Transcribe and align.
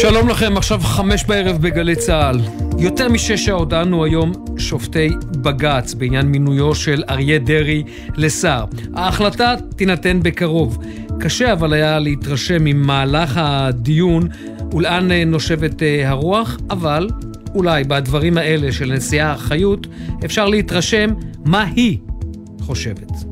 שלום 0.00 0.28
לכם, 0.28 0.56
עכשיו 0.56 0.80
חמש 0.80 1.24
בערב 1.24 1.62
בגלי 1.62 1.96
צה"ל. 1.96 2.40
יותר 2.78 3.08
משש 3.08 3.44
שעות 3.44 3.68
דנו 3.68 4.04
היום 4.04 4.32
שופטי 4.58 5.08
בג"ץ 5.42 5.94
בעניין 5.94 6.26
מינויו 6.26 6.74
של 6.74 7.02
אריה 7.10 7.38
דרעי 7.38 7.82
לשר. 8.16 8.64
ההחלטה 8.94 9.54
תינתן 9.76 10.20
בקרוב. 10.22 10.78
קשה 11.20 11.52
אבל 11.52 11.72
היה 11.72 11.98
להתרשם 11.98 12.64
ממהלך 12.64 13.32
הדיון 13.36 14.28
ולאן 14.72 15.12
נושבת 15.12 15.82
אה, 15.82 16.08
הרוח, 16.08 16.58
אבל 16.70 17.08
אולי 17.54 17.84
בדברים 17.84 18.38
האלה 18.38 18.72
של 18.72 18.92
נשיאה 18.92 19.38
חיות 19.38 19.86
אפשר 20.24 20.46
להתרשם 20.46 21.10
מה 21.44 21.64
היא 21.76 21.98
חושבת. 22.60 23.27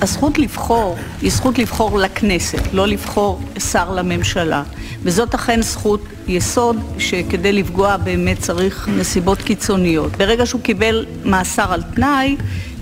הזכות 0.00 0.38
לבחור 0.38 0.96
היא 1.22 1.30
זכות 1.30 1.58
לבחור 1.58 1.98
לכנסת, 1.98 2.72
לא 2.72 2.86
לבחור 2.86 3.40
שר 3.58 3.92
לממשלה. 3.92 4.62
וזאת 5.02 5.34
אכן 5.34 5.62
זכות 5.62 6.00
יסוד 6.28 6.76
שכדי 6.98 7.52
לפגוע 7.52 7.96
באמת 7.96 8.38
צריך 8.38 8.88
נסיבות 8.88 9.42
קיצוניות. 9.42 10.16
ברגע 10.16 10.46
שהוא 10.46 10.60
קיבל 10.60 11.06
מאסר 11.24 11.72
על 11.72 11.82
תנאי, 11.82 12.36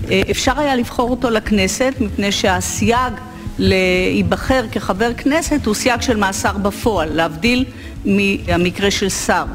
אה, 0.09 0.21
אפשר 0.31 0.59
היה 0.59 0.75
לבחור 0.75 1.09
אותו 1.09 1.29
לכנסת, 1.29 1.93
מפני 1.99 2.31
שהסייג 2.31 3.13
להיבחר 3.59 4.65
כחבר 4.71 5.13
כנסת 5.13 5.65
הוא 5.65 5.75
סייג 5.75 6.01
של 6.01 6.17
מאסר 6.17 6.57
בפועל, 6.57 7.09
להבדיל 7.13 7.65
מהמקרה 8.05 8.91
של 8.91 9.09
שר. 9.09 9.45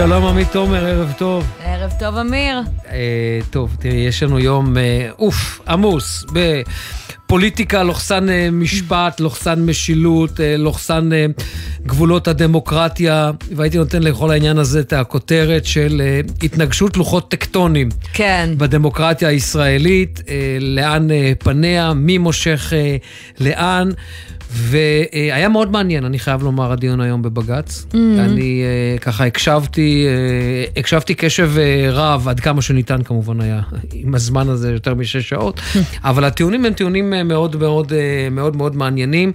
שלום 0.00 0.26
עמית 0.26 0.52
תומר, 0.52 0.86
ערב 0.86 1.12
טוב. 1.18 1.46
ערב 1.64 1.92
טוב, 1.98 2.16
אמיר. 2.16 2.60
אה, 2.90 3.38
טוב, 3.50 3.76
תראי, 3.80 3.94
יש 3.96 4.22
לנו 4.22 4.38
יום, 4.38 4.78
אה, 4.78 5.08
אוף, 5.18 5.60
עמוס, 5.68 6.24
בפוליטיקה, 6.32 7.82
לוחסן 7.82 8.28
אה, 8.28 8.48
משפט, 8.52 9.20
לוחסן 9.20 9.64
משילות, 9.64 10.40
אה, 10.40 10.56
לוחסן 10.56 11.12
אה, 11.12 11.26
גבולות 11.82 12.28
הדמוקרטיה, 12.28 13.30
והייתי 13.56 13.78
נותן 13.78 14.02
לכל 14.02 14.30
העניין 14.30 14.58
הזה 14.58 14.80
את 14.80 14.92
הכותרת 14.92 15.64
של 15.64 16.02
אה, 16.04 16.20
התנגשות 16.42 16.96
לוחות 16.96 17.30
טקטונים. 17.30 17.88
כן. 18.12 18.50
בדמוקרטיה 18.56 19.28
הישראלית, 19.28 20.20
אה, 20.28 20.56
לאן 20.60 21.10
אה, 21.10 21.32
פניה, 21.38 21.92
מי 21.94 22.18
מושך 22.18 22.72
אה, 22.76 22.96
לאן. 23.40 23.90
והיה 24.52 25.48
מאוד 25.48 25.70
מעניין, 25.70 26.04
אני 26.04 26.18
חייב 26.18 26.42
לומר, 26.42 26.72
הדיון 26.72 27.00
היום 27.00 27.22
בבג"ץ. 27.22 27.86
Mm-hmm. 27.90 27.96
אני 28.18 28.64
uh, 28.96 29.00
ככה 29.00 29.26
הקשבתי, 29.26 30.06
uh, 30.06 30.78
הקשבתי 30.78 31.14
קשב 31.14 31.50
uh, 31.56 31.90
רב, 31.92 32.28
עד 32.28 32.40
כמה 32.40 32.62
שניתן 32.62 33.02
כמובן 33.02 33.40
היה, 33.40 33.60
עם 33.92 34.14
הזמן 34.14 34.48
הזה 34.48 34.72
יותר 34.72 34.94
משש 34.94 35.28
שעות, 35.28 35.60
אבל 36.04 36.24
הטיעונים 36.24 36.64
הם 36.64 36.72
טיעונים 36.72 37.28
מאוד 37.28 37.56
מאוד 37.56 37.92
מאוד 38.30 38.56
מאוד 38.56 38.76
מעניינים. 38.76 39.32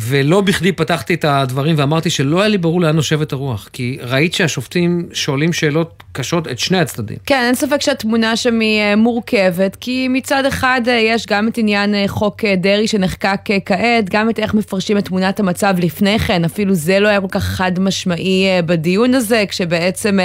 ולא 0.00 0.40
בכדי 0.40 0.72
פתחתי 0.72 1.14
את 1.14 1.24
הדברים 1.24 1.74
ואמרתי 1.78 2.10
שלא 2.10 2.40
היה 2.40 2.48
לי 2.48 2.58
ברור 2.58 2.80
לאן 2.80 2.96
נושבת 2.96 3.32
הרוח, 3.32 3.68
כי 3.72 3.98
ראית 4.02 4.34
שהשופטים 4.34 5.08
שואלים 5.12 5.52
שאלות 5.52 6.02
קשות 6.12 6.48
את 6.48 6.58
שני 6.58 6.78
הצדדים. 6.78 7.16
כן, 7.26 7.42
אין 7.46 7.54
ספק 7.54 7.80
שהתמונה 7.80 8.36
שם 8.36 8.60
היא 8.60 8.80
אה, 8.80 8.96
מורכבת, 8.96 9.76
כי 9.76 10.08
מצד 10.08 10.44
אחד 10.44 10.80
אה, 10.88 10.92
יש 10.92 11.26
גם 11.26 11.48
את 11.48 11.58
עניין 11.58 11.94
אה, 11.94 12.04
חוק 12.06 12.44
דרעי 12.44 12.88
שנחקק 12.88 13.40
כעת, 13.64 14.10
גם 14.10 14.30
את 14.30 14.38
איך 14.38 14.54
מפרשים 14.54 14.98
את 14.98 15.04
תמונת 15.04 15.40
המצב 15.40 15.74
לפני 15.78 16.18
כן, 16.18 16.44
אפילו 16.44 16.74
זה 16.74 17.00
לא 17.00 17.08
היה 17.08 17.20
כל 17.20 17.26
כך 17.30 17.44
חד 17.44 17.78
משמעי 17.78 18.46
בדיון 18.66 19.14
הזה, 19.14 19.44
כשבעצם 19.48 20.18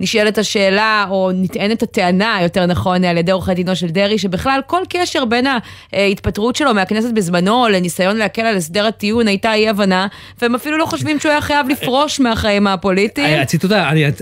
נשאלת 0.00 0.38
השאלה, 0.38 1.06
או 1.10 1.30
נטענת 1.34 1.82
הטענה, 1.82 2.38
יותר 2.42 2.66
נכון, 2.66 3.04
על 3.04 3.16
ידי 3.16 3.32
עורכי 3.32 3.54
דינו 3.54 3.76
של 3.76 3.86
דרעי, 3.88 4.18
שבכלל 4.18 4.60
כל 4.66 4.82
קשר 4.88 5.24
בין 5.24 5.46
ההתפטרות 5.92 6.56
שלו 6.56 6.74
מהכנסת 6.74 7.12
בזמנו 7.12 7.68
לניסיון 7.68 8.16
להקל 8.16 8.42
על 8.42 8.56
הסדר 8.56 8.86
הטיעון, 8.86 9.28
הייתה 9.28 9.54
אי 9.54 9.68
הבנה, 9.68 10.06
והם 10.42 10.54
אפילו 10.54 10.78
לא 10.78 10.86
חושבים 10.86 11.20
שהוא 11.20 11.30
היה 11.30 11.40
חייב 11.40 11.68
לפרוש 11.68 12.20
מהחיים 12.20 12.66
הפוליטיים. 12.66 13.40
הציטוט, 13.40 13.70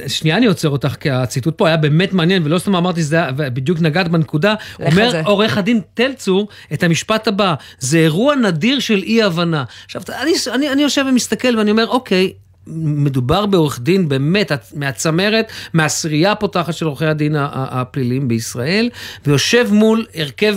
שנייה 0.06 0.36
אני 0.36 0.46
עוצר 0.46 0.69
אותך, 0.69 0.96
כי 1.00 1.10
הציטוט 1.22 1.58
פה 1.58 1.69
היה 1.69 1.76
באמת 1.76 2.12
מעניין, 2.12 2.42
ולא 2.44 2.58
סתם 2.58 2.76
אמרתי 2.76 3.00
שזה, 3.00 3.22
בדיוק 3.36 3.80
נגעת 3.80 4.08
בנקודה. 4.08 4.54
אומר 4.80 5.10
זה. 5.10 5.22
עורך 5.25 5.58
הדין 5.58 5.80
תלצור 5.94 6.48
את 6.72 6.82
המשפט 6.82 7.28
הבא, 7.28 7.54
זה 7.78 7.98
אירוע 7.98 8.34
נדיר 8.34 8.78
של 8.78 9.02
אי 9.02 9.22
הבנה. 9.22 9.64
עכשיו, 9.84 10.02
אני, 10.22 10.32
אני, 10.54 10.72
אני 10.72 10.82
יושב 10.82 11.04
ומסתכל 11.08 11.58
ואני 11.58 11.70
אומר, 11.70 11.86
אוקיי, 11.88 12.32
מדובר 12.66 13.47
בעורך 13.47 13.80
דין 13.80 14.08
באמת 14.08 14.52
מהצמרת, 14.75 15.52
מהעשירייה 15.72 16.32
הפותחת 16.32 16.75
של 16.75 16.86
עורכי 16.86 17.06
הדין 17.06 17.36
הפליליים 17.38 18.28
בישראל, 18.28 18.91
ויושב 19.26 19.69
מול 19.70 20.06
הרכב 20.14 20.56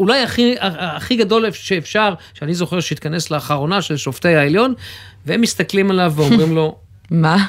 אולי 0.00 0.22
הכי, 0.22 0.54
הכי 0.60 1.16
גדול 1.16 1.50
שאפשר, 1.52 2.14
שאני 2.34 2.54
זוכר 2.54 2.80
שהתכנס 2.80 3.30
לאחרונה 3.30 3.82
של 3.82 3.96
שופטי 3.96 4.34
העליון, 4.34 4.74
והם 5.26 5.40
מסתכלים 5.40 5.90
עליו 5.90 6.12
ואומרים 6.16 6.54
לו... 6.54 6.76
מה? 7.10 7.46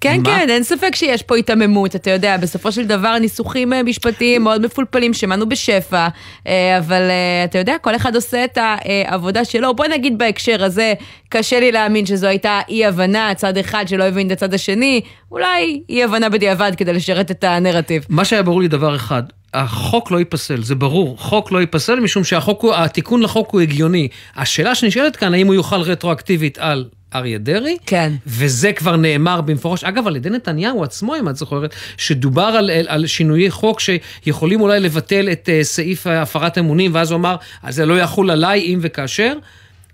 כן, 0.00 0.20
מה? 0.24 0.24
כן, 0.24 0.50
אין 0.50 0.62
ספק 0.62 0.94
שיש 0.94 1.22
פה 1.22 1.36
היתממות, 1.36 1.96
אתה 1.96 2.10
יודע, 2.10 2.36
בסופו 2.36 2.72
של 2.72 2.86
דבר 2.86 3.18
ניסוחים 3.18 3.72
אה, 3.72 3.82
משפטיים 3.82 4.44
מאוד 4.44 4.66
מפולפלים, 4.66 5.14
שמענו 5.14 5.48
בשפע, 5.48 6.08
אה, 6.46 6.78
אבל 6.78 7.02
אה, 7.02 7.44
אתה 7.44 7.58
יודע, 7.58 7.74
כל 7.80 7.96
אחד 7.96 8.14
עושה 8.14 8.44
את 8.44 8.58
העבודה 8.60 9.44
שלו. 9.44 9.74
בוא 9.74 9.86
נגיד 9.86 10.18
בהקשר 10.18 10.64
הזה, 10.64 10.94
קשה 11.28 11.60
לי 11.60 11.72
להאמין 11.72 12.06
שזו 12.06 12.26
הייתה 12.26 12.60
אי-הבנה, 12.68 13.34
צד 13.36 13.56
אחד 13.56 13.88
שלא 13.88 14.04
הבין 14.04 14.26
את 14.26 14.32
הצד 14.32 14.54
השני, 14.54 15.00
אולי 15.30 15.82
אי-הבנה 15.88 16.28
בדיעבד 16.28 16.72
כדי 16.76 16.92
לשרת 16.92 17.30
את 17.30 17.44
הנרטיב. 17.44 18.04
מה 18.08 18.24
שהיה 18.24 18.42
ברור 18.42 18.60
לי 18.60 18.68
דבר 18.68 18.96
אחד, 18.96 19.22
החוק 19.54 20.10
לא 20.10 20.18
ייפסל, 20.18 20.62
זה 20.62 20.74
ברור, 20.74 21.16
חוק 21.18 21.52
לא 21.52 21.58
ייפסל 21.58 22.00
משום 22.00 22.24
שהתיקון 22.24 23.22
לחוק 23.22 23.50
הוא 23.50 23.60
הגיוני. 23.60 24.08
השאלה 24.36 24.74
שנשאלת 24.74 25.16
כאן, 25.16 25.34
האם 25.34 25.46
הוא 25.46 25.54
יוכל 25.54 25.80
רטרואקטיבית 25.80 26.58
על 26.58 26.84
אריה 27.14 27.38
דרעי, 27.38 27.76
כן. 27.86 28.12
וזה 28.26 28.72
כבר 28.72 28.96
נאמר 28.96 29.40
במפורש, 29.40 29.84
אגב, 29.84 30.06
על 30.06 30.16
ידי 30.16 30.30
נתניהו 30.30 30.84
עצמו, 30.84 31.16
אם 31.16 31.28
את 31.28 31.36
זוכרת, 31.36 31.74
שדובר 31.96 32.42
על, 32.42 32.70
על 32.86 33.06
שינויי 33.06 33.50
חוק 33.50 33.80
שיכולים 33.80 34.60
אולי 34.60 34.80
לבטל 34.80 35.28
את 35.32 35.48
uh, 35.48 35.64
סעיף 35.64 36.06
הפרת 36.06 36.58
אמונים, 36.58 36.90
ואז 36.94 37.10
הוא 37.10 37.18
אמר, 37.18 37.36
זה 37.68 37.86
לא 37.86 38.00
יחול 38.00 38.30
עליי 38.30 38.60
אם 38.60 38.78
וכאשר. 38.82 39.32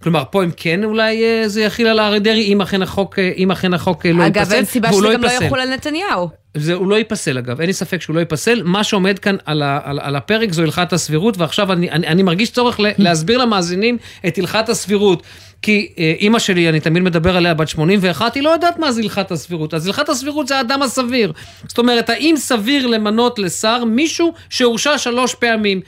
כלומר, 0.02 0.22
פה 0.30 0.44
אם 0.44 0.50
כן 0.56 0.84
אולי 0.84 1.22
uh, 1.22 1.48
זה 1.48 1.62
יכיל 1.62 1.86
על 1.86 2.00
אריה 2.00 2.18
דרעי, 2.18 2.52
אם 2.52 2.60
אכן 2.60 2.82
החוק, 2.82 3.18
uh, 3.18 3.22
אם 3.36 3.50
אכן 3.50 3.74
החוק 3.74 4.06
uh, 4.06 4.08
לא 4.08 4.22
ייפסל, 4.22 4.40
אגב, 4.40 4.52
אין 4.52 4.64
סיבה 4.64 4.92
שזה 4.92 5.02
לא 5.02 5.14
גם 5.14 5.22
לא 5.22 5.28
יחול 5.28 5.60
על 5.60 5.74
נתניהו. 5.74 6.28
זה, 6.56 6.74
הוא 6.74 6.88
לא 6.88 6.94
ייפסל 6.94 7.38
אגב, 7.38 7.60
אין 7.60 7.66
לי 7.66 7.72
ספק 7.72 8.02
שהוא 8.02 8.14
לא 8.14 8.20
ייפסל. 8.20 8.62
מה 8.64 8.84
שעומד 8.84 9.18
כאן 9.18 9.36
על, 9.44 9.62
ה, 9.62 9.80
על, 9.84 9.98
על 10.02 10.16
הפרק 10.16 10.52
זו 10.52 10.62
הלכת 10.62 10.92
הסבירות, 10.92 11.38
ועכשיו 11.38 11.72
אני, 11.72 11.90
אני, 11.90 12.06
אני 12.06 12.22
מרגיש 12.22 12.50
צורך 12.50 12.80
להסביר 12.98 13.38
למאזינים 13.38 13.98
את 14.26 14.38
הלכת 14.38 14.68
הסבירות. 14.68 15.22
כי 15.64 15.88
אה, 15.98 16.14
אימא 16.18 16.38
שלי, 16.38 16.68
אני 16.68 16.80
תמיד 16.80 17.02
מדבר 17.02 17.36
עליה, 17.36 17.54
בת 17.54 17.68
81, 17.68 18.34
היא 18.34 18.42
לא 18.42 18.50
יודעת 18.50 18.78
מה 18.78 18.92
זה 18.92 19.02
הלכת 19.02 19.30
הסבירות. 19.30 19.74
אז 19.74 19.86
הלכת 19.86 20.08
הסבירות 20.08 20.48
זה 20.48 20.56
האדם 20.56 20.82
הסביר. 20.82 21.32
זאת 21.68 21.78
אומרת, 21.78 22.10
האם 22.10 22.34
סביר 22.38 22.86
למנות 22.86 23.38
לשר 23.38 23.84
מישהו 23.84 24.32
שהורשע 24.50 24.98
שלוש 24.98 25.34
פעמים? 25.34 25.80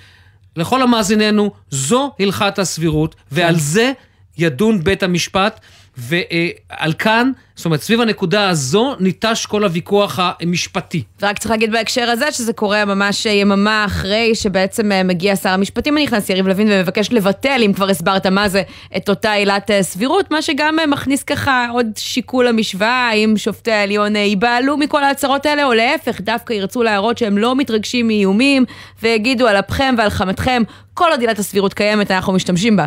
לכל 0.56 0.82
המאזיננו, 0.82 1.50
זו 1.70 2.12
הלכת 2.20 2.58
הסבירות, 2.58 3.14
ועל 3.32 3.54
כן. 3.54 3.60
זה 3.60 3.92
ידון 4.38 4.84
בית 4.84 5.02
המשפט. 5.02 5.60
ועל 5.96 6.92
כאן, 6.98 7.30
זאת 7.56 7.64
אומרת, 7.64 7.80
סביב 7.80 8.00
הנקודה 8.00 8.48
הזו 8.48 8.96
ניטש 9.00 9.46
כל 9.46 9.64
הוויכוח 9.64 10.18
המשפטי. 10.22 11.02
ורק 11.22 11.38
צריך 11.38 11.50
להגיד 11.50 11.72
בהקשר 11.72 12.10
הזה 12.10 12.32
שזה 12.32 12.52
קורה 12.52 12.84
ממש 12.84 13.26
יממה 13.26 13.84
אחרי 13.84 14.34
שבעצם 14.34 14.92
אה, 14.92 15.02
מגיע 15.02 15.36
שר 15.36 15.48
המשפטים 15.48 15.96
הנכנס, 15.96 16.30
יריב 16.30 16.48
לוין, 16.48 16.68
ומבקש 16.70 17.12
לבטל, 17.12 17.60
אם 17.66 17.72
כבר 17.72 17.88
הסברת 17.88 18.26
מה 18.26 18.48
זה, 18.48 18.62
את 18.96 19.08
אותה 19.08 19.32
עילת 19.32 19.70
אה, 19.70 19.82
סבירות, 19.82 20.30
מה 20.30 20.42
שגם 20.42 20.78
אה, 20.78 20.86
מכניס 20.86 21.22
ככה 21.22 21.66
עוד 21.72 21.86
שיקול 21.96 22.48
למשוואה, 22.48 23.08
האם 23.08 23.34
שופטי 23.36 23.72
העליון 23.72 24.16
ייבהלו 24.16 24.76
מכל 24.76 25.04
ההצהרות 25.04 25.46
האלה, 25.46 25.64
או 25.64 25.74
להפך, 25.74 26.20
דווקא 26.20 26.52
ירצו 26.52 26.82
להראות 26.82 27.18
שהם 27.18 27.38
לא 27.38 27.56
מתרגשים 27.56 28.06
מאיומים, 28.06 28.64
ויגידו 29.02 29.46
על 29.46 29.56
אפכם 29.56 29.94
ועל 29.98 30.10
חמתכם, 30.10 30.62
כל 30.96 31.10
עוד 31.10 31.20
עילת 31.20 31.38
הסבירות 31.38 31.74
קיימת, 31.74 32.10
אנחנו 32.10 32.32
משתמשים 32.32 32.76
בה. 32.76 32.84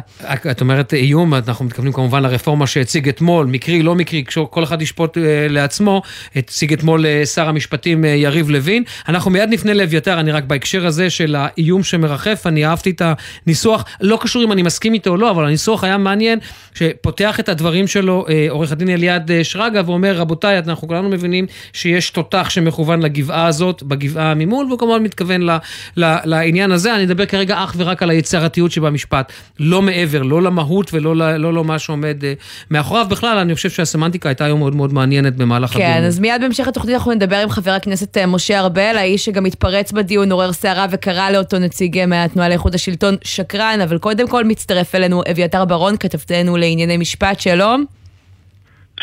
את 0.51 0.61
אומרת 0.61 0.93
איום, 0.93 1.33
אנחנו 1.33 1.65
מתכוונים 1.65 1.93
כמובן 1.93 2.23
לרפורמה 2.23 2.67
שהציג 2.67 3.09
אתמול, 3.09 3.45
מקרי, 3.45 3.83
לא 3.83 3.95
מקרי, 3.95 4.23
כל 4.49 4.58
כל 4.59 4.63
אחד 4.63 4.81
ישפוט 4.81 5.17
לעצמו, 5.49 6.01
הציג 6.35 6.73
אתמול 6.73 7.05
שר 7.25 7.49
המשפטים 7.49 8.05
יריב 8.05 8.49
לוין. 8.49 8.83
אנחנו 9.07 9.31
מיד 9.31 9.49
נפנה 9.49 9.73
לאביתר, 9.73 10.19
אני 10.19 10.31
רק 10.31 10.43
בהקשר 10.43 10.85
הזה 10.85 11.09
של 11.09 11.35
האיום 11.39 11.83
שמרחף, 11.83 12.41
אני 12.45 12.65
אהבתי 12.65 12.89
את 12.89 13.01
הניסוח, 13.45 13.85
לא 14.01 14.17
קשור 14.21 14.43
אם 14.43 14.51
אני 14.51 14.63
מסכים 14.63 14.93
איתו 14.93 15.09
או 15.09 15.17
לא, 15.17 15.31
אבל 15.31 15.45
הניסוח 15.45 15.83
היה 15.83 15.97
מעניין, 15.97 16.39
שפותח 16.75 17.39
את 17.39 17.49
הדברים 17.49 17.87
שלו 17.87 18.25
עורך 18.49 18.71
הדין 18.71 18.89
אליעד 18.89 19.31
שרגא 19.43 19.81
ואומר, 19.85 20.17
רבותיי, 20.17 20.57
אנחנו 20.57 20.87
כולנו 20.87 21.09
מבינים 21.09 21.45
שיש 21.73 22.09
תותח 22.09 22.47
שמכוון 22.49 23.01
לגבעה 23.01 23.45
הזאת, 23.45 23.83
בגבעה 23.83 24.33
ממול, 24.33 24.65
והוא 24.65 24.79
כמובן 24.79 25.03
מתכוון 25.03 25.41
ל, 25.41 25.57
ל, 25.97 26.15
לעניין 26.25 26.71
הזה. 26.71 26.95
אני 26.95 27.03
אדבר 27.03 27.25
כרגע 27.25 27.63
אך 27.63 27.73
ורק 27.77 28.03
על 28.03 28.09
היצירתיות 28.09 28.71
שבמשפט, 28.71 29.31
לא 29.59 29.81
מעבר, 29.81 30.21
לא 30.21 30.41
למהות 30.41 30.93
ולא 30.93 31.15
לא, 31.15 31.37
לא, 31.37 31.53
לא 31.53 31.63
מה 31.63 31.79
שעומד 31.79 32.23
מאחוריו. 32.71 33.05
בכלל, 33.09 33.37
אני 33.37 33.55
חושב 33.55 33.69
שהסמנטיקה 33.69 34.29
הייתה 34.29 34.45
היום 34.49 34.59
מאוד 34.59 34.75
מאוד 34.75 34.93
מעניינת 34.93 35.35
במהלך 35.35 35.69
כן, 35.69 35.75
הדיון. 35.75 35.93
כן, 35.93 36.03
אז 36.03 36.19
מיד 36.19 36.41
בהמשך 36.41 36.67
התוכנית 36.67 36.95
אנחנו 36.95 37.11
נדבר 37.11 37.35
עם 37.35 37.49
חבר 37.49 37.71
הכנסת 37.71 38.17
אה, 38.17 38.25
משה 38.25 38.59
ארבל, 38.59 38.95
האיש 38.97 39.25
שגם 39.25 39.45
התפרץ 39.45 39.91
בדיון, 39.91 40.31
עורר 40.31 40.51
סערה 40.51 40.85
וקרא 40.91 41.29
לאותו 41.29 41.59
נציג 41.59 42.05
מהתנועה 42.05 42.49
לאיכות 42.49 42.75
השלטון 42.75 43.15
שקרן, 43.23 43.79
אבל 43.83 43.97
קודם 43.97 44.27
כל 44.27 44.43
מצטרף 44.43 44.95
אלינו 44.95 45.21
אביתר 45.31 45.65
ברון, 45.65 45.97
כתבתנו 45.97 46.57
לענייני 46.57 46.97
משפט, 46.97 47.39
שלום. 47.39 47.85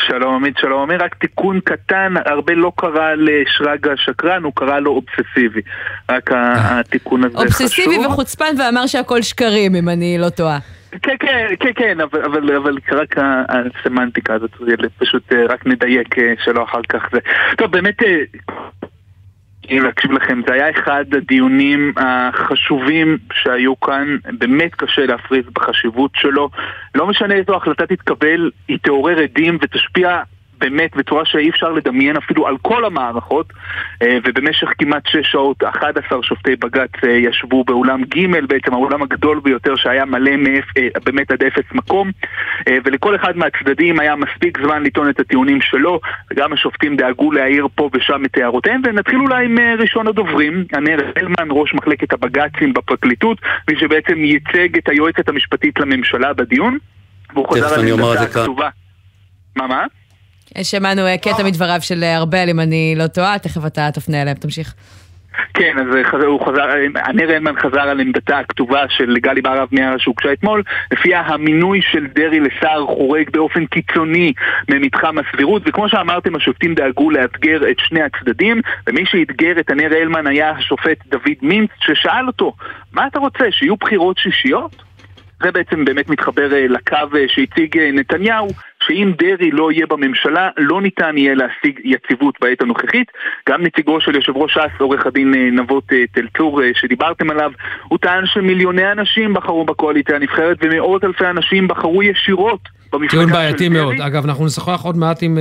שלום 0.07 0.35
עמית, 0.35 0.57
שלום 0.57 0.81
עמית, 0.81 1.01
רק 1.01 1.15
תיקון 1.15 1.59
קטן, 1.59 2.13
הרבה 2.25 2.53
לא 2.53 2.71
קרא 2.75 3.13
לשרגא 3.13 3.91
שקרן, 3.95 4.43
הוא 4.43 4.53
קרא 4.55 4.79
לו 4.79 4.91
אובססיבי. 4.91 5.61
רק 6.11 6.31
אה. 6.31 6.79
התיקון 6.79 7.23
הזה 7.23 7.37
חשוב. 7.37 7.61
אובססיבי 7.61 8.05
וחוצפן 8.05 8.55
ואמר 8.59 8.87
שהכל 8.87 9.21
שקרים, 9.21 9.75
אם 9.75 9.89
אני 9.89 10.17
לא 10.17 10.29
טועה. 10.29 10.59
כן, 11.01 11.15
כן, 11.19 11.47
כן, 11.59 11.71
כן, 11.75 11.99
אבל, 12.01 12.23
אבל, 12.25 12.55
אבל 12.55 12.77
רק 12.91 13.15
הסמנטיקה 13.17 14.33
הזאת, 14.33 14.51
פשוט 14.97 15.33
אה, 15.33 15.45
רק 15.49 15.67
נדייק 15.67 16.19
אה, 16.19 16.33
שלא 16.43 16.63
אחר 16.63 16.81
כך 16.89 17.09
זה. 17.11 17.19
טוב, 17.57 17.71
באמת 17.71 18.01
להקשיב 19.69 20.11
לכם, 20.11 20.41
זה 20.47 20.53
היה 20.53 20.69
אחד 20.69 21.05
הדיונים 21.17 21.93
החשובים 21.97 23.17
שהיו 23.33 23.79
כאן, 23.79 24.17
באמת 24.37 24.75
קשה 24.75 25.05
להפריז 25.05 25.45
בחשיבות 25.53 26.11
שלו. 26.15 26.49
לא 26.95 27.07
משנה 27.07 27.33
איזו 27.33 27.55
החלטה 27.55 27.85
תתקבל, 27.85 28.51
היא 28.67 28.77
תעורר 28.81 29.19
עדים 29.19 29.57
ותשפיע 29.61 30.21
באמת 30.59 30.95
בצורה 30.95 31.25
שאי 31.25 31.49
אפשר 31.49 31.71
לדמיין 31.71 32.17
אפילו 32.17 32.47
על 32.47 32.57
כל 32.61 32.85
המערכות 32.85 33.53
אה, 34.01 34.17
ובמשך 34.23 34.67
כמעט 34.77 35.07
שש 35.07 35.31
שעות 35.31 35.63
11 35.63 36.23
שופטי 36.23 36.55
בג"ץ 36.55 37.03
אה, 37.03 37.09
ישבו 37.09 37.63
באולם 37.63 38.03
ג' 38.03 38.47
בעצם 38.47 38.73
האולם 38.73 39.01
הגדול 39.01 39.39
ביותר 39.39 39.75
שהיה 39.75 40.05
מלא 40.05 40.35
מאפ, 40.35 40.77
אה, 40.77 40.87
באמת 41.05 41.31
עד 41.31 41.43
אפס 41.43 41.65
מקום 41.71 42.11
ולכל 42.85 43.15
אחד 43.15 43.37
מהצדדים 43.37 43.99
היה 43.99 44.15
מספיק 44.15 44.57
זמן 44.61 44.83
לטעון 44.83 45.09
את 45.09 45.19
הטיעונים 45.19 45.61
שלו 45.61 45.99
וגם 46.31 46.53
השופטים 46.53 46.95
דאגו 46.95 47.31
להעיר 47.31 47.67
פה 47.75 47.89
ושם 47.93 48.25
את 48.25 48.37
הערותיהם 48.37 48.81
ונתחיל 48.85 49.19
אולי 49.19 49.45
עם 49.45 49.57
ראשון 49.79 50.07
הדוברים, 50.07 50.65
ענר 50.73 50.97
הלמן, 51.15 51.47
ראש 51.49 51.73
מחלקת 51.73 52.13
הבג"צים 52.13 52.73
בפרקליטות 52.73 53.37
מי 53.69 53.79
שבעצם 53.79 54.23
ייצג 54.23 54.77
את 54.77 54.89
היועצת 54.89 55.29
המשפטית 55.29 55.79
לממשלה 55.79 56.33
בדיון 56.33 56.77
והוא 57.33 57.47
חזר 57.53 57.79
על 57.79 57.87
עמדתה 57.87 58.21
הכתובה 58.21 58.69
מה 59.57 59.67
מה? 59.67 59.85
שמענו 60.63 61.01
אה, 61.07 61.17
קטע 61.17 61.43
מדבריו 61.43 61.81
של 61.81 62.03
אה, 62.03 62.17
ארבל, 62.17 62.49
אם 62.49 62.59
אני 62.59 62.95
לא 62.97 63.07
טועה, 63.07 63.39
תכף 63.39 63.65
אתה 63.65 63.89
תפנה 63.93 64.21
אליהם, 64.21 64.37
תמשיך. 64.37 64.73
כן, 65.53 65.75
אז 65.79 66.23
הוא 66.23 66.45
חזר, 66.45 66.69
ענר 67.07 67.31
הלמן 67.31 67.59
חזר 67.59 67.81
על 67.81 67.99
עמדתה 67.99 68.39
הכתובה 68.39 68.83
של 68.89 69.17
גלי 69.17 69.41
בהרב 69.41 69.67
מיארה 69.71 69.99
שהוגשה 69.99 70.33
אתמול, 70.33 70.63
לפיה 70.91 71.21
המינוי 71.21 71.81
של 71.81 72.07
דרעי 72.15 72.39
לשר 72.39 72.85
חורג 72.85 73.29
באופן 73.29 73.65
קיצוני 73.65 74.33
ממתחם 74.69 75.15
הסבירות, 75.17 75.61
וכמו 75.65 75.89
שאמרתם, 75.89 76.35
השופטים 76.35 76.75
דאגו 76.75 77.11
לאתגר 77.11 77.71
את 77.71 77.79
שני 77.79 77.99
הצדדים, 78.01 78.61
ומי 78.87 79.05
שאתגר 79.05 79.59
את 79.59 79.71
ענר 79.71 79.93
הלמן 79.93 80.27
היה 80.27 80.49
השופט 80.49 80.97
דוד 81.07 81.37
מינץ, 81.41 81.69
ששאל 81.79 82.27
אותו, 82.27 82.53
מה 82.93 83.07
אתה 83.07 83.19
רוצה, 83.19 83.45
שיהיו 83.51 83.75
בחירות 83.75 84.17
שישיות? 84.17 84.87
זה 85.43 85.51
בעצם 85.51 85.85
באמת 85.85 86.09
מתחבר 86.09 86.53
אה, 86.53 86.67
לקו 86.67 87.17
שהציג 87.27 87.77
נתניהו, 87.93 88.47
שאם 88.87 89.11
דרעי 89.17 89.51
לא 89.51 89.71
יהיה 89.71 89.85
בממשלה, 89.85 90.49
לא 90.57 90.81
ניתן 90.81 91.17
יהיה 91.17 91.35
להשיג 91.35 91.79
יציבות 91.83 92.35
בעת 92.41 92.61
הנוכחית. 92.61 93.11
גם 93.49 93.63
נציגו 93.63 94.01
של 94.01 94.15
יושב 94.15 94.37
ראש 94.37 94.53
ש"ס, 94.53 94.81
עורך 94.81 95.05
הדין 95.05 95.33
אה, 95.33 95.51
נבות 95.51 95.83
אה, 95.93 96.03
תל 96.11 96.27
צור, 96.37 96.63
אה, 96.63 96.69
שדיברתם 96.73 97.29
עליו, 97.29 97.51
הוא 97.87 97.99
טען 97.99 98.25
שמיליוני 98.25 98.91
אנשים 98.91 99.33
בחרו 99.33 99.65
בקואליציה 99.65 100.15
הנבחרת 100.15 100.57
ומאות 100.61 101.03
אלפי 101.03 101.25
אנשים 101.25 101.67
בחרו 101.67 102.03
ישירות 102.03 102.59
טיעון 103.09 103.29
בעייתי 103.29 103.69
מאוד. 103.69 103.95
אגב, 104.01 104.25
אנחנו 104.25 104.45
נשוחח 104.45 104.81
עוד 104.83 104.97
מעט 104.97 105.23
עם, 105.23 105.37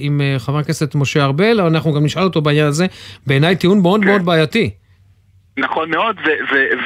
עם 0.00 0.20
חבר 0.38 0.58
הכנסת 0.58 0.94
משה 0.94 1.24
ארבל, 1.24 1.60
אנחנו 1.60 1.92
גם 1.92 2.04
נשאל 2.04 2.22
אותו 2.22 2.40
בעניין 2.40 2.66
הזה. 2.66 2.86
בעיניי 3.26 3.56
טיעון 3.56 3.82
מאוד 3.82 4.00
כן. 4.00 4.06
מאוד 4.06 4.24
בעייתי. 4.24 4.70
נכון 5.58 5.90
מאוד, 5.90 6.20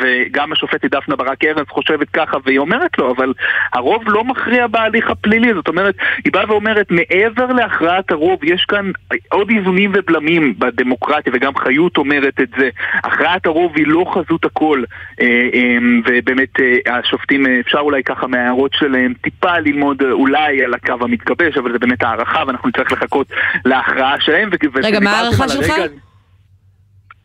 וגם 0.03 0.53
השופטת 0.53 0.91
דפנה 0.91 1.17
ברק 1.17 1.45
ארז 1.45 1.67
חושבת 1.69 2.09
ככה, 2.09 2.37
והיא 2.45 2.59
אומרת 2.59 2.99
לו, 2.99 3.11
אבל 3.11 3.33
הרוב 3.73 4.03
לא 4.07 4.25
מכריע 4.25 4.67
בהליך 4.67 5.11
הפלילי, 5.11 5.55
זאת 5.55 5.69
אומרת, 5.69 5.95
היא 6.25 6.33
באה 6.33 6.45
ואומרת, 6.49 6.87
מעבר 6.91 7.47
להכרעת 7.47 8.11
הרוב, 8.11 8.45
יש 8.45 8.65
כאן 8.65 8.91
עוד 9.31 9.51
איזונים 9.51 9.93
ובלמים 9.95 10.55
בדמוקרטיה, 10.59 11.33
וגם 11.37 11.57
חיות 11.57 11.97
אומרת 11.97 12.41
את 12.41 12.49
זה, 12.59 12.69
הכרעת 12.95 13.47
הרוב 13.47 13.73
היא 13.77 13.87
לא 13.87 14.05
חזות 14.15 14.45
הכל, 14.45 14.83
אה, 15.21 15.27
אה, 15.55 15.79
ובאמת 16.07 16.61
אה, 16.61 16.99
השופטים, 16.99 17.47
אפשר 17.61 17.79
אולי 17.79 18.03
ככה 18.03 18.27
מההערות 18.27 18.73
שלהם 18.75 19.15
טיפה 19.23 19.59
ללמוד 19.59 20.03
אולי 20.03 20.65
על 20.65 20.75
הקו 20.75 20.95
המתגבש, 21.01 21.57
אבל 21.57 21.73
זה 21.73 21.79
באמת 21.79 22.03
הערכה, 22.03 22.43
ואנחנו 22.47 22.69
נצטרך 22.69 22.93
לחכות 22.93 23.27
להכרעה 23.65 24.21
שלהם. 24.21 24.51
רגע, 24.83 25.01
מה 25.01 25.11
ההערכה 25.11 25.49
שלך? 25.49 25.73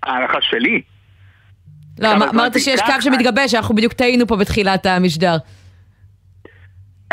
ההערכה 0.03 0.41
שלי. 0.41 0.81
לא, 1.99 2.13
אמרת 2.13 2.59
שיש 2.59 2.81
קו 2.81 3.01
שמתגבש, 3.01 3.53
אנחנו 3.53 3.75
בדיוק 3.75 3.93
טעינו 3.93 4.27
פה 4.27 4.35
בתחילת 4.35 4.85
המשדר. 4.85 5.37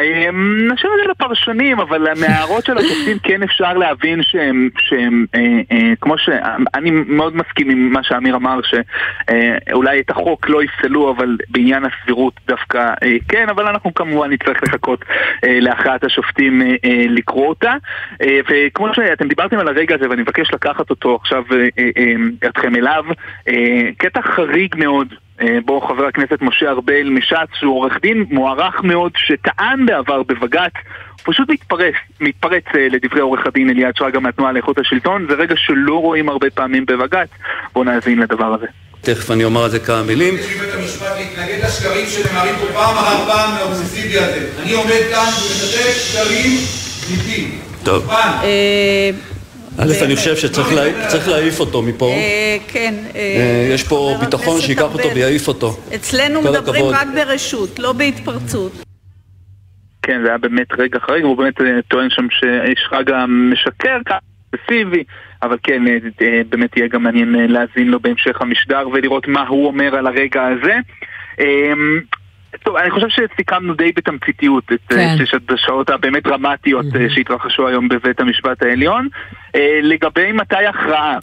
אמ, 0.00 0.69
נשאר 0.73 0.91
את 0.91 1.05
זה 1.05 1.11
לפרשנים, 1.11 1.81
אבל 1.81 2.06
מההערות 2.20 2.64
של 2.64 2.79
השופטים 2.79 3.19
כן 3.23 3.43
אפשר 3.43 3.75
להבין 3.75 4.23
שהם, 4.23 4.69
שהם 4.79 5.26
אה, 5.35 5.61
אה, 5.73 5.93
כמו 6.00 6.19
ש... 6.19 6.29
אני 6.75 6.91
מאוד 6.91 7.37
מסכים 7.37 7.70
עם 7.70 7.93
מה 7.93 8.02
שאמיר 8.02 8.37
אמר, 8.37 8.61
שאולי 8.62 10.00
את 10.00 10.11
החוק 10.11 10.49
לא 10.49 10.62
יפסלו, 10.62 11.11
אבל 11.11 11.37
בעניין 11.49 11.82
הסבירות 11.85 12.41
דווקא 12.46 12.79
אה, 12.79 13.17
כן, 13.29 13.49
אבל 13.49 13.67
אנחנו 13.67 13.94
כמובן 13.94 14.31
נצטרך 14.31 14.62
לחכות 14.62 15.05
אה, 15.44 15.61
להכרעת 15.61 16.05
השופטים 16.05 16.62
אה, 16.62 16.67
אה, 16.85 17.05
לקרוא 17.08 17.49
אותה. 17.49 17.75
אה, 18.23 18.41
וכמו 18.50 18.94
שאתם 18.94 19.29
דיברתם 19.29 19.58
על 19.58 19.69
הרגע 19.69 19.94
הזה, 19.94 20.11
ואני 20.11 20.23
מבקש 20.23 20.55
לקחת 20.55 20.91
אותו 20.91 21.14
עכשיו 21.20 21.44
אה, 21.52 21.67
אה, 21.79 21.91
אה 21.96 22.49
אתכם 22.49 22.76
אליו, 22.76 23.05
אה, 23.49 23.91
קטע 23.99 24.23
חריג 24.23 24.75
מאוד 24.79 25.08
אה, 25.12 25.24
בו 25.65 25.81
חבר 25.81 26.07
הכנסת 26.07 26.43
משה 26.43 26.71
ארבל 26.71 27.09
מש"ס, 27.11 27.59
שהוא 27.59 27.77
עורך 27.77 27.93
דין 28.03 28.25
מוערך 28.31 28.83
מאוד, 28.83 29.13
שטען 29.17 29.87
בעבר 29.87 30.23
בבג"ץ, 30.23 30.73
פשוט 31.23 31.51
מתפרץ, 31.51 31.94
מתפרץ 32.20 32.65
אה, 32.77 32.89
לדברי 32.91 33.20
עורך 33.20 33.47
הדין 33.47 33.70
אליעד 33.70 33.97
שרגא 33.97 34.19
מהתנועה 34.19 34.53
לאיכות 34.53 34.79
השלטון, 34.79 35.27
זה 35.31 35.35
רגע 35.35 35.55
שלא 35.58 36.01
רואים 36.01 36.29
הרבה 36.29 36.51
פעמים 36.51 36.87
בבג"ץ. 36.87 37.29
בואו 37.73 37.85
נאזין 37.85 38.19
לדבר 38.19 38.55
הזה. 38.55 38.67
תכף 39.01 39.31
אני 39.31 39.44
אומר 39.44 39.65
על 39.65 39.70
זה 39.70 39.79
כמה 39.79 40.03
מילים. 40.03 40.35
יש 40.35 40.47
בית 40.47 40.75
המשפט 40.75 41.17
להתנגד 41.17 41.65
לשקרים 41.65 42.06
שנאמרים 42.06 42.55
פה 42.55 42.67
פעם 42.73 42.97
אחר 42.97 43.32
פעם 43.32 43.55
מהאובססיבי 43.55 44.19
הזה. 44.19 44.63
אני 44.63 44.73
עומד 44.73 45.03
כאן 45.11 45.29
ומצטט 45.29 46.01
שקרים 46.01 46.51
נתים. 47.13 47.58
טוב. 47.85 48.11
א', 49.79 50.05
אני 50.05 50.17
חושב 50.17 50.37
שצריך 50.37 51.29
להעיף 51.29 51.61
אותו 51.61 51.83
מפה. 51.83 52.07
אה, 52.07 52.57
כן. 52.69 52.95
אה, 53.15 53.69
יש 53.75 53.83
פה 53.89 54.17
ביטחון 54.21 54.61
שייקח 54.61 54.95
אותו 54.95 55.15
ויעיף 55.15 55.49
אותו. 55.49 55.77
אצלנו 55.95 56.43
מדברים 56.43 56.85
רק 56.85 57.07
ברשות, 57.15 57.79
לא 57.79 57.93
בהתפרצות. 57.93 58.73
כן, 60.03 60.21
זה 60.23 60.29
היה 60.29 60.39
באמת 60.39 60.67
רגע 60.79 60.99
חריג, 60.99 61.25
הוא 61.25 61.37
באמת 61.37 61.61
אה, 61.61 61.83
טוען 61.89 62.11
שם 62.11 62.27
ששרגא 62.31 63.25
משקר, 63.29 63.99
אגרסיבי, 64.07 65.05
אבל 65.43 65.57
כן, 65.63 65.83
באמת 66.49 66.77
יהיה 66.77 66.89
גם 66.89 67.03
מעניין 67.03 67.35
להאזין 67.49 67.89
לו 67.89 68.01
בהמשך 68.01 68.43
המשדר 68.43 68.89
ולראות 68.93 69.29
מה 69.29 69.49
הוא 69.49 69.67
אומר 69.67 69.97
על 69.97 70.07
הרגע 70.07 70.43
הזה. 70.43 70.75
טוב, 72.63 72.77
אני 72.77 72.91
חושב 72.91 73.08
שסיכמנו 73.08 73.75
די 73.75 73.93
בתמציתיות 73.96 74.73
את 74.73 74.81
כן. 74.89 75.17
שש 75.19 75.34
השעות 75.49 75.91
הבאמת 75.91 76.23
דרמטיות 76.23 76.87
mm-hmm. 76.87 77.15
שהתרחשו 77.15 77.69
היום 77.69 77.89
בבית 77.89 78.20
המשפט 78.20 78.63
העליון. 78.63 79.08
לגבי 79.82 80.32
מתי 80.32 80.67
הכרעה, 80.67 81.19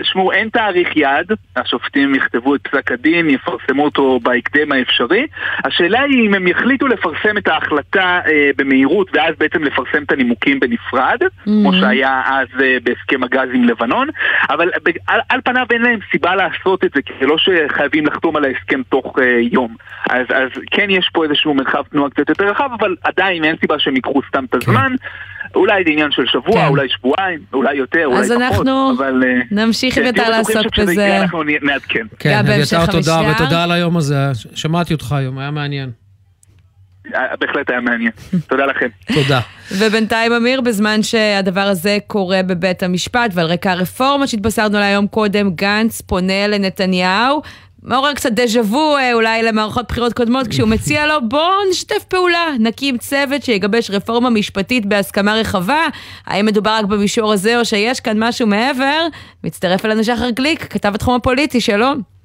תשמעו, 0.00 0.32
אין 0.32 0.48
תאריך 0.48 0.96
יעד, 0.96 1.32
השופטים 1.56 2.14
יכתבו 2.14 2.54
את 2.54 2.60
פסק 2.68 2.92
הדין, 2.92 3.30
יפרסמו 3.30 3.84
אותו 3.84 4.20
בהקדם 4.22 4.72
האפשרי. 4.72 5.26
השאלה 5.64 6.00
היא 6.00 6.26
אם 6.26 6.34
הם 6.34 6.46
יחליטו 6.46 6.86
לפרסם 6.86 7.38
את 7.38 7.48
ההחלטה 7.48 8.20
אה, 8.26 8.50
במהירות 8.56 9.10
ואז 9.12 9.34
בעצם 9.38 9.64
לפרסם 9.64 10.02
את 10.02 10.12
הנימוקים 10.12 10.60
בנפרד, 10.60 11.18
mm-hmm. 11.22 11.44
כמו 11.44 11.72
שהיה 11.72 12.22
אז 12.26 12.60
אה, 12.60 12.76
בהסכם 12.82 13.22
הגז 13.22 13.48
עם 13.54 13.64
לבנון, 13.64 14.08
אבל 14.50 14.70
על, 15.06 15.20
על 15.28 15.40
פניו 15.44 15.66
אין 15.70 15.82
להם 15.82 15.98
סיבה 16.10 16.34
לעשות 16.34 16.84
את 16.84 16.90
זה, 16.94 17.02
כי 17.02 17.12
זה 17.20 17.26
לא 17.26 17.36
שחייבים 17.38 18.06
לחתום 18.06 18.36
על 18.36 18.44
ההסכם 18.44 18.82
תוך 18.88 19.18
אה, 19.18 19.38
יום. 19.52 19.76
אז, 20.10 20.26
אז 20.28 20.50
כן 20.70 20.90
יש 20.90 21.10
פה 21.12 21.24
איזשהו 21.24 21.54
מרחב 21.54 21.82
תנועה 21.82 22.10
קצת 22.10 22.28
יותר 22.28 22.44
רחב, 22.44 22.68
אבל 22.78 22.96
עדיין 23.04 23.44
אין 23.44 23.56
סיבה 23.60 23.78
שהם 23.78 23.94
ייקחו 23.94 24.20
סתם 24.28 24.44
את 24.44 24.54
הזמן. 24.54 24.92
כן. 24.98 25.06
אולי 25.54 25.84
זה 25.84 25.90
עניין 25.90 26.10
של 26.10 26.22
שבוע, 26.26 26.54
כן. 26.54 26.66
אולי 26.66 26.88
שבועיים, 26.88 27.40
אולי 27.52 27.74
יותר, 27.76 28.06
אולי 28.06 28.28
פחות, 28.28 28.42
אנחנו 28.42 28.92
אבל... 28.98 29.22
אה, 29.26 29.40
נמשיך 29.50 29.94
כן, 29.94 30.04
יותר 30.04 30.30
לעסוק 30.30 30.78
בזה. 30.78 31.20
אנחנו 31.20 31.42
נעדכן. 31.42 32.06
כן, 32.18 32.38
אביתר 32.38 32.86
תודה, 32.86 33.20
ותודה 33.30 33.64
על 33.64 33.72
היום 33.72 33.96
הזה, 33.96 34.16
שמעתי 34.54 34.92
אותך 34.92 35.12
היום, 35.12 35.38
היה 35.38 35.50
מעניין. 35.50 35.90
אה, 37.14 37.36
בהחלט 37.40 37.70
היה 37.70 37.80
מעניין. 37.80 38.10
תודה 38.48 38.66
לכם. 38.66 38.88
תודה. 39.14 39.40
ובינתיים, 39.78 40.32
אמיר, 40.32 40.60
בזמן 40.60 41.02
שהדבר 41.02 41.60
הזה 41.60 41.98
קורה 42.06 42.42
בבית 42.42 42.82
המשפט, 42.82 43.30
ועל 43.34 43.46
רקע 43.46 43.72
הרפורמה 43.72 44.26
שהתבשרנו 44.26 44.78
לה 44.78 44.88
יום 44.88 45.06
קודם, 45.06 45.50
גנץ 45.50 46.00
פונה 46.00 46.46
לנתניהו 46.46 47.42
מעורר 47.86 48.14
קצת 48.14 48.32
דז'ה 48.32 48.60
וו 48.60 48.96
אה, 48.96 49.12
אולי 49.12 49.42
למערכות 49.42 49.88
בחירות 49.88 50.12
קודמות, 50.12 50.46
כשהוא 50.46 50.68
מציע 50.68 51.06
לו 51.06 51.14
בואו 51.28 51.70
נשתף 51.70 52.04
פעולה, 52.08 52.46
נקים 52.58 52.98
צוות 52.98 53.42
שיגבש 53.42 53.90
רפורמה 53.90 54.30
משפטית 54.30 54.86
בהסכמה 54.86 55.34
רחבה. 55.34 55.86
האם 56.26 56.46
מדובר 56.46 56.70
רק 56.70 56.84
במישור 56.84 57.32
הזה 57.32 57.58
או 57.58 57.64
שיש 57.64 58.00
כאן 58.00 58.24
משהו 58.24 58.46
מעבר? 58.46 59.06
מצטרף 59.44 59.84
אלינו 59.84 60.04
שחר 60.04 60.30
גליק, 60.30 60.72
כתב 60.72 60.94
התחום 60.94 61.14
הפוליטי, 61.14 61.60
שלום. 61.60 62.15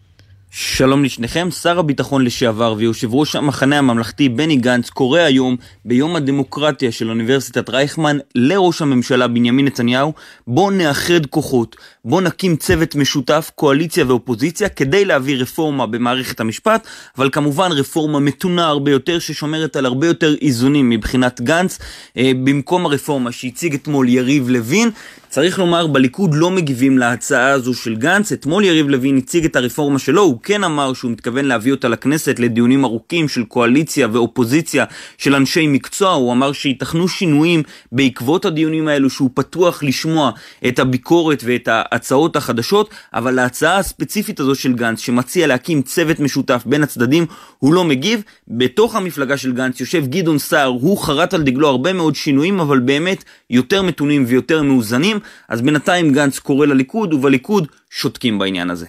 שלום 0.54 1.04
לשניכם, 1.04 1.52
שר 1.52 1.80
הביטחון 1.80 2.26
לשעבר 2.26 2.74
ויושב 2.78 3.14
ראש 3.14 3.36
המחנה 3.36 3.78
הממלכתי 3.78 4.30
בני 4.30 4.56
גנץ 4.56 4.90
קורא 4.90 5.20
היום 5.20 5.56
ביום 5.86 6.16
הדמוקרטיה 6.16 6.92
של 6.92 7.10
אוניברסיטת 7.10 7.70
רייכמן 7.70 8.18
לראש 8.36 8.82
הממשלה 8.82 9.28
בנימין 9.28 9.66
נתניהו 9.66 10.14
בואו 10.48 10.72
נאחד 10.72 11.26
כוחות, 11.30 11.76
בואו 12.06 12.22
נקים 12.22 12.56
צוות 12.56 12.96
משותף, 12.96 13.52
קואליציה 13.56 14.06
ואופוזיציה 14.08 14.70
כדי 14.70 15.06
להביא 15.06 15.38
רפורמה 15.38 15.88
במערכת 15.88 16.40
המשפט, 16.40 16.88
אבל 17.18 17.30
כמובן 17.30 17.72
רפורמה 17.72 18.20
מתונה 18.20 18.68
הרבה 18.68 18.92
יותר 18.92 19.20
ששומרת 19.20 19.76
על 19.76 19.86
הרבה 19.86 20.08
יותר 20.08 20.36
איזונים 20.42 20.90
מבחינת 20.90 21.42
גנץ. 21.42 21.80
אה, 22.18 22.32
במקום 22.44 22.86
הרפורמה 22.86 23.32
שהציג 23.32 23.74
אתמול 23.74 24.10
יריב 24.10 24.50
לוין 24.50 24.90
צריך 25.32 25.60
לומר, 25.60 25.88
בליכוד 25.88 26.34
לא 26.34 26.52
מגיבים 26.52 26.98
להצעה 26.98 27.52
הזו 27.52 27.74
של 27.74 27.96
גנץ. 27.96 28.32
אתמול 28.32 28.64
יריב 28.64 28.90
לוין 28.90 29.18
הציג 29.18 29.46
את 29.46 29.56
הרפורמה 29.56 30.00
שלו, 30.00 30.22
הוא 30.22 30.40
כן 30.44 30.64
אמר 30.64 30.94
שהוא 30.94 31.12
מתכוון 31.12 31.46
להביא 31.46 31.72
אותה 31.72 31.88
לכנסת 31.88 32.40
לדיונים 32.40 32.86
ארוכים 32.86 33.28
של 33.28 33.44
קואליציה 33.44 34.08
ואופוזיציה 34.12 34.86
של 35.18 35.36
אנשי 35.36 35.68
מקצוע. 35.68 36.12
הוא 36.12 36.34
אמר 36.34 36.52
שייתכנו 36.52 37.08
שינויים 37.08 37.64
בעקבות 37.92 38.46
הדיונים 38.46 38.88
האלו, 38.88 39.10
שהוא 39.10 39.30
פתוח 39.34 39.84
לשמוע 39.84 40.32
את 40.68 40.80
הביקורת 40.80 41.44
ואת 41.46 41.68
ההצעות 41.72 42.36
החדשות, 42.36 42.90
אבל 43.14 43.32
להצעה 43.32 43.78
הספציפית 43.78 44.40
הזו 44.40 44.56
של 44.56 44.74
גנץ, 44.74 45.00
שמציע 45.00 45.48
להקים 45.48 45.82
צוות 45.82 46.20
משותף 46.20 46.64
בין 46.66 46.84
הצדדים, 46.84 47.26
הוא 47.60 47.74
לא 47.74 47.84
מגיב. 47.84 48.24
בתוך 48.48 48.96
המפלגה 48.96 49.38
של 49.38 49.54
גנץ 49.54 49.80
יושב 49.80 50.08
גדעון 50.08 50.40
סער, 50.40 50.68
הוא 50.68 50.98
חרט 50.98 51.34
על 51.34 51.44
דגלו 51.44 51.68
הרבה 51.68 51.94
מאוד 51.94 52.16
שינויים, 52.16 52.60
אבל 52.60 52.80
באמת 52.80 53.24
יותר 53.50 53.82
מתונים 53.82 54.24
ויותר 54.28 54.64
מאוזנים. 54.64 55.21
אז 55.50 55.62
בינתיים 55.62 56.14
גנץ 56.14 56.40
קורא 56.40 56.66
לליכוד, 56.66 57.14
ובליכוד 57.14 57.68
שותקים 57.90 58.40
בעניין 58.40 58.70
הזה. 58.70 58.86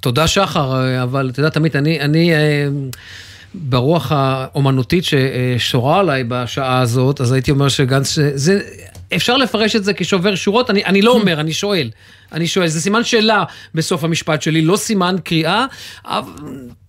תודה 0.00 0.26
שחר, 0.26 1.02
אבל 1.02 1.30
אתה 1.30 1.40
יודע, 1.40 1.50
תמיד 1.50 1.76
אני, 1.76 2.00
אני 2.00 2.34
אה, 2.34 2.68
ברוח 3.54 4.12
האומנותית 4.12 5.04
ששורה 5.04 6.00
עליי 6.00 6.24
בשעה 6.24 6.80
הזאת, 6.80 7.20
אז 7.20 7.32
הייתי 7.32 7.50
אומר 7.50 7.68
שגנץ, 7.68 8.18
זה, 8.34 8.60
אפשר 9.16 9.36
לפרש 9.36 9.76
את 9.76 9.84
זה 9.84 9.94
כשובר 9.94 10.34
שורות, 10.34 10.70
אני, 10.70 10.84
אני 10.84 11.02
לא 11.02 11.12
אומר, 11.12 11.40
אני 11.40 11.52
שואל. 11.52 11.90
אני 12.32 12.46
שואל, 12.46 12.66
זה 12.66 12.80
סימן 12.80 13.04
שאלה 13.04 13.44
בסוף 13.74 14.04
המשפט 14.04 14.42
שלי, 14.42 14.62
לא 14.62 14.76
סימן 14.76 15.16
קריאה. 15.24 15.66
אבל 16.04 16.32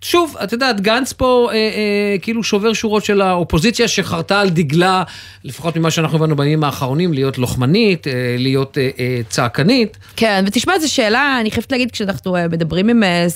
שוב, 0.02 0.36
את 0.44 0.52
יודעת, 0.52 0.82
גנץ 0.82 1.14
פה 1.14 1.50
אה, 1.52 1.56
אה, 1.56 2.18
כאילו 2.22 2.44
שובר 2.44 2.74
שורות 2.74 3.06
של 3.06 3.22
האופוזיציה 3.22 3.88
שחרתה 3.88 4.40
על 4.40 4.50
דגלה, 4.50 5.04
לפחות 5.44 5.76
ממה 5.76 5.92
שאנחנו 5.92 6.18
הבנו 6.18 6.36
בימים 6.36 6.64
האחרונים, 6.64 7.14
להיות 7.14 7.38
לוחמנית, 7.38 8.08
אה, 8.08 8.36
להיות 8.38 8.78
אה, 8.78 8.90
אה, 9.00 9.22
צעקנית. 9.30 9.98
כן, 10.16 10.44
ותשמע, 10.48 10.80
זו 10.80 10.94
שאלה, 10.94 11.38
אני 11.42 11.52
חייבת 11.52 11.72
להגיד, 11.72 11.92
כשאנחנו 11.92 12.36
אה, 12.36 12.48
מדברים 12.48 12.90
עם 12.90 13.04
אה, 13.04 13.28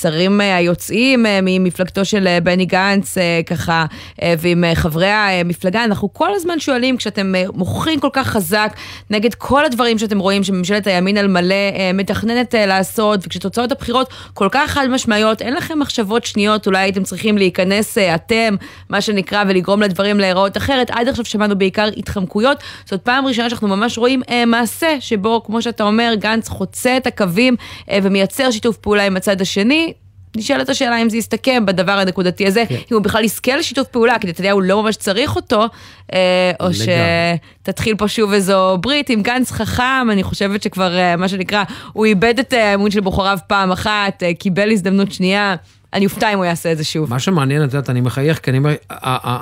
שרים 0.00 0.40
אה, 0.40 0.56
היוצאים 0.56 1.26
אה, 1.26 1.38
ממפלגתו 1.42 2.04
של 2.04 2.38
בני 2.42 2.64
גנץ, 2.66 3.18
אה, 3.18 3.40
ככה, 3.46 3.84
אה, 4.22 4.34
ועם 4.38 4.64
חברי 4.74 5.08
המפלגה, 5.08 5.84
אנחנו 5.84 6.12
כל 6.12 6.34
הזמן 6.34 6.60
שואלים, 6.60 6.96
כשאתם 6.96 7.34
מוכרים 7.54 8.00
כל 8.00 8.10
כך 8.12 8.26
חזק 8.26 8.72
נגד 9.10 9.34
כל 9.34 9.64
הדברים 9.64 9.98
שאתם 9.98 10.18
רואים 10.18 10.44
שממשלת 10.44 10.86
הימין 10.86 11.16
על 11.16 11.28
מלא 11.36 11.54
אה, 11.54 11.90
מתכננת 11.94 12.54
אה, 12.54 12.66
לעשות, 12.66 13.20
וכשתוצאות 13.26 13.72
הבחירות 13.72 14.10
כל 14.34 14.48
כך 14.50 14.70
חד 14.70 14.86
משמעיות, 14.90 15.42
אין 15.42 15.54
לכם 15.54 15.78
מחשבות 15.78 16.24
שניות, 16.24 16.66
אולי 16.66 16.78
הייתם 16.78 17.02
צריכים 17.02 17.38
להיכנס 17.38 17.98
אה, 17.98 18.14
אתם, 18.14 18.54
מה 18.88 19.00
שנקרא, 19.00 19.44
ולגרום 19.48 19.82
לדברים 19.82 20.20
להיראות 20.20 20.56
אחרת. 20.56 20.90
עד 20.90 21.08
עכשיו 21.08 21.24
שמענו 21.24 21.58
בעיקר 21.58 21.88
התחמקויות. 21.96 22.58
זאת 22.84 23.02
פעם 23.02 23.26
ראשונה 23.26 23.50
שאנחנו 23.50 23.68
ממש 23.68 23.98
רואים 23.98 24.22
מעשה 24.46 24.96
שבו, 25.00 25.42
כמו 25.46 25.62
שאתה 25.62 25.84
אומר, 25.84 26.12
גנץ 26.18 26.48
חוצה 26.48 26.96
את 26.96 27.06
הקווים 27.06 27.56
ומייצר 28.02 28.50
שיתוף 28.50 28.76
פעולה 28.76 29.06
עם 29.06 29.16
הצד 29.16 29.40
השני. 29.40 29.92
נשאלת 30.36 30.68
השאלה 30.68 31.02
אם 31.02 31.10
זה 31.10 31.16
יסתכם 31.16 31.66
בדבר 31.66 31.92
הנקודתי 31.92 32.46
הזה, 32.46 32.64
כן. 32.68 32.74
אם 32.74 32.96
הוא 32.96 33.02
בכלל 33.02 33.24
יזכה 33.24 33.56
לשיתוף 33.56 33.88
פעולה, 33.88 34.18
כי 34.18 34.26
נתניהו 34.26 34.60
לא 34.60 34.82
ממש 34.82 34.96
צריך 34.96 35.36
אותו, 35.36 35.64
אה, 36.12 36.52
או 36.60 36.68
שתתחיל 36.74 37.96
פה 37.96 38.08
שוב 38.08 38.32
איזו 38.32 38.78
ברית 38.80 39.10
עם 39.10 39.22
גנץ 39.22 39.50
חכם, 39.50 40.08
אני 40.10 40.22
חושבת 40.22 40.62
שכבר, 40.62 40.98
אה, 40.98 41.16
מה 41.16 41.28
שנקרא, 41.28 41.64
הוא 41.92 42.06
איבד 42.06 42.38
את 42.38 42.52
האמון 42.52 42.90
של 42.90 43.00
בוחריו 43.00 43.38
פעם 43.46 43.72
אחת, 43.72 44.22
אה, 44.22 44.34
קיבל 44.34 44.70
הזדמנות 44.72 45.12
שנייה. 45.12 45.54
אני 45.92 46.04
אופתע 46.04 46.32
אם 46.32 46.38
הוא 46.38 46.44
יעשה 46.44 46.72
את 46.72 46.78
זה 46.78 46.84
שוב. 46.84 47.10
מה 47.10 47.18
שמעניין, 47.18 47.64
את 47.64 47.74
יודעת, 47.74 47.90
אני 47.90 48.00
מחייך, 48.00 48.38
כי 48.38 48.50
אני, 48.50 48.58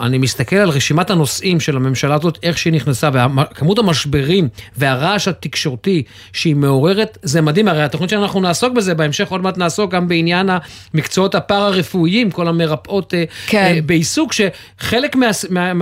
אני 0.02 0.18
מסתכל 0.18 0.56
על 0.56 0.68
רשימת 0.68 1.10
הנושאים 1.10 1.60
של 1.60 1.76
הממשלה 1.76 2.14
הזאת, 2.14 2.38
איך 2.42 2.58
שהיא 2.58 2.72
נכנסה, 2.72 3.10
וכמות 3.14 3.78
המשברים 3.78 4.48
והרעש 4.76 5.28
התקשורתי 5.28 6.02
שהיא 6.32 6.56
מעוררת, 6.56 7.18
זה 7.22 7.40
מדהים. 7.40 7.68
הרי 7.68 7.82
התוכנית 7.82 8.10
שאנחנו 8.10 8.40
נעסוק 8.40 8.72
בזה, 8.72 8.94
בהמשך 8.94 9.28
עוד 9.28 9.40
מעט 9.40 9.58
נעסוק 9.58 9.90
גם 9.90 10.08
בעניין 10.08 10.50
המקצועות 10.94 11.34
הפארה-רפואיים, 11.34 12.30
כל 12.30 12.48
המרפאות 12.48 13.14
אה, 13.14 13.24
כן. 13.46 13.72
אה, 13.74 13.80
בעיסוק, 13.86 14.32
שחלק 14.32 15.16
מההסכם 15.16 15.54
מה, 15.54 15.74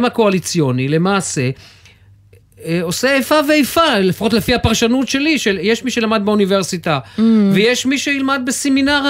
מה, 0.00 0.06
הקואליציוני, 0.06 0.88
למעשה, 0.88 1.50
עושה 2.82 3.14
איפה 3.14 3.34
ואיפה, 3.48 3.98
לפחות 3.98 4.32
לפי 4.32 4.54
הפרשנות 4.54 5.08
שלי, 5.08 5.38
של 5.38 5.58
יש 5.60 5.84
מי 5.84 5.90
שלמד 5.90 6.22
באוניברסיטה, 6.24 6.98
mm. 7.16 7.20
ויש 7.52 7.86
מי 7.86 7.98
שילמד 7.98 8.40
בסמינר 8.44 9.02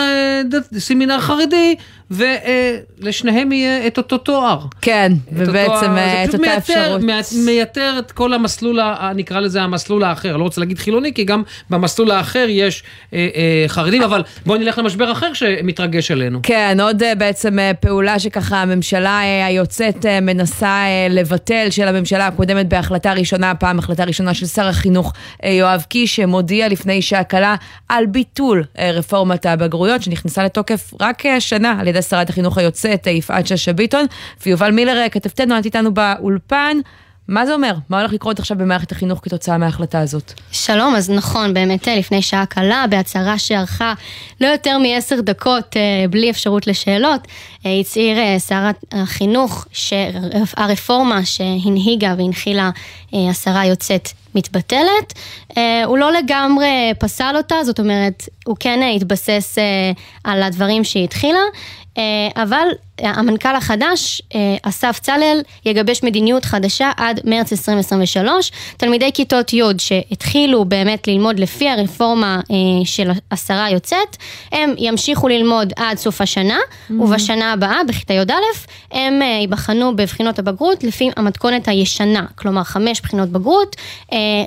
אה, 1.10 1.20
חרדי, 1.20 1.74
ולשניהם 2.14 3.52
יהיה 3.52 3.86
את 3.86 3.98
אותו 3.98 4.18
תואר. 4.18 4.58
כן, 4.80 5.12
ובעצם 5.32 5.96
אה, 5.96 6.24
את 6.24 6.34
אותה 6.34 6.56
אפשרות. 6.56 7.00
זה 7.00 7.40
מייתר 7.44 7.94
את 7.98 8.12
כל 8.12 8.32
המסלול, 8.32 8.80
נקרא 9.14 9.40
לזה 9.40 9.62
המסלול 9.62 10.04
האחר. 10.04 10.36
לא 10.36 10.42
רוצה 10.42 10.60
להגיד 10.60 10.78
חילוני, 10.78 11.14
כי 11.14 11.24
גם 11.24 11.42
במסלול 11.70 12.10
האחר 12.10 12.46
יש 12.48 12.82
אה, 13.14 13.28
אה, 13.34 13.64
חרדים, 13.68 14.02
אבל 14.02 14.22
בואו 14.46 14.58
נלך 14.58 14.78
למשבר 14.78 15.12
אחר 15.12 15.32
שמתרגש 15.32 16.10
עלינו. 16.10 16.40
כן, 16.42 16.78
עוד 16.82 17.02
בעצם 17.18 17.58
פעולה 17.80 18.18
שככה 18.18 18.62
הממשלה 18.62 19.20
היוצאת 19.46 20.06
מנסה 20.22 20.84
לבטל, 21.10 21.66
של 21.70 21.88
הממשלה 21.88 22.26
הקודמת 22.26 22.68
בהחלטה 22.68 23.12
ראשונה, 23.12 23.54
פעם 23.54 23.78
החלטה 23.78 24.04
ראשונה 24.04 24.34
של 24.34 24.46
שר 24.46 24.66
החינוך 24.66 25.12
יואב 25.44 25.84
קיש, 25.88 26.16
שמודיע 26.16 26.68
לפני 26.68 27.02
שעה 27.02 27.24
קלה 27.24 27.54
על 27.88 28.06
ביטול 28.06 28.64
רפורמת 28.78 29.46
הבגרויות, 29.46 30.02
שנכנסה 30.02 30.44
לתוקף 30.44 30.92
רק 31.00 31.22
שנה 31.38 31.76
על 31.80 31.88
ידי 31.88 32.02
שרת 32.08 32.30
החינוך 32.30 32.58
היוצאת 32.58 33.06
יפעת 33.06 33.46
שאשא 33.46 33.72
ביטון, 33.72 34.06
ויובל 34.46 34.70
מילר 34.70 35.08
כתבתנו, 35.10 35.58
את 35.58 35.64
איתנו 35.64 35.94
באולפן. 35.94 36.76
מה 37.28 37.46
זה 37.46 37.54
אומר? 37.54 37.74
מה 37.88 38.00
הולך 38.00 38.12
לקרות 38.12 38.38
עכשיו 38.38 38.58
במערכת 38.58 38.92
החינוך 38.92 39.20
כתוצאה 39.22 39.58
מההחלטה 39.58 40.00
הזאת? 40.00 40.32
שלום, 40.52 40.94
אז 40.94 41.10
נכון, 41.10 41.54
באמת 41.54 41.88
לפני 41.88 42.22
שעה 42.22 42.46
קלה, 42.46 42.84
בהצהרה 42.90 43.38
שערכה 43.38 43.94
לא 44.40 44.46
יותר 44.46 44.78
מעשר 44.78 45.20
דקות 45.20 45.76
אה, 45.76 46.08
בלי 46.10 46.30
אפשרות 46.30 46.66
לשאלות, 46.66 47.28
אה, 47.66 47.80
הצהיר 47.80 48.18
אה, 48.18 48.38
שר 48.38 48.70
החינוך 48.92 49.66
שהרפורמה 49.72 51.24
שהנהיגה 51.24 52.14
והנחילה 52.18 52.70
השרה 53.12 53.60
היוצאת 53.60 54.08
מתבטלת. 54.34 55.12
אה, 55.56 55.84
הוא 55.84 55.98
לא 55.98 56.12
לגמרי 56.12 56.92
פסל 56.98 57.34
אותה, 57.36 57.64
זאת 57.64 57.80
אומרת, 57.80 58.28
הוא 58.46 58.56
כן 58.60 58.80
התבסס 58.96 59.58
אה, 59.58 59.92
על 60.24 60.42
הדברים 60.42 60.84
שהיא 60.84 61.04
התחילה. 61.04 61.40
אה, 61.98 62.42
אבל 62.42 62.68
המנכ"ל 62.98 63.56
החדש, 63.56 64.22
אה, 64.34 64.56
אסף 64.62 64.98
צלאל, 65.02 65.42
יגבש 65.66 66.02
מדיניות 66.02 66.44
חדשה 66.44 66.92
עד 66.96 67.20
מרץ 67.24 67.52
2023. 67.52 68.52
תלמידי 68.76 69.10
כיתות 69.14 69.52
י' 69.52 69.62
שהתחילו 69.78 70.64
באמת 70.64 71.08
ללמוד 71.08 71.38
לפי 71.38 71.68
הרפורמה 71.68 72.40
אה, 72.50 72.56
של 72.84 73.10
השרה 73.30 73.64
היוצאת, 73.64 74.16
הם 74.52 74.74
ימשיכו 74.78 75.28
ללמוד 75.28 75.72
עד 75.76 75.98
סוף 75.98 76.20
השנה, 76.20 76.58
mm-hmm. 76.58 76.92
ובשנה 76.92 77.52
הבאה, 77.52 77.78
בכיתה 77.88 78.14
י"א, 78.14 78.32
הם 78.92 79.22
ייבחנו 79.22 79.96
בבחינות 79.96 80.38
הבגרות 80.38 80.84
לפי 80.84 81.10
המתכונת 81.16 81.68
הישנה, 81.68 82.26
כלומר 82.34 82.64
חמש 82.64 83.00
בחינות 83.00 83.28
בגרות 83.28 83.76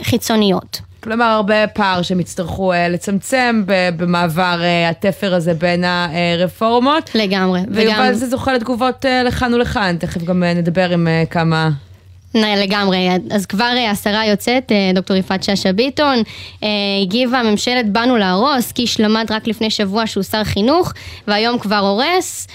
חיצוניות. 0.04 0.87
כלומר, 1.04 1.26
הרבה 1.26 1.68
פער 1.68 2.02
שהם 2.02 2.20
יצטרכו 2.20 2.74
uh, 2.74 2.76
לצמצם 2.90 3.64
במעבר 3.98 4.62
uh, 4.62 4.90
התפר 4.92 5.34
הזה 5.34 5.54
בין 5.54 5.84
הרפורמות. 5.84 7.12
לגמרי. 7.16 7.62
ויובל 7.72 7.94
וגם... 7.94 8.14
זה 8.14 8.28
זוכה 8.28 8.54
לתגובות 8.54 9.06
uh, 9.06 9.28
לכאן 9.28 9.54
ולכאן, 9.54 9.98
תכף 10.00 10.24
גם 10.24 10.44
uh, 10.44 10.58
נדבר 10.58 10.90
עם 10.90 11.08
uh, 11.08 11.30
כמה 11.30 11.70
לגמרי, 12.36 13.10
אז 13.32 13.46
כבר 13.46 13.74
אה, 13.78 13.92
השרה 13.92 14.26
יוצאת, 14.26 14.72
אה, 14.72 14.92
דוקטור 14.94 15.18
יפעת 15.18 15.44
שאשא 15.44 15.72
ביטון, 15.72 16.16
אה, 16.64 16.70
הגיבה 17.02 17.44
ממשלת 17.44 17.90
באנו 17.90 18.18
להרוס, 18.18 18.72
קיש 18.72 19.00
למד 19.00 19.26
רק 19.32 19.48
לפני 19.48 19.70
שבוע 19.70 20.08
שהוא 20.08 20.24
שר 20.24 20.44
חינוך, 20.44 20.94
והיום 21.28 21.60
כבר 21.60 21.78
הורס. 21.78 22.48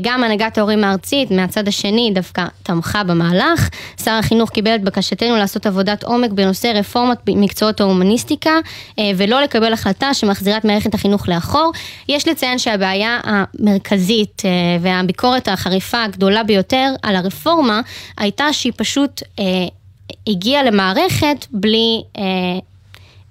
גם 0.00 0.24
הנהגת 0.24 0.58
ההורים 0.58 0.84
הארצית, 0.84 1.30
מהצד 1.30 1.68
השני, 1.68 2.10
דווקא 2.14 2.44
תמכה 2.62 3.04
במהלך. 3.04 3.68
שר 4.04 4.10
החינוך 4.10 4.50
קיבל 4.50 4.74
את 4.74 4.82
בקשתנו 4.82 5.36
לעשות 5.36 5.66
עבודת 5.66 6.04
עומק 6.04 6.30
בנושא 6.30 6.66
רפורמת 6.74 7.18
מקצועות 7.26 7.80
ההומניסטיקה, 7.80 8.50
ולא 9.16 9.42
לקבל 9.42 9.72
החלטה 9.72 10.14
שמחזירה 10.14 10.56
את 10.56 10.64
מערכת 10.64 10.94
החינוך 10.94 11.28
לאחור. 11.28 11.72
יש 12.08 12.28
לציין 12.28 12.58
שהבעיה 12.58 13.20
המרכזית 13.24 14.42
והביקורת 14.80 15.48
החריפה 15.48 16.04
הגדולה 16.04 16.42
ביותר 16.42 16.92
על 17.02 17.16
הרפורמה, 17.16 17.80
הייתה 18.18 18.52
שהיא 18.52 18.72
פשוט 18.76 19.07
אה, 19.38 19.44
הגיע 20.26 20.62
למערכת 20.62 21.46
בלי 21.50 22.02
אה, 22.18 22.22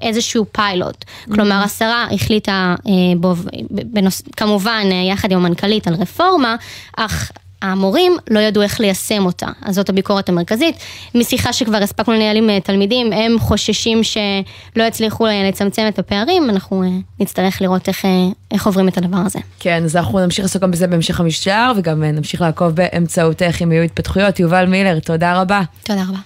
איזשהו 0.01 0.45
פיילוט. 0.51 1.03
Mm-hmm. 1.03 1.33
כלומר, 1.33 1.61
השרה 1.63 2.07
החליטה, 2.11 2.75
אה, 2.87 2.91
בו, 3.17 3.33
בנוס, 3.69 4.21
כמובן, 4.21 4.83
אה, 4.91 5.11
יחד 5.11 5.31
עם 5.31 5.37
המנכ"לית 5.37 5.87
על 5.87 5.93
רפורמה, 5.93 6.55
אך 6.97 7.31
המורים 7.61 8.17
לא 8.29 8.39
ידעו 8.39 8.63
איך 8.63 8.79
ליישם 8.79 9.25
אותה, 9.25 9.47
אז 9.61 9.75
זאת 9.75 9.89
הביקורת 9.89 10.29
המרכזית. 10.29 10.75
משיחה 11.15 11.53
שכבר 11.53 11.77
הספקנו 11.77 12.13
לנהל 12.13 12.37
עם 12.37 12.49
אה, 12.49 12.59
תלמידים, 12.59 13.13
הם 13.13 13.39
חוששים 13.39 14.03
שלא 14.03 14.83
יצליחו 14.83 15.27
אה, 15.27 15.43
לצמצם 15.49 15.85
את 15.87 15.99
הפערים, 15.99 16.49
אנחנו 16.49 16.83
אה, 16.83 16.89
נצטרך 17.19 17.61
לראות 17.61 17.87
איך, 17.87 18.05
איך 18.51 18.65
עוברים 18.65 18.87
את 18.87 18.97
הדבר 18.97 19.17
הזה. 19.17 19.39
כן, 19.59 19.83
אז 19.83 19.95
אנחנו 19.95 20.19
נמשיך 20.19 20.45
לעסוק 20.45 20.61
גם 20.61 20.71
בזה 20.71 20.87
בהמשך 20.87 21.19
המשטר, 21.19 21.71
וגם 21.77 22.03
נמשיך 22.03 22.41
לעקוב 22.41 22.75
באמצעותך 22.75 23.61
אם 23.63 23.71
יהיו 23.71 23.83
התפתחויות. 23.83 24.39
יובל 24.39 24.65
מילר, 24.65 24.99
תודה 24.99 25.41
רבה. 25.41 25.61
תודה 25.83 26.03
רבה. 26.03 26.19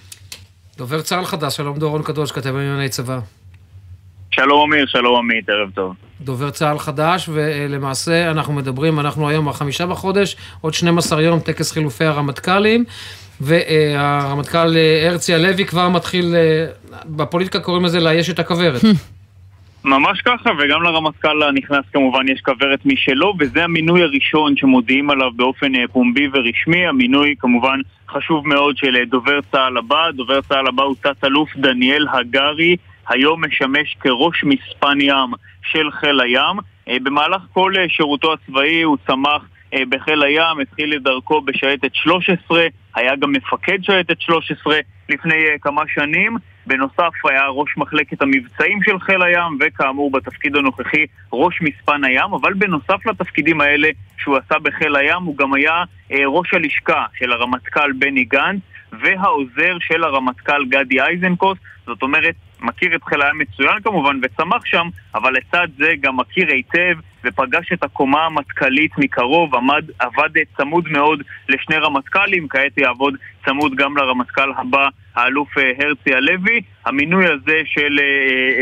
דובר 0.78 1.02
צה"ל 1.02 1.24
חדש, 1.24 1.56
שלום 1.56 1.78
דורון 1.78 2.02
קדוש, 2.02 2.32
כתב 2.32 2.56
ענייני 2.56 2.88
צבא. 2.88 3.41
שלום 4.34 4.72
אמיר, 4.72 4.86
שלום 4.86 5.18
עמית, 5.18 5.48
ערב 5.48 5.70
טוב. 5.74 5.94
דובר 6.20 6.50
צה"ל 6.50 6.78
חדש, 6.78 7.28
ולמעשה 7.32 8.30
אנחנו 8.30 8.52
מדברים, 8.52 9.00
אנחנו 9.00 9.28
היום 9.28 9.48
החמישה 9.48 9.86
בחודש, 9.86 10.36
עוד 10.60 10.74
12 10.74 11.22
יום 11.22 11.40
טקס 11.40 11.72
חילופי 11.72 12.04
הרמטכ"לים, 12.04 12.84
והרמטכ"ל 13.40 14.76
הרצי 15.08 15.34
הלוי 15.34 15.66
כבר 15.66 15.88
מתחיל, 15.88 16.34
בפוליטיקה 17.06 17.60
קוראים 17.60 17.84
לזה 17.84 18.00
לאייש 18.00 18.30
את 18.30 18.38
הכוורת. 18.38 18.80
ממש 19.84 20.20
ככה, 20.20 20.50
וגם 20.58 20.82
לרמטכ"ל 20.82 21.42
הנכנס 21.42 21.84
כמובן 21.92 22.28
יש 22.28 22.40
כוורת 22.40 22.86
משלו, 22.86 23.34
וזה 23.38 23.64
המינוי 23.64 24.02
הראשון 24.02 24.56
שמודיעים 24.56 25.10
עליו 25.10 25.30
באופן 25.36 25.74
אה, 25.74 25.84
פומבי 25.92 26.28
ורשמי. 26.32 26.86
המינוי 26.86 27.34
כמובן 27.38 27.80
חשוב 28.08 28.48
מאוד 28.48 28.76
של 28.76 28.96
אה, 28.96 29.04
דובר 29.04 29.40
צה"ל 29.52 29.76
הבא. 29.76 30.10
דובר 30.10 30.40
צה"ל 30.40 30.66
הבא 30.66 30.82
הוא 30.82 30.96
תת-אלוף 31.02 31.56
דניאל 31.56 32.06
הגרי. 32.12 32.76
היום 33.08 33.44
משמש 33.44 33.96
כראש 34.00 34.44
מספן 34.44 35.00
ים 35.00 35.30
של 35.62 35.90
חיל 35.90 36.20
הים. 36.20 36.56
אה, 36.88 36.96
במהלך 37.02 37.42
כל 37.52 37.72
אה, 37.78 37.88
שירותו 37.88 38.32
הצבאי 38.32 38.82
הוא 38.82 38.96
צמח 39.06 39.42
אה, 39.74 39.82
בחיל 39.88 40.22
הים, 40.22 40.60
התחיל 40.62 40.94
את 40.96 41.02
דרכו 41.02 41.40
בשייטת 41.40 41.94
13, 41.94 42.66
היה 42.94 43.16
גם 43.16 43.32
מפקד 43.32 43.78
שייטת 43.82 44.20
13 44.20 44.78
לפני 45.08 45.34
כמה 45.60 45.82
שנים. 45.94 46.36
בנוסף 46.66 47.12
היה 47.24 47.46
ראש 47.46 47.76
מחלקת 47.76 48.22
המבצעים 48.22 48.82
של 48.82 49.00
חיל 49.00 49.22
הים, 49.22 49.58
וכאמור 49.60 50.10
בתפקיד 50.10 50.56
הנוכחי 50.56 51.04
ראש 51.32 51.58
מספן 51.62 52.04
הים, 52.04 52.32
אבל 52.32 52.54
בנוסף 52.54 53.06
לתפקידים 53.06 53.60
האלה 53.60 53.88
שהוא 54.18 54.36
עשה 54.36 54.58
בחיל 54.58 54.96
הים, 54.96 55.22
הוא 55.22 55.36
גם 55.36 55.54
היה 55.54 55.84
ראש 56.26 56.54
הלשכה 56.54 57.04
של 57.18 57.32
הרמטכ"ל 57.32 57.92
בני 57.92 58.24
גנץ, 58.24 58.60
והעוזר 58.92 59.76
של 59.80 60.04
הרמטכ"ל 60.04 60.64
גדי 60.64 61.00
איזנקוט, 61.00 61.58
זאת 61.86 62.02
אומרת 62.02 62.34
מכיר 62.62 62.94
את 62.96 63.04
חיל 63.04 63.22
הים 63.22 63.38
מצוין 63.38 63.82
כמובן 63.84 64.20
וצמח 64.22 64.64
שם, 64.64 64.88
אבל 65.14 65.32
לצד 65.32 65.68
זה 65.78 65.92
גם 66.00 66.16
מכיר 66.16 66.48
היטב 66.48 66.98
ופגש 67.24 67.72
את 67.72 67.84
הקומה 67.84 68.26
המטכ"לית 68.26 68.98
מקרוב, 68.98 69.54
עמד, 69.54 69.84
עבד 69.98 70.30
צמוד 70.56 70.88
מאוד 70.88 71.22
לשני 71.48 71.76
רמטכ"לים, 71.76 72.48
כעת 72.48 72.78
יעבוד 72.78 73.14
צמוד 73.44 73.74
גם 73.74 73.96
לרמטכ"ל 73.96 74.52
הבא, 74.56 74.88
האלוף 75.14 75.58
אה, 75.58 75.72
הרצי 75.78 76.14
הלוי. 76.14 76.60
המינוי 76.86 77.24
הזה 77.26 77.60
של 77.64 77.98
אה, 78.00 78.04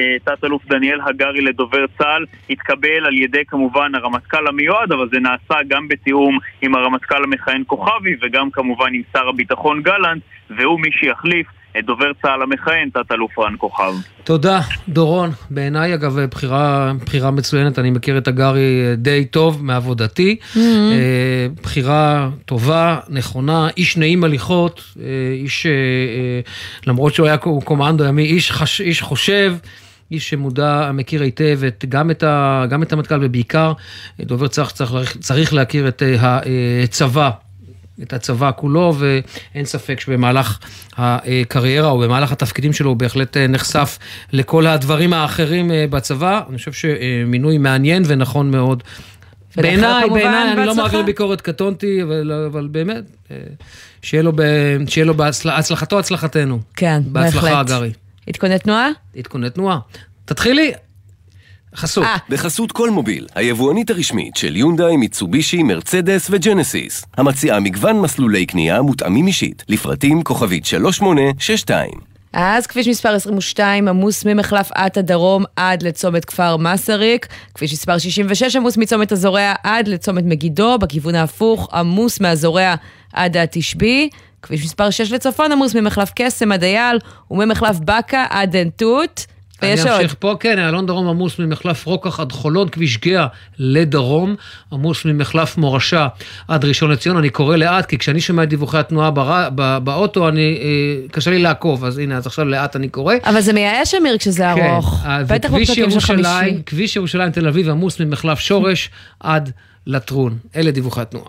אה, 0.01 0.19
תת-אלוף 0.25 0.67
דניאל 0.67 1.01
הגרי 1.01 1.41
לדובר 1.41 1.87
צה"ל 1.99 2.25
התקבל 2.51 3.07
על 3.07 3.19
ידי 3.19 3.45
כמובן 3.47 3.95
הרמטכ"ל 3.95 4.47
המיועד, 4.47 4.93
אבל 4.93 5.09
זה 5.13 5.21
נעשה 5.21 5.63
גם 5.69 5.89
בתיאום 5.89 6.39
עם 6.63 6.75
הרמטכ"ל 6.75 7.25
המכהן 7.25 7.63
כוכבי 7.67 8.17
וגם 8.23 8.51
כמובן 8.51 8.95
עם 8.95 9.03
שר 9.13 9.29
הביטחון 9.29 9.83
גלנט, 9.83 10.23
והוא 10.51 10.81
מי 10.81 10.93
שיחליף 10.93 11.47
את 11.79 11.85
דובר 11.85 12.13
צה"ל 12.23 12.43
המכהן, 12.43 12.91
תת-אלוף 12.91 13.39
רן 13.39 13.55
כוכב. 13.59 13.93
תודה, 14.25 14.61
דורון. 14.89 15.31
בעיניי, 15.51 15.95
אגב, 15.95 16.21
בחירה, 16.21 16.93
בחירה 17.05 17.31
מצוינת, 17.31 17.79
אני 17.79 17.91
מכיר 17.91 18.19
את 18.19 18.29
הגרי 18.29 18.83
אה, 18.85 18.95
די 18.97 19.25
טוב 19.25 19.65
מעבודתי. 19.65 20.37
Mm-hmm. 20.41 20.59
אה, 20.59 21.47
בחירה 21.63 22.31
טובה, 22.45 22.99
נכונה, 23.09 23.69
איש 23.77 23.97
נעים 23.97 24.25
הליכות, 24.25 24.85
אה, 25.01 25.05
איש, 25.33 25.67
למרות 26.87 27.15
שהוא 27.15 27.27
היה 27.27 27.37
קומנדו 27.37 28.05
ימי, 28.05 28.23
איש, 28.23 28.53
חש, 28.53 28.81
איש 28.81 29.03
חושב. 29.03 29.57
איש 30.11 30.31
שמודע, 30.31 30.91
מכיר 30.95 31.23
היטב 31.23 31.61
את, 31.67 31.85
גם 31.89 32.11
את, 32.11 32.23
ה, 32.23 32.65
גם 32.71 32.83
את 32.83 32.93
המטכ"ל 32.93 33.19
ובעיקר 33.21 33.73
דובר 34.21 34.49
צריך, 34.49 34.71
צריך, 34.71 35.17
צריך 35.17 35.55
להכיר 35.55 35.89
את 35.89 36.03
הצבא 36.85 37.31
את 38.03 38.13
הצבא 38.13 38.51
כולו, 38.57 38.95
ואין 38.99 39.65
ספק 39.65 40.01
שבמהלך 40.01 40.59
הקריירה 40.97 41.91
או 41.91 41.99
במהלך 41.99 42.33
התפקידים 42.33 42.73
שלו 42.73 42.89
הוא 42.91 42.97
בהחלט 42.97 43.37
אה, 43.37 43.47
נחשף 43.47 43.99
לכל 44.33 44.67
הדברים 44.67 45.13
האחרים 45.13 45.71
אה, 45.71 45.85
בצבא. 45.91 46.41
אני 46.49 46.59
חושב 46.59 46.73
שמינוי 46.73 47.59
מעניין 47.59 48.03
ונכון 48.07 48.51
מאוד. 48.51 48.83
בעיניי, 49.57 50.11
בעיניי, 50.11 50.53
אני 50.53 50.67
לא 50.67 50.75
מעביר 50.75 51.03
ביקורת, 51.03 51.41
קטונתי, 51.41 52.03
אבל, 52.03 52.33
אבל 52.47 52.69
באמת, 52.71 53.05
אה, 53.31 53.37
שיהיה 54.03 54.23
לו, 54.23 54.33
ב, 54.35 54.43
שיהיה 54.87 55.05
לו 55.05 55.15
בהצלחתו, 55.15 55.99
הצלחתנו. 55.99 56.59
כן, 56.77 57.03
בהחלט. 57.07 57.35
בהצלחה, 57.35 57.63
גרי. 57.63 57.93
עדכוני 58.29 58.59
תנועה? 58.59 58.89
עדכוני 59.17 59.51
תנועה. 59.51 59.79
תתחילי. 60.25 60.73
חסות. 61.77 62.05
אה. 62.05 62.17
בחסות 62.29 62.73
כל 62.73 62.91
מוביל, 62.91 63.27
היבואנית 63.35 63.91
הרשמית 63.91 64.37
של 64.37 64.57
יונדאי, 64.57 64.97
מיצובישי, 64.97 65.63
מרצדס 65.63 66.27
וג'נסיס. 66.31 67.05
המציעה 67.17 67.61
מגוון 67.61 68.01
מסלולי 68.01 68.47
קנייה 68.47 68.83
מותאמים 68.83 69.27
אישית, 69.27 69.65
לפרטים 69.69 70.23
כוכבית 70.23 70.65
3862. 70.65 71.91
אז 72.33 72.67
כביש 72.67 72.89
מספר 72.89 73.15
22 73.15 73.89
עמוס 73.89 74.25
ממחלף 74.25 74.71
עטה 74.75 75.03
דרום 75.03 75.45
עד 75.57 75.83
לצומת 75.83 76.25
כפר 76.25 76.57
מסריק. 76.57 77.27
כביש 77.55 77.73
מספר 77.73 77.99
66 77.99 78.57
עמוס 78.57 78.77
מצומת 78.77 79.13
הזורע 79.13 79.53
עד 79.65 79.89
לצומת 79.89 80.25
מגידו, 80.25 80.79
בכיוון 80.79 81.15
ההפוך 81.15 81.69
עמוס 81.73 82.21
מהזורע 82.21 82.75
עד 83.13 83.37
התשבי. 83.37 84.09
כביש 84.43 84.65
מספר 84.65 84.91
6 84.91 85.13
לצפון 85.13 85.53
עמוס 85.53 85.75
ממחלף 85.75 86.13
קסם 86.15 86.53
עד 86.53 86.63
אייל 86.63 86.99
וממחלף 87.31 87.79
באקה 87.79 88.27
עד 88.31 88.57
עין 88.57 88.71
תות. 88.77 89.27
ויש 89.63 89.81
עוד. 89.81 89.89
אני 89.89 89.97
אמשיך 89.97 90.15
פה, 90.19 90.37
כן, 90.41 90.59
איילון 90.59 90.87
דרום 90.87 91.09
עמוס 91.09 91.39
ממחלף 91.39 91.87
רוקח 91.87 92.21
עד 92.21 92.33
חולון, 92.33 92.69
כביש 92.69 92.99
גאה 92.99 93.27
לדרום, 93.59 94.35
עמוס 94.73 95.05
ממחלף 95.05 95.57
מורשה 95.57 96.09
עד 96.49 96.65
ראשון 96.65 96.91
לציון. 96.91 97.17
אני 97.17 97.31
קורא 97.31 97.57
לאט, 97.57 97.87
כי 97.87 97.99
כשאני 97.99 98.21
שומע 98.21 98.43
את 98.43 98.49
דיווחי 98.49 98.79
התנועה 98.79 99.11
בר... 99.11 99.49
באוטו, 99.85 100.29
אני, 100.29 100.59
אה, 100.63 101.09
קשה 101.11 101.31
לי 101.31 101.39
לעקוב, 101.39 101.85
אז 101.85 101.99
הנה, 101.99 102.17
אז 102.17 102.27
עכשיו 102.27 102.45
לאט 102.45 102.77
אני 102.77 102.89
קורא. 102.89 103.15
אבל 103.25 103.41
זה 103.41 103.53
מייאש, 103.53 103.95
אמיר, 103.95 104.19
כשזה 104.19 104.45
כן, 104.57 104.67
ארוך. 104.67 105.05
בטח 105.27 105.51
בפקקים 105.51 105.91
של 105.91 106.01
חמישי. 106.01 106.63
כביש 106.67 106.97
ירושלים 106.97 107.31
תל 107.31 107.49
אביב 107.49 107.69
עמוס 107.69 108.01
ממחלף 108.01 108.39
שורש 108.39 108.91
עד 109.21 109.51
לטרון. 109.87 110.39
אלה 110.57 110.71
דיווחי 110.71 111.01
התנועה. 111.01 111.27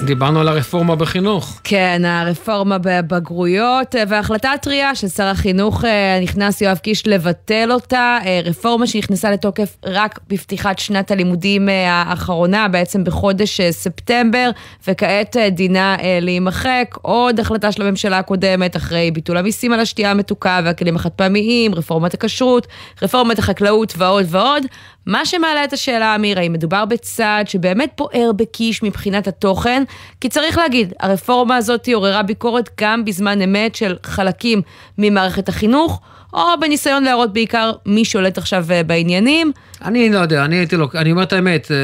כן, 0.00 0.06
דיברנו 0.06 0.40
על 0.40 0.48
הרפורמה 0.48 0.96
בחינוך. 0.96 1.60
כן, 1.64 2.02
הרפורמה 2.04 2.78
בבגרויות, 2.78 3.94
וההחלטה 4.08 4.52
הטריה 4.52 4.94
של 4.94 5.08
שר 5.08 5.24
החינוך 5.24 5.84
הנכנס 6.18 6.60
יואב 6.60 6.78
קיש 6.78 7.06
לבטל 7.06 7.68
אותה, 7.72 8.18
רפורמה 8.44 8.86
שנכנסה 8.86 9.30
לתוקף 9.30 9.76
רק 9.84 10.20
בפתיחת 10.28 10.78
שנת 10.78 11.10
הלימודים 11.10 11.68
האחרונה, 11.86 12.68
בעצם 12.68 13.04
בחודש 13.04 13.60
ספטמבר, 13.70 14.50
וכעת 14.88 15.36
דינה 15.50 15.96
להימחק. 16.20 16.94
עוד 17.02 17.40
החלטה 17.40 17.72
של 17.72 17.82
הממשלה 17.82 18.18
הקודמת, 18.18 18.76
אחרי 18.76 19.10
ביטול 19.10 19.36
המיסים 19.36 19.72
על 19.72 19.80
השתייה 19.80 20.10
המתוקה 20.10 20.60
והכלים 20.64 20.96
החד 20.96 21.10
פעמיים, 21.10 21.74
רפורמת 21.74 22.14
הכשרות, 22.14 22.66
רפורמת 23.02 23.38
החקלאות 23.38 23.94
ועוד 23.96 24.24
ועוד. 24.28 24.62
מה 25.06 25.26
שמעלה 25.26 25.64
את 25.64 25.72
השאלה, 25.72 26.14
אמיר, 26.14 26.38
האם 26.38 26.52
מדובר 26.52 26.84
בצעד 26.84 27.48
שבאמת 27.48 27.90
פוער 27.94 28.30
בקיש 28.36 28.82
מבחינת 28.82 29.28
התוכן? 29.28 29.82
כי 30.20 30.28
צריך 30.28 30.58
להגיד, 30.58 30.92
הרפורמה 31.00 31.56
הזאת 31.56 31.88
עוררה 31.94 32.22
ביקורת 32.22 32.70
גם 32.80 33.04
בזמן 33.04 33.42
אמת 33.42 33.74
של 33.74 33.96
חלקים 34.02 34.62
ממערכת 34.98 35.48
החינוך, 35.48 36.00
או 36.32 36.40
בניסיון 36.60 37.04
להראות 37.04 37.32
בעיקר 37.32 37.72
מי 37.86 38.04
שולט 38.04 38.38
עכשיו 38.38 38.66
אה, 38.70 38.82
בעניינים. 38.82 39.52
אני 39.84 40.10
לא 40.10 40.18
יודע, 40.18 40.44
אני 40.44 40.56
הייתי 40.56 40.76
לוק... 40.76 40.96
אני 40.96 41.10
אומר 41.10 41.22
את 41.22 41.32
האמת, 41.32 41.70
אה, 41.70 41.76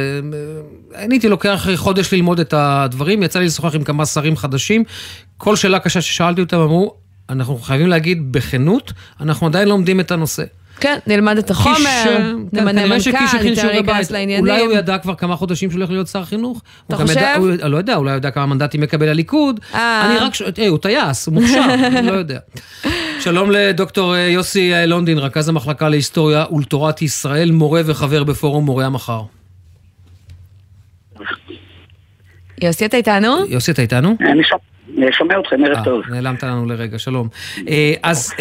אני 1.04 1.14
הייתי 1.14 1.28
לוקח 1.28 1.68
חודש 1.76 2.14
ללמוד 2.14 2.40
את 2.40 2.54
הדברים, 2.56 3.22
יצא 3.22 3.38
לי 3.38 3.46
לשוחח 3.46 3.74
עם 3.74 3.84
כמה 3.84 4.06
שרים 4.06 4.36
חדשים, 4.36 4.84
כל 5.36 5.56
שאלה 5.56 5.78
קשה 5.78 6.00
ששאלתי 6.00 6.40
אותם 6.40 6.56
אמרו, 6.56 6.94
אנחנו 7.30 7.58
חייבים 7.58 7.86
להגיד 7.86 8.32
בכנות, 8.32 8.92
אנחנו 9.20 9.46
עדיין 9.46 9.68
לומדים 9.68 10.00
את 10.00 10.10
הנושא. 10.10 10.44
כן, 10.80 10.98
נלמד 11.06 11.38
את 11.38 11.50
החומר, 11.50 11.76
אה, 11.87 12.32
נמנה 12.52 12.87
מנכ"ל, 12.87 13.42
ניתן 13.42 13.66
להיכנס 13.66 14.10
לעניינים. 14.10 14.50
אולי 14.50 14.64
הוא 14.64 14.72
ידע 14.72 14.98
כבר 14.98 15.14
כמה 15.14 15.37
חודשים 15.37 15.70
שהוא 15.70 15.78
הולך 15.78 15.90
להיות 15.90 16.06
שר 16.06 16.24
חינוך. 16.24 16.62
אתה 16.87 16.96
חושב? 16.96 17.16
ידע, 17.16 17.34
הוא, 17.34 17.48
לא 17.62 17.76
יודע, 17.76 17.96
אולי 17.96 18.10
הוא 18.10 18.16
יודע 18.16 18.30
כמה 18.30 18.46
מנדטים 18.46 18.80
מקבל 18.80 19.08
הליכוד. 19.08 19.60
אה. 19.74 20.06
אני 20.06 20.18
רק, 20.18 20.32
אה, 20.58 20.68
הוא 20.68 20.78
טייס, 20.78 21.26
הוא 21.26 21.34
מוכשר, 21.34 21.64
אני 21.98 22.06
לא 22.06 22.12
יודע. 22.12 22.38
שלום 23.20 23.50
לדוקטור 23.50 24.14
אה, 24.14 24.20
יוסי 24.20 24.72
לונדין, 24.87 25.18
רכז 25.18 25.48
המחלקה 25.48 25.88
להיסטוריה 25.88 26.44
ולתורת 26.52 27.02
ישראל, 27.02 27.50
מורה 27.50 27.80
וחבר 27.87 28.24
בפורום 28.24 28.64
מורי 28.64 28.84
המחר. 28.84 29.22
יוסי, 32.62 32.87
אתה 32.87 32.96
איתנו? 32.96 33.46
יוסי, 33.48 33.70
אתה 33.70 33.82
איתנו? 33.82 34.16
אני 34.20 35.12
שומע 35.12 35.40
אתכם, 35.40 35.56
ערב 35.64 35.84
טוב. 35.84 36.02
נעלמת 36.10 36.42
לנו 36.42 36.66
לרגע, 36.66 36.98
שלום. 36.98 37.28
אז... 38.02 38.34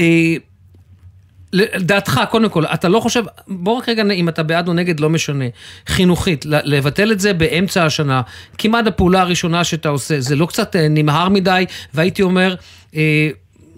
לדעתך, 1.53 2.21
קודם 2.29 2.49
כל, 2.49 2.65
אתה 2.65 2.89
לא 2.89 2.99
חושב, 2.99 3.23
בוא 3.47 3.77
רק 3.77 3.89
רגע, 3.89 4.03
אם 4.13 4.29
אתה 4.29 4.43
בעד 4.43 4.67
או 4.67 4.73
נגד, 4.73 4.99
לא 4.99 5.09
משנה, 5.09 5.45
חינוכית, 5.87 6.45
לבטל 6.45 7.11
את 7.11 7.19
זה 7.19 7.33
באמצע 7.33 7.85
השנה, 7.85 8.21
כמעט 8.57 8.87
הפעולה 8.87 9.21
הראשונה 9.21 9.63
שאתה 9.63 9.89
עושה, 9.89 10.19
זה 10.19 10.35
לא 10.35 10.45
קצת 10.45 10.75
אה, 10.75 10.87
נמהר 10.89 11.29
מדי, 11.29 11.65
והייתי 11.93 12.21
אומר, 12.21 12.55
אה, 12.95 13.29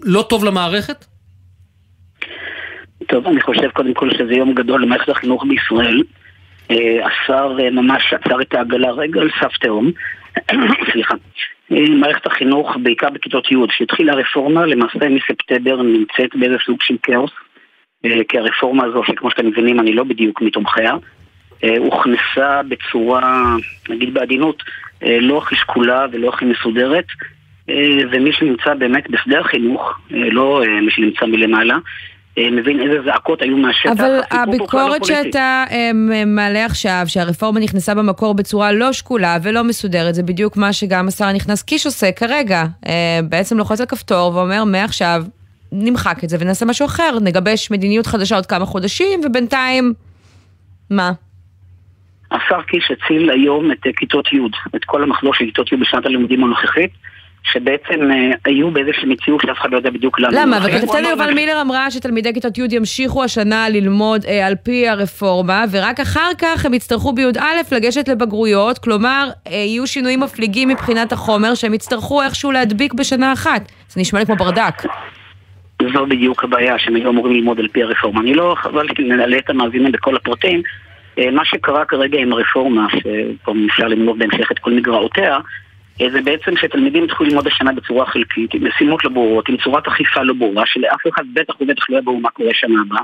לא 0.02 0.22
טוב 0.28 0.44
למערכת? 0.44 1.04
טוב, 3.08 3.26
אני 3.26 3.40
חושב 3.40 3.70
קודם 3.70 3.94
כל 3.94 4.10
שזה 4.18 4.34
יום 4.34 4.54
גדול 4.54 4.82
למערכת 4.82 5.08
החינוך 5.08 5.44
בישראל. 5.48 6.02
אה, 6.70 7.06
השר 7.06 7.56
אה, 7.62 7.70
ממש 7.70 8.12
עצר 8.12 8.40
את 8.40 8.54
העגלה 8.54 8.90
רגע 8.90 9.20
על 9.20 9.30
סף 9.40 9.56
תהום. 9.60 9.90
סליחה. 10.92 11.14
מערכת 11.70 12.26
החינוך, 12.26 12.76
בעיקר 12.82 13.10
בכיתות 13.10 13.52
י', 13.52 13.56
שהתחילה 13.70 14.12
הרפורמה, 14.12 14.66
למעשה 14.66 15.08
מספטמבר 15.08 15.82
נמצאת 15.82 16.30
באיזה 16.34 16.56
סוג 16.66 16.82
של 16.82 16.96
כאוס. 17.02 17.30
אה, 18.12 18.24
כי 18.28 18.38
הרפורמה 18.38 18.84
הזו, 18.84 19.02
שכמו 19.04 19.30
שאתם 19.30 19.46
מבינים 19.46 19.80
אני 19.80 19.92
לא 19.92 20.04
בדיוק 20.04 20.42
מתומכיה, 20.42 20.94
אה, 21.64 21.76
הוכנסה 21.78 22.60
בצורה, 22.68 23.56
נגיד 23.88 24.14
בעדינות, 24.14 24.62
אה, 25.02 25.18
לא 25.20 25.38
הכי 25.38 25.56
שקולה 25.56 26.06
ולא 26.12 26.28
הכי 26.28 26.44
מסודרת, 26.44 27.04
ומי 28.12 28.32
שנמצא 28.32 28.74
באמת 28.74 29.10
בשדה 29.10 29.40
החינוך, 29.40 29.98
לא 30.10 30.62
מי 30.82 30.90
שנמצא 30.90 31.26
מלמעלה, 31.26 31.76
מבין 32.38 32.80
איזה 32.80 33.02
זעקות 33.04 33.42
היו 33.42 33.56
מהשטח. 33.56 33.90
אבל 33.90 34.20
הביקורת 34.30 35.04
שאתה 35.04 35.64
מעלה 36.26 36.64
עכשיו, 36.64 37.02
שהרפורמה 37.06 37.60
נכנסה 37.60 37.94
במקור 37.94 38.34
בצורה 38.34 38.72
לא 38.72 38.92
שקולה 38.92 39.36
ולא 39.42 39.64
מסודרת, 39.64 40.14
זה 40.14 40.22
בדיוק 40.22 40.56
מה 40.56 40.72
שגם 40.72 41.08
השר 41.08 41.24
הנכנס 41.24 41.62
קיש 41.62 41.86
עושה 41.86 42.12
כרגע. 42.12 42.64
בעצם 43.28 43.58
לוחץ 43.58 43.80
על 43.80 43.86
כפתור 43.86 44.36
ואומר, 44.36 44.64
מעכשיו 44.64 45.22
נמחק 45.72 46.24
את 46.24 46.28
זה 46.28 46.36
ונעשה 46.40 46.66
משהו 46.66 46.86
אחר, 46.86 47.18
נגבש 47.22 47.70
מדיניות 47.70 48.06
חדשה 48.06 48.34
עוד 48.34 48.46
כמה 48.46 48.66
חודשים, 48.66 49.20
ובינתיים, 49.24 49.94
מה? 50.90 51.12
השר 52.30 52.62
קיש 52.62 52.90
הציל 52.90 53.30
היום 53.30 53.72
את 53.72 53.86
אה, 53.86 53.92
כיתות 53.96 54.32
י', 54.32 54.38
את 54.76 54.84
כל 54.84 55.02
המחזור 55.02 55.34
של 55.34 55.44
כיתות 55.44 55.72
י' 55.72 55.76
בשנת 55.76 56.06
הלימודים 56.06 56.44
הנוכחית. 56.44 56.90
שבעצם 57.52 58.10
אה, 58.10 58.30
היו 58.44 58.70
באיזושהי 58.70 59.06
מציאות 59.08 59.40
שאף 59.40 59.58
אחד 59.60 59.70
לא 59.72 59.76
יודע 59.76 59.90
בדיוק 59.90 60.20
למה. 60.20 60.42
למה? 60.42 60.58
אבל 60.58 60.70
כתבתנו 60.70 61.08
יובל 61.08 61.34
מילר 61.34 61.60
אמרה 61.60 61.90
שתלמידי 61.90 62.34
כיתות 62.34 62.58
י' 62.58 62.62
ימשיכו 62.70 63.24
השנה 63.24 63.68
ללמוד 63.68 64.24
אה, 64.24 64.46
על 64.46 64.54
פי 64.62 64.88
הרפורמה, 64.88 65.64
ורק 65.70 66.00
אחר 66.00 66.30
כך 66.38 66.66
הם 66.66 66.74
יצטרכו 66.74 67.12
בי"א 67.12 67.44
לגשת 67.72 68.08
לבגרויות, 68.08 68.78
כלומר, 68.78 69.28
אה, 69.46 69.52
יהיו 69.52 69.86
שינויים 69.86 70.20
מפליגים 70.20 70.68
מבחינת 70.68 71.12
החומר 71.12 71.54
שהם 71.54 71.74
יצטרכו 71.74 72.22
איכשהו 72.22 72.52
להדביק 72.52 72.94
בשנה 72.94 73.32
אחת. 73.32 73.72
זה 73.88 74.00
נשמע 74.00 74.18
לי 74.20 74.26
כמו 74.26 74.36
ברדק. 74.36 74.82
זו 75.82 76.06
בדיוק 76.06 76.44
הבעיה, 76.44 76.78
שהם 76.78 76.94
היו 76.94 77.10
אמורים 77.10 77.34
ללמוד 77.34 77.60
על 77.60 77.68
פי 77.68 77.82
הרפורמה. 77.82 78.20
אני 78.20 78.34
לא 78.34 78.54
חבל 78.58 78.86
נעלה 78.98 79.38
את 79.38 79.50
המאזינים 79.50 79.92
בכל 79.92 80.16
הפרטים. 80.16 80.62
אה, 81.18 81.30
מה 81.30 81.44
שקרה 81.44 81.84
כרגע 81.84 82.18
עם 82.18 82.32
הרפורמה, 82.32 82.86
שפה 82.90 83.52
אפשר 83.66 83.88
למנות 83.88 84.18
בהמשך 84.18 84.52
את 84.52 84.58
כל 84.58 84.72
מגרעותיה, 84.72 85.38
אה, 86.00 86.10
זה 86.10 86.20
בעצם 86.20 86.56
שתלמידים 86.56 87.04
התחילו 87.04 87.28
ללמוד 87.28 87.46
השנה 87.46 87.72
בצורה 87.72 88.06
חלקית, 88.06 88.54
עם 88.54 88.66
משימות 88.66 89.04
לא 89.04 89.10
ברורות, 89.10 89.48
עם 89.48 89.56
צורת 89.56 89.86
אכיפה 89.86 90.22
לא 90.22 90.34
ברורה, 90.34 90.66
שלאף 90.66 91.00
אחד 91.08 91.24
בטח 91.34 91.60
ובטח 91.60 91.90
לא 91.90 91.94
יהיה 91.94 92.02
ברור 92.02 92.20
מה 92.20 92.30
קורה 92.30 92.50
שנה 92.54 92.80
הבאה. 92.80 93.02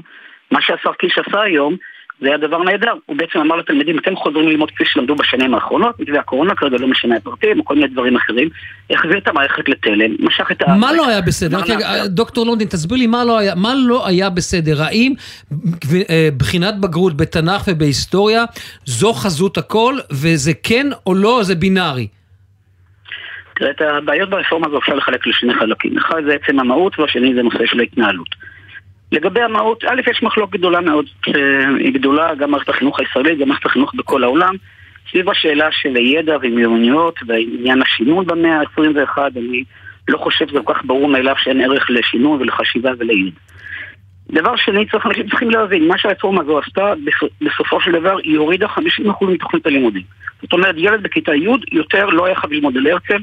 מה 0.51 0.61
שהשר 0.63 0.93
קיש 0.93 1.19
עשה 1.19 1.43
היום, 1.43 1.77
זה 2.21 2.29
היה 2.29 2.39
דבר 2.39 2.63
נהדר. 2.63 2.93
הוא 3.07 3.17
בעצם 3.17 3.39
אמר 3.39 3.57
לתלמידים, 3.57 3.99
אתם 3.99 4.17
חוזרים 4.17 4.49
ללמוד 4.49 4.71
כפי 4.71 4.85
שלמדו 4.87 5.15
בשנים 5.15 5.55
האחרונות, 5.55 6.01
מתווה 6.01 6.21
הקורונה 6.21 6.55
כרגע 6.55 6.77
לא 6.79 6.89
משנה 6.89 7.17
את 7.17 7.23
פרטים, 7.23 7.61
או 7.61 7.65
כל 7.65 7.75
מיני 7.75 7.89
דברים 7.89 8.17
אחרים. 8.17 8.49
החזיר 8.91 9.19
את 9.19 9.29
המערכת 9.29 9.69
לתלם, 9.69 10.17
משך 10.19 10.51
את 10.51 10.63
ה... 10.63 10.75
מה 10.75 10.93
לא 10.93 11.09
היה 11.09 11.21
בסדר? 11.21 11.59
דוקטור 12.07 12.47
לונדין, 12.47 12.69
תסביר 12.69 12.99
לי 12.99 13.07
מה 13.07 13.25
לא 13.25 13.39
היה, 13.39 13.55
מה 13.55 13.75
לא 13.75 14.07
היה 14.07 14.31
בסדר. 14.31 14.83
האם 14.83 15.13
אה, 16.11 16.29
בחינת 16.37 16.81
בגרות 16.81 17.17
בתנ"ך 17.17 17.63
ובהיסטוריה 17.69 18.45
זו 18.85 19.13
חזות 19.13 19.59
הכל, 19.59 19.95
וזה 20.11 20.53
כן 20.63 20.87
או 21.07 21.15
לא, 21.15 21.43
זה 21.43 21.55
בינארי? 21.55 22.09
תראה, 23.57 23.71
את 23.71 23.81
הבעיות 23.81 24.31
ברפורמה 24.31 24.67
הזו 24.67 24.79
אפשר 24.79 24.95
לחלק 24.95 25.27
לשני 25.27 25.55
חלקים. 25.55 25.99
אחד 25.99 26.23
זה 26.27 26.35
עצם 26.35 26.61
המהות, 26.61 26.99
והשני 26.99 27.35
זה 27.35 27.43
נושא 27.43 27.67
של 27.67 27.81
ההתנהלות. 27.81 28.29
לגבי 29.13 29.41
המהות, 29.41 29.85
א', 29.85 30.01
יש 30.11 30.23
מחלוקת 30.23 30.53
גדולה 30.53 30.81
מאוד, 30.81 31.07
שהיא 31.27 31.95
גדולה 31.95 32.35
גם 32.35 32.51
מערכת 32.51 32.69
החינוך 32.69 33.01
הישראלית, 33.01 33.39
גם 33.39 33.49
מערכת 33.49 33.67
החינוך 33.67 33.95
בכל 33.95 34.25
העולם, 34.25 34.55
סביב 35.11 35.31
השאלה 35.31 35.69
של 35.71 35.97
הידע 35.97 36.37
ומיומנויות 36.43 37.19
ועניין 37.27 37.83
השינון 37.83 38.27
במאה 38.27 38.61
ה-21, 38.61 39.19
אני 39.37 39.65
לא 40.09 40.19
חושב 40.19 40.49
שזה 40.49 40.59
כל 40.65 40.75
כך 40.75 40.85
ברור 40.85 41.09
מאליו 41.09 41.35
שאין 41.39 41.61
ערך 41.61 41.87
לשינון 41.91 42.41
ולחשיבה 42.41 42.91
ולידע. 42.99 43.31
דבר 44.31 44.57
שני, 44.57 44.87
צריך, 44.87 45.07
צריכים 45.31 45.51
להבין, 45.51 45.89
מה 45.89 45.99
שהרפורמה 45.99 46.41
הזו 46.41 46.59
עשתה, 46.59 46.93
בסופו 47.41 47.81
של 47.81 47.93
דבר, 47.93 48.17
היא 48.23 48.39
הורידה 48.39 48.67
50% 48.67 48.81
מתוכנית 49.23 49.67
הלימודים. 49.67 50.03
זאת 50.43 50.53
אומרת, 50.53 50.75
ילד 50.79 51.03
בכיתה 51.03 51.35
י' 51.35 51.49
יותר 51.73 52.07
לא 52.07 52.27
היה 52.27 52.35
חייב 52.35 52.53
ללמוד 52.53 52.77
על 52.77 52.87
הרצל, 52.87 53.23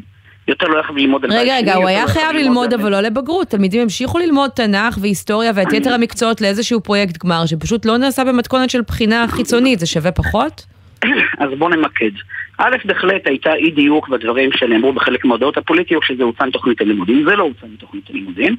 יותר 0.50 0.68
לא 0.68 0.80
יכול 0.80 1.00
ללמוד 1.00 1.26
על 1.26 1.32
רגע, 1.34 1.58
רגע, 1.58 1.76
הוא 1.76 1.88
היה 1.88 2.04
לא 2.04 2.08
חייב 2.08 2.36
ללמוד 2.36 2.74
אבל 2.74 2.92
לא 2.92 3.02
לבגרות. 3.02 3.48
תלמידים 3.48 3.82
המשיכו 3.82 4.18
ללמוד 4.18 4.50
תנ"ך 4.50 4.98
והיסטוריה 5.02 5.52
ואת 5.56 5.74
יתר 5.74 5.94
המקצועות 5.98 6.42
לאיזשהו 6.42 6.82
פרויקט 6.82 7.24
גמר, 7.24 7.46
שפשוט 7.46 7.86
לא 7.86 7.98
נעשה 7.98 8.24
במתכונת 8.24 8.70
של 8.70 8.82
בחינה 8.82 9.26
חיצונית, 9.28 9.80
זה 9.80 9.86
שווה 9.86 10.12
פחות? 10.12 10.66
אז 11.44 11.50
בואו 11.58 11.70
נמקד. 11.70 12.12
א', 12.58 12.76
בהחלט 12.86 13.28
הייתה 13.28 13.54
אי 13.54 13.72
דיוק 13.72 14.10
בדברים 14.10 14.50
שנאמרו 14.54 14.94
בחלק 14.94 15.26
מההודעות 15.26 15.58
הפוליטיות, 15.58 16.04
שזה 16.04 16.24
הוצא 16.24 16.46
מתוכנית 16.46 16.82
הלימודים, 16.82 17.26
זה 17.30 17.36
לא 17.36 17.44
הוצא 17.44 17.68
מתוכנית 17.74 18.10
הלימודים. 18.10 18.56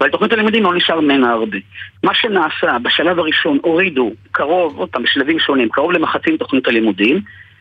אבל 0.00 0.10
תוכנית 0.10 0.32
הלימודים 0.32 0.62
לא 0.62 0.74
נשאר 0.74 1.00
ממנה 1.00 1.30
הרבה. 1.30 1.58
מה 2.04 2.14
שנעשה 2.14 2.78
בשלב 2.82 3.18
הראשון, 3.18 3.58
הורידו 3.62 4.12
קרוב, 4.32 4.78
עוד 4.78 4.88
פעם, 4.88 5.02
בשלבים 5.02 5.38
שונים, 5.38 5.68
קרוב 5.68 5.92
למחצים 5.92 6.36
תוכנית 6.36 6.68
הלימודים, 6.68 7.20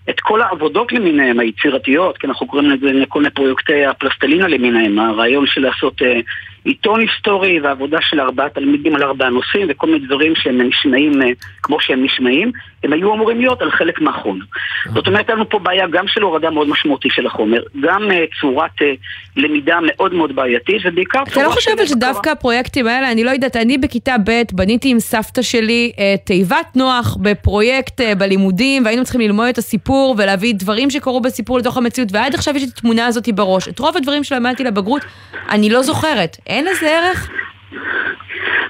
את 0.10 0.20
כל 0.20 0.42
העבודות 0.42 0.92
למיניהם, 0.92 1.40
היצירתיות, 1.40 2.18
כי 2.18 2.28
אנחנו 2.28 2.48
קוראים 2.48 2.70
לזה 2.70 3.06
כל 3.10 3.20
מיני 3.20 3.32
פרויקטי 3.32 3.86
הפלסטלינה 3.86 4.48
למיניהם, 4.48 5.00
הרעיון 5.00 5.48
של 5.48 5.62
לעשות 5.62 6.02
אה, 6.02 6.20
עיתון 6.64 7.00
היסטורי 7.00 7.60
ועבודה 7.60 7.98
של 8.02 8.20
ארבעה 8.20 8.50
תלמידים 8.50 8.96
על 8.96 9.04
ארבעה 9.04 9.30
נושאים 9.30 9.68
וכל 9.70 9.88
מיני 9.88 10.06
דברים 10.06 10.34
שהם 10.36 10.62
נשמעים 10.62 11.22
אה, 11.22 11.28
כמו 11.64 11.80
שהם 11.80 12.04
נשמעים, 12.04 12.52
הם 12.84 12.94
היו 12.94 13.14
אמורים 13.14 13.40
להיות 13.40 13.62
על 13.62 13.72
חלק 13.72 14.02
מהחומר. 14.02 14.46
זאת 14.94 15.08
אומרת, 15.08 15.30
לנו 15.30 15.50
פה 15.50 15.60
בעיה 15.60 15.88
גם 15.88 16.08
של 16.08 16.22
הורדה 16.22 16.50
מאוד 16.50 16.70
משמעותית 16.70 17.12
של 17.12 17.28
החומר, 17.28 17.62
גם 17.82 18.12
אה, 18.12 18.26
צורת 18.42 18.82
אה, 18.82 18.94
למידה 19.38 19.80
מאוד 19.82 20.14
מאוד 20.14 20.36
בעייתית, 20.36 20.82
ובעיקר 20.86 21.24
צורה... 21.26 21.46
אתה 21.46 21.50
לא 21.50 21.56
חושבת 21.56 21.88
שדווקא 21.88 22.30
הפרויקטים 22.30 22.88
האלה, 22.88 23.12
אני 23.12 23.24
לא 23.24 23.30
יודעת, 23.30 23.56
אני 23.56 23.78
בכיתה 23.78 24.16
ב' 24.26 24.42
בניתי 24.52 24.90
עם 24.90 25.00
סבתא 25.00 25.42
שלי 25.42 25.92
תיבת 26.26 26.76
נוח 26.76 27.18
בפרויקט 27.22 28.02
בלימודים, 28.18 28.86
והיינו 28.86 29.04
צריכים 29.04 29.22
ללמוד 29.22 29.48
את 29.48 29.58
הסיפור. 29.58 30.00
סיפור 30.00 30.16
ולהביא 30.18 30.54
דברים 30.56 30.90
שקרו 30.90 31.22
בסיפור 31.22 31.58
לתוך 31.58 31.78
המציאות, 31.78 32.10
ועד 32.12 32.36
עכשיו 32.36 32.56
יש 32.56 32.64
לי 32.64 32.70
את 32.70 32.78
התמונה 32.78 33.06
הזאת 33.06 33.30
בראש. 33.30 33.68
את 33.68 33.80
רוב 33.80 33.98
הדברים 33.98 34.24
שלמדתי 34.24 34.64
לבגרות, 34.64 35.02
אני 35.50 35.70
לא 35.70 35.82
זוכרת. 35.82 36.38
אין 36.50 36.66
לזה 36.66 36.98
ערך? 36.98 37.30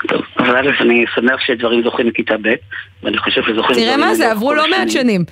טוב, 0.08 0.22
אבל 0.38 0.58
א', 0.58 0.72
אני 0.82 1.06
שמח 1.16 1.40
שדברים 1.40 1.84
זוכים 1.84 2.08
מכיתה 2.08 2.36
ב', 2.42 2.54
ואני 3.04 3.18
חושב 3.18 3.42
שזוכים... 3.44 3.76
תראה 3.76 3.98
מה 3.98 4.16
זה, 4.16 4.32
עברו 4.32 4.54
לא 4.54 4.70
מעט 4.70 4.90
שנים. 4.90 5.26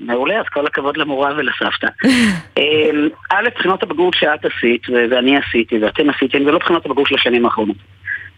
מעולה, 0.00 0.40
אז 0.40 0.44
כל 0.52 0.66
הכבוד 0.66 0.96
למורה 0.96 1.30
ולסבתא. 1.36 1.86
אמ, 2.58 3.08
א', 3.32 3.48
בחינות 3.54 3.82
הבגרות 3.82 4.14
שאת 4.14 4.44
עשית, 4.44 4.82
ואני 5.10 5.36
עשיתי, 5.36 5.78
ואתם 5.78 6.10
עשיתם, 6.10 6.44
זה 6.44 6.52
לא 6.52 6.58
בחינות 6.58 6.86
הבגרות 6.86 7.08
של 7.08 7.14
השנים 7.14 7.44
האחרונות. 7.44 7.76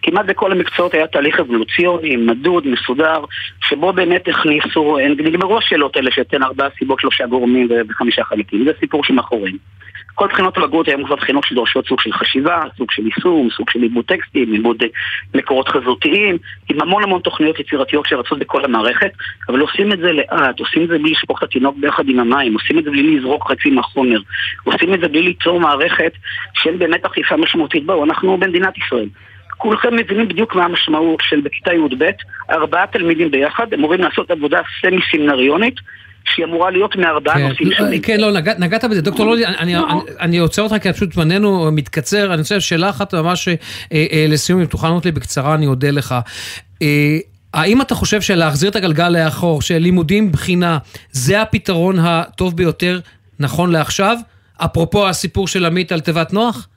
כמעט 0.03 0.27
בכל 0.27 0.53
המקצועות 0.53 0.95
היה 0.95 1.07
תהליך 1.07 1.41
אבולוציוני, 1.41 2.17
מדוד, 2.17 2.67
מסודר, 2.67 3.25
שבו 3.61 3.93
באמת 3.93 4.29
הכניסו, 4.29 4.99
נגמרו 5.19 5.59
השאלות 5.59 5.97
האלה 5.97 6.11
שתן 6.11 6.43
ארבעה 6.43 6.69
סיבות, 6.79 7.01
שלושה 7.01 7.27
גורמים 7.27 7.69
וחמישה 7.89 8.25
חלקים. 8.25 8.65
זה 8.65 8.71
סיפור 8.81 9.05
שמאחורינו. 9.05 9.59
כל 10.15 10.27
בחינות 10.27 10.57
הבגרות 10.57 10.89
היום 10.89 11.05
כבר 11.05 11.17
בחינות 11.17 11.45
שדורשות 11.45 11.87
סוג 11.87 12.01
של 12.01 12.13
חשיבה, 12.13 12.63
סוג 12.77 12.91
של 12.91 13.07
יישום, 13.07 13.49
סוג 13.57 13.71
של 13.71 13.79
לימוד 13.79 14.05
טקסטים, 14.05 14.53
לימוד 14.53 14.83
מקורות 15.35 15.69
חזותיים, 15.69 16.39
עם 16.69 16.81
המון 16.81 17.03
המון 17.03 17.21
תוכניות 17.21 17.61
יצירתיות 17.61 18.07
שרצות 18.07 18.39
בכל 18.39 18.65
המערכת, 18.65 19.11
אבל 19.49 19.61
עושים 19.61 19.93
את 19.93 19.99
זה 19.99 20.13
לאט, 20.13 20.61
עושים 20.61 20.83
את 20.83 20.89
זה 20.89 20.99
בלי 20.99 21.11
לשפוך 21.11 21.39
את 21.39 21.43
התינוק 21.43 21.77
ביחד 21.81 22.09
עם 22.09 22.21
המים, 22.21 22.55
עושים 22.55 22.79
את 22.79 22.85
זה 22.85 22.91
בלי 22.91 23.17
לזרוק 23.17 23.51
חצי 23.51 23.71
מהחומר, 23.71 24.21
עושים 24.65 24.95
את 24.95 25.01
זה 25.01 25.09
בלי 25.09 25.23
ליצור 25.23 25.61
מערכת 25.61 26.13
שאין 26.55 26.79
באמת 26.79 27.05
אכיפה 27.05 27.37
משמעותית 27.37 27.87
בו, 27.87 28.05
אנחנו 28.05 28.39
במדינת 28.39 28.79
ישראל. 28.79 29.09
כולכם 29.59 29.97
מבינים 29.97 30.29
בדיוק 30.29 30.55
מה 30.55 30.65
המשמעות 30.65 31.21
של 31.23 31.41
בכיתה 31.41 31.73
י"ב, 31.73 32.05
ארבעה 32.51 32.87
תלמידים 32.87 33.31
ביחד, 33.31 33.75
אמורים 33.75 34.01
לעשות 34.01 34.31
עבודה 34.31 34.61
סמי-סמינריונית, 34.81 35.75
שהיא 36.25 36.45
אמורה 36.45 36.71
להיות 36.71 36.97
מארבעה 36.97 37.35
כן, 37.35 37.49
נושאים 37.49 37.71
שונים. 37.79 38.03
כן, 38.03 38.21
לא, 38.21 38.33
נגע, 38.33 38.53
נגעת 38.59 38.85
בזה. 38.85 39.03
דוקטור 39.03 39.27
לולי, 39.27 39.47
אני, 39.47 39.77
אני, 39.77 40.01
אני 40.21 40.39
עוצר 40.39 40.63
אותך 40.63 40.75
כי 40.83 40.93
פשוט 40.93 41.13
זמננו 41.13 41.73
מתקצר. 41.73 42.35
אני 42.35 42.43
חושב 42.43 42.61
שאלה 42.61 42.91
אחת 42.91 43.15
ממש 43.15 43.49
אה, 43.49 43.55
אה, 43.93 44.27
לסיום, 44.29 44.61
אם 44.61 44.67
תוכל 44.67 44.87
לענות 44.87 45.05
לי 45.05 45.13
בקצרה, 45.13 45.55
אני 45.55 45.67
אודה 45.67 45.91
לך. 45.91 46.15
אה, 46.83 47.19
האם 47.55 47.81
אתה 47.81 47.95
חושב 47.95 48.21
שלהחזיר 48.21 48.71
את 48.71 48.77
הגלגל 48.77 49.09
לאחור, 49.09 49.63
שלימודים 49.63 50.33
בחינה, 50.33 50.79
זה 51.11 51.43
הפתרון 51.43 51.99
הטוב 51.99 52.57
ביותר 52.57 53.01
נכון 53.41 53.73
לעכשיו? 53.73 54.17
אפרופו 54.57 55.09
הסיפור 55.09 55.49
של 55.49 55.65
עמית 55.65 55.93
על 55.93 56.01
תיבת 56.01 56.33
נוח? 56.33 56.69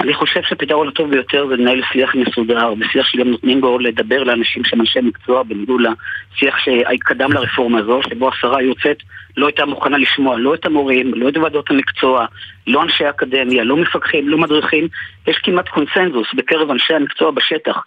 אני 0.00 0.14
חושב 0.14 0.40
שהפתרון 0.42 0.88
הטוב 0.88 1.10
ביותר 1.10 1.46
זה 1.48 1.56
לנהל 1.56 1.82
שיח 1.92 2.14
מסודר, 2.14 2.72
ושיח 2.80 3.06
שגם 3.06 3.28
נותנים 3.28 3.60
בו 3.60 3.78
לדבר 3.78 4.22
לאנשים 4.22 4.64
שהם 4.64 4.80
אנשי 4.80 5.00
מקצוע, 5.00 5.42
בניגוד 5.42 5.80
לשיח 5.80 6.54
שקדם 6.58 7.32
לרפורמה 7.32 7.78
הזו, 7.78 8.00
שבו 8.02 8.28
השרה 8.28 8.62
יוצאת 8.62 8.96
לא 9.36 9.46
הייתה 9.46 9.66
מוכנה 9.66 9.98
לשמוע 9.98 10.38
לא 10.38 10.54
את 10.54 10.66
המורים, 10.66 11.14
לא 11.14 11.28
את 11.28 11.36
ועדות 11.36 11.70
המקצוע, 11.70 12.26
לא 12.66 12.82
אנשי 12.82 13.08
אקדמיה, 13.10 13.64
לא 13.64 13.76
מפקחים, 13.76 14.28
לא 14.28 14.38
מדריכים. 14.38 14.88
יש 15.26 15.36
כמעט 15.42 15.68
קונסנזוס 15.68 16.26
בקרב 16.34 16.70
אנשי 16.70 16.94
המקצוע 16.94 17.30
בשטח. 17.30 17.84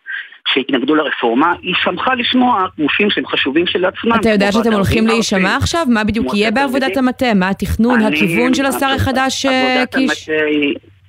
שהתנגדו 0.48 0.96
לרפורמה, 0.96 1.54
היא 1.62 1.76
שמחה 1.84 2.16
לשמוע 2.16 2.66
גופים 2.80 3.10
שהם 3.10 3.28
חשובים 3.28 3.68
של 3.68 3.86
עצמם. 3.86 4.14
אתה 4.16 4.30
יודע 4.30 4.52
שאתם 4.52 4.74
הולכים 4.74 5.08
להישמע 5.08 5.56
עכשיו? 5.56 5.86
מה 5.90 6.04
בדיוק 6.04 6.34
יהיה 6.34 6.52
בעבודת 6.52 6.98
המטה? 6.98 7.34
מה 7.34 7.50
התכנון, 7.50 8.02
הכיוון 8.02 8.54
של 8.54 8.66
השר 8.66 8.90
החדש 8.96 9.46
אה, 9.46 9.84
קיש? 9.92 10.30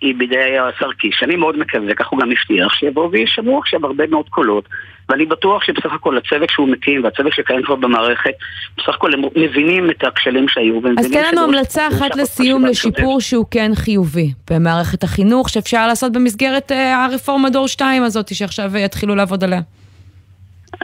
היא 0.02 0.14
בידי 0.18 0.58
השר 0.58 0.92
קיש. 0.92 1.22
אני 1.22 1.36
מאוד 1.36 1.58
מקווה, 1.58 1.94
כך 1.94 2.08
הוא 2.08 2.20
גם 2.20 2.28
הבטיח, 2.30 2.74
שיבואו 2.74 3.10
וישמעו 3.10 3.58
עכשיו 3.58 3.86
הרבה 3.86 4.06
מאוד 4.06 4.28
קולות. 4.28 4.68
ואני 5.08 5.26
בטוח 5.26 5.64
שבסך 5.64 5.92
הכל 5.92 6.16
הצוות 6.16 6.50
שהוא 6.50 6.68
מקים 6.68 7.04
והצוות 7.04 7.32
שקיים 7.32 7.62
כבר 7.62 7.74
במערכת, 7.74 8.30
בסך 8.78 8.88
הכל 8.88 9.14
הם 9.14 9.22
מבינים 9.36 9.90
את 9.90 10.04
הכשלים 10.04 10.48
שהיו. 10.48 10.80
אז 10.98 11.10
תן 11.10 11.24
לנו 11.32 11.44
המלצה 11.44 11.88
אחת 11.88 12.16
לסיום 12.16 12.64
לשיפור 12.64 13.20
שהוא 13.20 13.46
כן 13.50 13.70
חיובי 13.74 14.32
במערכת 14.50 15.02
החינוך, 15.02 15.48
שאפשר 15.48 15.86
לעשות 15.86 16.12
במסגרת 16.12 16.72
אה, 16.72 17.04
הרפורמה 17.04 17.50
דור 17.50 17.68
2 17.68 18.02
הזאת, 18.02 18.34
שעכשיו 18.34 18.76
יתחילו 18.76 19.14
לעבוד 19.14 19.44
עליה. 19.44 19.60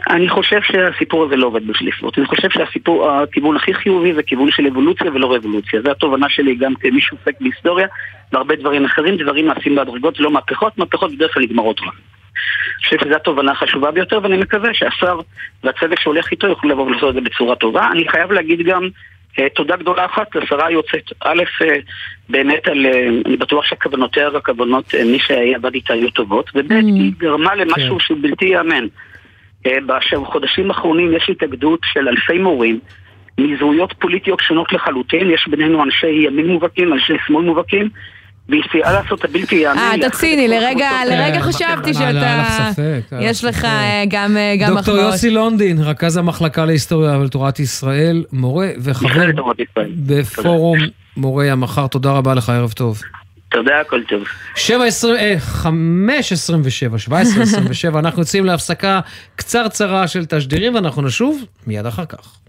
אני 0.09 0.29
חושב 0.29 0.61
שהסיפור 0.61 1.23
הזה 1.23 1.35
לא 1.35 1.47
עובד 1.47 1.67
בשליפות. 1.67 2.17
אני 2.17 2.25
חושב 2.25 2.49
שהסיפור, 2.49 3.11
הכיוון 3.11 3.55
הכי 3.55 3.73
חיובי 3.73 4.13
זה 4.13 4.23
כיוון 4.23 4.51
של 4.51 4.67
אבולוציה 4.67 5.11
ולא 5.13 5.35
רבולוציה. 5.35 5.81
זו 5.81 5.91
התובנה 5.91 6.29
שלי 6.29 6.55
גם 6.55 6.75
כמי 6.75 7.01
שעוסק 7.01 7.41
בהיסטוריה 7.41 7.87
והרבה 8.33 8.55
דברים 8.55 8.85
אחרים. 8.85 9.17
דברים 9.17 9.47
נעשים 9.47 9.75
בהדרגות 9.75 10.19
ולא 10.19 10.31
מהפכות, 10.31 10.77
מהפכות 10.77 11.15
בדרך 11.15 11.33
כלל 11.33 11.43
נגמרות 11.43 11.79
רע. 11.79 11.87
אני 11.87 12.83
חושב 12.83 12.97
שזו 13.05 13.15
התובנה 13.15 13.51
החשובה 13.51 13.91
ביותר, 13.91 14.19
ואני 14.23 14.37
מקווה 14.37 14.73
שהשר 14.73 15.19
והצוות 15.63 15.97
שהולך 16.01 16.31
איתו 16.31 16.47
יוכלו 16.47 16.69
לבוא 16.69 16.85
ולעשות 16.85 17.09
את 17.09 17.13
זה 17.13 17.21
בצורה 17.21 17.55
טובה. 17.55 17.89
אני 17.91 18.09
חייב 18.09 18.31
להגיד 18.31 18.61
גם 18.65 18.89
uh, 19.33 19.41
תודה 19.55 19.75
גדולה 19.75 20.05
אחת 20.05 20.35
לשרה 20.35 20.67
היוצאת. 20.67 21.11
א', 21.19 21.43
uh, 21.61 21.65
באמת 22.29 22.67
על, 22.67 22.85
uh, 22.85 23.27
אני 23.27 23.37
בטוח 23.37 23.65
שהכוונותיה 23.65 24.29
והכוונות 24.29 24.93
מי 25.05 25.19
שעבד 25.19 25.73
איתה 25.73 25.93
היו 25.93 26.09
טובות, 26.09 26.49
וב', 26.55 26.71
mm. 26.71 26.75
היא 26.75 27.11
גרמה 27.17 27.55
למשהו 27.55 27.97
כן. 27.97 28.05
שהוא 28.05 28.17
בלתי 28.21 28.45
ייאמן. 28.45 28.87
אה, 29.65 29.77
בחודשים 30.21 30.71
האחרונים 30.71 31.15
יש 31.15 31.29
התאגדות 31.29 31.79
של 31.93 32.07
אלפי 32.07 32.37
מורים 32.37 32.79
מזהויות 33.39 33.93
פוליטיות 33.99 34.39
שונות 34.39 34.73
לחלוטין, 34.73 35.29
יש 35.29 35.47
בינינו 35.47 35.83
אנשי 35.83 36.07
ימין 36.07 36.47
מובהקים, 36.47 36.93
אנשי 36.93 37.13
שמאל 37.27 37.45
מובהקים, 37.45 37.89
והיא 38.49 38.63
סייעה 38.71 38.93
לעשות 38.93 39.25
הבלתי 39.25 39.55
ייאמן. 39.55 39.77
אה, 39.77 39.95
אתה 39.95 40.09
ציני, 40.09 40.47
לרגע 40.47 40.89
לרגע 41.09 41.41
חשבתי 41.41 41.93
שאתה... 41.93 42.69
יש 43.19 43.43
לך 43.43 43.65
אה, 43.65 44.03
גם 44.09 44.37
מחמאות. 44.59 44.77
דוקטור 44.77 44.97
יוסי 44.97 45.29
לונדין, 45.29 45.77
רכז 45.79 46.17
המחלקה 46.17 46.65
להיסטוריה 46.65 47.17
ולתורת 47.17 47.59
ישראל, 47.59 48.23
מורה 48.33 48.69
וחבר 48.83 49.31
בפורום 50.05 50.77
מורי 51.17 51.49
המחר. 51.49 51.87
תודה 51.87 52.11
רבה 52.11 52.33
לך, 52.33 52.49
ערב 52.49 52.71
טוב. 52.71 53.01
תודה, 53.51 53.79
הכל 53.81 54.01
טוב. 54.09 54.23
7, 54.55 54.83
20, 54.85 55.39
5, 55.39 56.31
27, 56.31 56.99
17, 56.99 57.43
27, 57.43 57.99
אנחנו 57.99 58.21
יוצאים 58.21 58.45
להפסקה 58.45 58.99
קצרצרה 59.35 60.07
של 60.07 60.25
תשדירים 60.25 60.75
ואנחנו 60.75 61.01
נשוב 61.01 61.43
מיד 61.67 61.85
אחר 61.85 62.05
כך. 62.05 62.39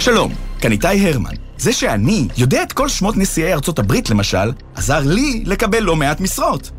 שלום, 0.00 0.32
כאן 0.60 0.72
איתי 0.72 1.08
הרמן. 1.08 1.34
זה 1.58 1.72
שאני 1.72 2.28
יודע 2.36 2.62
את 2.62 2.72
כל 2.72 2.88
שמות 2.88 3.16
נשיאי 3.16 3.52
ארצות 3.52 3.78
הברית, 3.78 4.10
למשל, 4.10 4.52
עזר 4.74 5.00
לי 5.04 5.42
לקבל 5.46 5.82
לא 5.82 5.96
מעט 5.96 6.20
משרות. 6.20 6.70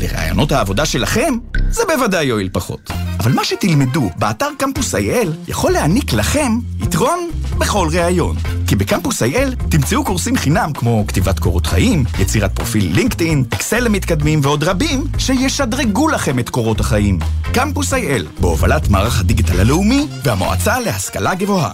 לרעיונות 0.00 0.52
העבודה 0.52 0.86
שלכם, 0.86 1.34
זה 1.70 1.82
בוודאי 1.88 2.24
יועיל 2.24 2.48
פחות. 2.52 2.90
אבל 3.18 3.32
מה 3.32 3.44
שתלמדו 3.44 4.10
באתר 4.16 4.48
קמפוס 4.58 4.94
IL 4.94 5.28
יכול 5.48 5.72
להעניק 5.72 6.12
לכם 6.12 6.58
יתרון 6.82 7.30
בכל 7.58 7.88
ראיון. 7.92 8.36
כי 8.66 8.76
בקמפוס 8.76 9.22
IL 9.22 9.68
תמצאו 9.68 10.04
קורסים 10.04 10.36
חינם 10.36 10.72
כמו 10.72 11.04
כתיבת 11.08 11.38
קורות 11.38 11.66
חיים, 11.66 12.04
יצירת 12.18 12.56
פרופיל 12.56 12.92
לינקדאין, 12.94 13.44
אקסל 13.54 13.80
למתקדמים 13.80 14.40
ועוד 14.42 14.64
רבים 14.64 15.04
שישדרגו 15.18 16.08
לכם 16.08 16.38
את 16.38 16.48
קורות 16.48 16.80
החיים. 16.80 17.18
קמפוס 17.52 17.94
IL, 17.94 18.40
בהובלת 18.40 18.88
מערך 18.88 19.20
הדיגיטל 19.20 19.60
הלאומי 19.60 20.06
והמועצה 20.24 20.80
להשכלה 20.80 21.34
גבוהה. 21.34 21.72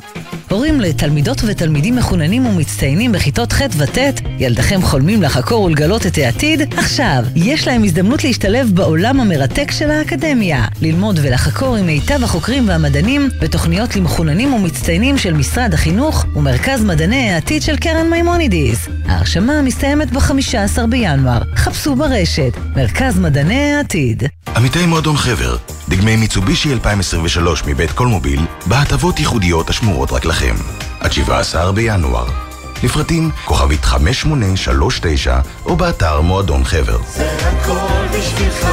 הורים 0.50 0.80
לתלמידות 0.80 1.42
ותלמידים 1.46 1.96
מחוננים 1.96 2.46
ומצטיינים 2.46 3.12
בכיתות 3.12 3.52
ח' 3.52 3.60
וט', 3.76 3.98
ילדיכם 4.38 4.82
חולמים 4.82 5.22
לחקור 5.22 5.62
ולגלות 5.62 6.06
את 6.06 6.18
העתיד? 6.18 6.74
עכשיו, 6.78 7.24
יש 7.34 7.68
להם 7.68 7.84
הזדמנות 7.84 8.15
להשתלב 8.24 8.70
בעולם 8.74 9.20
המרתק 9.20 9.70
של 9.70 9.90
האקדמיה, 9.90 10.64
ללמוד 10.82 11.18
ולחקור 11.22 11.76
עם 11.76 11.86
מיטב 11.86 12.24
החוקרים 12.24 12.68
והמדענים 12.68 13.28
בתוכניות 13.40 13.96
למחוננים 13.96 14.54
ומצטיינים 14.54 15.18
של 15.18 15.34
משרד 15.34 15.74
החינוך 15.74 16.26
ומרכז 16.36 16.84
מדעני 16.84 17.30
העתיד 17.30 17.62
של 17.62 17.76
קרן 17.76 18.10
מימונידיס. 18.10 18.88
ההרשמה 19.06 19.62
מסתיימת 19.62 20.12
ב-15 20.12 20.86
בינואר. 20.88 21.42
חפשו 21.56 21.96
ברשת, 21.96 22.52
מרכז 22.76 23.18
מדעני 23.18 23.74
העתיד. 23.74 24.22
עמיתי 24.56 24.86
מועדון 24.86 25.16
חבר, 25.16 25.56
דגמי 25.88 26.16
מיצובישי 26.16 26.72
2023 26.72 27.64
מבית 27.66 27.90
קולמוביל, 27.90 28.40
בהטבות 28.66 29.18
ייחודיות 29.18 29.70
השמורות 29.70 30.12
רק 30.12 30.24
לכם. 30.24 30.54
עד 31.00 31.12
17 31.12 31.72
בינואר. 31.72 32.45
לפרטים 32.82 33.30
כוכבית 33.44 33.84
5839 33.84 35.40
או 35.64 35.76
באתר 35.76 36.20
מועדון 36.20 36.64
חבר. 36.64 36.98
זה 37.06 37.30
הכל 37.30 38.06
בשבילך, 38.12 38.68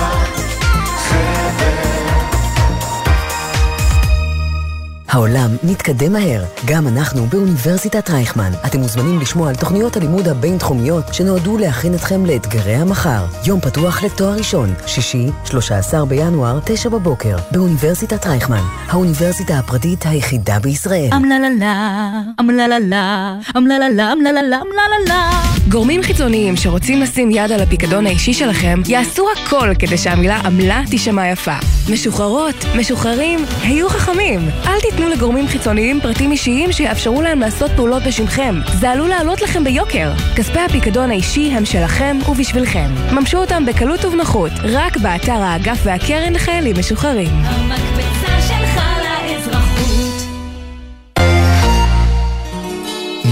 חבר. 1.09 1.92
העולם 5.13 5.49
מתקדם 5.63 6.13
מהר, 6.13 6.43
גם 6.65 6.87
אנחנו 6.87 7.25
באוניברסיטת 7.25 8.09
רייכמן. 8.09 8.51
אתם 8.65 8.79
מוזמנים 8.79 9.19
לשמוע 9.19 9.49
על 9.49 9.55
תוכניות 9.55 9.97
הלימוד 9.97 10.27
הבינתחומיות 10.27 11.13
שנועדו 11.13 11.57
להכין 11.57 11.93
אתכם 11.93 12.25
לאתגרי 12.25 12.75
המחר. 12.75 13.25
יום 13.45 13.59
פתוח 13.59 14.03
לתואר 14.03 14.33
ראשון, 14.37 14.73
שישי, 14.87 15.27
13 15.45 16.05
בינואר, 16.05 16.59
9 16.65 16.89
בבוקר, 16.89 17.35
באוניברסיטת 17.51 18.25
רייכמן, 18.25 18.63
האוניברסיטה 18.87 19.59
הפרטית 19.59 20.05
היחידה 20.05 20.59
בישראל. 20.59 21.09
אמללה, 21.13 22.21
אמללה, 22.39 23.35
אמללה, 23.57 24.13
אמללה, 24.13 24.59
אמללה, 24.61 25.29
גורמים 25.69 26.03
חיצוניים 26.03 26.55
שרוצים 26.55 27.01
לשים 27.01 27.31
יד 27.31 27.51
על 27.51 27.61
הפיקדון 27.61 28.05
האישי 28.07 28.33
שלכם, 28.33 28.81
יעשו 28.87 29.27
הכל 29.31 29.69
כדי 29.79 29.97
שהמילה 29.97 30.37
עמלה 30.37 30.81
תישמע 30.89 31.27
יפה. 31.27 31.55
משוחררות, 31.91 32.65
משוחררים, 32.79 33.39
היו 33.61 33.89
חכמים. 33.89 34.49
אל 34.65 34.79
תיתנו 34.79 35.02
לגורמים 35.09 35.47
חיצוניים 35.47 36.01
פרטים 36.01 36.31
אישיים 36.31 36.71
שיאפשרו 36.71 37.21
להם 37.21 37.39
לעשות 37.39 37.71
פעולות 37.75 38.03
בשמכם. 38.03 38.55
זה 38.73 38.89
עלול 38.89 39.09
לעלות 39.09 39.41
לכם 39.41 39.63
ביוקר. 39.63 40.11
כספי 40.35 40.59
הפיקדון 40.59 41.11
האישי 41.11 41.51
הם 41.51 41.65
שלכם 41.65 42.17
ובשבילכם. 42.29 42.89
ממשו 43.11 43.37
אותם 43.37 43.65
בקלות 43.65 44.05
ובנוחות, 44.05 44.51
רק 44.63 44.97
באתר 44.97 45.41
האגף 45.41 45.79
והקרן 45.83 46.33
לחיילים 46.33 46.75
משוחררים. 46.79 47.31
המקפצה 47.43 48.41
שלך 48.47 48.62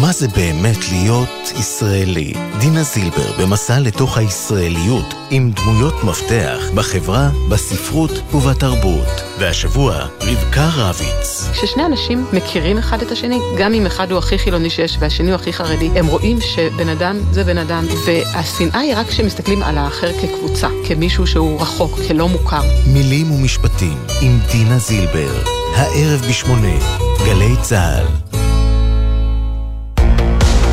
מה 0.01 0.11
זה 0.11 0.27
באמת 0.27 0.77
להיות 0.91 1.51
ישראלי? 1.59 2.33
דינה 2.59 2.83
זילבר 2.83 3.31
במסע 3.41 3.79
לתוך 3.79 4.17
הישראליות 4.17 5.13
עם 5.29 5.51
דמויות 5.51 6.03
מפתח 6.03 6.59
בחברה, 6.75 7.29
בספרות 7.49 8.11
ובתרבות. 8.33 9.07
והשבוע, 9.39 10.05
רבקה 10.21 10.69
רביץ. 10.75 11.49
כששני 11.51 11.85
אנשים 11.85 12.25
מכירים 12.33 12.77
אחד 12.77 13.01
את 13.01 13.11
השני, 13.11 13.39
גם 13.59 13.73
אם 13.73 13.85
אחד 13.85 14.11
הוא 14.11 14.19
הכי 14.19 14.37
חילוני 14.37 14.69
שיש 14.69 14.97
והשני 14.99 15.31
הוא 15.31 15.35
הכי 15.35 15.53
חרדי, 15.53 15.89
הם 15.95 16.07
רואים 16.07 16.37
שבן 16.41 16.89
אדם 16.89 17.19
זה 17.31 17.43
בן 17.43 17.57
אדם, 17.57 17.85
והשנאה 18.05 18.79
היא 18.79 18.93
רק 18.95 19.07
כשמסתכלים 19.07 19.63
על 19.63 19.77
האחר 19.77 20.11
כקבוצה, 20.21 20.67
כמישהו 20.87 21.27
שהוא 21.27 21.61
רחוק, 21.61 21.99
כלא 22.07 22.29
מוכר. 22.29 22.61
מילים 22.93 23.31
ומשפטים 23.31 23.97
עם 24.21 24.39
דינה 24.51 24.77
זילבר. 24.77 25.43
הערב 25.75 26.25
בשמונה, 26.29 26.77
גלי 27.25 27.55
צה"ל. 27.61 28.30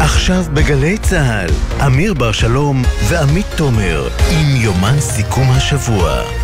עכשיו 0.08 0.44
בגלי 0.54 0.98
צה"ל, 0.98 1.50
אמיר 1.86 2.14
בר 2.14 2.32
שלום 2.32 2.82
ועמית 3.08 3.46
תומר 3.56 4.08
עם 4.30 4.56
יומן 4.56 5.00
סיכום 5.00 5.50
השבוע. 5.50 6.37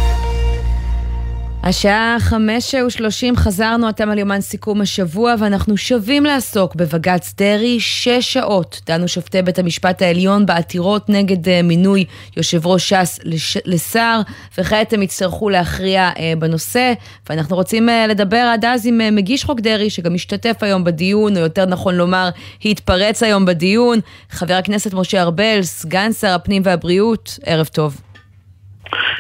השעה 1.67 2.17
חמש 2.21 2.75
ושלושים 2.75 3.37
חזרנו 3.37 3.89
אתם 3.89 4.11
על 4.11 4.19
יומן 4.19 4.41
סיכום 4.41 4.81
השבוע 4.81 5.35
ואנחנו 5.39 5.77
שבים 5.77 6.25
לעסוק 6.25 6.75
בבג"ץ 6.75 7.35
דרעי 7.39 7.81
שש 7.81 8.33
שעות. 8.33 8.81
דנו 8.87 9.09
שופטי 9.09 9.43
בית 9.43 9.59
המשפט 9.59 10.03
העליון 10.03 10.47
בעתירות 10.47 11.09
נגד 11.09 11.49
אה, 11.49 11.61
מינוי 11.63 12.05
יושב 12.37 12.67
ראש 12.67 12.93
ש"ס 12.93 13.21
לש... 13.25 13.57
לשר 13.65 14.21
וכעת 14.59 14.93
הם 14.93 15.03
יצטרכו 15.03 15.51
להכריע 15.51 16.11
אה, 16.19 16.33
בנושא 16.39 16.93
ואנחנו 17.29 17.57
רוצים 17.57 17.89
אה, 17.89 18.07
לדבר 18.07 18.51
עד 18.53 18.65
אז 18.65 18.87
עם 18.87 19.17
מגיש 19.17 19.45
חוק 19.45 19.61
דרעי 19.61 19.91
שגם 19.91 20.15
משתתף 20.15 20.57
היום 20.61 20.85
בדיון 20.85 21.37
או 21.37 21.43
יותר 21.43 21.67
נכון 21.67 21.95
לומר 21.95 22.29
התפרץ 22.65 23.23
היום 23.23 23.47
בדיון 23.47 23.99
חבר 24.31 24.55
הכנסת 24.55 24.95
משה 24.95 25.23
ארבל 25.23 25.63
סגן 25.63 26.13
שר 26.13 26.35
הפנים 26.35 26.63
והבריאות 26.65 27.39
ערב 27.47 27.67
טוב. 27.67 28.01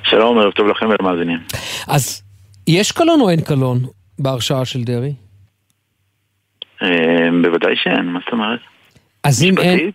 שלום, 0.04 0.38
ערב 0.38 0.52
טוב 0.52 0.66
לכם 0.66 0.86
ולמאזינים. 0.86 1.38
אז 1.88 2.24
יש 2.68 2.92
קלון 2.92 3.20
או 3.20 3.30
אין 3.30 3.40
קלון 3.40 3.78
בהרשעה 4.18 4.64
של 4.64 4.82
דרעי? 4.82 5.12
אה, 6.82 7.28
בוודאי 7.42 7.76
שאין, 7.76 8.06
מה 8.06 8.20
זאת 8.24 8.32
אומרת? 8.32 8.60
אז 9.24 9.44
אם 9.44 9.58
אין, 9.58 9.90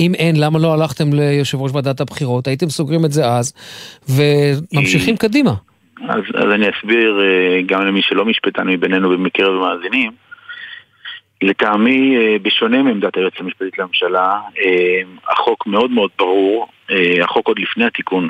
אם 0.00 0.14
אין, 0.14 0.36
למה 0.40 0.58
לא 0.58 0.74
הלכתם 0.74 1.12
ליושב 1.12 1.60
ראש 1.60 1.72
ועדת 1.74 2.00
הבחירות? 2.00 2.46
הייתם 2.46 2.68
סוגרים 2.68 3.04
את 3.04 3.12
זה 3.12 3.26
אז, 3.26 3.52
וממשיכים 4.08 5.16
קדימה. 5.16 5.54
אז, 6.08 6.22
אז 6.34 6.50
אני 6.54 6.66
אסביר 6.70 7.20
אה, 7.20 7.62
גם 7.66 7.86
למי 7.86 8.02
שלא 8.02 8.24
משפטן 8.24 8.68
מבינינו 8.68 9.10
ובקרב 9.10 9.62
המאזינים. 9.62 10.12
לטעמי, 11.42 12.16
אה, 12.16 12.36
בשונה 12.42 12.82
מעמדת 12.82 13.16
היועצת 13.16 13.40
המשפטית 13.40 13.78
לממשלה, 13.78 14.40
החוק 15.28 15.66
מאוד 15.66 15.90
מאוד 15.90 16.10
ברור, 16.18 16.68
החוק 17.22 17.48
עוד 17.48 17.58
לפני 17.58 17.84
התיקון 17.84 18.28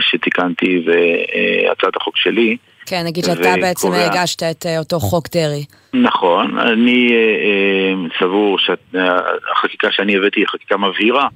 שתיקנתי 0.00 0.84
והצעת 0.86 1.96
החוק 1.96 2.16
שלי, 2.16 2.56
כן, 2.86 3.02
נגיד 3.06 3.24
שאתה 3.24 3.54
בעצם 3.60 3.88
הגשת 3.92 4.42
את 4.42 4.66
אה, 4.66 4.78
אותו 4.78 5.00
חוק 5.00 5.28
דרעי. 5.32 5.64
נכון, 5.94 6.58
אני 6.58 7.12
אה, 7.12 7.16
אה, 7.16 8.18
סבור 8.18 8.58
שהחקיקה 8.58 9.88
שאני 9.90 10.16
הבאתי 10.16 10.40
היא 10.40 10.46
חקיקה 10.46 10.76
מבהירה, 10.76 11.28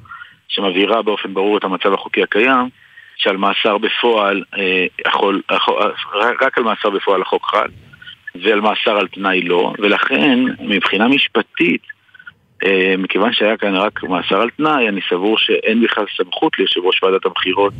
שמבהירה 0.48 1.02
באופן 1.02 1.34
ברור 1.34 1.58
את 1.58 1.64
המצב 1.64 1.92
החוקי 1.92 2.22
הקיים, 2.22 2.68
שעל 3.16 3.36
מאסר 3.36 3.78
בפועל, 3.78 4.42
יכול, 5.06 5.42
רק 6.40 6.58
על 6.58 6.64
מאסר 6.64 6.90
בפועל 6.90 7.22
החוק 7.22 7.46
חל, 7.46 7.68
ועל 8.42 8.60
מאסר 8.60 8.90
על 8.98 9.08
תנאי 9.08 9.40
לא, 9.40 9.72
ולכן 9.78 10.38
מבחינה 10.60 11.08
משפטית, 11.08 11.82
מכיוון 12.98 13.32
שהיה 13.32 13.56
כאן 13.56 13.74
רק 13.74 14.02
מאסר 14.02 14.40
על 14.40 14.50
תנאי, 14.50 14.88
אני 14.88 15.00
סבור 15.10 15.38
שאין 15.38 15.82
בכלל 15.82 16.04
סמכות 16.16 16.58
ליושב 16.58 16.80
ראש 16.80 17.02
ועדת 17.02 17.26
הבחירות 17.26 17.72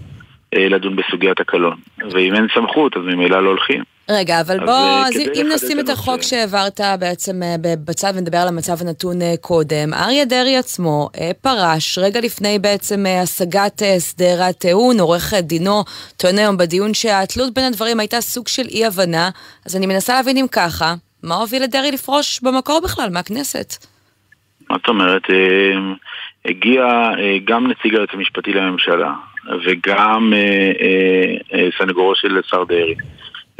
לדון 0.52 0.96
בסוגיית 0.96 1.40
הקלון. 1.40 1.76
ואם 2.10 2.34
אין 2.34 2.46
סמכות, 2.54 2.96
אז 2.96 3.02
ממילא 3.02 3.42
לא 3.42 3.48
הולכים. 3.48 3.82
רגע, 4.10 4.40
אבל 4.40 4.58
בוא, 4.58 5.04
אז 5.06 5.16
אם 5.34 5.46
נשים 5.54 5.80
את 5.80 5.88
החוק 5.88 6.22
שהעברת 6.22 6.80
בעצם 7.00 7.42
אה, 7.42 7.54
בצד 7.84 8.12
ונדבר 8.16 8.38
על 8.38 8.48
המצב 8.48 8.86
הנתון 8.86 9.22
אה, 9.22 9.34
קודם, 9.40 9.94
אריה 9.94 10.24
דרעי 10.24 10.56
עצמו 10.56 11.08
פרש 11.42 11.98
רגע 11.98 12.20
לפני 12.20 12.58
בעצם 12.58 13.04
השגת 13.22 13.82
הסדר 13.96 14.42
הטיעון, 14.42 15.00
עורך 15.00 15.34
דינו 15.34 15.84
טוען 16.16 16.38
היום 16.38 16.56
בדיון 16.56 16.94
שהתלות 16.94 17.54
בין 17.54 17.64
הדברים 17.64 18.00
הייתה 18.00 18.20
סוג 18.20 18.48
של 18.48 18.66
אי-הבנה, 18.70 19.30
אז 19.66 19.76
אני 19.76 19.86
מנסה 19.86 20.14
להבין 20.14 20.36
אם 20.36 20.46
ככה, 20.52 20.94
מה 21.22 21.34
הוביל 21.34 21.64
את 21.64 21.70
דרעי 21.70 21.92
לפרוש 21.92 22.40
במקור 22.42 22.80
בכלל 22.84 23.08
מהכנסת? 23.12 23.86
מה 24.70 24.76
זאת 24.76 24.88
אומרת? 24.88 25.22
הגיע 26.44 26.84
גם 27.44 27.66
נציג 27.66 27.94
היועץ 27.94 28.08
המשפטי 28.12 28.52
לממשלה, 28.52 29.12
וגם 29.64 30.32
אה, 30.36 30.72
אה, 30.80 31.36
אה, 31.54 31.68
סנגורו 31.78 32.14
של 32.14 32.40
שר 32.46 32.64
דרעי. 32.64 32.94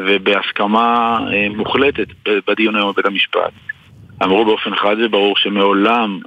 ובהסכמה 0.01 1.19
מוחלטת 1.57 2.07
בדיון 2.47 2.77
היום 2.77 2.93
בבית 2.93 3.07
המשפט. 3.07 3.53
אמרו 4.23 4.45
באופן 4.45 4.75
חד 4.75 4.97
וברור 4.99 5.37
שמעולם 5.37 6.21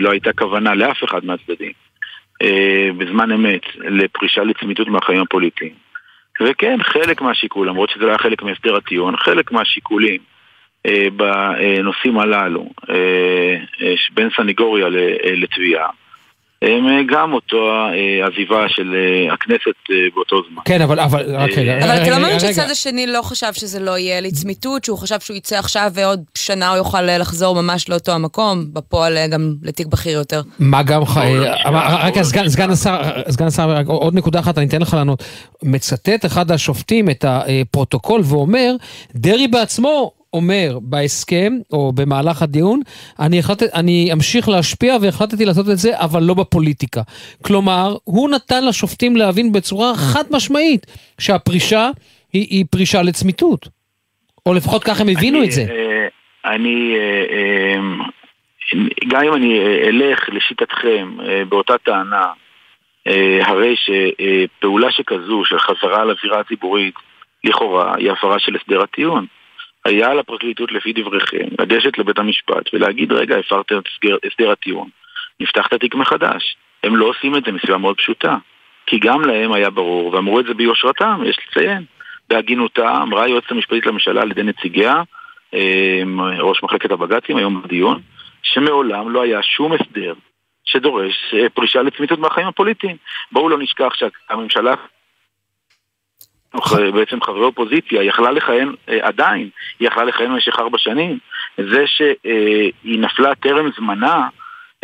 לא 0.00 0.10
הייתה 0.10 0.32
כוונה 0.32 0.74
לאף 0.74 1.04
אחד 1.04 1.24
מהצדדים 1.24 1.72
בזמן 2.98 3.32
אמת 3.32 3.62
לפרישה 3.76 4.44
לצמיתות 4.44 4.88
מהחיים 4.88 5.22
הפוליטיים. 5.22 5.72
וכן, 6.40 6.78
חלק 6.82 7.22
מהשיקול, 7.22 7.68
למרות 7.68 7.90
שזה 7.90 8.04
לא 8.04 8.08
היה 8.08 8.18
חלק 8.18 8.42
מהסדר 8.42 8.76
הטיעון, 8.76 9.16
חלק 9.16 9.52
מהשיקולים 9.52 10.20
אה, 10.86 11.06
בנושאים 11.16 12.18
הללו, 12.18 12.68
אה, 12.90 13.56
אה, 13.82 13.94
בין 14.14 14.28
סניגוריה 14.36 14.86
לתביעה, 15.24 15.88
גם 17.08 17.32
אותו 17.32 17.56
אה, 17.70 18.26
עזיבה 18.26 18.68
של 18.68 18.94
אה, 18.94 19.34
הכנסת 19.34 20.10
באותו 20.14 20.36
זמן. 20.50 20.62
כן, 20.64 20.80
אבל, 20.82 21.00
אבל, 21.00 21.36
רק 21.36 21.50
רגע. 21.56 21.84
אבל 21.84 22.02
אתה 22.02 22.10
לא 22.10 22.18
מאמין 22.18 22.40
שהצד 22.40 22.70
השני 22.70 23.06
לא 23.06 23.22
חשב 23.22 23.52
שזה 23.52 23.80
לא 23.80 23.98
יהיה 23.98 24.20
לצמיתות, 24.20 24.84
שהוא 24.84 24.98
חשב 24.98 25.20
שהוא 25.20 25.36
יצא 25.36 25.58
עכשיו 25.58 25.90
ועוד 25.94 26.24
שנה 26.34 26.68
הוא 26.68 26.76
יוכל 26.76 27.02
לחזור 27.02 27.62
ממש 27.62 27.88
לאותו 27.88 28.12
המקום, 28.12 28.64
בפועל 28.72 29.18
גם 29.30 29.54
לתיק 29.62 29.86
בכיר 29.86 30.12
יותר. 30.12 30.40
מה 30.58 30.82
גם, 30.82 31.02
רק 32.02 32.22
סגן 32.22 32.70
השר, 32.70 33.00
סגן 33.28 33.46
השר, 33.46 33.82
עוד 33.86 34.14
נקודה 34.14 34.40
אחת, 34.40 34.58
אני 34.58 34.66
אתן 34.66 34.82
לך 34.82 34.94
לענות. 34.94 35.24
מצטט 35.62 36.26
אחד 36.26 36.50
השופטים 36.50 37.10
את 37.10 37.24
הפרוטוקול 37.28 38.20
ואומר, 38.24 38.72
דרעי 39.14 39.48
בעצמו 39.48 40.12
אומר 40.36 40.78
בהסכם, 40.82 41.52
או 41.72 41.92
במהלך 41.92 42.42
הדיון, 42.42 42.80
אני, 43.20 43.38
החלט, 43.38 43.62
אני 43.62 44.10
אמשיך 44.12 44.48
להשפיע 44.48 44.96
והחלטתי 45.02 45.44
לעשות 45.44 45.68
את 45.68 45.78
זה, 45.78 45.90
אבל 46.00 46.22
לא 46.22 46.34
בפוליטיקה. 46.34 47.02
כלומר, 47.42 47.96
הוא 48.04 48.30
נתן 48.30 48.64
לשופטים 48.64 49.16
להבין 49.16 49.52
בצורה 49.52 49.92
חד 49.94 50.24
משמעית 50.30 50.86
שהפרישה 51.18 51.90
היא, 52.32 52.46
היא 52.50 52.64
פרישה 52.70 53.02
לצמיתות. 53.02 53.68
או 54.46 54.54
לפחות 54.54 54.84
ככה 54.84 55.02
הם 55.02 55.08
הבינו 55.08 55.38
אני, 55.38 55.46
את 55.46 55.52
זה. 55.52 55.62
אה, 55.62 56.08
אני, 56.54 56.94
אה, 56.96 57.24
אה, 57.30 57.80
גם 59.08 59.22
אם 59.22 59.34
אני 59.34 59.58
אלך 59.88 60.28
לשיטתכם 60.28 61.16
באותה 61.48 61.78
טענה, 61.78 62.26
הרי 63.42 63.74
שפעולה 63.76 64.90
שכזו 64.90 65.44
של 65.44 65.58
חזרה 65.58 66.02
על 66.02 66.10
אווירה 66.10 66.44
ציבורית, 66.44 66.94
לכאורה, 67.44 67.94
היא 67.96 68.12
הפרה 68.12 68.38
של 68.38 68.56
הסדר 68.56 68.82
הטיעון. 68.82 69.26
היה 69.86 70.10
על 70.10 70.18
הפרקליטות 70.18 70.72
לפי 70.72 70.92
דבריכם 70.92 71.46
לגשת 71.60 71.98
לבית 71.98 72.18
המשפט 72.18 72.74
ולהגיד 72.74 73.12
רגע 73.12 73.36
הפרתם 73.38 73.78
את 73.78 73.88
הסדר 74.24 74.50
הטיעון, 74.50 74.88
נפתח 75.40 75.66
את 75.66 75.72
התיק 75.72 75.94
מחדש. 75.94 76.56
הם 76.84 76.96
לא 76.96 77.06
עושים 77.06 77.36
את 77.36 77.44
זה 77.44 77.52
מסיבה 77.52 77.78
מאוד 77.78 77.96
פשוטה. 77.96 78.36
כי 78.86 78.98
גם 78.98 79.24
להם 79.24 79.52
היה 79.52 79.70
ברור, 79.70 80.14
ואמרו 80.14 80.40
את 80.40 80.46
זה 80.46 80.54
ביושרתם, 80.54 81.20
יש 81.24 81.38
לציין. 81.48 81.84
בהגינותה 82.28 83.02
אמרה 83.02 83.24
היועצת 83.24 83.50
המשפטית 83.50 83.86
לממשלה 83.86 84.22
על 84.22 84.30
ידי 84.30 84.42
נציגיה, 84.42 85.02
אמ, 85.54 86.20
ראש 86.20 86.62
מחלקת 86.62 86.90
הבג"צים 86.90 87.36
היום 87.36 87.62
בדיון, 87.62 88.00
שמעולם 88.42 89.10
לא 89.10 89.22
היה 89.22 89.42
שום 89.42 89.72
הסדר 89.72 90.14
שדורש 90.64 91.34
אה, 91.34 91.48
פרישה 91.48 91.82
לצמיתות 91.82 92.18
מהחיים 92.18 92.46
הפוליטיים. 92.46 92.96
בואו 93.32 93.48
לא 93.48 93.58
נשכח 93.58 93.92
שהממשלה 93.94 94.74
בעצם 96.94 97.20
חברי 97.22 97.44
אופוזיציה, 97.44 98.02
יכלה 98.02 98.30
לכהן 98.30 98.74
אה, 98.88 98.98
עדיין, 99.02 99.48
היא 99.78 99.88
יכלה 99.88 100.04
לכהן 100.04 100.32
במשך 100.32 100.58
ארבע 100.58 100.78
שנים. 100.78 101.18
זה 101.58 101.84
שהיא 101.86 103.00
נפלה 103.00 103.34
טרם 103.34 103.70
זמנה 103.76 104.28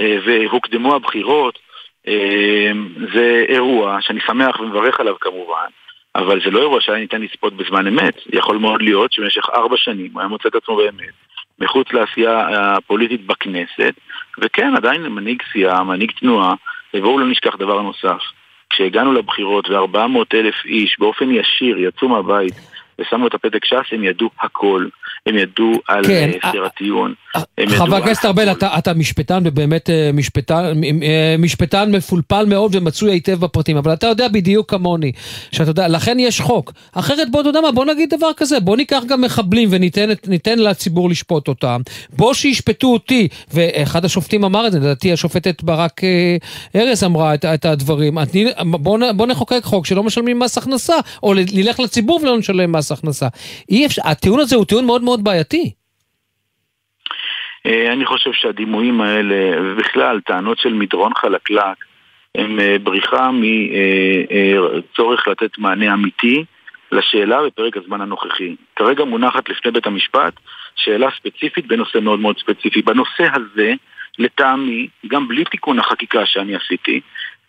אה, 0.00 0.16
והוקדמו 0.24 0.94
הבחירות, 0.94 1.58
אה, 2.08 2.72
זה 3.14 3.44
אירוע 3.48 3.98
שאני 4.00 4.20
שמח 4.26 4.60
ומברך 4.60 5.00
עליו 5.00 5.14
כמובן, 5.20 5.66
אבל 6.14 6.40
זה 6.44 6.50
לא 6.50 6.60
אירוע 6.60 6.80
שהיה 6.80 6.98
ניתן 6.98 7.22
לצפות 7.22 7.52
בזמן 7.52 7.86
אמת. 7.86 8.14
יכול 8.32 8.56
מאוד 8.56 8.82
להיות 8.82 9.12
שבמשך 9.12 9.50
ארבע 9.54 9.76
שנים 9.76 10.10
הוא 10.12 10.20
היה 10.20 10.28
מוצא 10.28 10.48
את 10.48 10.54
עצמו 10.54 10.76
באמת 10.76 11.12
מחוץ 11.58 11.92
לעשייה 11.92 12.48
הפוליטית 12.76 13.26
בכנסת, 13.26 13.94
וכן, 14.38 14.76
עדיין 14.76 15.06
מנהיג 15.06 15.42
סיעה, 15.52 15.84
מנהיג 15.84 16.10
תנועה, 16.10 16.54
ובואו 16.94 17.18
לא 17.18 17.26
נשכח 17.26 17.56
דבר 17.56 17.82
נוסף. 17.82 18.22
כשהגענו 18.72 19.12
לבחירות 19.12 19.70
ו-400 19.70 20.34
אלף 20.34 20.54
איש 20.64 20.96
באופן 20.98 21.30
ישיר 21.30 21.78
יצאו 21.78 22.08
מהבית 22.08 22.54
ושמו 22.98 23.26
את 23.26 23.34
הפתק 23.34 23.64
ש"ס, 23.64 23.92
הם 23.92 24.04
ידעו 24.04 24.30
הכל. 24.40 24.86
הם 25.26 25.38
ידעו 25.38 25.72
על 25.88 26.06
כן, 26.06 26.30
אה, 26.44 26.50
סיר 26.50 26.64
הטיעון. 26.64 27.14
הם 27.34 27.44
ידעו 27.58 27.76
חבר 27.76 27.96
הכנסת 27.96 28.24
ארבל, 28.24 28.52
אתה, 28.52 28.78
אתה 28.78 28.94
משפטן 28.94 29.42
ובאמת 29.46 29.90
אה, 29.90 30.10
משפטן, 30.14 30.80
אה, 31.02 31.36
משפטן 31.38 31.90
מפולפל 31.90 32.44
מאוד 32.48 32.74
ומצוי 32.74 33.12
היטב 33.12 33.40
בפרטים, 33.40 33.76
אבל 33.76 33.92
אתה 33.92 34.06
יודע 34.06 34.28
בדיוק 34.28 34.70
כמוני, 34.70 35.12
שאתה 35.52 35.70
יודע, 35.70 35.88
לכן 35.88 36.18
יש 36.18 36.40
חוק. 36.40 36.72
אחרת 36.92 37.30
בוא, 37.30 37.40
אתה 37.40 37.48
יודע 37.48 37.60
מה, 37.60 37.72
בוא 37.72 37.84
נגיד 37.84 38.14
דבר 38.14 38.30
כזה, 38.36 38.60
בוא 38.60 38.76
ניקח 38.76 39.02
גם 39.08 39.20
מחבלים 39.20 39.68
וניתן 39.72 40.58
לציבור 40.58 41.10
לשפוט 41.10 41.48
אותם. 41.48 41.80
בוא 42.16 42.34
שישפטו 42.34 42.92
אותי, 42.92 43.28
ואחד 43.52 44.04
השופטים 44.04 44.44
אמר 44.44 44.66
את 44.66 44.72
זה, 44.72 44.78
לדעתי 44.78 45.12
השופטת 45.12 45.62
ברק 45.62 46.04
אה, 46.04 46.36
ארז 46.76 47.04
אמרה 47.04 47.34
את, 47.34 47.44
את 47.44 47.64
הדברים. 47.64 48.18
בוא, 48.70 48.98
בוא 49.16 49.26
נחוקק 49.26 49.60
חוק 49.62 49.86
שלא 49.86 50.02
משלמים 50.02 50.38
מס 50.38 50.58
הכנסה, 50.58 50.96
או 51.22 51.34
נלך 51.34 51.80
לציבור 51.80 52.20
ולא 52.22 52.38
נשלם 52.38 52.72
מס 52.72 52.81
הכנסה. 52.90 53.26
אי 53.70 53.86
אפשר, 53.86 54.02
הטיעון 54.04 54.40
הזה 54.40 54.56
הוא 54.56 54.64
טיעון 54.64 54.86
מאוד 54.86 55.02
מאוד 55.02 55.24
בעייתי. 55.24 55.72
אה, 57.66 57.92
אני 57.92 58.06
חושב 58.06 58.30
שהדימויים 58.32 59.00
האלה, 59.00 59.62
ובכלל 59.62 60.20
טענות 60.20 60.58
של 60.58 60.72
מדרון 60.72 61.12
חלקלק, 61.14 61.76
הם 62.34 62.60
אה, 62.60 62.76
בריחה 62.82 63.30
מצורך 64.90 65.28
לתת 65.28 65.58
מענה 65.58 65.94
אמיתי 65.94 66.44
לשאלה 66.92 67.42
בפרק 67.46 67.76
הזמן 67.76 68.00
הנוכחי. 68.00 68.56
כרגע 68.76 69.04
מונחת 69.04 69.48
לפני 69.48 69.70
בית 69.70 69.86
המשפט 69.86 70.32
שאלה 70.76 71.08
ספציפית 71.16 71.66
בנושא 71.66 71.98
מאוד 71.98 72.20
מאוד 72.20 72.38
ספציפי. 72.38 72.82
בנושא 72.82 73.28
הזה, 73.34 73.72
לטעמי, 74.18 74.88
גם 75.06 75.28
בלי 75.28 75.44
תיקון 75.44 75.78
החקיקה 75.78 76.26
שאני 76.26 76.54
עשיתי, 76.56 77.00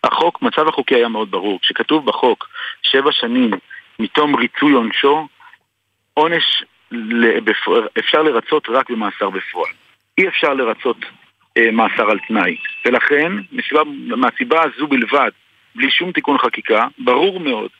החוק, 0.04 0.42
מצב 0.42 0.68
החוקי 0.68 0.94
היה 0.94 1.08
מאוד 1.08 1.30
ברור. 1.30 1.58
כשכתוב 1.62 2.06
בחוק 2.06 2.48
שבע 2.82 3.12
שנים 3.12 3.50
מתום 3.98 4.36
ריצוי 4.36 4.72
עונשו, 4.72 5.28
עונש 6.14 6.64
אפשר 7.98 8.22
לרצות 8.22 8.68
רק 8.68 8.90
במאסר 8.90 9.30
בפועל. 9.30 9.72
אי 10.18 10.28
אפשר 10.28 10.54
לרצות 10.54 10.96
אה, 11.56 11.70
מאסר 11.70 12.10
על 12.10 12.18
תנאי. 12.28 12.56
ולכן, 12.86 13.32
מסיבה, 13.52 13.80
מהסיבה 14.16 14.62
הזו 14.62 14.86
בלבד, 14.86 15.30
בלי 15.74 15.90
שום 15.90 16.12
תיקון 16.12 16.38
חקיקה, 16.38 16.86
ברור 16.98 17.40
מאוד 17.40 17.70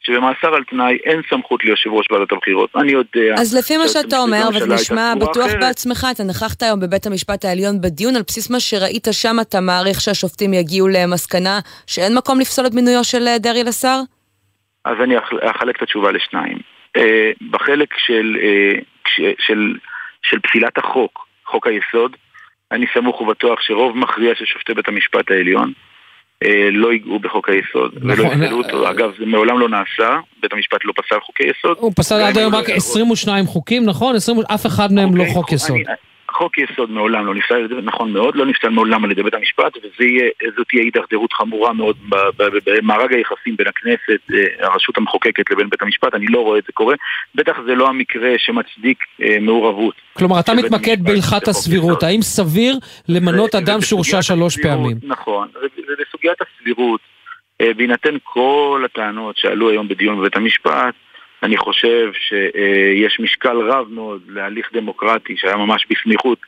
שבמאסר 0.00 0.54
על 0.54 0.64
תנאי 0.64 0.98
אין 1.04 1.20
סמכות 1.30 1.64
ליושב 1.64 1.90
ראש 1.90 2.06
ועדת 2.10 2.32
הבחירות. 2.32 2.70
אני 2.76 2.92
יודע... 2.92 3.34
אז 3.40 3.54
לפי 3.54 3.76
מה 3.76 3.88
שאתה 3.88 4.18
אומר, 4.18 4.44
לממשלה 4.50 4.74
נשמע 4.74 5.14
בטוח 5.20 5.46
אחרת. 5.46 5.60
בעצמך, 5.60 6.06
אתה 6.10 6.24
נכחת 6.24 6.62
היום 6.62 6.80
בבית 6.80 7.06
המשפט 7.06 7.44
העליון 7.44 7.80
בדיון, 7.80 8.16
על 8.16 8.22
בסיס 8.26 8.50
מה 8.50 8.60
שראית 8.60 9.08
שם, 9.12 9.36
אתה 9.40 9.60
מעריך 9.60 10.00
שהשופטים 10.00 10.54
יגיעו 10.54 10.88
למסקנה 10.88 11.60
שאין 11.86 12.14
מקום 12.14 12.40
לפסול 12.40 12.66
את 12.66 12.74
מינויו 12.74 13.04
של 13.04 13.28
אה, 13.28 13.38
דרעי 13.38 13.64
לשר? 13.64 14.00
אז 14.84 14.96
אני 15.04 15.18
אח- 15.18 15.30
אחלק 15.56 15.76
את 15.76 15.82
התשובה 15.82 16.12
לשניים. 16.12 16.58
אה, 16.96 17.30
בחלק 17.50 17.88
של, 17.98 18.36
אה, 18.42 18.72
של, 19.38 19.74
של 20.22 20.38
פסילת 20.38 20.78
החוק, 20.78 21.26
חוק 21.46 21.66
היסוד, 21.66 22.16
אני 22.72 22.86
סמוך 22.94 23.20
ובטוח 23.20 23.60
שרוב 23.60 23.96
מכריע 23.98 24.34
של 24.34 24.44
שופטי 24.44 24.74
בית 24.74 24.88
המשפט 24.88 25.30
העליון 25.30 25.72
אה, 26.44 26.68
לא 26.72 26.92
ייגעו 26.92 27.18
בחוק 27.18 27.48
היסוד 27.48 27.92
ולא 28.00 28.14
נכון. 28.14 28.42
יפסלו 28.42 28.58
אותו. 28.58 28.90
אגב, 28.90 29.10
זה 29.18 29.26
מעולם 29.26 29.58
לא 29.58 29.68
נעשה, 29.68 30.18
בית 30.42 30.52
המשפט 30.52 30.84
לא 30.84 30.92
פסל 30.96 31.20
חוקי 31.20 31.42
יסוד. 31.42 31.76
הוא 31.80 31.92
פסל 31.96 32.14
עד 32.22 32.38
היום 32.38 32.54
רק 32.54 32.70
22 32.70 33.46
חוקים, 33.46 33.84
נכון? 33.86 34.16
20, 34.16 34.38
אף 34.54 34.66
אחד 34.66 34.92
מהם 34.92 35.16
לא 35.16 35.24
חוק 35.32 35.52
יסוד. 35.52 35.76
אני- 35.76 35.84
חוק 36.40 36.58
יסוד 36.58 36.90
מעולם 36.90 37.26
לא 37.26 37.34
נפסל, 37.34 37.66
נכון 37.82 38.12
מאוד, 38.12 38.36
לא 38.36 38.46
נפסל 38.46 38.68
מעולם 38.68 39.04
על 39.04 39.10
ידי 39.10 39.22
בית 39.22 39.34
המשפט, 39.34 39.76
וזאת 39.76 40.66
תהיה 40.68 40.82
הידרדרות 40.82 41.32
חמורה 41.32 41.72
מאוד 41.72 41.96
במארג 42.66 43.14
היחסים 43.14 43.56
בין 43.56 43.66
הכנסת, 43.66 44.20
אה, 44.34 44.66
הרשות 44.66 44.98
המחוקקת 44.98 45.50
לבין 45.50 45.70
בית 45.70 45.82
המשפט, 45.82 46.14
אני 46.14 46.26
לא 46.26 46.40
רואה 46.40 46.58
את 46.58 46.64
זה 46.66 46.72
קורה. 46.72 46.94
בטח 47.34 47.56
זה 47.66 47.74
לא 47.74 47.88
המקרה 47.88 48.30
שמצדיק 48.38 48.98
אה, 49.22 49.36
מעורבות. 49.40 49.94
כלומר, 50.12 50.40
אתה 50.40 50.54
מתמקד 50.54 51.02
בהלכת 51.02 51.48
הסבירות. 51.48 52.02
האם 52.02 52.22
סביר 52.22 52.74
למנות 53.08 53.54
אדם 53.54 53.80
שהורשע 53.80 54.22
שלוש 54.22 54.56
פעמים? 54.62 54.96
נכון, 55.02 55.48
ובסוגיית 55.88 56.38
הסבירות, 56.40 57.00
אה, 57.60 57.74
בהינתן 57.76 58.16
כל 58.22 58.82
הטענות 58.84 59.36
שעלו 59.36 59.70
היום 59.70 59.88
בדיון 59.88 60.20
בבית 60.20 60.36
המשפט, 60.36 60.94
אני 61.42 61.56
חושב 61.56 62.10
שיש 62.12 63.20
משקל 63.20 63.56
רב 63.56 63.86
מאוד 63.90 64.22
להליך 64.28 64.70
דמוקרטי 64.72 65.36
שהיה 65.36 65.56
ממש 65.56 65.86
בסמיכות 65.90 66.38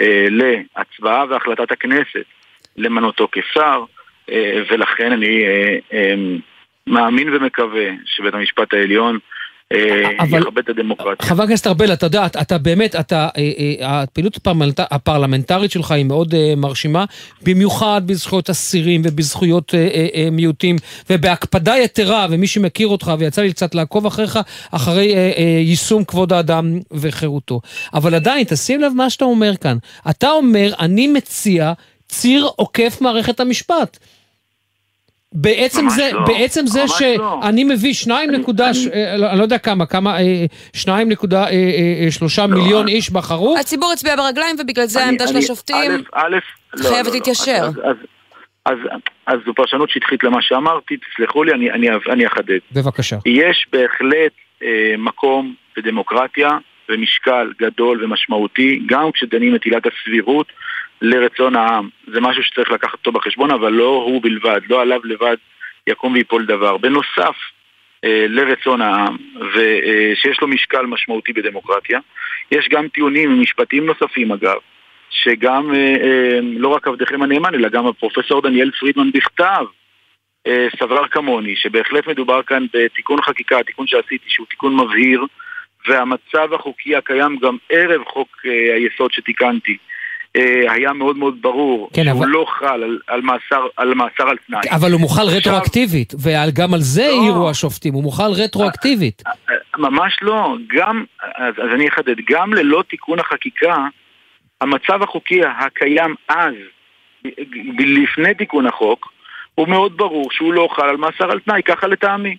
אה, 0.00 0.26
להצבעה 0.30 1.24
והחלטת 1.28 1.72
הכנסת 1.72 2.24
למנותו 2.76 3.28
כשר, 3.32 3.84
אה, 4.30 4.62
ולכן 4.70 5.12
אני 5.12 5.44
אה, 5.92 6.14
מאמין 6.86 7.34
ומקווה 7.34 7.90
שבית 8.04 8.34
המשפט 8.34 8.74
העליון 8.74 9.18
אבל- 10.20 10.38
יכבד 10.38 10.58
את 10.58 10.68
הדמוקרטיה. 10.68 11.26
חבר 11.28 11.42
הכנסת 11.42 11.66
ארבל, 11.66 11.92
אתה 11.92 12.06
יודע, 12.06 12.26
אתה- 12.26 12.40
אתה 12.40 12.58
באמת, 12.58 12.96
אתה, 12.96 13.28
אה, 13.36 13.50
אה, 13.80 14.02
הפעילות 14.02 14.36
הפרלמנט- 14.36 14.80
הפרלמנטרית 14.90 15.70
שלך 15.70 15.90
היא 15.90 16.04
מאוד 16.04 16.34
אה, 16.34 16.54
מרשימה, 16.56 17.04
במיוחד 17.42 18.02
בזכויות 18.06 18.50
אסירים 18.50 19.02
ובזכויות 19.04 19.74
אה, 19.74 19.78
אה, 19.94 20.06
אה, 20.14 20.28
מיעוטים, 20.30 20.76
ובהקפדה 21.10 21.74
יתרה, 21.78 22.26
ומי 22.30 22.46
שמכיר 22.46 22.88
אותך, 22.88 23.12
ויצא 23.18 23.42
לי 23.42 23.52
קצת 23.52 23.74
לעקוב 23.74 24.06
אחריך, 24.06 24.38
אחרי 24.70 25.14
אה, 25.14 25.32
אה, 25.36 25.42
יישום 25.60 26.04
כבוד 26.04 26.32
האדם 26.32 26.78
וחירותו. 26.92 27.60
אבל 27.94 28.14
עדיין, 28.14 28.44
תשים 28.48 28.80
לב 28.80 28.92
מה 28.96 29.10
שאתה 29.10 29.24
אומר 29.24 29.56
כאן. 29.56 29.76
אתה 30.10 30.30
אומר, 30.30 30.72
אני 30.80 31.06
מציע 31.06 31.72
ציר 32.08 32.48
עוקף 32.56 32.98
מערכת 33.00 33.40
המשפט. 33.40 33.98
בעצם 35.34 35.88
זה, 35.88 36.10
לא, 36.12 36.20
בעצם 36.26 36.66
זה 36.66 36.80
ממש 36.80 37.02
לא. 37.02 37.40
שאני 37.42 37.64
מביא 37.64 37.92
שניים 37.94 38.30
נקודה, 38.30 38.74
ש- 38.74 38.86
אה, 38.86 39.16
לא- 39.16 39.30
אני 39.30 39.38
לא 39.38 39.42
יודע 39.42 39.58
כמה, 39.58 39.86
כמה, 39.86 40.18
אה, 40.20 40.44
שניים 40.76 41.08
נקודה 41.08 41.44
אה, 41.44 41.50
אה, 41.50 42.10
שלושה 42.10 42.46
לא, 42.46 42.56
מיליון 42.56 42.88
איש 42.88 43.10
בחרו. 43.10 43.56
הציבור 43.60 43.92
הצביע 43.92 44.16
ברגליים 44.16 44.56
ובגלל 44.60 44.86
זה 44.86 44.98
אני- 44.98 45.06
העמדה 45.08 45.26
של 45.26 45.34
אני- 45.36 45.44
השופטים 45.44 45.76
לא, 46.74 46.88
חייבת. 46.88 47.12
להתיישר. 47.12 47.52
אז- 47.64 47.74
אז- 47.84 47.96
אז, 48.66 48.78
אז 49.26 49.38
זו 49.46 49.54
פרשנות 49.54 49.90
שטחית 49.90 50.24
למה 50.24 50.42
שאמרתי, 50.42 50.94
תסלחו 50.96 51.44
לי, 51.44 51.52
אני, 51.52 51.70
אני, 51.70 51.86
אני 52.10 52.26
אחדד. 52.26 52.58
בבקשה. 52.72 53.16
יש 53.26 53.66
בהחלט 53.72 54.32
אה, 54.62 54.68
מקום 54.98 55.54
בדמוקרטיה 55.76 56.48
ומשקל 56.88 57.52
גדול 57.60 58.04
ומשמעותי, 58.04 58.80
גם 58.86 59.10
כשדנים 59.12 59.54
את 59.54 59.64
עילת 59.64 59.82
הסבירות 59.86 60.46
לרצון 61.02 61.56
העם. 61.56 61.88
זה 62.06 62.20
משהו 62.20 62.42
שצריך 62.42 62.70
לקחת 62.70 62.92
אותו 62.92 63.12
בחשבון, 63.12 63.50
אבל 63.50 63.72
לא 63.72 64.04
הוא 64.06 64.22
בלבד, 64.22 64.60
לא 64.68 64.82
עליו 64.82 65.00
לבד 65.04 65.36
יקום 65.86 66.12
ויפול 66.12 66.46
דבר. 66.46 66.76
בנוסף 66.76 67.36
אה, 68.04 68.26
לרצון 68.28 68.82
העם, 68.82 69.16
ושיש 69.54 70.40
לו 70.42 70.48
משקל 70.48 70.86
משמעותי 70.86 71.32
בדמוקרטיה, 71.32 72.00
יש 72.52 72.68
גם 72.68 72.88
טיעונים 72.88 73.40
משפטיים 73.40 73.86
נוספים 73.86 74.32
אגב, 74.32 74.56
שגם, 75.10 75.74
אה, 75.74 75.96
אה, 76.02 76.38
לא 76.42 76.68
רק 76.68 76.88
עבדכם 76.88 77.22
הנאמן, 77.22 77.54
אלא 77.54 77.68
גם 77.68 77.86
הפרופסור 77.86 78.42
דניאל 78.42 78.70
פרידמן 78.80 79.10
בכתב 79.10 79.64
אה, 80.46 80.66
סבר 80.78 81.08
כמוני, 81.08 81.56
שבהחלט 81.56 82.06
מדובר 82.06 82.42
כאן 82.42 82.66
בתיקון 82.74 83.22
חקיקה, 83.22 83.58
התיקון 83.58 83.86
שעשיתי 83.86 84.24
שהוא 84.28 84.46
תיקון 84.50 84.76
מבהיר, 84.76 85.24
והמצב 85.88 86.54
החוקי 86.54 86.96
הקיים 86.96 87.36
גם 87.36 87.56
ערב 87.68 88.04
חוק 88.04 88.28
היסוד 88.74 89.12
שתיקנתי, 89.12 89.76
היה 90.68 90.92
מאוד 90.92 91.16
מאוד 91.16 91.36
ברור 91.42 91.90
כן, 91.92 92.04
שהוא 92.04 92.18
אבל- 92.18 92.28
לא 92.28 92.46
חל 92.58 92.66
על, 92.82 92.98
על, 93.06 93.20
מאסר, 93.20 93.66
על 93.76 93.94
מאסר 93.94 94.28
על 94.28 94.36
תנאי. 94.46 94.60
אבל 94.70 94.92
הוא 94.92 95.00
מוחל 95.00 95.22
עכשיו- 95.22 95.36
רטרואקטיבית, 95.38 96.12
וגם 96.24 96.74
על 96.74 96.80
זה 96.80 97.02
לא. 97.08 97.20
העירו 97.20 97.50
השופטים, 97.50 97.94
הוא 97.94 98.02
מוחל 98.02 98.30
רטרואקטיבית. 98.44 99.22
ממש 99.78 100.16
לא, 100.22 100.56
גם, 100.76 101.04
אז, 101.34 101.54
אז 101.58 101.68
אני 101.74 101.88
אחדד, 101.88 102.14
גם 102.30 102.54
ללא 102.54 102.82
תיקון 102.88 103.18
החקיקה, 103.18 103.76
המצב 104.60 105.02
החוקי 105.02 105.40
הקיים 105.58 106.14
אז, 106.28 106.54
לפני 107.78 108.34
תיקון 108.34 108.66
החוק, 108.66 109.12
הוא 109.54 109.68
מאוד 109.68 109.96
ברור 109.96 110.28
שהוא 110.32 110.52
לא 110.54 110.68
חל 110.76 110.88
על 110.88 110.96
מאסר 110.96 111.30
על 111.30 111.40
תנאי, 111.40 111.62
ככה 111.62 111.86
לטעמי. 111.86 112.36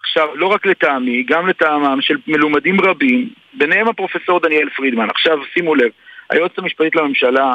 עכשיו, 0.00 0.28
לא 0.36 0.46
רק 0.46 0.66
לטעמי, 0.66 1.22
גם 1.22 1.46
לטעמם 1.48 1.98
של 2.00 2.16
מלומדים 2.26 2.80
רבים, 2.80 3.28
ביניהם 3.54 3.88
הפרופסור 3.88 4.40
דניאל 4.40 4.68
פרידמן. 4.76 5.10
עכשיו, 5.10 5.38
שימו 5.54 5.74
לב, 5.74 5.88
היועצת 6.30 6.58
המשפטית 6.58 6.96
לממשלה 6.96 7.54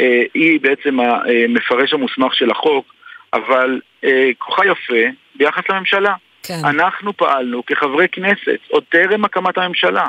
אה, 0.00 0.22
היא 0.34 0.60
בעצם 0.60 1.00
המפרש 1.00 1.94
המוסמך 1.94 2.34
של 2.34 2.50
החוק, 2.50 2.94
אבל 3.32 3.80
אה, 4.04 4.30
כוחה 4.38 4.62
יפה 4.66 5.10
ביחס 5.34 5.62
לממשלה. 5.70 6.14
כן. 6.42 6.54
אנחנו 6.64 7.16
פעלנו 7.16 7.66
כחברי 7.66 8.08
כנסת 8.08 8.58
עוד 8.68 8.84
טרם 8.88 9.24
הקמת 9.24 9.58
הממשלה, 9.58 10.06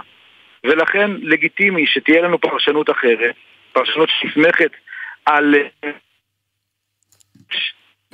ולכן 0.64 1.12
לגיטימי 1.22 1.88
שתהיה 1.88 2.22
לנו 2.22 2.40
פרשנות 2.40 2.90
אחרת, 2.90 3.36
פרשנות 3.74 4.10
שנסמכת 4.10 4.72
על... 5.26 5.56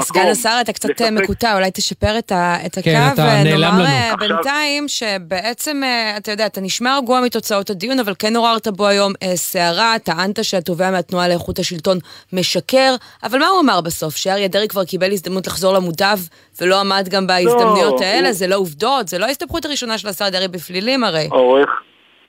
סגן 0.02 0.28
השר, 0.28 0.58
אתה 0.62 0.74
קצת 0.74 0.90
לספק- 0.90 1.10
מקוטע, 1.12 1.56
אולי 1.56 1.72
תשפר 1.74 2.18
את 2.20 2.32
ה- 2.32 2.58
את 2.66 2.78
כן, 2.84 2.96
הקו, 2.96 3.14
אתה 3.14 3.24
נעלם 3.44 3.58
ונאמר 3.58 3.74
לנו. 3.74 3.84
אה, 3.86 4.14
עכשיו- 4.14 4.18
בינתיים 4.30 4.88
שבעצם, 4.88 5.82
אה, 5.84 6.18
אתה 6.18 6.32
יודע, 6.32 6.46
אתה 6.46 6.62
נשמע 6.62 6.98
רגוע 6.98 7.22
מתוצאות 7.22 7.70
הדיון, 7.70 8.00
אבל 8.00 8.14
כן 8.20 8.36
עוררת 8.36 8.68
בו 8.68 8.88
היום 8.88 9.14
אה, 9.24 9.36
סערה, 9.36 9.96
טענת 10.04 10.44
שהתובע 10.46 10.92
מהתנועה 10.92 11.28
לאיכות 11.28 11.60
השלטון 11.60 11.98
משקר, 12.34 12.96
אבל 13.24 13.40
מה 13.40 13.48
הוא 13.48 13.60
אמר 13.60 13.82
בסוף? 13.82 14.16
שאריה 14.16 14.48
דרעי 14.48 14.68
כבר 14.68 14.86
קיבל 14.86 15.12
הזדמנות 15.12 15.48
לחזור 15.48 15.74
למוטב, 15.74 16.18
ולא 16.62 16.80
עמד 16.80 17.08
גם 17.10 17.28
בהזדמנויות 17.28 18.02
לא, 18.02 18.06
האלה? 18.06 18.28
הוא- 18.28 18.34
זה 18.36 18.48
לא 18.48 18.56
עובדות? 18.56 19.08
זה 19.08 19.18
לא 19.18 19.26
ההסתבכות 19.26 19.66
הראשונה 19.66 19.98
של 19.98 20.08
השר 20.08 20.30
דרעי 20.30 20.48
בפלילים 20.48 21.04
הרי. 21.04 21.28
עורך, 21.32 21.70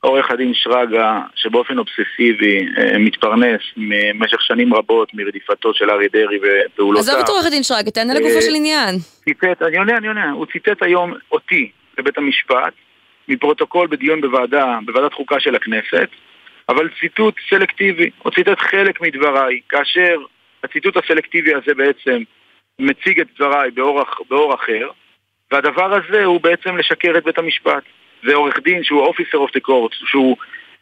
עורך 0.05 0.31
הדין 0.31 0.55
שרגא, 0.55 1.21
שבאופן 1.35 1.79
אובססיבי 1.79 2.67
אה, 2.79 2.99
מתפרנס 2.99 3.61
במשך 3.77 4.43
שנים 4.43 4.75
רבות 4.75 5.15
מרדיפתו 5.15 5.75
של 5.75 5.91
אריה 5.91 6.09
דרעי 6.13 6.39
ופעולותיו. 6.39 7.13
עזוב 7.13 7.21
את 7.25 7.29
עורך 7.29 7.47
הדין 7.47 7.63
שרגא, 7.63 7.91
תענה 7.91 8.15
לגופו 8.15 8.37
אה, 8.37 8.43
של 8.43 8.55
עניין. 8.55 8.95
ציטט, 9.25 9.63
אני 9.63 9.79
עונה, 9.79 9.97
אני 9.97 10.09
עונה, 10.09 10.31
הוא 10.31 10.47
ציטט 10.53 10.83
היום 10.83 11.13
אותי 11.33 11.71
בבית 11.99 12.19
המשפט, 12.19 12.73
מפרוטוקול 13.29 13.87
בדיון 13.87 14.21
בוועדה, 14.21 14.79
בוועדת 14.87 15.13
חוקה 15.13 15.41
של 15.41 15.55
הכנסת, 15.55 16.09
אבל 16.69 16.89
ציטוט 17.01 17.35
סלקטיבי, 17.51 18.11
הוא 18.23 18.33
ציטט 18.33 18.59
חלק 18.59 19.01
מדבריי, 19.01 19.61
כאשר 19.69 20.17
הציטוט 20.65 20.97
הסלקטיבי 20.97 21.55
הזה 21.55 21.75
בעצם 21.75 22.23
מציג 22.79 23.21
את 23.21 23.27
דבריי 23.37 23.71
באור, 23.71 24.03
באור 24.31 24.55
אחר, 24.55 24.89
והדבר 25.53 25.95
הזה 25.95 26.25
הוא 26.25 26.41
בעצם 26.41 26.77
לשקר 26.77 27.19
את 27.19 27.25
בית 27.25 27.39
המשפט. 27.39 27.83
זה 28.25 28.35
עורך 28.35 28.59
דין 28.59 28.85
שהוא 28.85 29.07
officer 29.07 29.39
of 29.39 29.51
the 29.57 29.61
court, 29.69 30.07
שהוא 30.11 30.37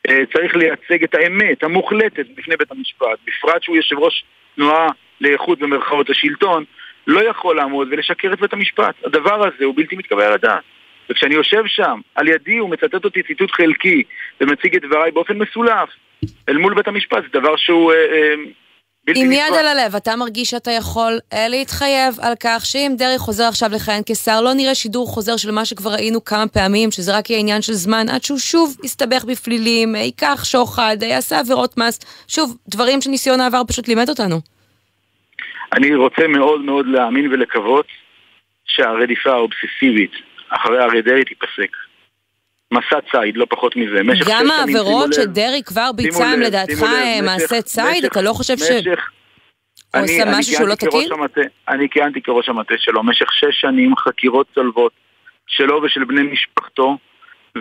אה, 0.08 0.26
צריך 0.32 0.56
לייצג 0.56 1.04
את 1.04 1.14
האמת 1.14 1.62
המוחלטת 1.62 2.26
בפני 2.36 2.56
בית 2.56 2.70
המשפט, 2.70 3.18
בפרט 3.26 3.62
שהוא 3.62 3.76
יושב 3.76 3.98
ראש 3.98 4.24
תנועה 4.54 4.88
לאיכות 5.20 5.58
במרכאות 5.58 6.10
השלטון, 6.10 6.64
לא 7.06 7.20
יכול 7.30 7.56
לעמוד 7.56 7.88
ולשקר 7.90 8.32
את 8.32 8.40
בית 8.40 8.52
המשפט. 8.52 8.94
הדבר 9.04 9.46
הזה 9.46 9.64
הוא 9.64 9.74
בלתי 9.76 9.96
מתקבל 9.96 10.22
על 10.22 10.32
הדעת. 10.32 10.62
וכשאני 11.10 11.34
יושב 11.34 11.62
שם, 11.66 12.00
על 12.14 12.28
ידי 12.28 12.56
הוא 12.56 12.70
מצטט 12.70 13.04
אותי 13.04 13.22
ציטוט 13.22 13.50
חלקי 13.50 14.02
ומציג 14.40 14.76
את 14.76 14.82
דבריי 14.82 15.10
באופן 15.10 15.38
מסולף 15.38 15.88
אל 16.48 16.56
מול 16.56 16.74
בית 16.74 16.88
המשפט, 16.88 17.22
זה 17.22 17.40
דבר 17.40 17.56
שהוא 17.56 17.92
אה, 17.92 17.96
אה, 17.96 18.34
בלתי 19.06 19.20
עם. 19.20 19.32
יד 19.32 19.54
על 19.58 19.66
הלב, 19.66 19.96
אתה 19.96 20.16
מרגיש 20.16 20.50
שאתה 20.50 20.70
יכול 20.70 21.18
אה, 21.32 21.48
להתחייב 21.48 22.14
על 22.20 22.32
כך 22.40 22.66
שאם 22.66 22.92
דרעי 22.98 23.18
חוזר 23.18 23.44
עכשיו 23.44 23.70
לכהן 23.74 24.02
כשר, 24.06 24.40
לא 24.40 24.52
נראה 24.52 24.74
שידור 24.74 25.06
חוזר 25.06 25.36
של 25.36 25.50
מה 25.50 25.64
שכבר 25.64 25.90
ראינו 25.90 26.24
כמה 26.24 26.48
פעמים, 26.48 26.90
שזה 26.90 27.16
רק 27.18 27.30
יהיה 27.30 27.40
עניין 27.40 27.62
של 27.62 27.72
זמן, 27.72 28.06
עד 28.08 28.22
שהוא 28.22 28.38
שוב 28.38 28.76
יסתבך 28.84 29.24
בפלילים, 29.24 29.96
אה, 29.96 30.00
ייקח 30.00 30.44
שוחד, 30.44 30.96
אה, 31.02 31.08
יעשה 31.08 31.38
עבירות 31.40 31.76
מס. 31.78 32.24
שוב, 32.28 32.56
דברים 32.68 33.00
שניסיון 33.00 33.40
העבר 33.40 33.62
פשוט 33.68 33.88
לימד 33.88 34.08
אותנו. 34.08 34.36
אני 35.72 35.94
רוצה 35.94 36.26
מאוד 36.28 36.60
מאוד 36.60 36.86
להאמין 36.86 37.32
ולקוות 37.32 37.86
שהרדיפה 38.66 39.30
האובססיבית 39.30 40.12
אחרי 40.48 40.78
אריה 40.78 41.02
דרעי 41.02 41.24
תיפסק. 41.24 41.76
מסע 42.72 43.00
ציד, 43.10 43.36
לא 43.36 43.46
פחות 43.50 43.76
מזה. 43.76 44.02
משך 44.02 44.28
גם 44.28 44.50
העבירות 44.50 45.12
שדרעי 45.12 45.62
כבר 45.62 45.90
ביצע 45.96 46.24
הם 46.26 46.40
לדעתך 46.40 46.82
מעשה 47.22 47.62
ציד? 47.62 48.04
אתה 48.04 48.22
לא 48.22 48.32
חושב 48.32 48.56
ש... 48.58 48.70
הוא 48.70 48.74
אני- 49.94 50.20
עושה 50.20 50.38
משהו 50.38 50.52
שהוא 50.54 50.68
לא 50.68 50.74
תקין? 50.74 51.08
אני 51.68 51.88
כיהנתי 51.90 52.22
כראש 52.22 52.48
המטה 52.48 52.74
שלו 52.78 53.02
במשך 53.02 53.32
שש 53.32 53.60
שנים 53.60 53.96
חקירות 53.96 54.46
צולבות 54.54 54.92
שלו 55.46 55.82
ושל 55.82 56.04
בני 56.04 56.22
משפחתו 56.22 56.98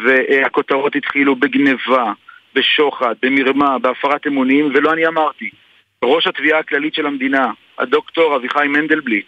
והכותרות 0.06 0.96
התחילו 0.96 1.36
בגניבה, 1.36 2.14
בשוחד, 2.56 3.16
במרמה, 3.22 3.80
בהפרת 3.80 4.28
אמונים 4.28 4.72
ולא 4.76 4.94
אני 4.94 5.08
אמרתי. 5.08 5.50
ראש 6.06 6.28
התביעה 6.28 6.60
הכללית 6.60 6.94
של 6.94 7.06
המדינה, 7.06 7.52
הדוקטור 7.80 8.36
אביחי 8.36 8.68
מנדלבליט, 8.68 9.26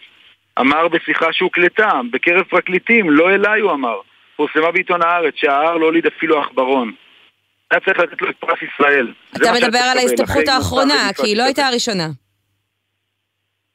אמר 0.59 0.88
בשיחה 0.88 1.25
שהוקלטה 1.31 1.89
בקרב 2.11 2.43
פרקליטים, 2.43 3.09
לא 3.09 3.29
אליי 3.29 3.61
הוא 3.61 3.71
אמר, 3.71 3.95
פורסמה 4.36 4.71
בעיתון 4.71 5.01
הארץ 5.01 5.34
שההר 5.38 5.77
לא 5.77 5.86
הוליד 5.86 6.05
אפילו 6.05 6.41
עכברון. 6.41 6.91
היה 7.71 7.79
צריך 7.79 7.99
לתת 7.99 8.21
לו 8.21 8.29
את 8.29 8.36
פרס 8.39 8.59
ישראל. 8.73 9.13
אתה 9.38 9.51
מדבר 9.53 9.79
על 9.91 9.97
ההסתבכות 9.97 10.47
האחרונה, 10.47 11.09
כי 11.21 11.27
היא 11.27 11.38
לא 11.38 11.43
הייתה 11.43 11.67
הראשונה. 11.67 12.07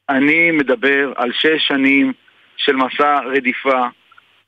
אני 0.08 0.50
מדבר 0.50 1.12
על 1.16 1.32
שש 1.32 1.68
שנים 1.68 2.12
של 2.56 2.76
מסע 2.76 3.18
רדיפה. 3.36 3.86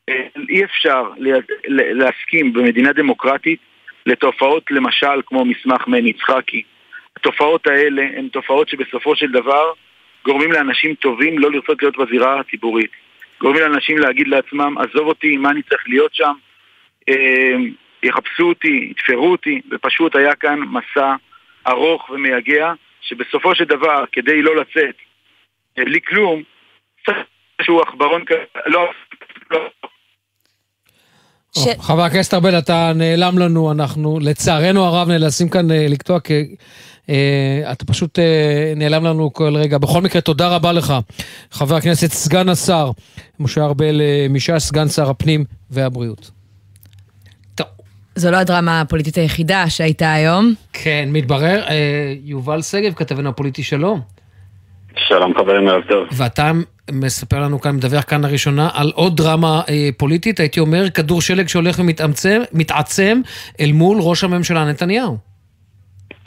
אה, 0.09 0.15
אי 0.49 0.65
אפשר 0.65 1.03
לה- 1.19 1.39
לה- 1.67 1.93
להסכים 1.93 2.53
במדינה 2.53 2.93
דמוקרטית 2.93 3.61
לתופעות 4.07 4.65
למשל 4.71 5.23
כמו 5.27 5.45
מסמך 5.45 5.87
מני 5.89 6.11
יצחקי. 6.11 6.63
התופעות 7.17 7.67
האלה 7.67 8.03
הן 8.03 8.29
תופעות 8.29 8.69
שבסופו 8.69 9.17
של 9.17 9.31
דבר 9.33 9.73
גורמים 10.25 10.53
לאנשים 10.53 10.95
טובים 10.95 11.39
לא 11.39 11.51
לרצות 11.51 11.83
להיות 11.83 11.97
בזירה 11.99 12.41
הציבורית. 12.41 12.91
גורמים 13.41 13.63
לאנשים 13.63 13.99
להגיד 13.99 14.29
לעצמם, 14.29 14.75
עזוב 14.79 15.07
אותי, 15.07 15.37
מה 15.37 15.51
אני 15.51 15.63
צריך 15.63 15.83
להיות 15.87 16.15
שם? 16.15 16.33
אה, 17.09 17.57
יחפשו 18.03 18.49
אותי, 18.49 18.89
יתפרו 18.91 19.33
אותי, 19.33 19.61
ופשוט 19.71 20.17
היה 20.17 20.35
כאן 20.35 20.61
מסע 20.61 21.15
ארוך 21.69 22.11
ומייגע, 22.11 22.73
שבסופו 23.01 23.55
של 23.55 23.65
דבר, 23.65 24.05
כדי 24.13 24.43
לא 24.43 24.57
לצאת 24.57 24.95
בלי 25.77 26.01
כלום, 26.09 26.43
צריך 27.07 27.19
איזשהו 27.59 27.81
עכברון 27.81 28.25
כזה, 28.25 28.45
לא, 28.67 28.91
לא, 29.51 29.69
או, 31.57 31.83
חבר 31.83 32.03
הכנסת 32.03 32.35
ארבל, 32.35 32.59
אתה 32.59 32.93
נעלם 32.95 33.39
לנו, 33.39 33.73
אנחנו 33.73 34.19
לצערנו 34.23 34.85
הרב 34.85 35.09
נאלצים 35.09 35.49
כאן 35.49 35.71
אה, 35.71 35.87
לקטוע, 35.89 36.21
כי 36.21 36.33
אה, 36.33 36.41
אתה 37.73 37.85
פשוט 37.85 38.19
אה, 38.19 38.73
נעלם 38.77 39.05
לנו 39.05 39.33
כל 39.33 39.57
רגע. 39.57 39.79
בכל 39.79 40.01
מקרה, 40.01 40.21
תודה 40.21 40.49
רבה 40.49 40.73
לך, 40.73 40.95
חבר 41.51 41.77
הכנסת 41.77 42.13
סגן 42.13 42.49
השר 42.49 42.91
משה 43.41 43.65
ארבל 43.65 44.01
אה, 44.01 44.27
מש"ס, 44.31 44.59
סגן 44.59 44.89
שר 44.89 45.11
הפנים 45.11 45.45
והבריאות. 45.71 46.31
זו 48.15 48.31
לא 48.31 48.37
הדרמה 48.37 48.81
הפוליטית 48.81 49.17
היחידה 49.17 49.71
שהייתה 49.71 50.13
היום. 50.13 50.55
כן, 50.73 51.09
מתברר, 51.13 51.63
אה, 51.69 52.15
יובל 52.25 52.63
שגב, 52.63 52.93
כתבנו 52.93 53.29
הפוליטי, 53.29 53.63
שלום. 53.63 54.01
שלום 54.97 55.35
חברים, 55.35 55.69
ערב 55.69 55.83
טוב. 55.89 56.09
ואתה 56.13 56.53
מספר 56.93 57.41
לנו 57.41 57.61
כאן, 57.61 57.77
מדווח 57.77 58.05
כאן 58.05 58.25
לראשונה, 58.25 58.69
על 58.73 58.93
עוד 58.95 59.17
דרמה 59.17 59.63
אה, 59.69 59.89
פוליטית, 59.97 60.41
הייתי 60.41 60.61
אומר, 60.61 60.91
כדור 60.91 61.23
שלג 61.23 61.49
שהולך 61.49 61.79
ומתעצם 61.79 62.43
מתעצם 62.53 63.21
אל 63.61 63.73
מול 63.73 63.99
ראש 64.01 64.25
הממשלה 64.25 64.65
נתניהו. 64.65 65.30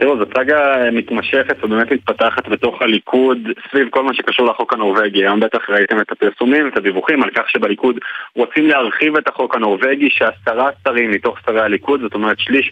תראו, 0.04 0.18
זו 0.18 0.26
סאגה 0.38 0.92
מתמשכת 0.92 1.64
ובאמת 1.64 1.92
מתפתחת 1.92 2.48
בתוך 2.48 2.82
הליכוד 2.82 3.38
סביב 3.72 3.90
כל 3.90 4.04
מה 4.04 4.14
שקשור 4.14 4.46
לחוק 4.48 4.74
הנורבגי. 4.74 5.20
היום 5.26 5.40
בטח 5.40 5.70
ראיתם 5.70 6.00
את 6.00 6.12
הפרסומים, 6.12 6.68
את 6.68 6.78
הדיווחים 6.78 7.24
על 7.24 7.30
כך 7.36 7.50
שבליכוד 7.50 7.96
רוצים 8.36 8.68
להרחיב 8.68 9.18
את 9.18 9.28
החוק 9.28 9.56
הנורבגי, 9.56 10.10
שעשרה 10.10 10.70
שרים 10.84 11.12
מתוך 11.12 11.38
שרי 11.46 11.62
הליכוד, 11.62 12.02
זאת 12.02 12.14
אומרת 12.14 12.40
שליש 12.40 12.72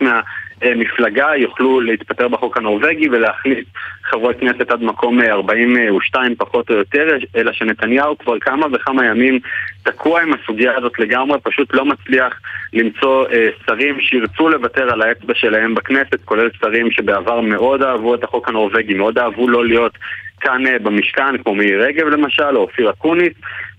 מהמפלגה 0.62 1.28
יוכלו 1.38 1.82
להתפטר 1.82 2.28
בחוק 2.28 2.58
הנורבגי 2.58 3.10
ולהחליט 3.10 3.68
חברי 4.04 4.34
כנסת 4.36 4.72
עד 4.72 4.84
מקום 4.84 5.22
42 5.22 6.36
פחות 6.36 6.70
או 6.70 6.76
יותר, 6.76 7.18
אלא 7.36 7.52
שנתניהו 7.52 8.18
כבר 8.18 8.40
כמה 8.40 8.68
וכמה 8.74 9.06
ימים 9.06 9.40
תקוע 9.84 10.22
עם 10.22 10.34
הסוגיה 10.34 10.78
הזאת 10.78 11.00
לגמרי, 11.00 11.40
פשוט 11.44 11.74
לא 11.74 11.86
מצליח 11.86 12.40
למצוא 12.74 13.28
אה, 13.32 13.48
שרים 13.66 14.02
שירצו 14.02 14.50
לוותר 14.50 14.94
על 14.94 15.02
האצבע 15.02 15.34
שלהם 15.36 15.76
בכנסת, 15.76 16.20
כולל 16.26 16.50
שרים 16.62 16.92
שבעבר 16.92 17.42
מאוד 17.42 17.84
אהבו 17.84 18.16
את 18.16 18.24
החוק 18.24 18.50
הנורבגי, 18.50 18.94
מאוד 18.94 19.18
אהבו 19.18 19.48
לא 19.48 19.66
להיות 19.66 19.98
כאן 20.42 20.68
אה, 20.68 20.80
במשכן, 20.80 21.38
כמו 21.38 21.56
מירי 21.56 21.78
רגב 21.78 22.08
למשל, 22.08 22.56
או 22.58 22.62
אופיר 22.62 22.90
אקוניס. 22.90 23.34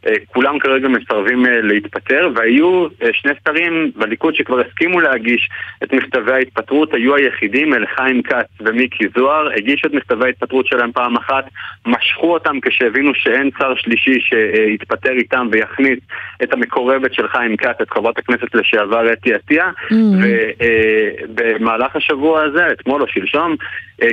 אה, 0.06 0.12
כולם 0.26 0.58
כרגע 0.58 0.88
מסרבים 0.88 1.46
אה, 1.46 1.60
להתפטר, 1.60 2.30
והיו 2.34 2.86
אה, 3.02 3.08
שני 3.12 3.32
שרים 3.44 3.92
בליכוד 3.96 4.34
שכבר 4.34 4.60
הסכימו 4.60 5.00
להגיש 5.00 5.48
את 5.82 5.92
מכתבי 5.92 6.32
ההתפטרות, 6.32 6.94
היו 6.94 7.14
היחידים, 7.14 7.74
אל 7.74 7.86
חיים 7.96 8.22
כץ 8.22 8.46
ומיקי 8.60 9.04
זוהר, 9.16 9.52
הגישו 9.56 9.88
את 9.88 9.92
מכתבי 9.92 10.24
ההתפטרות 10.26 10.66
שלהם 10.66 10.92
פעם 10.92 11.16
אחת, 11.16 11.44
משכו 11.86 12.32
אותם 12.32 12.60
כשהבינו 12.60 13.14
שאין 13.14 13.50
שר 13.58 13.74
שלישי 13.76 14.20
שיתפטר 14.20 15.12
איתם 15.12 15.48
ויכניס 15.52 15.98
את 16.42 16.52
המקורבת 16.52 17.14
של 17.14 17.28
חיים 17.28 17.56
כץ, 17.56 17.80
את 17.82 17.90
חברת 17.90 18.18
הכנסת 18.18 18.54
לשעבר 18.54 19.12
אתי 19.12 19.34
עטייה, 19.34 19.70
ובמהלך 21.28 21.96
השבוע 21.96 22.42
הזה, 22.42 22.72
אתמול 22.72 23.02
או 23.02 23.06
שלשום, 23.08 23.56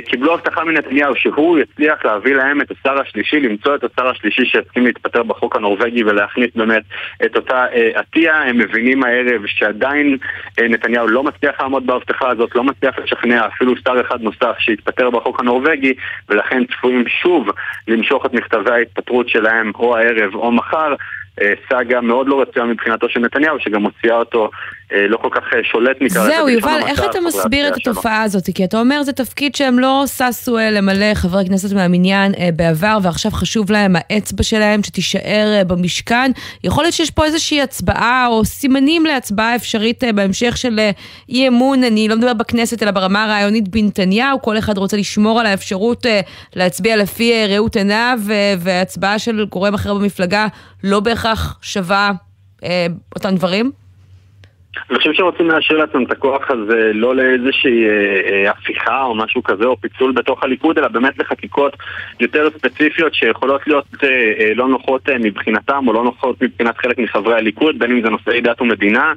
קיבלו 0.06 0.34
הבטחה 0.34 0.64
מנתניהו 0.64 1.16
שהוא 1.16 1.58
יצליח 1.58 2.04
להביא 2.04 2.34
להם 2.34 2.60
את 2.60 2.70
השר 2.70 3.00
השלישי, 3.00 3.40
למצוא 3.40 3.74
את 3.74 3.84
השר 3.84 4.08
השלישי 4.08 4.44
שיסכים 4.44 4.86
להתפטר 4.86 5.22
בחוק 5.22 5.56
הנורבגי 5.56 6.04
ולהכניס 6.04 6.50
באמת 6.54 6.82
את 7.24 7.36
אותה 7.36 7.66
אה, 7.72 7.90
עטייה. 7.94 8.42
הם 8.42 8.58
מבינים 8.58 9.04
הערב 9.04 9.46
שעדיין 9.46 10.16
אה, 10.60 10.68
נתניהו 10.68 11.08
לא 11.08 11.22
מצליח 11.22 11.60
לעמוד 11.60 11.86
בהבטחה 11.86 12.30
הזאת, 12.30 12.54
לא 12.54 12.64
מצליח 12.64 12.98
לשכנע 12.98 13.46
אפילו 13.46 13.74
שר 13.84 14.00
אחד 14.00 14.20
נוסף 14.20 14.54
שיתפטר 14.58 15.10
בחוק 15.10 15.40
הנורבגי, 15.40 15.94
ולכן 16.28 16.64
צפויים 16.64 17.04
שוב 17.08 17.48
למשוך 17.88 18.26
את 18.26 18.32
מכתבי 18.32 18.70
ההתפטרות 18.70 19.28
שלהם 19.28 19.72
או 19.74 19.96
הערב 19.96 20.34
או 20.34 20.52
מחר. 20.52 20.94
אה, 21.42 21.52
סאגה 21.68 22.00
מאוד 22.00 22.28
לא 22.28 22.42
רצויה 22.42 22.66
מבחינתו 22.66 23.08
של 23.08 23.20
נתניהו, 23.20 23.56
שגם 23.60 23.82
מוציאה 23.82 24.16
אותו 24.16 24.50
אה, 24.92 25.08
לא 25.08 25.16
כל 25.16 25.28
כך 25.32 25.42
אה, 25.54 25.58
שולט 25.64 25.96
לזה. 26.00 26.20
זהו, 26.20 26.48
יובל, 26.48 26.80
איך 26.86 27.04
אתה 27.10 27.20
מסביר 27.20 27.68
את. 27.68 27.72
התופעה 27.76 28.22
הזאת? 28.22 28.44
כי 28.54 28.64
אתה 28.64 28.80
אומר 28.80 29.02
זה 29.02 29.12
תפקיד 29.12 29.54
שהם 29.54 29.78
לא 29.78 30.04
ששו 30.06 30.56
למלא 30.72 31.14
חברי 31.14 31.44
כנסת 31.48 31.74
מהמניין 31.74 32.32
בעבר, 32.56 32.98
ועכשיו 33.02 33.30
חשוב 33.30 33.72
להם 33.72 33.96
האצבע 33.96 34.42
שלהם 34.42 34.82
שתישאר 34.82 35.62
במשכן. 35.66 36.30
יכול 36.64 36.84
להיות 36.84 36.94
שיש 36.94 37.10
פה 37.10 37.24
איזושהי 37.24 37.62
הצבעה 37.62 38.26
או 38.26 38.44
סימנים 38.44 39.06
להצבעה 39.06 39.56
אפשרית 39.56 40.04
בהמשך 40.14 40.56
של 40.56 40.80
אי 41.28 41.48
אמון, 41.48 41.84
אני 41.84 42.08
לא 42.08 42.16
מדבר 42.16 42.34
בכנסת 42.34 42.82
אלא 42.82 42.90
ברמה 42.90 43.24
הרעיונית 43.24 43.68
בנתניהו, 43.68 44.42
כל 44.42 44.58
אחד 44.58 44.78
רוצה 44.78 44.96
לשמור 44.96 45.40
על 45.40 45.46
האפשרות 45.46 46.06
להצביע 46.56 46.96
לפי 46.96 47.32
ראות 47.48 47.76
עיניו, 47.76 48.18
והצבעה 48.58 49.18
של 49.18 49.44
גורם 49.44 49.74
אחר 49.74 49.94
במפלגה 49.94 50.46
לא 50.84 51.00
בהכרח 51.00 51.29
שווה 51.62 52.10
אה, 52.64 52.86
אותם 53.14 53.34
דברים? 53.36 53.72
אני 54.90 54.98
חושב 54.98 55.12
שרוצים 55.12 55.48
להשאיר 55.48 55.78
לעצמם 55.78 56.04
את 56.04 56.10
הכוח 56.10 56.50
הזה 56.50 56.90
לא 56.94 57.16
לאיזושהי 57.16 57.84
אה, 57.84 58.20
אה, 58.30 58.50
הפיכה 58.50 59.02
או 59.02 59.14
משהו 59.14 59.42
כזה 59.42 59.64
או 59.64 59.76
פיצול 59.76 60.12
בתוך 60.12 60.44
הליכוד, 60.44 60.78
אלא 60.78 60.88
באמת 60.88 61.18
לחקיקות 61.18 61.76
יותר 62.20 62.50
ספציפיות 62.50 63.14
שיכולות 63.14 63.66
להיות 63.66 63.86
אה, 64.02 64.08
אה, 64.08 64.54
לא 64.54 64.68
נוחות 64.68 65.08
אה, 65.08 65.18
מבחינתם 65.18 65.88
או 65.88 65.92
לא 65.92 66.04
נוחות 66.04 66.42
מבחינת 66.42 66.78
חלק 66.78 66.98
מחברי 66.98 67.34
הליכוד, 67.34 67.78
בין 67.78 67.90
אם 67.90 68.02
זה 68.02 68.10
נושאי 68.10 68.40
דת 68.40 68.60
ומדינה, 68.60 69.12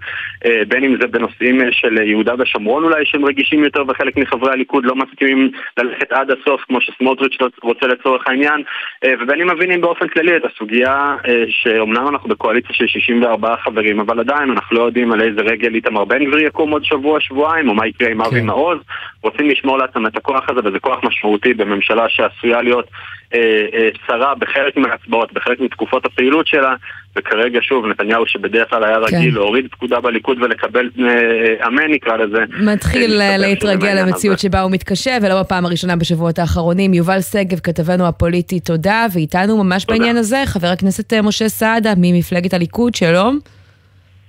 אה, 0.46 0.62
בין 0.68 0.84
אם 0.84 0.96
זה 1.02 1.08
בנושאים 1.08 1.62
אה, 1.62 1.72
של 1.72 1.98
יהודה 1.98 2.34
ושומרון 2.40 2.84
אולי 2.84 3.06
שהם 3.06 3.26
רגישים 3.26 3.64
יותר 3.64 3.84
וחלק 3.88 4.18
מחברי 4.18 4.52
הליכוד 4.52 4.86
לא 4.86 4.96
מסכימים 4.96 5.52
ללכת 5.78 6.12
עד 6.12 6.32
הסוף 6.32 6.62
כמו 6.62 6.82
שסמוטריץ' 6.82 7.38
רוצה 7.64 7.88
לצורך 7.88 8.28
העניין, 8.28 8.64
אה, 9.04 9.14
ובין 9.20 9.42
אם 9.42 9.50
מבינים 9.56 9.82
באופן 9.82 10.08
כללי 10.08 10.38
את 10.38 10.46
הסוגיה 10.46 11.16
אה, 11.28 11.44
שאומנם 11.50 12.08
אנחנו 12.08 12.30
בקואליציה 12.30 12.76
של 12.76 12.88
64 12.88 13.56
חברים, 13.58 14.00
אבל 14.00 14.20
עדיין 14.20 14.50
אנחנו 14.50 14.78
לא 14.78 14.84
יודעים 14.84 15.12
על 15.12 15.22
איזה 15.22 15.43
רגל 15.44 15.76
איתמר 15.76 16.06
בן 16.06 16.26
גביר 16.26 16.40
יקום 16.40 16.72
עוד 16.72 16.84
שבוע, 16.86 17.20
שבועיים, 17.20 17.70
או 17.70 17.74
מה 17.74 17.88
יקרה 17.88 18.10
עם 18.10 18.22
אבי 18.22 18.42
מעוז. 18.42 18.78
רוצים 19.24 19.50
לשמור 19.50 19.78
לעצמם 19.78 20.08
את 20.08 20.18
הכוח 20.18 20.44
הזה, 20.50 20.60
וזה 20.66 20.80
כוח 20.80 21.04
משמעותי 21.04 21.54
בממשלה 21.54 22.06
שעשויה 22.10 22.62
להיות 22.62 22.86
אה, 23.34 23.90
אה, 24.10 24.36
בחלק 24.40 24.78
מההצבעות, 24.78 25.34
בחלק 25.34 25.60
מתקופות 25.60 26.06
הפעילות 26.06 26.48
שלה, 26.48 26.76
וכרגע 27.16 27.60
שוב, 27.62 27.86
נתניהו 27.86 28.28
שבדרך 28.28 28.70
כלל 28.70 28.84
היה 28.84 28.96
כן. 29.08 29.16
רגיל 29.16 29.34
להוריד 29.36 29.68
פקודה 29.72 30.00
בליכוד 30.00 30.38
ולקבל 30.42 30.90
אה, 31.00 31.68
אמן 31.68 31.92
נקרא 31.92 32.18
לזה. 32.18 32.44
מתחיל 32.60 33.22
אה, 33.22 33.32
אה, 33.32 33.38
להתרגל 33.38 34.02
למציאות. 34.02 34.40
שבה 34.40 34.62
הוא 34.62 34.72
מתקשה, 34.72 35.18
ולא 35.22 35.42
בפעם 35.42 35.66
הראשונה 35.66 35.96
בשבועות 35.96 36.40
האחרונים. 36.40 36.94
יובל 36.94 37.22
שגב, 37.22 37.60
כתבנו 37.60 38.08
הפוליטי, 38.08 38.60
תודה, 38.60 39.06
ואיתנו 39.14 39.64
ממש 39.64 39.86
בעניין 39.86 40.18
הזה, 40.18 40.44
חבר 40.46 40.68
הכנסת 40.68 41.14
אה, 41.14 41.22
משה 41.22 41.50
סעדה 41.50 41.94
ממפלגת 41.98 42.54
הליכוד, 42.54 42.96
שלום. 42.96 43.40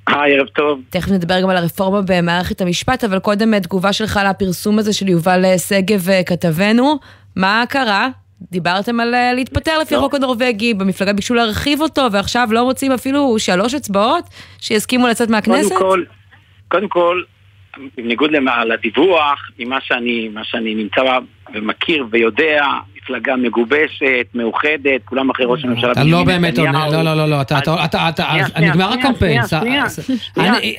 היי, 0.06 0.38
ערב 0.38 0.46
טוב. 0.46 0.80
תכף 0.90 1.10
נדבר 1.10 1.42
גם 1.42 1.50
על 1.50 1.56
הרפורמה 1.56 2.00
במערכת 2.06 2.60
המשפט, 2.60 3.04
אבל 3.04 3.18
קודם 3.18 3.58
תגובה 3.58 3.92
שלך 3.92 4.20
לפרסום 4.30 4.78
הזה 4.78 4.92
של 4.92 5.08
יובל 5.08 5.44
אה, 5.44 5.58
שגב, 5.58 6.08
אה, 6.10 6.24
כתבנו. 6.24 6.98
מה 7.36 7.64
קרה? 7.68 8.08
דיברתם 8.50 9.00
על 9.00 9.14
אה, 9.14 9.32
להתפטר 9.32 9.78
לפי 9.78 9.94
החוק 9.94 10.14
הנורבגי, 10.14 10.74
במפלגה 10.74 11.12
ביקשו 11.12 11.34
להרחיב 11.34 11.80
אותו, 11.80 12.12
ועכשיו 12.12 12.48
לא 12.50 12.64
מוצאים 12.64 12.92
אפילו 12.92 13.38
שלוש 13.38 13.74
אצבעות 13.74 14.24
שיסכימו 14.60 15.08
לצאת 15.08 15.30
מהכנסת? 15.30 15.68
קודם 15.68 15.80
כל, 15.80 16.04
קודם 16.68 16.88
כל, 16.88 17.22
בניגוד 17.96 18.30
לדיווח, 18.66 19.50
ממה 19.58 19.80
שאני, 19.80 20.30
שאני 20.42 20.74
נמצא 20.74 21.00
ומכיר 21.54 22.06
ויודע, 22.10 22.64
מפלגה 23.04 23.36
מגובשת, 23.36 24.26
מאוחדת, 24.34 25.00
כולם 25.04 25.30
אחרי 25.30 25.46
ראש 25.48 25.64
הממשלה 25.64 25.92
אתה 25.92 26.04
לא 26.04 26.24
באמת 26.24 26.58
עונה. 26.58 26.88
לא, 26.88 27.02
לא, 27.02 27.14
לא, 27.16 27.26
לא, 27.28 27.40
אתה, 27.40 27.58
אתה, 27.84 28.08
אתה, 28.08 28.32
נגמר 28.60 28.92
הקמפיין. 28.92 29.40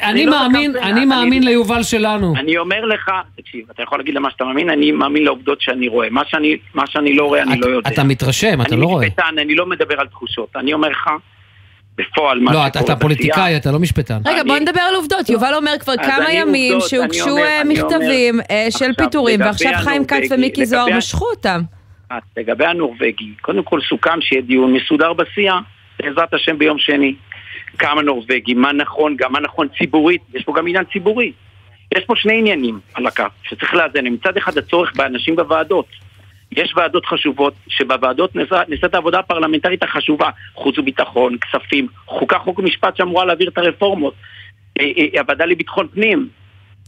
אני- 0.01 0.25
לא 0.25 0.39
מאמין, 0.39 0.75
אני 0.77 1.05
מאמין 1.05 1.43
ליובל 1.43 1.83
שלנו. 1.83 2.33
אני 2.37 2.57
אומר 2.57 2.85
לך, 2.85 3.11
תקשיב, 3.37 3.61
אתה 3.71 3.83
יכול 3.83 3.97
להגיד 3.97 4.15
למה 4.15 4.29
שאתה 4.31 4.43
מאמין, 4.43 4.69
אני 4.69 4.91
מאמין 4.91 5.23
לעובדות 5.23 5.61
שאני 5.61 5.87
רואה. 5.87 6.07
מה 6.09 6.21
שאני, 6.27 6.57
מה 6.73 6.83
שאני 6.87 7.13
לא 7.15 7.23
רואה, 7.25 7.41
אני 7.41 7.59
לא 7.59 7.65
יודע. 7.67 7.89
אתה 7.89 8.03
מתרשם, 8.03 8.61
אתה 8.61 8.75
לא 8.75 8.85
רואה. 8.85 8.99
אני 9.03 9.07
משפטן, 9.07 9.39
אני 9.41 9.55
לא 9.55 9.65
מדבר 9.65 9.95
על 9.99 10.07
תחושות. 10.07 10.49
אני 10.55 10.73
אומר 10.73 10.89
לך, 10.89 11.09
בפועל, 11.97 12.39
מה 12.39 12.45
לא, 12.51 12.57
שקורה 12.57 12.67
אתה 12.67 12.79
אתה 12.79 12.95
פוליטיקאי, 12.95 13.57
אתה 13.57 13.71
לא 13.71 13.79
משפטן. 13.79 14.17
רגע, 14.25 14.43
בוא 14.43 14.57
נדבר 14.57 14.81
על 14.81 14.95
עובדות. 14.95 15.29
יובל 15.29 15.53
אומר 15.53 15.71
כבר 15.79 15.93
כמה 15.97 16.33
ימים 16.33 16.79
שהוגשו 16.87 17.37
אה, 17.37 17.61
מכתבים 17.63 18.35
אומר- 18.35 18.45
אה, 18.51 18.67
של 18.69 18.93
פיטורים, 18.97 19.39
ועכשיו 19.41 19.71
חיים 19.75 20.05
כץ 20.05 20.31
ומיקי 20.31 20.65
זוהר 20.65 20.97
משכו 20.97 21.25
אותם. 21.25 21.61
אז 22.09 22.21
לגבי 22.37 22.65
הנורבגי, 22.65 23.33
קודם 23.41 23.63
כל 23.63 23.81
סוכם 23.81 24.21
שיהיה 24.21 24.41
דיון 24.41 24.73
מסודר 24.73 25.13
בסיעה, 25.13 25.59
בעזרת 25.99 26.33
השם 26.33 26.57
ביום 26.57 26.79
שני. 26.79 27.15
כמה 27.77 28.01
נורבגי, 28.01 28.53
מה 28.53 28.73
נכון, 28.73 29.15
גם 29.15 29.33
מה 29.33 29.39
נכון 29.39 29.67
ציבורית, 29.77 30.21
יש 30.33 30.43
פה 30.43 30.53
גם 30.57 30.67
עניין 30.67 30.83
ציבורי. 30.93 31.31
יש 31.97 32.05
פה 32.05 32.13
שני 32.15 32.39
עניינים 32.39 32.79
על 32.93 33.07
הקו, 33.07 33.23
שצריך 33.43 33.73
לאזן. 33.73 34.07
מצד 34.07 34.37
אחד 34.37 34.57
הצורך 34.57 34.95
באנשים 34.95 35.35
בוועדות. 35.35 35.85
יש 36.51 36.73
ועדות 36.75 37.05
חשובות, 37.05 37.53
שבוועדות 37.67 38.35
נעשית 38.35 38.93
העבודה 38.93 39.19
הפרלמנטרית 39.19 39.83
החשובה, 39.83 40.29
חוץ 40.53 40.77
וביטחון, 40.77 41.37
כספים, 41.37 41.87
חוקה, 42.05 42.39
חוק 42.39 42.59
ומשפט 42.59 42.97
שאמורה 42.97 43.25
להעביר 43.25 43.49
את 43.49 43.57
הרפורמות, 43.57 44.13
אה, 44.79 44.91
אה, 44.97 45.21
הוועדה 45.21 45.45
לביטחון 45.45 45.87
פנים. 45.87 46.29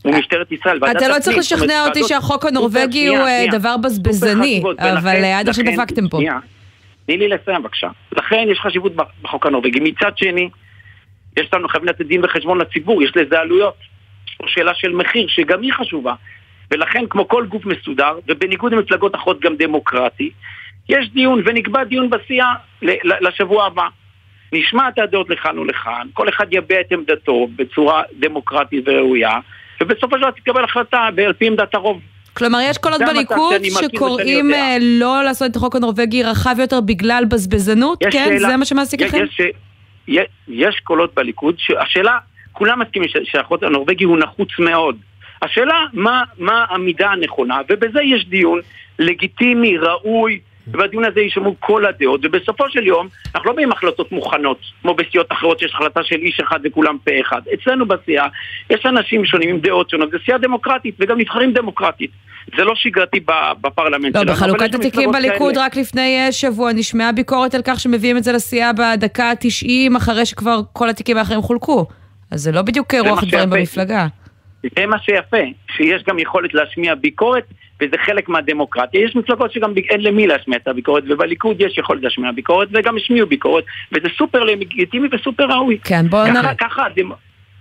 ומשטרת 0.06 0.52
ישראל, 0.52 0.78
אתה 0.78 1.08
לא 1.08 1.20
צריך 1.20 1.38
לשכנע 1.38 1.86
אותי 1.88 2.04
שהחוק 2.04 2.46
הנורבגי 2.46 3.08
הוא 3.08 3.18
אה. 3.18 3.46
דבר 3.52 3.78
בזבזני, 3.78 4.64
אבל 4.80 5.24
עד 5.24 5.50
עכשיו 5.50 5.66
דפקתם 5.66 6.10
פה. 6.10 6.20
תני 7.06 7.18
לי 7.18 7.28
לסיים 7.28 7.62
בבקשה. 7.62 7.90
לכן 8.12 8.46
יש 8.52 8.60
חשיבות 8.60 8.92
בחוק 9.22 9.46
הנורבגי. 9.46 9.80
מצד 9.80 10.18
שני, 10.18 10.50
יש 11.40 11.54
לנו 11.54 11.68
חייבים 11.68 11.90
לתת 11.90 12.06
דין 12.06 12.26
וחשבון 12.26 12.58
לציבור, 12.58 13.04
יש 13.04 13.12
לזה 13.16 13.40
עלויות. 13.40 13.76
יש 14.28 14.36
פה 14.38 14.46
שאלה 14.48 14.72
של 14.76 14.92
מחיר, 14.92 15.28
שגם 15.28 15.62
היא 15.62 15.74
חשובה. 15.74 16.14
ולכן, 16.72 17.04
כמו 17.10 17.28
כל 17.28 17.46
גוף 17.46 17.66
מסודר, 17.66 18.20
ובניגוד 18.28 18.74
למפלגות 18.74 19.16
אחרות 19.16 19.40
גם 19.40 19.56
דמוקרטי, 19.56 20.30
יש 20.90 21.10
דיון, 21.14 21.42
ונקבע 21.46 21.84
דיון 21.84 22.10
בסיעה 22.10 22.54
לשבוע 23.22 23.66
הבא. 23.66 23.88
נשמע 24.54 24.90
את 24.90 25.00
הדעות 25.00 25.30
לכאן 25.30 25.60
ולכאן, 25.60 26.08
כל 26.14 26.30
אחד 26.30 26.46
יביע 26.52 26.82
את 26.82 26.92
עמדתו 26.92 27.48
בצורה 27.56 28.04
דמוקרטית 28.20 28.84
וראויה, 28.88 29.40
ובסופו 29.82 30.16
של 30.16 30.22
דבר 30.22 30.32
תתקבל 30.32 30.64
החלטה 30.64 30.98
על 31.28 31.34
פי 31.34 31.48
עמדת 31.48 31.76
הרוב. 31.76 32.02
כלומר, 32.34 32.60
יש 32.62 32.78
קולות 32.78 33.02
בליכוד 33.02 33.62
שקוראים. 33.82 34.54
אה, 34.54 34.78
לא 34.82 35.24
לעשות 35.24 35.52
את 35.52 35.56
החוק 35.56 35.76
הנורבגי 35.76 36.24
רחב 36.24 36.56
יותר 36.60 36.82
בגלל 36.82 37.24
בזבזנות? 37.30 38.00
כן? 38.04 38.12
שאלה- 38.12 38.50
זה 38.50 38.58
מה 38.58 38.66
שמעסיק 38.66 39.02
אתכם? 39.02 39.18
יש, 39.24 39.42
יש, 40.08 40.26
יש 40.48 40.80
קולות 40.84 41.14
בליכוד, 41.16 41.56
שהשאלה, 41.58 42.18
כולם 42.52 42.80
מסכימים 42.82 43.10
שהחוק 43.24 43.64
הנורבגי 43.64 44.04
הוא 44.04 44.18
נחוץ 44.18 44.50
מאוד. 44.60 44.96
השאלה, 45.42 45.74
מה, 45.94 46.24
מה 46.38 46.66
המידה 46.70 47.10
הנכונה, 47.12 47.58
ובזה 47.70 48.00
יש 48.04 48.26
דיון 48.26 48.60
לגיטימי, 49.00 49.78
ראוי, 49.78 50.40
ובדיון 50.68 51.06
הזה 51.06 51.20
יישמעו 51.22 51.56
כל 51.60 51.86
הדעות, 51.86 52.22
ובסופו 52.24 52.64
של 52.70 52.88
יום, 52.88 53.08
אנחנו 53.36 53.50
לא 53.50 53.56
באים 53.56 53.72
החלטות 53.72 54.12
מוכנות, 54.12 54.60
כמו 54.82 54.94
בסיעות 54.94 55.32
אחרות 55.32 55.60
שיש 55.60 55.72
החלטה 55.74 56.04
של 56.04 56.16
איש 56.16 56.40
אחד 56.40 56.60
וכולם 56.64 56.98
פה 57.04 57.12
אחד. 57.22 57.42
אצלנו 57.54 57.86
בסיעה 57.86 58.28
יש 58.70 58.86
אנשים 58.86 59.26
שונים 59.26 59.50
עם 59.50 59.60
דעות 59.60 59.90
שונות, 59.90 60.12
זו 60.12 60.18
סיעה 60.26 60.38
דמוקרטית, 60.38 60.96
וגם 61.00 61.18
נבחרים 61.18 61.54
דמוקרטית. 61.54 62.12
זה 62.58 62.64
לא 62.64 62.76
שגרתי 62.76 63.20
בפרלמנט 63.62 64.16
לא, 64.16 64.22
שלנו. 64.22 64.34
בחלוקת 64.34 64.76
התיקים 64.76 65.12
בליכוד 65.12 65.54
כאלה. 65.54 65.66
רק 65.66 65.76
לפני 65.76 66.20
אה, 66.20 66.32
שבוע 66.32 66.74
נשמעה 66.74 67.12
ביקורת 67.12 67.56
על 67.56 67.62
כך 67.66 67.80
שמביאים 67.80 68.18
את 68.18 68.24
זה 68.24 68.32
לסיעה 68.32 68.72
בדקה 68.74 69.30
ה-90 69.30 69.98
אחרי 69.98 70.26
שכבר 70.26 70.62
כל 70.74 70.90
התיקים 70.90 71.18
האחרים 71.18 71.42
חולקו. 71.42 71.88
אז 72.32 72.42
זה 72.42 72.52
לא 72.52 72.62
בדיוק 72.62 72.94
רוח 72.94 73.24
הדברים. 73.24 73.50
במפלגה. 73.50 74.08
זה 74.64 74.86
מה 74.86 75.00
שיפה, 75.00 75.38
שיש 75.76 76.04
גם 76.08 76.20
יכולת 76.20 76.54
להשמיע 76.54 76.96
ביקורת, 76.96 77.44
וזה 77.82 77.96
חלק 78.06 78.30
מהדמוקרטיה. 78.30 79.06
יש 79.06 79.16
מפלגות 79.16 79.52
שגם 79.52 79.74
אין 79.90 80.02
למי 80.02 80.28
להשמיע 80.28 80.58
את 80.64 80.68
הביקורת, 80.68 81.04
ובליכוד 81.10 81.62
יש 81.62 81.78
יכולת 81.78 82.04
להשמיע 82.04 82.32
ביקורת, 82.32 82.68
וגם 82.74 82.98
השמיעו 82.98 83.28
ביקורת, 83.28 83.64
וזה 83.94 84.08
סופר 84.18 84.40
לגיטימי 84.44 85.08
וסופר 85.12 85.44
ראוי. 85.46 85.78
כן, 85.84 86.06
בואו 86.10 86.26
ככה- 86.28 86.42
נראה. 86.42 86.54
ככה 86.56 86.82
הדמ- 86.86 87.14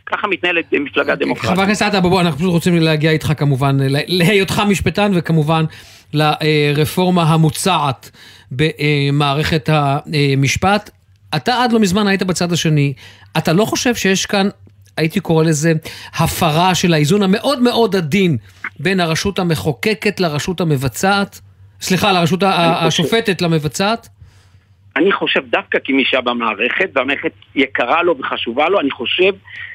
ככה 0.06 0.26
מתנהלת 0.28 0.64
מפלגה 0.72 1.14
דמוקרטית. 1.14 1.50
חבר 1.50 1.62
הכנסת 1.62 1.82
עטה, 1.82 2.00
בוא, 2.00 2.20
אנחנו 2.20 2.38
פשוט 2.38 2.50
רוצים 2.50 2.76
להגיע 2.76 3.10
איתך 3.10 3.32
כמובן, 3.36 3.76
ל- 3.80 3.96
להיותך 4.24 4.62
משפטן 4.68 5.10
וכמובן 5.14 5.64
לרפורמה 6.14 7.22
המוצעת 7.22 8.10
במערכת 8.52 9.68
המשפט. 9.72 10.90
אתה 11.36 11.62
עד 11.64 11.72
לא 11.72 11.78
מזמן 11.80 12.06
היית 12.06 12.22
בצד 12.22 12.52
השני, 12.52 12.92
אתה 13.38 13.52
לא 13.52 13.64
חושב 13.64 13.94
שיש 13.94 14.26
כאן, 14.26 14.48
הייתי 14.97 15.20
קורא 15.20 15.44
לזה, 15.44 15.72
הפרה 16.14 16.74
של 16.74 16.94
האיזון 16.94 17.22
המאוד 17.22 17.62
מאוד 17.62 17.97
עדין 17.97 18.36
בין 18.80 19.01
הרשות 19.01 19.38
המחוקקת 19.38 20.20
לרשות 20.20 20.61
המבצעת? 20.61 21.40
סליחה, 21.80 22.12
לרשות 22.12 22.42
אני 22.42 22.53
השופטת 22.86 23.42
למבצעת? 23.42 24.09
אני 24.97 25.12
חושב 25.12 25.40
דווקא 25.51 25.78
כמי 25.84 26.05
שהיה 26.05 26.20
במערכת, 26.20 26.90
והמערכת 26.94 27.32
יקרה 27.55 28.03
לו 28.03 28.18
וחשובה 28.18 28.68
לו, 28.68 28.80
אני 28.80 28.90
חושב 28.90 29.32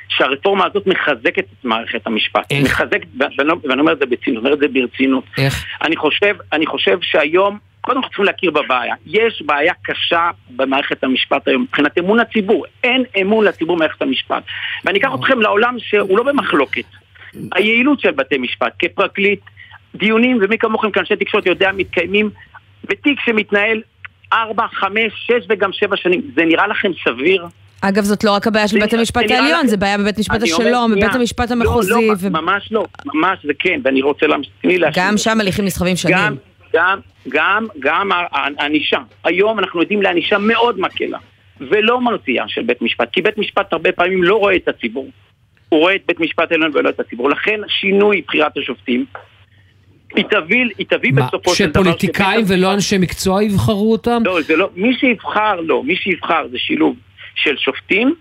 שהרפורמה 0.09 0.65
הזאת 0.65 0.87
מחזקת 0.87 1.37
את 1.37 1.65
מערכת 1.65 2.07
המשפט. 2.07 2.51
איך? 2.51 2.65
מחזקת, 2.65 3.07
ואני, 3.19 3.51
ואני 3.63 3.81
אומר 3.81 3.93
את 3.93 3.99
זה 3.99 4.05
בציניות, 4.05 4.43
אומר 4.43 4.53
את 4.53 4.59
זה 4.59 4.67
ברצינות. 4.67 5.23
איך? 5.37 5.65
אני 5.81 5.95
חושב, 5.95 6.35
אני 6.53 6.65
חושב 6.65 6.97
שהיום 7.01 7.57
קודם 7.81 8.01
כל 8.01 8.07
צריכים 8.07 8.25
להכיר 8.25 8.51
בבעיה. 8.51 8.95
יש 9.05 9.43
בעיה 9.45 9.73
קשה 9.83 10.29
במערכת 10.49 11.03
המשפט 11.03 11.47
היום, 11.47 11.61
מבחינת 11.61 11.97
אמון 11.97 12.19
הציבור. 12.19 12.65
אין 12.83 13.03
אמון 13.21 13.45
לציבור 13.45 13.75
במערכת 13.75 14.01
המשפט. 14.01 14.43
ואני 14.85 14.99
אקח 14.99 15.09
אתכם 15.19 15.41
לעולם 15.41 15.75
שהוא 15.79 16.17
לא 16.17 16.23
במחלוקת. 16.23 16.83
היעילות 17.55 17.99
של 17.99 18.11
בתי 18.11 18.37
משפט, 18.37 18.73
כפרקליט, 18.79 19.39
דיונים, 19.95 20.39
ומי 20.41 20.57
כמוכם 20.57 20.91
כאנשי 20.91 21.15
תקשורת 21.15 21.45
יודע, 21.45 21.71
מתקיימים 21.71 22.29
בתיק 22.83 23.19
שמתנהל 23.25 23.81
ארבע, 24.33 24.65
חמש, 24.71 25.13
שש 25.27 25.45
וגם 25.49 25.69
שבע 25.73 25.97
שנים. 25.97 26.21
זה 26.35 26.45
נראה 26.45 26.67
לכם 26.67 26.91
סביר? 27.03 27.47
אגב, 27.81 28.03
זאת 28.03 28.23
לא 28.23 28.31
רק 28.31 28.47
הבעיה 28.47 28.67
של 28.67 28.79
בית 28.79 28.93
המשפט 28.93 29.31
העליון, 29.31 29.67
זה 29.67 29.77
בעיה 29.77 29.97
בבית 29.97 30.19
משפט 30.19 30.43
השלום. 30.43 30.91
בבית 30.91 31.15
המשפט 31.15 31.51
לא, 31.51 31.55
המחוזי. 31.55 31.91
לא, 31.91 32.13
ו- 32.19 32.29
ממש 32.29 32.71
לא, 32.71 32.85
ממש 33.05 33.39
זה 33.43 33.53
כן, 33.59 33.79
ואני 33.83 34.01
רוצה 34.01 34.27
להמשיך. 34.27 34.53
גם 34.93 35.17
שם 35.17 35.39
הליכים 35.39 35.65
נסחבים 35.65 35.95
שנים. 35.95 36.50
גם, 36.73 36.99
גם, 37.29 37.67
גם, 37.79 38.09
הענישה. 38.31 38.99
היום 39.23 39.59
אנחנו 39.59 39.81
עדים 39.81 40.01
לענישה 40.01 40.37
מאוד 40.37 40.79
מקלה, 40.79 41.17
ולא 41.59 42.01
מרתיעה 42.01 42.47
של 42.47 42.63
בית 42.63 42.81
משפט, 42.81 43.09
כי 43.13 43.21
בית 43.21 43.37
משפט 43.37 43.73
הרבה 43.73 43.91
פעמים 43.91 44.23
לא 44.23 44.35
רואה 44.35 44.55
את 44.55 44.67
הציבור. 44.67 45.09
הוא 45.69 45.79
רואה 45.79 45.95
את 45.95 46.01
בית 46.05 46.19
משפט 46.19 46.51
העליון 46.51 46.71
ולא 46.73 46.89
את 46.89 46.99
הציבור. 46.99 47.29
לכן 47.29 47.59
שינוי 47.67 48.21
בחירת 48.27 48.57
השופטים, 48.57 49.05
היא 50.15 50.25
תביא, 50.25 50.65
היא 50.77 50.85
תביא 50.89 51.11
מה, 51.11 51.27
בסופו 51.27 51.55
של 51.55 51.69
דבר... 51.69 51.83
שפוליטיקאים 51.83 52.45
ולא 52.47 52.73
אנשי 52.73 52.97
מקצוע 52.97 53.43
יבחרו 53.43 53.91
אותם? 53.91 54.21
לא, 54.25 54.41
זה 54.41 54.55
לא, 54.55 54.69
מי 54.75 54.93
שיבחר 54.99 55.61
לא, 55.61 55.83
מי 55.83 55.95
שיבחר 55.95 56.47
זה 56.51 56.57
שילוב 56.57 56.95
של 57.35 57.57
שופטים 57.57 58.15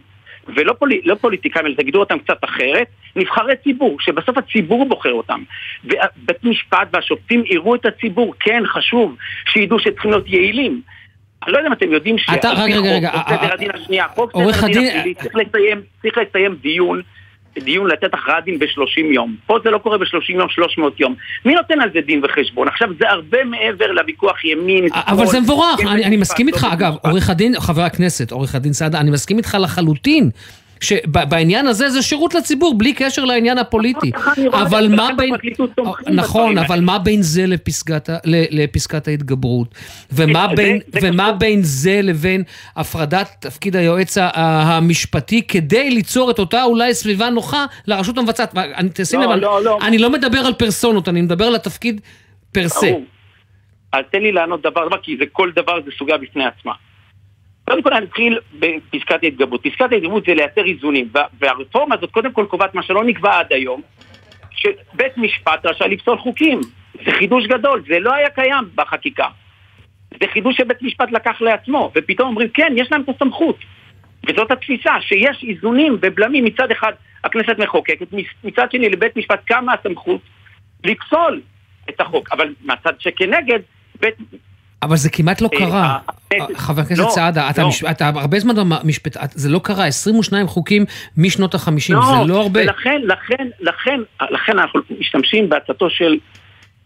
ולא 0.48 0.72
פולי, 0.78 1.00
לא 1.04 1.14
פוליטיקאים, 1.14 1.66
אלא 1.66 1.74
תגידו 1.74 2.00
אותם 2.00 2.18
קצת 2.18 2.44
אחרת, 2.44 2.86
נבחרי 3.16 3.56
ציבור, 3.64 3.96
שבסוף 4.00 4.38
הציבור 4.38 4.88
בוחר 4.88 5.12
אותם. 5.12 5.42
ובית 5.84 6.44
משפט 6.44 6.88
והשופטים 6.92 7.42
יראו 7.46 7.74
את 7.74 7.86
הציבור, 7.86 8.34
כן, 8.40 8.62
חשוב, 8.66 9.16
שידעו 9.52 9.78
שצריכים 9.78 10.10
להיות 10.10 10.28
יעילים. 10.28 10.80
אני 11.44 11.52
לא 11.52 11.58
יודע 11.58 11.68
אם 11.68 11.72
אתם 11.72 11.92
יודעים 11.92 12.18
שעל 12.18 12.34
אתה- 12.34 12.48
פי 12.66 12.72
חוק, 12.76 12.84
סדר 13.28 13.52
הדין 13.54 13.70
השנייה, 13.74 14.08
חוק 14.08 14.30
סדר 14.32 14.40
הדין 14.64 14.84
הפלילי, 14.90 15.14
צריך 16.02 16.18
לסיים 16.18 16.54
דיון. 16.54 17.02
דיון 17.58 17.86
לתת 17.86 18.14
הכרעת 18.14 18.44
דין 18.44 18.58
ב-30 18.58 19.14
יום. 19.14 19.36
פה 19.46 19.58
זה 19.64 19.70
לא 19.70 19.78
קורה 19.78 19.98
ב-30 19.98 20.32
יום, 20.32 20.48
300 20.48 21.00
יום. 21.00 21.14
מי 21.44 21.54
נותן 21.54 21.80
על 21.80 21.90
זה 21.94 22.00
דין 22.00 22.20
וחשבון? 22.24 22.68
עכשיו, 22.68 22.88
זה 22.98 23.10
הרבה 23.10 23.44
מעבר 23.44 23.92
לוויכוח 23.92 24.44
ימין, 24.44 24.86
אבל 24.92 25.26
זה 25.26 25.40
מבורך, 25.40 25.80
כן, 25.80 25.88
אני, 25.88 26.16
מסכים 26.16 26.48
לא 26.48 26.52
איתך, 26.52 26.64
בית 26.64 26.72
אגב, 26.72 26.94
עורך 27.04 27.30
הדין, 27.30 27.60
חבר 27.60 27.82
הכנסת, 27.82 28.32
עורך 28.32 28.54
הדין 28.54 28.72
סעדה, 28.72 29.00
אני 29.00 29.10
מסכים 29.10 29.38
איתך 29.38 29.56
לחלוטין. 29.60 30.30
שבעניין 30.80 31.66
הזה 31.66 31.90
זה 31.90 32.02
שירות 32.02 32.34
לציבור, 32.34 32.78
בלי 32.78 32.92
קשר 32.94 33.24
לעניין 33.24 33.58
הפוליטי. 33.58 34.10
אני 34.36 34.48
רואה 34.48 34.62
אבל 34.62 34.88
מה 34.96 35.08
בין... 35.16 35.34
תומכים 35.74 36.14
נכון, 36.14 36.58
אבל 36.58 36.80
מה 36.80 36.98
בין 36.98 37.22
זה 37.22 37.44
לפסקת 38.50 39.08
ההתגברות? 39.08 39.74
ומה 40.12 40.46
זה- 40.50 40.56
בין- 41.38 41.62
זה 41.62 42.00
לבין 42.02 42.42
הפרדת 42.76 43.28
תפקיד 43.40 43.76
היועץ 43.76 44.16
המשפטי 44.34 45.42
כדי 45.42 45.90
ליצור 45.90 46.30
את 46.30 46.38
אותה 46.38 46.62
אולי 46.64 46.94
סביבה 46.94 47.30
נוחה 47.30 47.66
לרשות 47.86 48.18
המבצעת? 48.18 48.54
תשים 48.94 49.20
לא, 49.20 49.26
לב, 49.26 49.32
אני- 49.32 49.40
לא, 49.40 49.64
לא. 49.64 49.78
אני 49.82 49.98
לא 49.98 50.10
מדבר 50.10 50.38
על 50.38 50.52
פרסונות, 50.52 51.08
אני 51.08 51.20
מדבר 51.22 51.44
על 51.44 51.54
התפקיד 51.54 52.00
פר 52.52 52.68
סה. 52.68 52.86
אז 53.92 54.04
תן 54.12 54.22
לי 54.22 54.32
לענות 54.32 54.62
דבר 54.62 54.86
דבר, 54.88 54.96
כי 55.02 55.16
זה 55.18 55.24
כל 55.32 55.50
דבר 55.56 55.80
זה 55.84 55.90
סוגיה 55.98 56.18
בפני 56.18 56.44
עצמה. 56.44 56.72
קודם 57.70 57.82
כל 57.82 57.92
אני 57.94 58.06
אתחיל 58.06 58.38
בפסקת 58.58 59.22
ההתגברות. 59.22 59.62
פסקת 59.62 59.92
ההתגברות 59.92 60.24
זה 60.24 60.34
לייצר 60.34 60.64
איזונים, 60.66 61.08
וה- 61.12 61.24
והרפורמה 61.40 61.94
הזאת 61.94 62.10
קודם 62.10 62.32
כל 62.32 62.46
קובעת 62.48 62.74
מה 62.74 62.82
שלא 62.82 63.04
נקבע 63.04 63.38
עד 63.38 63.52
היום, 63.52 63.82
שבית 64.50 65.16
משפט 65.16 65.66
רשאי 65.66 65.88
לפסול 65.88 66.18
חוקים. 66.18 66.60
זה 67.04 67.12
חידוש 67.12 67.46
גדול, 67.46 67.82
זה 67.88 67.98
לא 67.98 68.14
היה 68.14 68.30
קיים 68.30 68.64
בחקיקה. 68.74 69.26
זה 70.20 70.26
חידוש 70.32 70.56
שבית 70.56 70.82
משפט 70.82 71.12
לקח 71.12 71.40
לעצמו, 71.40 71.92
ופתאום 71.94 72.28
אומרים 72.28 72.48
כן, 72.48 72.72
יש 72.76 72.92
להם 72.92 73.02
את 73.02 73.08
הסמכות. 73.08 73.56
וזאת 74.28 74.50
התפיסה, 74.50 74.94
שיש 75.00 75.44
איזונים 75.48 75.96
ובלמים 76.02 76.44
מצד 76.44 76.70
אחד 76.70 76.92
הכנסת 77.24 77.58
מחוקקת, 77.58 78.06
מצד 78.44 78.72
שני 78.72 78.88
לבית 78.88 79.16
משפט 79.16 79.40
קמה 79.44 79.74
הסמכות 79.74 80.20
לפסול 80.84 81.40
את 81.90 82.00
החוק, 82.00 82.32
אבל 82.32 82.54
מהצד 82.64 82.92
שכנגד, 82.98 83.60
בית... 84.00 84.14
אבל 84.82 84.96
זה 84.96 85.10
כמעט 85.10 85.40
לא 85.40 85.48
אה, 85.54 85.58
קרה. 85.58 85.98
אה, 86.32 86.38
חבר 86.54 86.82
הכנסת 86.82 87.02
לא, 87.02 87.08
סעדה, 87.10 87.50
אתה 87.50 87.62
לא. 87.62 87.90
אתה 87.90 88.06
הרבה 88.14 88.38
זמן 88.38 88.54
במשפט, 88.56 89.16
זה 89.30 89.48
לא 89.48 89.60
קרה, 89.64 89.86
22 89.86 90.46
חוקים 90.46 90.84
משנות 91.16 91.54
ה-50, 91.54 91.94
לא, 91.94 92.02
זה 92.02 92.28
לא 92.28 92.40
הרבה. 92.42 92.60
ולכן, 92.60 93.00
לכן, 93.04 93.48
לכן, 93.60 94.00
לכן 94.30 94.58
אנחנו 94.58 94.80
משתמשים 95.00 95.48
בעצתו 95.48 95.90
של 95.90 96.18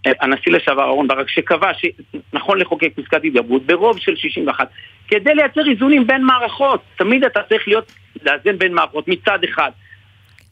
אה, 0.07 0.13
הנשיא 0.21 0.53
לשעבר 0.53 0.83
אהרן 0.83 1.09
ברק, 1.09 1.29
שקבע 1.29 1.71
שנכון 1.75 2.59
לחוקק 2.59 2.93
פסקת 2.97 3.21
התגברות 3.25 3.67
ברוב 3.67 3.99
של 3.99 4.17
61, 4.17 4.69
כדי 5.09 5.35
לייצר 5.35 5.71
איזונים 5.71 6.07
בין 6.07 6.23
מערכות. 6.25 6.83
תמיד 6.97 7.25
אתה 7.25 7.41
צריך 7.49 7.69
להיות, 7.69 7.93
לאזן 8.23 8.59
בין 8.59 8.75
מערכות. 8.75 9.09
מצד 9.09 9.39
אחד, 9.45 9.71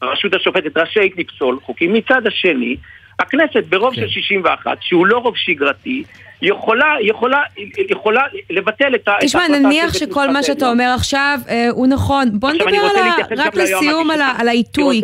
הרשות 0.02 0.34
השופטת 0.34 0.76
רשאית 0.76 1.18
לפסול 1.18 1.58
חוקים, 1.62 1.92
מצד 1.92 2.26
השני, 2.26 2.76
הכנסת 3.22 3.64
ברוב 3.68 3.94
כן. 3.94 4.00
של 4.00 4.08
61, 4.08 4.76
שהוא 4.80 5.06
לא 5.06 5.18
רוב 5.18 5.36
שגרתי, 5.36 6.02
יכולה, 6.42 6.86
יכולה, 7.02 7.42
יכולה 7.90 8.22
לבטל 8.50 8.94
את 8.94 9.08
תשמע, 9.20 9.40
ההחלטה 9.40 9.58
של 9.58 9.66
נניח 9.66 9.94
שכל 9.94 10.30
מה 10.30 10.42
שאתה. 10.42 10.70
אומר 10.70 10.92
עכשיו 10.94 11.38
אה, 11.48 11.68
הוא 11.70 11.86
נכון. 11.86 12.28
בוא 12.32 12.50
נדבר 12.50 12.66
על 12.66 12.96
ה... 12.96 13.16
רק 13.20 13.30
גם 13.30 13.36
ליועמ"שית. 13.36 13.76
לסיום 13.76 14.10
על 14.10 14.20
על 14.38 14.48
העיתוי. 14.48 15.00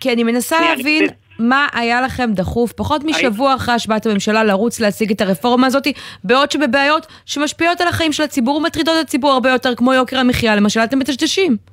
כי 0.00 0.12
אני 0.12 0.24
מנסה 0.24 0.60
להבין 0.60 1.08
מה 1.38 1.66
היה 1.72 2.00
לכם 2.00 2.30
דחוף, 2.32 2.72
פחות 2.72 3.04
משבוע 3.04 3.54
אחרי 3.54 3.74
השבעת 3.74 4.06
הממשלה, 4.06 4.44
לרוץ 4.44 4.80
להציג 4.80 5.10
את 5.10 5.20
הרפורמה 5.20 5.66
הזאת, 5.66 5.86
בעוד 6.24 6.50
שבבעיות 6.50 7.06
שמשפיעות 7.26 7.80
על 7.80 7.88
החיים 7.88 8.12
של 8.12 8.22
הציבור 8.22 8.56
ומטרידות 8.56 8.94
את 9.00 9.04
הציבור 9.04 9.32
הרבה 9.32 9.50
יותר, 9.50 9.74
כמו 9.74 9.94
יוקר 9.94 10.18
המחיה, 10.18 10.56
למשל, 10.56 10.80
אתם 10.80 10.98
מטשטשים. 10.98 11.71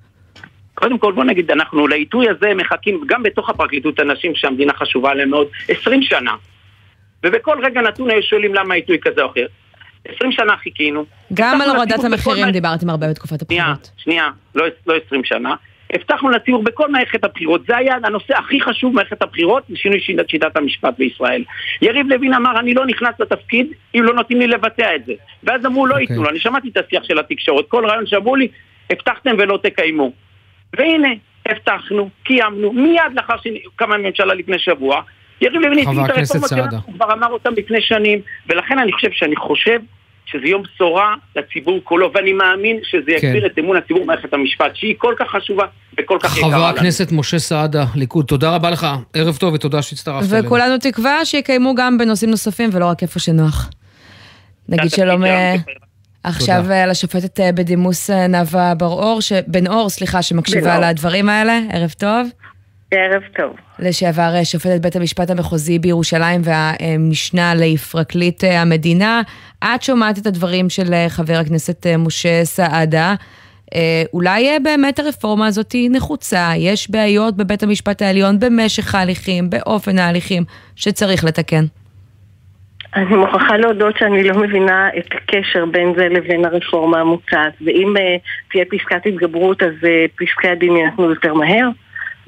קודם 0.80 0.98
כל 0.98 1.12
בוא 1.14 1.24
נגיד, 1.24 1.52
אנחנו 1.52 1.88
לעיתוי 1.88 2.30
הזה 2.30 2.54
מחכים 2.56 3.02
גם 3.06 3.24
בתוך 3.24 3.50
הפרקליטות 3.50 4.00
אנשים 4.00 4.32
שהמדינה 4.36 4.74
חשובה 4.74 5.14
להם 5.14 5.30
מאוד 5.30 5.48
20 5.68 6.02
שנה. 6.02 6.36
ובכל 7.26 7.58
רגע 7.64 7.82
נתון 7.82 8.10
היו 8.10 8.24
שואלים 8.24 8.54
למה 8.56 8.74
עיתוי 8.74 8.98
כזה 9.02 9.22
או 9.22 9.32
אחר. 9.32 9.46
20 10.16 10.32
שנה 10.32 10.58
חיכינו. 10.58 11.06
גם 11.34 11.62
על 11.62 11.70
הורדת 11.70 12.04
המחירים 12.04 12.46
מה- 12.46 12.52
דיברתם 12.52 12.90
הרבה 12.90 13.10
בתקופת 13.10 13.40
שנייה, 13.48 13.64
הבחירות. 13.66 13.92
שנייה, 13.98 14.30
לא, 14.56 14.66
לא 14.88 14.94
20 15.08 15.24
שנה. 15.24 15.56
הבטחנו 15.94 16.30
לציבור 16.30 16.64
בכל 16.64 16.92
מערכת 16.92 17.24
הבחירות, 17.24 17.62
זה 17.68 17.78
היה 17.78 17.96
הנושא 18.04 18.38
הכי 18.38 18.62
חשוב 18.62 18.92
במערכת 18.94 19.22
הבחירות, 19.22 19.64
לשינוי 19.70 20.00
שיטת, 20.00 20.30
שיטת 20.30 20.58
המשפט 20.58 20.94
בישראל. 20.98 21.44
יריב 21.82 22.08
לוין 22.10 22.34
אמר, 22.34 22.60
אני 22.60 22.74
לא 22.74 22.86
נכנס 22.86 23.16
לתפקיד 23.20 23.68
אם 23.96 24.04
לא 24.04 24.14
נותנים 24.14 24.40
לי 24.40 24.48
לבצע 24.48 24.96
את 24.96 25.06
זה. 25.06 25.14
ואז 25.44 25.66
אמרו, 25.66 25.88
לא 25.88 26.00
ייתנו 26.00 26.24
לו, 26.24 26.30
אני 26.30 26.40
שמעתי 26.40 26.68
את 26.70 26.78
השיח 26.86 27.04
של 27.04 27.20
התקשורת, 27.20 27.66
כל 27.68 27.86
רעיון 27.86 28.08
שאמרו 28.08 28.36
לי, 28.36 28.48
הבטחתם 28.90 29.36
ולא 29.40 29.60
תקיימו. 29.64 30.12
והנה, 30.78 31.10
הבטחנו, 31.46 32.10
קיימנו, 32.24 32.74
מיד 32.74 33.02
לאחר 33.16 33.36
שקמה 33.38 33.96
הממשלה 33.96 34.34
לפני 34.34 34.60
שבוע, 34.60 35.02
יריב 35.42 35.62
לוין 35.62 35.88
הציג 35.88 36.00
את 36.00 36.18
הרפורמות. 36.18 36.50
שלנו, 36.50 36.78
הוא 36.86 36.94
כבר 36.94 37.14
אמר 37.14 37.28
אותם 37.28 37.54
לפני 37.58 37.82
שנים, 37.82 38.20
ולכן 38.50 38.80
אני 38.80 38.94
חושב 38.94 39.12
שאני 39.12 39.36
חושב 39.36 39.80
שזה 40.26 40.48
יום 40.48 40.64
בשורה 40.64 41.16
לציבור 41.36 41.80
כולו, 41.84 42.12
ואני 42.14 42.34
מאמין 42.34 42.80
שזה 42.84 43.12
יגביר 43.12 43.46
את 43.46 43.60
אמון 43.60 43.78
הציבור 43.78 44.04
במערכת 44.04 44.34
המשפט, 44.34 44.76
שהיא 44.76 44.96
כל 44.98 45.14
כך 45.20 45.28
חשובה 45.28 45.66
וכל 45.98 46.18
כך 46.22 46.38
יקרה 46.38 46.52
חבר. 46.52 46.64
הכנסת 46.66 47.12
משה 47.12 47.40
סעדה, 47.40 47.86
ליכוד, 47.96 48.26
תודה 48.26 48.56
רבה 48.56 48.70
לך, 48.70 48.88
ערב 49.14 49.38
טוב 49.38 49.54
ותודה 49.54 49.82
שהצטרפת 49.82 50.34
אלינו. 50.34 50.46
וכולנו 50.46 50.78
תקווה 50.78 51.26
שיקיימו 51.26 51.76
גם 51.76 51.98
בנושאים 51.98 52.30
נוספים 52.30 52.70
ולא 52.74 52.86
רק 52.86 53.04
איפה 53.04 53.20
שנוח. 53.20 53.70
נגיד 54.70 54.92
שלום 54.92 55.26
אה, 55.26 55.56
עכשיו 56.24 56.62
תודה. 56.64 56.74
אה, 56.74 56.86
לשופטת 56.86 57.40
אה, 57.40 57.52
בדימוס 57.52 58.10
אה, 58.10 58.28
נאוה 58.28 58.76
בר-אור, 58.76 59.22
ש- 59.22 59.32
בן 59.48 59.68
אור, 59.68 59.90
סליחה, 59.90 60.22
שמקשיבה. 60.22 60.80
לדברים 60.90 61.30
האלה. 61.30 61.60
ערב 61.72 61.94
טוב. 61.98 62.28
ערב 62.92 63.22
טוב. 63.38 63.56
לשעבר 63.80 64.44
שופטת 64.44 64.82
בית 64.82 64.96
המשפט 64.96 65.30
המחוזי 65.30 65.80
בירושלים 65.80 66.42
והמשנה 66.44 67.54
לפרקליט 67.56 68.44
המדינה. 68.44 69.22
את 69.64 69.84
שומעת 69.84 70.18
את 70.18 70.28
הדברים 70.28 70.70
של 70.70 70.94
חבר 71.10 71.38
הכנסת 71.38 71.86
משה 71.98 72.46
סעדה. 72.46 73.16
אולי 74.14 74.60
באמת 74.64 75.00
הרפורמה 75.00 75.48
הזאת 75.48 75.72
היא 75.72 75.90
נחוצה, 75.94 76.52
יש 76.58 76.92
בעיות 76.92 77.38
בבית 77.38 77.64
המשפט 77.64 78.02
העליון 78.02 78.40
במשך 78.40 78.96
ההליכים, 78.96 79.50
באופן 79.50 80.00
ההליכים, 80.00 80.44
שצריך 80.76 81.24
לתקן. 81.24 81.66
אני 82.96 83.16
מוכרחה 83.16 83.58
להודות 83.58 83.98
שאני 83.98 84.24
לא 84.24 84.38
מבינה 84.38 84.90
את 84.98 85.06
הקשר 85.12 85.66
בין 85.66 85.94
זה 85.96 86.10
לבין 86.10 86.46
הרפורמה 86.46 87.00
המוצעת. 87.00 87.54
ואם 87.62 87.94
uh, 87.98 88.00
תהיה 88.52 88.66
פסקת 88.66 89.06
התגברות, 89.06 89.64
אז 89.64 89.74
uh, 89.82 89.88
פסקי 90.16 90.48
הדין 90.48 90.76
יינתנו 90.76 91.10
יותר 91.10 91.34
מהר? 91.34 91.70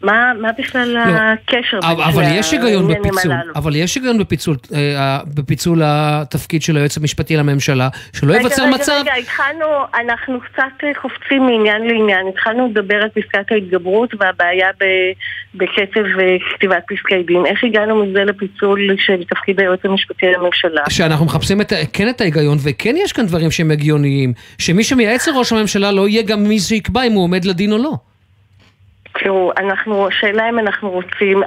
מה, 0.04 0.32
מה 0.42 0.50
בכלל 0.58 0.98
הקשר 0.98 1.80
בין 1.80 1.90
אבל, 1.90 2.04
אבל 2.04 2.24
יש 2.28 2.52
היגיון 2.52 2.88
בפיצול, 2.88 3.32
הללו? 3.32 3.54
אבל 3.56 3.76
יש 3.76 3.96
היגיון 3.96 4.18
בפיצול, 4.18 4.56
אה, 4.74 5.20
בפיצול 5.36 5.82
התפקיד 5.86 6.62
של 6.62 6.78
היועץ 6.78 6.98
המשפטי 6.98 7.38
לממשלה, 7.38 7.90
שלא 8.14 8.34
ייווצר 8.34 8.64
רגע, 8.64 8.76
מצב... 8.76 8.92
רגע, 8.92 9.02
רגע, 9.02 9.14
התחלנו, 9.14 9.66
אנחנו 10.00 10.40
קצת 10.42 10.84
אה, 10.84 10.94
קופצים 11.02 11.46
מעניין 11.46 11.88
לעניין. 11.88 12.28
התחלנו 12.28 12.68
לדבר 12.68 12.96
על 12.96 13.10
פסקת 13.10 13.52
ההתגברות 13.52 14.14
והבעיה 14.20 14.70
ב, 14.80 14.86
בקצב 15.56 16.20
אה, 16.20 16.38
כתיבת 16.54 16.84
פסקי 16.88 17.24
דין. 17.28 17.46
איך 17.46 17.64
הגענו 17.64 18.06
מזה 18.06 18.24
לפיצול 18.24 18.80
של 18.98 19.24
תפקיד 19.24 19.60
היועץ 19.60 19.80
המשפטי 19.84 20.26
לממשלה? 20.26 20.82
שאנחנו 20.90 21.26
מחפשים 21.26 21.62
את, 21.62 21.74
כן 21.94 22.10
את 22.10 22.22
ההיגיון, 22.22 22.58
וכן 22.64 22.96
יש 22.98 23.14
כאן 23.14 23.26
דברים 23.26 23.52
שהם 23.52 23.72
הגיוניים, 23.72 24.34
שמי 24.58 24.84
שמייעץ 24.84 25.28
לראש 25.28 25.52
הממשלה 25.52 25.92
לא 25.92 26.08
יהיה 26.08 26.24
גם 26.24 26.44
מי 26.44 26.60
שיקבע 26.60 27.04
אם 27.04 27.12
הוא 27.12 27.24
עומד 27.24 27.46
לדין 27.46 27.72
או 27.72 27.78
לא. 27.78 28.11
תראו, 29.14 29.52
אנחנו, 29.58 30.08
השאלה 30.08 30.50
אם 30.50 30.60
אנחנו 30.60 30.90
רוצים, 30.90 31.44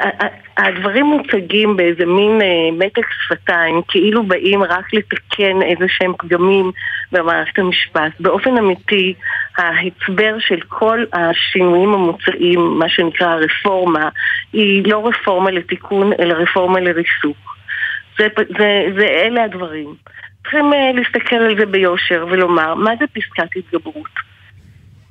הדברים 0.57 1.07
מוצגים 1.07 1.77
באיזה 1.77 2.07
מין 2.07 2.43
אה, 2.43 2.87
מתק 2.87 3.07
שפתיים, 3.25 3.83
כאילו 3.89 4.23
באים 4.23 4.63
רק 4.63 4.95
לתקן 4.95 5.63
איזה 5.63 5.85
שהם 5.89 6.13
פגמים 6.19 6.71
במערכת 7.13 7.59
המשפט. 7.59 8.13
באופן 8.21 8.57
אמיתי, 8.59 9.15
ההצבר 9.57 10.39
של 10.39 10.61
כל 10.69 11.05
השינויים 11.13 11.95
המוצעים, 11.95 12.61
מה 12.61 12.89
שנקרא 12.89 13.29
הרפורמה, 13.29 14.09
היא 14.53 14.83
לא 14.87 15.09
רפורמה 15.09 15.51
לתיקון, 15.51 16.13
אלא 16.21 16.35
רפורמה 16.35 16.81
לריסוק. 16.81 17.57
זה, 18.19 18.29
זה, 18.59 18.85
זה 18.99 19.07
אלה 19.07 19.45
הדברים. 19.45 19.95
צריכים 20.43 20.73
אה, 20.73 20.93
להסתכל 20.95 21.37
על 21.37 21.59
זה 21.59 21.67
ביושר 21.67 22.27
ולומר, 22.31 22.75
מה 22.75 22.91
זה 22.99 23.07
פסקת 23.07 23.57
התגברות? 23.57 24.24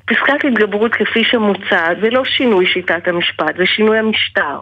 פסקת 0.05 0.45
התגברות 0.47 0.93
כפי 0.93 1.23
שמוצע 1.23 1.87
זה 2.01 2.09
לא 2.09 2.25
שינוי 2.25 2.65
שיטת 2.67 3.07
המשפט, 3.07 3.57
זה 3.57 3.65
שינוי 3.65 3.97
המשטר. 3.99 4.59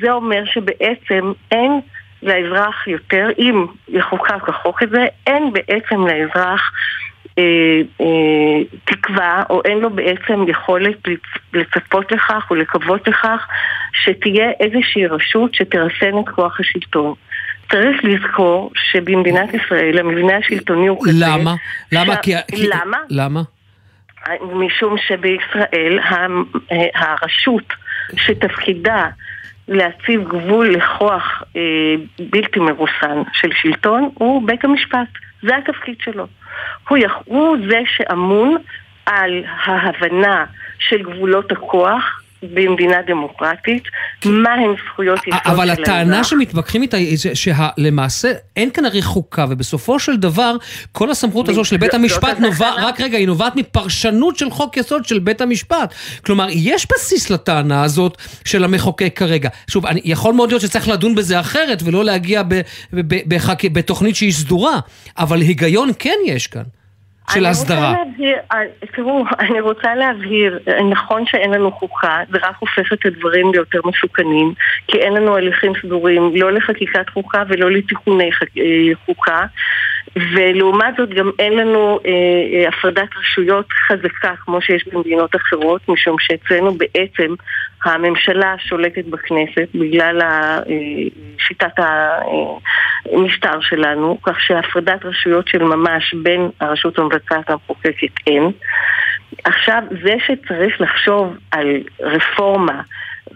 זה 0.00 0.12
אומר 0.12 0.42
שבעצם 0.44 1.32
אין 1.50 1.80
לאזרח 2.22 2.86
יותר, 2.86 3.28
אם 3.38 3.66
יחוקק 3.88 4.48
החוק 4.48 4.82
הזה, 4.82 5.04
אין 5.26 5.52
בעצם 5.52 6.06
לאזרח 6.06 6.72
אה, 7.38 7.44
אה, 8.00 8.06
תקווה, 8.84 9.42
או 9.50 9.62
אין 9.64 9.78
לו 9.78 9.90
בעצם 9.90 10.44
יכולת 10.48 10.96
לצ- 11.08 11.38
לצפות 11.52 12.12
לכך 12.12 12.46
או 12.50 12.54
לקוות 12.54 13.08
לכך 13.08 13.46
שתהיה 13.92 14.50
איזושהי 14.60 15.06
רשות 15.06 15.54
שתרסן 15.54 16.18
את 16.24 16.34
כוח 16.34 16.60
השלטון. 16.60 17.14
צריך 17.72 17.96
לזכור 18.04 18.70
שבמדינת 18.74 19.48
ישראל 19.54 19.98
המבנה 19.98 20.36
השלטוני 20.36 20.86
הוא 20.86 20.98
כזה... 21.04 21.24
למה? 21.28 21.54
למה? 21.92 22.16
כי... 22.16 22.32
כי- 22.56 22.68
למה? 22.68 22.98
למה? 23.10 23.40
משום 24.52 24.96
שבישראל 24.98 25.98
אה, 26.72 26.86
הרשות 26.94 27.72
שתפקידה 28.16 29.06
להציב 29.68 30.28
גבול 30.28 30.70
לכוח 30.74 31.42
אה, 31.56 31.60
בלתי 32.30 32.60
מרוסן 32.60 33.22
של 33.32 33.50
שלטון 33.52 34.10
הוא 34.14 34.46
בית 34.46 34.64
המשפט. 34.64 35.08
זה 35.42 35.56
התפקיד 35.56 35.96
שלו. 36.00 36.26
הוא, 36.88 36.98
יכ... 36.98 37.12
הוא 37.24 37.56
זה 37.70 37.80
שאמון 37.86 38.56
על 39.06 39.44
ההבנה 39.64 40.44
של 40.78 41.02
גבולות 41.02 41.52
הכוח 41.52 42.22
במדינה 42.42 42.96
דמוקרטית, 43.06 43.82
מהן 44.24 44.74
זכויות 44.92 45.18
יסוד 45.18 45.40
של 45.44 45.50
אבל 45.50 45.70
האזרח. 45.70 45.88
הטענה 45.88 46.24
שמתווכחים 46.24 46.82
איתה 46.82 46.96
היא 46.96 47.18
שלמעשה 47.34 48.32
אין 48.56 48.70
כאן 48.70 48.84
הרי 48.84 49.02
חוקה, 49.02 49.46
ובסופו 49.48 49.98
של 49.98 50.16
דבר 50.16 50.56
כל 50.92 51.10
הסמכות 51.10 51.48
הזו 51.48 51.64
של 51.64 51.76
בית 51.76 51.90
זאת 51.90 52.00
המשפט 52.00 52.24
הטענה. 52.24 52.46
נובעת, 52.46 52.74
רק 52.78 53.00
רגע, 53.00 53.18
היא 53.18 53.26
נובעת 53.26 53.56
מפרשנות 53.56 54.36
של 54.36 54.50
חוק 54.50 54.76
יסוד 54.76 55.04
של 55.04 55.18
בית 55.18 55.40
המשפט. 55.40 55.94
כלומר, 56.24 56.46
יש 56.50 56.86
בסיס 56.92 57.30
לטענה 57.30 57.82
הזאת 57.82 58.18
של 58.44 58.64
המחוקק 58.64 59.12
כרגע. 59.16 59.48
שוב, 59.70 59.86
אני, 59.86 60.00
יכול 60.04 60.34
מאוד 60.34 60.48
להיות 60.48 60.62
שצריך 60.62 60.88
לדון 60.88 61.14
בזה 61.14 61.40
אחרת, 61.40 61.82
ולא 61.84 62.04
להגיע 62.04 62.42
ב, 62.42 62.54
ב, 62.54 62.60
ב, 62.92 63.34
בחק, 63.34 63.64
בתוכנית 63.64 64.16
שהיא 64.16 64.32
סדורה, 64.32 64.78
אבל 65.18 65.40
היגיון 65.40 65.90
כן 65.98 66.16
יש 66.26 66.46
כאן. 66.46 66.62
של 67.34 67.46
ההסדרה. 67.46 67.94
אני 67.94 68.00
רוצה 68.00 68.04
להבהיר, 68.04 68.38
אה, 68.52 68.58
תראו, 68.94 69.24
אני 69.50 69.60
רוצה 69.60 69.94
להבהיר, 69.94 70.58
אה, 70.68 70.82
נכון 70.82 71.26
שאין 71.26 71.50
לנו 71.50 71.72
חוקה, 71.72 72.20
זה 72.30 72.38
רק 72.42 72.56
הופך 72.58 72.92
את 72.92 73.06
הדברים 73.06 73.52
ליותר 73.52 73.80
מסוכנים, 73.84 74.54
כי 74.88 74.98
אין 74.98 75.12
לנו 75.12 75.36
הליכים 75.36 75.72
סדורים, 75.82 76.32
לא 76.34 76.52
לחקיקת 76.52 77.10
חוקה 77.10 77.42
ולא 77.48 77.70
לתיקוני 77.70 78.30
אה, 78.58 78.94
חוקה, 79.06 79.46
ולעומת 80.16 80.94
זאת 80.96 81.08
גם 81.08 81.30
אין 81.38 81.52
לנו 81.52 82.00
אה, 82.06 82.10
אה, 82.10 82.68
הפרדת 82.68 83.08
רשויות 83.20 83.66
חזקה 83.72 84.34
כמו 84.44 84.60
שיש 84.62 84.88
במדינות 84.88 85.36
אחרות, 85.36 85.88
משום 85.88 86.16
שאצלנו 86.18 86.74
בעצם 86.74 87.34
הממשלה 87.84 88.54
שולטת 88.58 89.04
בכנסת 89.04 89.68
בגלל 89.74 90.22
אה, 90.22 90.58
שיטת 91.38 91.72
המשטר 91.76 93.60
שלנו, 93.60 94.18
כך 94.22 94.40
שהפרדת 94.40 95.04
רשויות 95.04 95.48
של 95.48 95.62
ממש 95.62 96.14
בין 96.22 96.48
הרשות 96.60 96.98
המבצעת 96.98 97.50
המחוקקת 97.50 98.12
אין. 98.26 98.50
עכשיו, 99.44 99.82
זה 100.02 100.14
שצריך 100.26 100.80
לחשוב 100.80 101.36
על 101.50 101.76
רפורמה 102.00 102.82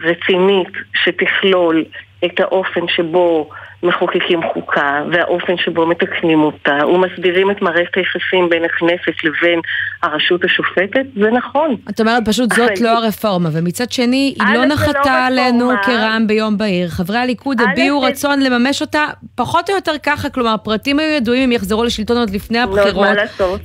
רצינית 0.00 0.72
שתכלול 1.04 1.84
את 2.24 2.40
האופן 2.40 2.80
שבו 2.88 3.48
מחוקקים 3.82 4.40
חוקה 4.52 5.02
והאופן 5.12 5.56
שבו 5.56 5.86
מתקנים 5.86 6.40
אותה 6.40 6.86
ומסבירים 6.86 7.50
את 7.50 7.62
מערכת 7.62 7.96
היחסים 7.96 8.48
בין 8.48 8.64
הכנסת 8.64 9.24
לבין 9.24 9.60
הרשות 10.02 10.44
השופטת, 10.44 11.06
זה 11.20 11.30
נכון. 11.30 11.76
את 11.90 12.00
אומרת 12.00 12.28
פשוט 12.28 12.52
זאת 12.52 12.80
לא 12.80 12.88
הרפורמה, 12.88 13.48
ומצד 13.52 13.92
שני, 13.92 14.34
היא 14.40 14.54
לא 14.54 14.62
לא 14.62 14.64
נחתה 14.64 15.26
עלינו. 15.26 15.70
כרעם 15.82 16.26
ביום 16.26 16.58
בהיר. 16.58 16.88
חברי 16.88 17.18
הליכוד 17.18 17.60
הביעו 17.60 18.00
רצון 18.00 18.40
לממש 18.40 18.80
אותה 18.80 19.06
פחות 19.34 19.70
או 19.70 19.74
יותר 19.74 19.92
ככה, 20.02 20.30
כלומר, 20.30 20.50
הפרטים 20.50 20.98
היו 20.98 21.10
ידועים, 21.16 21.42
הם 21.42 21.52
יחזרו 21.52 21.84
לשלטון 21.84 22.16
עוד 22.16 22.30
לפני 22.30 22.58
הבחירות. 22.58 23.06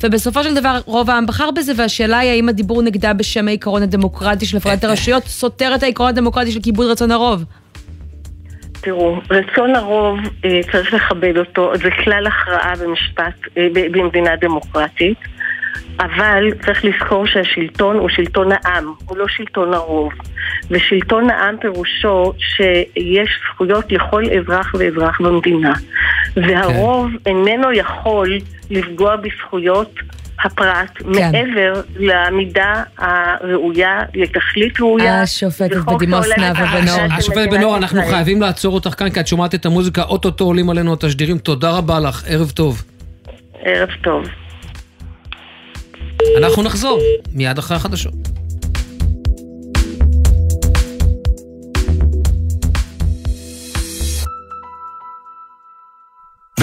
ובסופו 0.04 0.44
של 0.44 0.56
דבר, 0.56 0.80
רוב 0.86 1.10
העם 1.10 1.26
בחר 1.26 1.52
בזה, 1.52 1.74
והשאלה 1.76 2.20
היא 2.20 2.32
האם 2.32 2.50
הדיבור 2.50 2.82
נגדה 2.82 3.14
בשם 3.14 3.48
העיקרון 3.48 3.84
הדמוקרטי 3.84 4.46
של 4.46 4.58
הפרדת 4.58 4.84
הרשויות 4.84 5.24
סותר 5.24 5.76
את 5.76 5.84
העיקרון 5.84 6.10
הדמוקרטי 6.10 6.52
של 6.52 6.60
כיבוד 6.60 6.88
רצון 6.92 7.12
הרוב. 7.12 7.44
תראו, 8.82 9.20
רצון 9.30 9.76
הרוב 9.76 10.20
אה, 10.46 10.60
צריך 10.72 10.94
לכבד 10.94 11.38
אותו, 11.38 11.72
זה 11.76 11.90
כלל 12.04 12.28
הכרעה 12.28 12.74
במשפט 12.84 13.34
אה, 13.58 13.68
במדינה 13.74 14.36
דמוקרטית, 14.36 15.18
אבל 16.00 16.54
צריך 16.66 16.86
לזכור 16.86 17.28
שהשלטון 17.28 17.98
הוא 17.98 18.10
שלטון 18.10 18.50
העם, 18.52 18.94
הוא 19.06 19.18
לא 19.18 19.28
שלטון 19.28 19.74
הרוב. 19.74 20.14
ושלטון 20.72 21.30
העם 21.30 21.58
פירושו 21.58 22.34
שיש 22.38 23.30
זכויות 23.54 23.92
לכל 23.92 24.24
אזרח 24.30 24.76
ואזרח 24.80 25.22
במדינה. 25.22 25.74
והרוב 26.36 27.12
איננו 27.26 27.72
יכול 27.72 28.38
לפגוע 28.70 29.16
בזכויות 29.16 29.94
הפרט 30.46 30.92
כן. 30.98 31.10
מעבר 31.10 31.82
למידה 31.96 32.84
הראויה, 32.98 34.00
לתכלית 34.16 34.80
ראויה. 34.80 35.22
השופטת 35.22 35.78
בדימוס 35.78 36.28
נאוה 36.38 36.50
לקחת 36.52 36.82
בן-אור. 36.82 36.98
של 36.98 37.14
השופט 37.18 37.38
מדינת 37.38 37.54
בן 37.54 37.64
אור, 37.64 37.78
אנחנו 37.78 38.00
ישראל. 38.00 38.12
חייבים 38.16 38.42
לעצור 38.42 38.74
אותך 38.74 38.94
כאן, 38.98 39.10
כי 39.10 39.20
את 39.20 39.28
שומעת 39.28 39.56
את 39.56 39.66
המוזיקה, 39.66 40.04
אוטוטו 40.04 40.46
עולים 40.46 40.70
עלינו 40.70 40.94
התשדירים. 40.94 41.38
תודה 41.38 41.72
רבה 41.72 42.00
לך, 42.00 42.24
ערב 42.28 42.50
טוב. 42.50 42.84
ערב 43.62 43.90
טוב. 44.04 44.24
אנחנו 46.38 46.64
נחזור 46.64 47.00
מיד 47.34 47.58
אחרי 47.58 47.78
החדשות. 47.78 48.14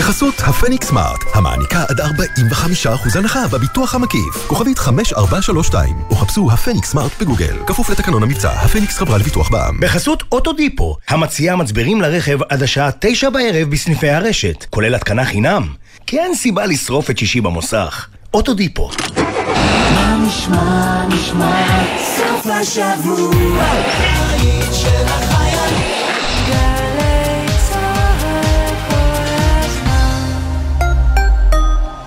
בחסות 0.05 0.35
הפניקס 0.41 0.87
סמארט, 0.89 1.25
המעניקה 1.35 1.85
עד 1.89 2.01
45% 2.01 3.19
הנחה 3.19 3.49
בביטוח 3.49 3.95
המקיף. 3.95 4.47
כוכבית 4.47 4.79
5432, 4.79 5.97
או 6.11 6.17
חפשו 6.17 6.51
הפניקס 6.53 6.91
סמארט 6.91 7.13
בגוגל. 7.21 7.57
כפוף 7.67 7.91
לתקנון 7.91 8.23
המבצע, 8.23 8.51
הפניקס 8.51 8.99
חברה 8.99 9.19
לביטוח 9.19 9.49
בע"מ. 9.49 9.81
בחסות 9.81 10.23
אוטודיפו, 10.33 10.97
המציעה 11.09 11.57
מצברים 11.57 12.01
לרכב 12.01 12.39
עד 12.49 12.63
השעה 12.63 12.91
תשע 12.99 13.31
בערב 13.31 13.71
בסניפי 13.71 14.11
הרשת, 14.11 14.67
כולל 14.71 14.95
התקנה 14.95 15.25
חינם. 15.25 15.69
כי 16.07 16.19
אין 16.19 16.35
סיבה 16.35 16.67
לשרוף 16.67 17.11
את 17.11 17.19
שישי 17.19 17.41
במוסך. 17.41 18.07
אוטודיפו. 18.35 18.91
מה 19.95 20.17
נשמע, 20.27 21.07
נשמע, 21.09 21.85
סוף 22.17 22.47
השבוע, 22.47 23.65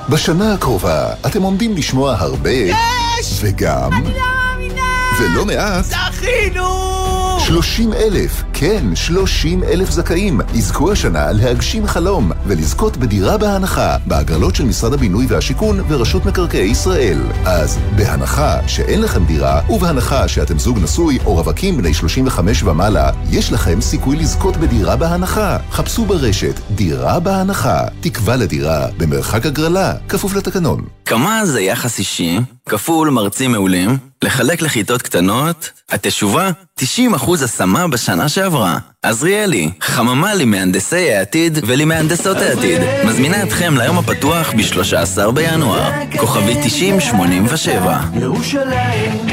בשנה 0.10 0.54
הקרובה 0.54 1.14
אתם 1.26 1.42
עומדים 1.42 1.76
לשמוע 1.78 2.16
הרבה... 2.20 2.50
וגם... 3.42 3.90
ולא 5.20 5.46
מעט... 5.46 5.86
זכינו! 5.86 7.38
30 7.40 7.94
אלף 7.94 8.44
כן, 8.60 8.96
30 8.96 9.64
אלף 9.64 9.90
זכאים 9.90 10.42
יזכו 10.54 10.92
השנה 10.92 11.32
להגשים 11.32 11.88
חלום 11.88 12.32
ולזכות 12.48 12.98
בדירה 12.98 13.38
בהנחה 13.38 13.98
בהגרלות 14.06 14.56
של 14.56 14.66
משרד 14.66 14.94
הבינוי 14.94 15.26
והשיכון 15.30 15.80
ורשות 15.88 16.26
מקרקעי 16.26 16.68
ישראל. 16.68 17.18
אז 17.46 17.80
בהנחה 17.96 18.68
שאין 18.68 19.02
לכם 19.02 19.26
דירה 19.26 19.62
ובהנחה 19.70 20.28
שאתם 20.28 20.60
זוג 20.60 20.80
נשוי 20.80 21.18
או 21.26 21.34
רווקים 21.34 21.78
בני 21.78 21.94
35 21.94 22.64
ומעלה, 22.64 23.12
יש 23.32 23.52
לכם 23.52 23.82
סיכוי 23.82 24.16
לזכות 24.16 24.58
בדירה 24.58 24.96
בהנחה. 24.96 25.58
חפשו 25.72 26.06
ברשת 26.06 26.60
דירה 26.72 27.20
בהנחה. 27.20 27.82
תקווה 28.00 28.36
לדירה 28.36 28.88
במרחק 28.98 29.46
הגרלה, 29.46 29.94
כפוף 30.10 30.36
לתקנון. 30.36 30.86
כמה 31.06 31.46
זה 31.46 31.62
יחס 31.62 32.00
אישי, 32.00 32.40
כפול 32.70 33.10
מרצים 33.10 33.52
מעולים, 33.52 33.98
לחלק 34.22 34.62
לכיתות 34.62 35.02
קטנות, 35.02 35.72
התשובה, 35.90 36.52
90% 36.80 36.84
השמה 37.44 37.88
בשנה 37.88 38.30
שעברה. 38.30 38.47
עזריאלי, 39.02 39.70
חממה 39.82 40.36
למהנדסי 40.36 41.14
העתיד 41.14 41.58
ולמהנדסות 41.68 42.38
העתיד. 42.38 42.82
מזמינה 43.06 43.44
אתכם 43.44 43.74
ליום 43.78 43.98
הפתוח 43.98 44.54
ב-13 44.54 45.32
בינואר. 45.32 45.92
כוכבי 46.18 46.56
9087. 46.64 48.00
ירושלים 48.14 49.28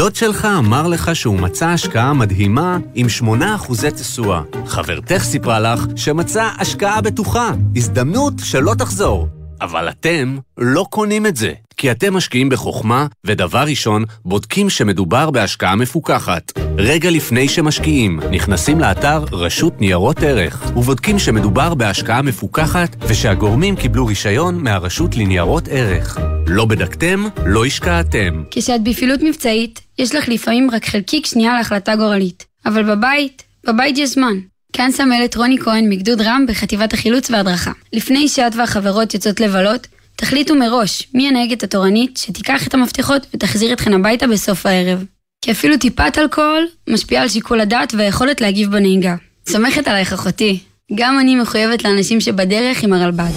דוד 0.00 0.16
שלך 0.16 0.48
אמר 0.58 0.86
לך 0.86 1.16
שהוא 1.16 1.38
מצא 1.38 1.66
השקעה 1.68 2.12
מדהימה 2.12 2.78
עם 2.94 3.06
8% 3.20 3.90
תשואה. 3.96 4.42
חברתך 4.66 5.22
סיפרה 5.22 5.60
לך 5.60 5.86
שמצא 5.96 6.48
השקעה 6.58 7.00
בטוחה, 7.00 7.50
הזדמנות 7.76 8.34
שלא 8.42 8.74
תחזור. 8.78 9.28
אבל 9.60 9.88
אתם 9.88 10.38
לא 10.58 10.86
קונים 10.90 11.26
את 11.26 11.36
זה, 11.36 11.52
כי 11.76 11.90
אתם 11.90 12.14
משקיעים 12.14 12.48
בחוכמה, 12.48 13.06
ודבר 13.24 13.62
ראשון, 13.62 14.04
בודקים 14.24 14.70
שמדובר 14.70 15.30
בהשקעה 15.30 15.76
מפוקחת. 15.76 16.52
רגע 16.76 17.10
לפני 17.10 17.48
שמשקיעים, 17.48 18.20
נכנסים 18.30 18.80
לאתר 18.80 19.24
רשות 19.32 19.80
ניירות 19.80 20.22
ערך, 20.22 20.70
ובודקים 20.76 21.18
שמדובר 21.18 21.74
בהשקעה 21.74 22.22
מפוקחת, 22.22 22.96
ושהגורמים 23.00 23.76
קיבלו 23.76 24.06
רישיון 24.06 24.64
מהרשות 24.64 25.16
לניירות 25.16 25.68
ערך. 25.70 26.18
לא 26.46 26.64
בדקתם, 26.64 27.24
לא 27.46 27.64
השקעתם. 27.64 28.42
כשאת 28.50 28.82
בפעילות 28.84 29.20
מבצעית, 29.22 29.80
יש 29.98 30.14
לך 30.14 30.28
לפעמים 30.28 30.70
רק 30.70 30.86
חלקיק 30.86 31.26
שנייה 31.26 31.52
להחלטה 31.52 31.96
גורלית. 31.96 32.46
אבל 32.66 32.96
בבית, 32.96 33.42
בבית 33.66 33.98
יש 33.98 34.10
זמן. 34.10 34.49
כאן 34.72 34.90
סמלת 34.92 35.36
רוני 35.36 35.58
כהן 35.58 35.88
מגדוד 35.88 36.20
רם 36.20 36.44
בחטיבת 36.48 36.92
החילוץ 36.92 37.30
וההדרכה. 37.30 37.72
לפני 37.92 38.28
שאת 38.28 38.54
והחברות 38.54 39.14
יוצאות 39.14 39.40
לבלות, 39.40 39.86
תחליטו 40.16 40.54
מראש 40.54 41.08
מי 41.14 41.28
הנהגת 41.28 41.62
התורנית 41.62 42.16
שתיקח 42.16 42.66
את 42.66 42.74
המפתחות 42.74 43.26
ותחזיר 43.34 43.72
אתכן 43.72 43.94
הביתה 43.94 44.26
בסוף 44.26 44.66
הערב. 44.66 45.04
כי 45.42 45.50
אפילו 45.50 45.76
טיפת 45.76 46.18
אלכוהול 46.18 46.66
משפיעה 46.88 47.22
על 47.22 47.28
שיקול 47.28 47.60
הדעת 47.60 47.94
והיכולת 47.94 48.40
להגיב 48.40 48.70
בנהיגה. 48.70 49.16
סומכת 49.48 49.88
עלייך 49.88 50.12
אחותי. 50.12 50.58
גם 50.94 51.18
אני 51.20 51.36
מחויבת 51.36 51.84
לאנשים 51.84 52.20
שבדרך 52.20 52.82
עם 52.82 52.92
הרלב"ד. 52.92 53.30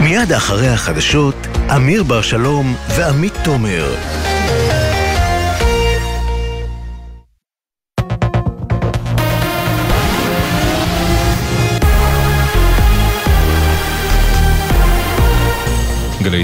מיד 0.00 0.32
אחרי 0.32 0.68
החדשות, 0.68 1.36
אמיר 1.76 2.02
בר 2.02 2.22
שלום 2.22 2.74
ועמית 2.96 3.32
תומר. 3.44 3.94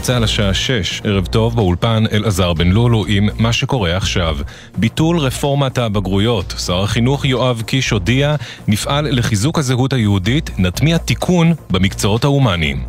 גלי 0.02 0.06
צה"ל 0.06 0.24
השעה 0.24 0.54
6, 0.54 1.00
ערב 1.04 1.26
טוב 1.26 1.56
באולפן 1.56 2.04
אלעזר 2.12 2.52
בן 2.52 2.68
לולו 2.68 3.04
עם 3.08 3.28
מה 3.38 3.52
שקורה 3.52 3.96
עכשיו. 3.96 4.36
ביטול 4.76 5.18
רפורמת 5.18 5.78
הבגרויות. 5.78 6.54
שר 6.66 6.82
החינוך 6.82 7.24
יואב 7.24 7.62
קיש 7.66 7.90
הודיע, 7.90 8.36
נפעל 8.68 9.18
לחיזוק 9.18 9.58
הזהות 9.58 9.92
היהודית, 9.92 10.50
נטמיע 10.58 10.98
תיקון 10.98 11.52
במקצועות 11.70 12.24
ההומניים. 12.24 12.84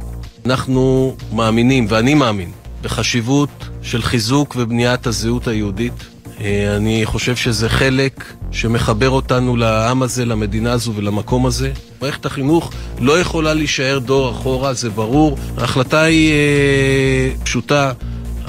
אנחנו 0.45 1.15
מאמינים, 1.33 1.85
ואני 1.89 2.13
מאמין, 2.13 2.51
בחשיבות 2.81 3.69
של 3.81 4.01
חיזוק 4.01 4.55
ובניית 4.57 5.07
הזהות 5.07 5.47
היהודית. 5.47 6.05
אה, 6.41 6.75
אני 6.75 7.01
חושב 7.05 7.35
שזה 7.35 7.69
חלק 7.69 8.33
שמחבר 8.51 9.09
אותנו 9.09 9.55
לעם 9.55 10.03
הזה, 10.03 10.25
למדינה 10.25 10.71
הזו 10.71 10.93
ולמקום 10.95 11.45
הזה. 11.45 11.71
מערכת 12.03 12.25
החינוך 12.25 12.71
לא 12.99 13.19
יכולה 13.19 13.53
להישאר 13.53 13.99
דור 13.99 14.31
אחורה, 14.31 14.73
זה 14.73 14.89
ברור. 14.89 15.37
ההחלטה 15.57 16.01
היא 16.01 16.31
אה, 16.31 17.29
פשוטה. 17.43 17.91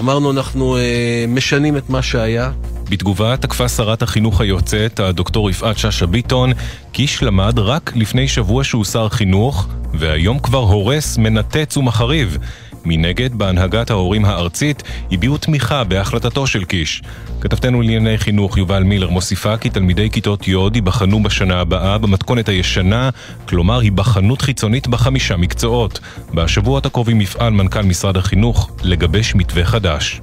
אמרנו, 0.00 0.30
אנחנו 0.30 0.76
אה, 0.76 1.24
משנים 1.28 1.76
את 1.76 1.90
מה 1.90 2.02
שהיה. 2.02 2.50
בתגובה 2.88 3.36
תקפה 3.36 3.68
שרת 3.68 4.02
החינוך 4.02 4.40
היוצאת, 4.40 5.00
הדוקטור 5.00 5.50
יפעת 5.50 5.78
שאשא 5.78 6.06
ביטון, 6.06 6.52
קיש 6.92 7.22
למד 7.22 7.58
רק 7.58 7.92
לפני 7.96 8.28
שבוע 8.28 8.64
שהוא 8.64 8.84
שר 8.84 9.08
חינוך, 9.08 9.66
והיום 9.94 10.38
כבר 10.38 10.58
הורס, 10.58 11.18
מנתץ 11.18 11.76
ומחריב. 11.76 12.38
מנגד, 12.86 13.34
בהנהגת 13.34 13.90
ההורים 13.90 14.24
הארצית 14.24 14.82
הביעו 15.12 15.38
תמיכה 15.38 15.84
בהחלטתו 15.84 16.46
של 16.46 16.64
קיש. 16.64 17.02
כתבתנו 17.40 17.82
לענייני 17.82 18.18
חינוך 18.18 18.58
יובל 18.58 18.82
מילר 18.82 19.10
מוסיפה 19.10 19.56
כי 19.56 19.70
תלמידי 19.70 20.10
כיתות 20.10 20.48
י' 20.48 20.54
ייבחנו 20.74 21.22
בשנה 21.22 21.60
הבאה 21.60 21.98
במתכונת 21.98 22.48
הישנה, 22.48 23.10
כלומר 23.48 23.78
היבחנות 23.78 24.42
חיצונית 24.42 24.88
בחמישה 24.88 25.36
מקצועות. 25.36 26.00
בשבועות 26.34 26.86
הקרובים 26.86 27.20
יפעל 27.20 27.52
מנכ"ל 27.52 27.82
משרד 27.82 28.16
החינוך 28.16 28.70
לגבש 28.82 29.34
מתווה 29.34 29.64
חדש. 29.64 30.20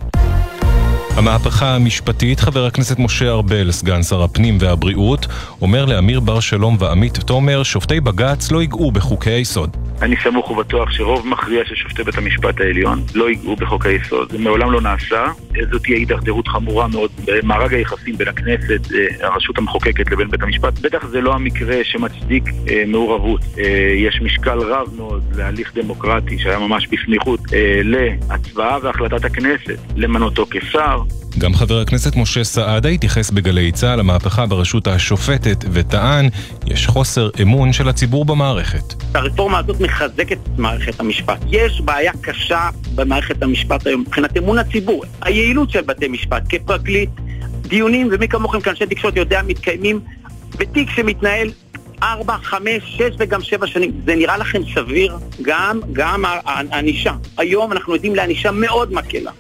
המהפכה 1.18 1.76
המשפטית, 1.76 2.40
חבר 2.40 2.66
הכנסת 2.66 3.00
משה 3.00 3.30
ארבל, 3.30 3.72
סגן 3.72 4.04
שר 4.04 4.24
הפנים 4.24 4.58
והבריאות, 4.60 5.28
אומר 5.62 5.86
לאמיר 5.86 6.20
בר 6.20 6.40
שלום 6.40 6.76
ועמית 6.80 7.18
תומר, 7.18 7.64
שופטי 7.64 8.00
בג"ץ 8.00 8.52
לא 8.52 8.62
ייגעו 8.62 8.92
בחוקי 8.92 9.30
היסוד. 9.30 9.78
אני 10.02 10.16
סמוך 10.24 10.52
ובטוח 10.52 10.92
שרוב 10.92 11.28
מכריע 11.28 11.66
של 11.66 11.76
שופטי 11.76 12.04
בית 12.04 12.18
המשפט 12.18 12.62
העליון 12.62 13.04
לא 13.16 13.30
ייגעו 13.30 13.56
בחוק 13.56 13.86
היסוד. 13.86 14.32
זה 14.32 14.38
מעולם 14.38 14.72
לא 14.72 14.82
נעשה. 14.82 15.26
זאת 15.72 15.84
תהיה 15.84 15.98
הידרדרות 15.98 16.48
חמורה 16.48 16.88
מאוד 16.88 17.12
במארג 17.26 17.74
היחסים 17.74 18.18
בין 18.18 18.28
הכנסת, 18.28 18.92
אה, 18.94 19.28
הרשות 19.28 19.58
המחוקקת 19.58 20.12
לבין 20.12 20.30
בית 20.30 20.44
המשפט. 20.44 20.80
בטח 20.80 21.08
זה 21.08 21.22
לא 21.22 21.34
המקרה 21.34 21.76
שמצדיק 21.84 22.44
אה, 22.70 22.84
מעורבות. 22.88 23.42
אה, 23.58 23.94
יש 23.96 24.22
משקל 24.22 24.60
רב 24.60 24.88
מאוד 24.98 25.24
להליך 25.36 25.74
דמוקרטי 25.76 26.40
שהיה 26.40 26.60
ממש 26.60 26.88
בסמיכות 26.88 27.40
להצבעה 27.84 28.78
והחלטת 28.84 29.26
הכנסת 29.26 29.78
למנותו 29.96 30.46
כשר. 30.52 31.01
גם 31.38 31.54
חבר 31.54 31.80
הכנסת 31.80 32.16
משה 32.16 32.44
סעדה 32.44 32.90
התייחס 32.90 33.32
בגלי 33.32 33.72
צה"ל 33.72 34.00
למהפכה 34.00 34.46
ברשות 34.46 34.88
השופטת 34.88 35.66
וטען, 35.72 36.30
יש 36.66 36.88
חוסר 36.88 37.30
אמון 37.42 37.74
של 37.74 37.90
הציבור 37.90 38.26
במערכת. 38.26 38.94
הרפורמה 39.14 39.60
הזאת 39.60 39.80
מחזקת 39.80 40.32
את 40.32 40.60
מערכת 40.60 41.00
המשפט. 41.00 41.40
יש 41.48 41.82
בעיה 41.82 42.12
קשה 42.22 42.70
במערכת 42.96 43.44
המשפט 43.44 43.88
היום 43.88 44.02
מבחינת 44.02 44.38
אמון 44.38 44.58
הציבור. 44.58 45.04
היעילות 45.22 45.70
של 45.70 45.82
בתי 45.82 46.08
משפט 46.08 46.44
כפרקליט, 46.50 47.10
דיונים, 47.62 48.10
ומי 48.12 48.28
כמוכם 48.28 48.62
כאנשי 48.62 48.86
תקשורת 48.86 49.18
יודע, 49.18 49.42
מתקיימים 49.48 50.00
בתיק 50.58 50.90
שמתנהל 50.90 51.52
ארבע, 52.04 52.38
חמש, 52.44 52.84
שש 52.84 53.16
וגם 53.20 53.42
שבע 53.42 53.68
שנים. 53.68 53.92
זה 54.06 54.16
נראה 54.16 54.38
לכם 54.38 54.62
סביר? 54.76 55.18
גם, 55.42 55.80
גם 55.94 56.26
הענישה. 56.46 57.14
היום 57.38 57.72
אנחנו 57.72 57.94
עדים 57.94 58.16
לענישה 58.16 58.52
מאוד 58.52 58.94
מקלה. 58.94 59.32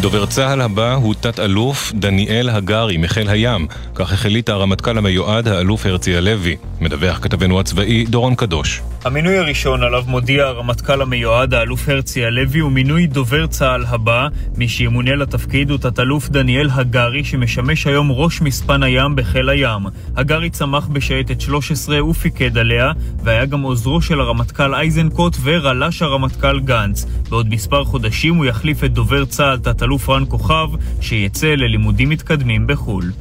דובר 0.00 0.26
צה"ל 0.26 0.60
הבא 0.60 0.94
הוא 0.94 1.14
תת-אלוף 1.14 1.92
דניאל 1.94 2.48
הגרי 2.50 2.96
מחיל 2.96 3.28
הים, 3.28 3.66
כך 3.94 4.12
החליט 4.12 4.48
הרמטכ"ל 4.48 4.98
המיועד 4.98 5.48
האלוף 5.48 5.86
הרצי 5.86 6.16
הלוי. 6.16 6.56
מדווח 6.80 7.18
כתבנו 7.22 7.60
הצבאי 7.60 8.04
דורון 8.04 8.34
קדוש. 8.34 8.80
המינוי 9.04 9.38
הראשון 9.38 9.82
עליו 9.82 10.04
מודיע 10.06 10.44
הרמטכ"ל 10.44 11.02
המיועד 11.02 11.54
האלוף 11.54 11.88
הרצי 11.88 12.24
הלוי 12.24 12.60
הוא 12.60 12.72
מינוי 12.72 13.06
דובר 13.06 13.46
צה"ל 13.46 13.84
הבא. 13.88 14.28
מי 14.56 14.68
שימונה 14.68 15.14
לתפקיד 15.14 15.70
הוא 15.70 15.78
תת-אלוף 15.78 16.28
דניאל 16.28 16.70
הגרי 16.72 17.24
שמשמש 17.24 17.86
היום 17.86 18.12
ראש 18.12 18.40
מספן 18.40 18.82
הים 18.82 19.16
בחיל 19.16 19.48
הים. 19.48 19.82
הגרי 20.16 20.50
צמח 20.50 20.86
בשייטת 20.86 21.40
13 21.40 22.04
ופיקד 22.04 22.58
עליה, 22.58 22.92
והיה 23.24 23.46
גם 23.46 23.60
עוזרו 23.60 24.02
של 24.02 24.20
הרמטכ"ל 24.20 24.74
איזנקוט 24.74 25.36
ורל"ש 25.42 26.02
הרמטכ"ל 26.02 26.60
גנץ. 26.60 27.06
בעוד 27.28 27.48
מספר 27.48 27.84
חודשים 27.84 28.34
הוא 28.34 28.46
יחליף 28.46 28.84
את 28.84 28.92
דובר 28.92 29.24
צה"ל 29.24 29.58
תת-אלוף 29.88 30.08
רן 30.08 30.24
כוכב, 30.28 30.68
שיצא 31.00 31.46
ללימודים 31.46 32.08
מתקדמים 32.08 32.66
בחו"ל. 32.66 33.12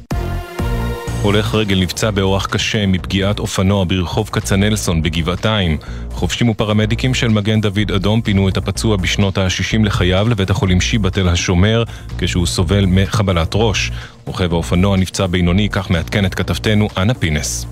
הולך 1.22 1.55
רגל 1.55 1.80
נפצע 1.80 2.11
באורח 2.11 2.45
קשה 2.45 2.86
מפגיעת 2.86 3.39
אופנוע 3.39 3.86
ברחוב 3.88 4.30
כצנלסון 4.30 5.01
בגבעתיים. 5.01 5.78
חובשים 6.11 6.49
ופרמדיקים 6.49 7.13
של 7.13 7.28
מגן 7.28 7.61
דוד 7.61 7.91
אדום 7.95 8.22
פינו 8.22 8.49
את 8.49 8.57
הפצוע 8.57 8.97
בשנות 8.97 9.38
ה-60 9.38 9.86
לחייו 9.86 10.30
לבית 10.30 10.49
החולים 10.49 10.82
שיבא 10.82 11.09
תל 11.09 11.30
השומר 11.30 11.84
כשהוא 12.18 12.45
סובל 12.45 12.86
מחבלת 12.86 13.51
ראש. 13.55 13.91
רוכב 14.26 14.53
האופנוע 14.53 14.97
נפצע 14.97 15.28
בינוני, 15.28 15.70
כך 15.70 15.91
מעדכנת 15.91 16.36
כתבתנו 16.36 16.88
אנה 16.97 17.13
פינס. 17.13 17.65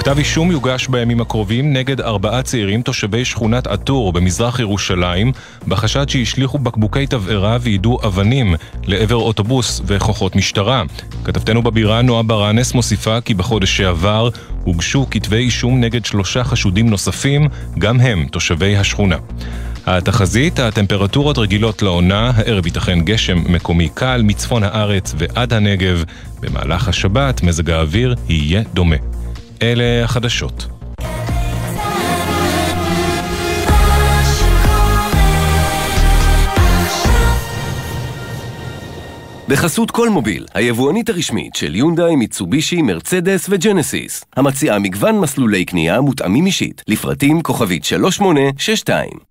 כתב 0.00 0.18
אישום 0.18 0.50
יוגש 0.50 0.88
בימים 0.88 1.20
הקרובים 1.20 1.72
נגד 1.72 2.00
ארבעה 2.00 2.42
צעירים 2.42 2.82
תושבי 2.82 3.24
שכונת 3.24 3.66
עטור 3.66 4.12
במזרח 4.12 4.60
ירושלים, 4.60 5.32
בחשד 5.68 6.08
שהשליכו 6.08 6.58
בקבוקי 6.58 7.06
תבערה 7.06 7.58
ויידו 7.60 7.98
אבנים 8.06 8.54
לעבר 8.86 9.16
אוטובוס 9.16 9.80
וכוחות 9.86 10.36
משטרה. 10.36 10.82
כתבתנו 11.24 11.62
בבירה 11.62 12.02
נועה 12.02 12.22
ברנס 12.22 12.74
מוסיפה 12.74 13.20
כי 13.20 13.34
בחודש 13.34 13.76
שעבר 13.76 14.28
הוגשו 14.64 15.06
כתבי 15.10 15.36
אישום 15.36 15.80
נגד 15.80 16.04
שלושה 16.04 16.44
חשודים 16.44 16.90
נוספים, 16.90 17.48
גם 17.78 18.00
הם 18.00 18.26
תושבי 18.30 18.76
השכונה. 18.76 19.16
התחזית, 19.86 20.58
הטמפרטורות 20.58 21.38
רגילות 21.38 21.82
לעונה, 21.82 22.32
הערב 22.34 22.66
ייתכן 22.66 23.00
גשם 23.00 23.52
מקומי 23.52 23.88
קל 23.94 24.22
מצפון 24.24 24.62
הארץ 24.62 25.14
ועד 25.18 25.52
הנגב. 25.52 26.04
במהלך 26.40 26.88
השבת 26.88 27.42
מזג 27.42 27.70
האוויר 27.70 28.14
יהיה 28.28 28.62
דומה. 28.74 29.09
אלה 29.62 30.04
החדשות. 30.04 30.66
בחסות 39.48 39.90
כל 39.90 40.08
מוביל, 40.08 40.46
היבואנית 40.54 41.08
הרשמית 41.08 41.54
של 41.54 41.76
יונדאי, 41.76 42.16
מיצובישי, 42.16 42.82
מרצדס 42.82 43.46
וג'נסיס, 43.48 44.24
המציעה 44.36 44.78
מגוון 44.78 45.18
מסלולי 45.18 45.64
קנייה 45.64 46.00
מותאמים 46.00 46.46
אישית, 46.46 46.82
לפרטים 46.88 47.42
כוכבית 47.42 47.84
3862. 47.84 49.29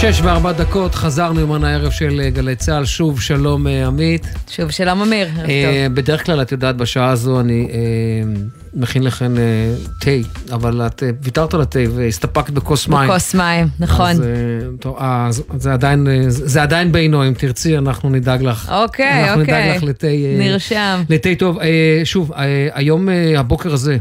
שש 0.00 0.20
וארבע 0.22 0.52
דקות, 0.52 0.94
חזרנו 0.94 1.54
עם 1.54 1.64
הערב 1.64 1.90
של 1.90 2.20
אה, 2.20 2.30
גלי 2.30 2.56
צה"ל, 2.56 2.84
שוב 2.84 3.20
שלום 3.20 3.66
אה, 3.66 3.86
עמית. 3.86 4.26
שוב 4.50 4.70
שלום 4.70 5.02
אמיר, 5.02 5.28
ערב 5.36 5.50
אה, 5.50 5.84
טוב. 5.86 5.94
בדרך 5.94 6.26
כלל, 6.26 6.42
את 6.42 6.52
יודעת, 6.52 6.76
בשעה 6.76 7.08
הזו 7.08 7.40
אני 7.40 7.68
מכין 8.74 9.02
לכם 9.02 9.36
אה, 9.38 9.74
תה, 10.00 10.10
אבל 10.54 10.86
את 10.86 11.02
ויתרת 11.22 11.54
על 11.54 11.60
התה 11.60 11.78
והסתפקת 11.94 12.50
בכוס 12.50 12.88
מים. 12.88 13.08
בכוס 13.08 13.34
מים, 13.34 13.68
נכון. 13.80 14.10
אז, 14.10 14.22
טוב, 14.80 14.98
זה 15.56 15.72
עדיין, 15.72 16.06
זה 16.28 16.62
עדיין 16.62 16.92
בינו, 16.92 17.28
אם 17.28 17.34
תרצי, 17.34 17.78
אנחנו 17.78 18.10
נדאג 18.10 18.42
לך. 18.42 18.72
אוקיי, 18.72 19.24
אנחנו 19.24 19.40
אוקיי. 19.40 19.64
נדאג 19.64 19.76
לך 19.76 19.82
לתה... 19.82 20.06
נרשם. 20.38 21.02
לתה 21.08 21.28
טוב. 21.38 21.58
שוב, 22.04 22.32
היום, 22.72 23.08
הבוקר 23.36 23.72
הזה, 23.72 23.96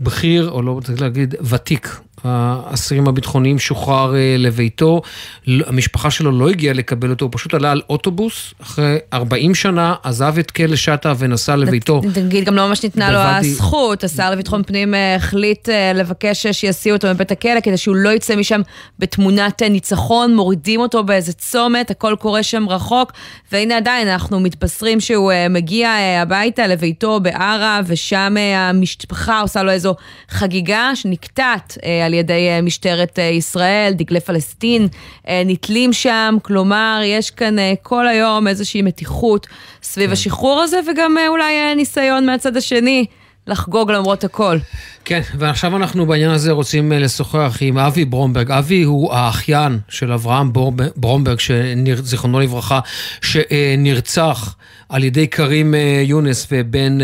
בכיר, 0.00 0.50
או 0.50 0.62
לא 0.62 0.80
צריך 0.84 1.00
להגיד, 1.00 1.34
ותיק, 1.40 2.00
האסירים 2.24 3.08
הביטחוניים 3.08 3.58
שוחרר 3.58 4.14
אה, 4.14 4.36
לביתו. 4.38 5.02
לא- 5.46 5.64
המשפחה 5.68 6.10
שלו 6.10 6.32
לא 6.32 6.48
הגיעה 6.48 6.74
לקבל 6.74 7.10
אותו, 7.10 7.24
הוא 7.24 7.32
פשוט 7.34 7.54
עלה 7.54 7.70
על 7.70 7.82
אוטובוס, 7.88 8.54
אחרי 8.62 8.96
40 9.12 9.54
שנה, 9.54 9.94
עזב 10.02 10.34
את 10.38 10.50
כלא 10.50 10.76
שטה 10.76 11.12
ונסע 11.18 11.56
לביתו. 11.56 12.00
נגיד, 12.16 12.44
גם 12.44 12.56
לא 12.56 12.68
ממש 12.68 12.82
ניתנה 12.82 13.12
לו 13.12 13.18
הזכות, 13.18 14.04
השר 14.04 14.30
לביטחון 14.30 14.62
פנים 14.62 14.94
אה, 14.94 15.14
החליט 15.14 15.68
אה, 15.68 15.92
לבקש 15.92 16.46
שיסיעו 16.46 16.96
אותו 16.96 17.08
מבית 17.08 17.32
הכלא 17.32 17.60
כדי 17.60 17.76
שהוא 17.76 17.96
לא 17.96 18.10
יצא 18.10 18.36
משם 18.36 18.60
בתמונת 18.98 19.62
ניצחון, 19.62 20.36
מורידים 20.36 20.80
אותו 20.80 21.04
באיזה 21.04 21.32
צומת, 21.32 21.90
הכל 21.90 22.14
קורה 22.18 22.42
שם 22.42 22.68
רחוק, 22.68 23.12
והנה 23.52 23.76
עדיין 23.76 24.08
אנחנו 24.08 24.40
מתבשרים 24.40 25.00
שהוא 25.00 25.32
מגיע 25.50 25.90
הביתה 26.22 26.66
לביתו 26.66 27.20
בערה, 27.20 27.80
ושם 27.86 28.34
המשפחה 28.56 29.40
עושה 29.40 29.62
לו 29.62 29.70
איזו 29.70 29.94
חגיגה 30.28 30.90
שנקטעת 30.94 31.78
אה, 31.84 32.06
על 32.14 32.18
ידי 32.18 32.48
אה, 32.48 32.60
משטרת 32.60 33.18
אה, 33.18 33.24
ישראל, 33.24 33.92
דגלי 33.92 34.20
פלסטין 34.20 34.88
אה, 35.28 35.42
נתלים 35.46 35.92
שם, 35.92 36.36
כלומר, 36.42 37.00
יש 37.04 37.30
כאן 37.30 37.56
כל 37.82 38.08
היום 38.08 38.48
איזושהי 38.48 38.82
מתיחות 38.82 39.46
סביב 39.82 40.12
השחרור 40.12 40.60
הזה, 40.60 40.80
וגם 40.90 41.16
אולי 41.28 41.74
ניסיון 41.76 42.26
מהצד 42.26 42.56
השני 42.56 43.04
לחגוג 43.46 43.90
למרות 43.90 44.24
הכל. 44.24 44.58
כן, 45.04 45.20
ועכשיו 45.38 45.76
אנחנו 45.76 46.06
בעניין 46.06 46.30
הזה 46.30 46.52
רוצים 46.52 46.92
לשוחח 46.92 47.58
עם 47.60 47.78
אבי 47.78 48.04
ברומברג. 48.04 48.50
אבי 48.50 48.82
הוא 48.82 49.12
האחיין 49.12 49.78
של 49.88 50.12
אברהם 50.12 50.52
ברומברג, 50.96 51.38
שנר- 51.40 52.02
זיכרונו 52.02 52.40
לברכה, 52.40 52.80
שנרצח 53.20 54.54
על 54.88 55.04
ידי 55.04 55.28
כרים 55.28 55.74
יונס 56.02 56.46
ובן, 56.52 56.98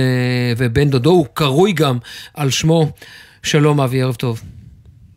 ובן 0.56 0.90
דודו, 0.90 1.11
הוא 1.11 1.26
קרוי 1.34 1.72
גם 1.72 1.98
על 2.34 2.50
שמו. 2.50 2.90
שלום 3.42 3.80
אבי, 3.80 4.02
ערב 4.02 4.14
טוב. 4.14 4.40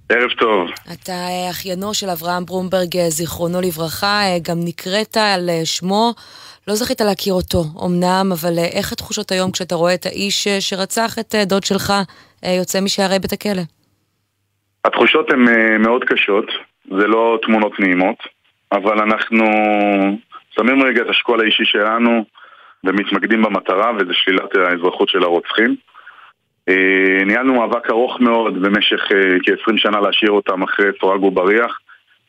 ערב 0.10 0.30
טוב. 0.32 0.70
אתה 0.94 1.12
אה, 1.12 1.50
אחיינו 1.52 1.94
של 1.94 2.10
אברהם 2.10 2.46
ברומברג, 2.46 2.98
אה, 2.98 3.10
זיכרונו 3.10 3.62
לברכה, 3.62 4.22
אה, 4.22 4.38
גם 4.48 4.58
נקראת 4.66 5.18
על 5.18 5.50
שמו. 5.64 6.14
לא 6.68 6.74
זכית 6.74 7.02
להכיר 7.02 7.34
אותו, 7.34 7.64
אמנם, 7.86 8.32
אבל 8.32 8.54
איך 8.78 8.92
התחושות 8.92 9.32
היום 9.32 9.52
כשאתה 9.52 9.76
רואה 9.76 9.94
את 9.94 10.06
האיש 10.06 10.48
שרצח 10.48 11.20
את 11.20 11.36
דוד 11.46 11.64
שלך 11.64 11.94
יוצא 12.60 12.82
משערי 12.82 13.20
בית 13.20 13.34
הכלא? 13.34 13.62
התחושות 14.86 15.32
הן 15.32 15.46
מאוד 15.82 16.04
קשות, 16.04 16.46
זה 16.86 17.08
לא 17.08 17.40
תמונות 17.42 17.80
נעימות, 17.80 18.18
אבל 18.72 19.00
אנחנו 19.00 19.46
שמים 20.56 20.84
רגע 20.84 21.02
את 21.02 21.10
השקול 21.10 21.42
האישי 21.42 21.66
שלנו 21.66 22.26
ומתמקדים 22.84 23.42
במטרה, 23.42 23.92
וזה 24.00 24.14
שלילת 24.14 24.56
האזרחות 24.56 25.10
של 25.10 25.24
הרוצחים. 25.24 25.76
אה, 26.70 27.26
ניהלנו 27.26 27.54
מאבק 27.54 27.90
ארוך 27.90 28.20
מאוד 28.20 28.62
במשך 28.62 29.00
אה, 29.12 29.18
כ-20 29.46 29.74
שנה 29.78 30.00
להשאיר 30.00 30.32
אותם 30.32 30.64
אחרי 30.64 30.86
סורג 31.02 31.24
ובריח, 31.24 31.80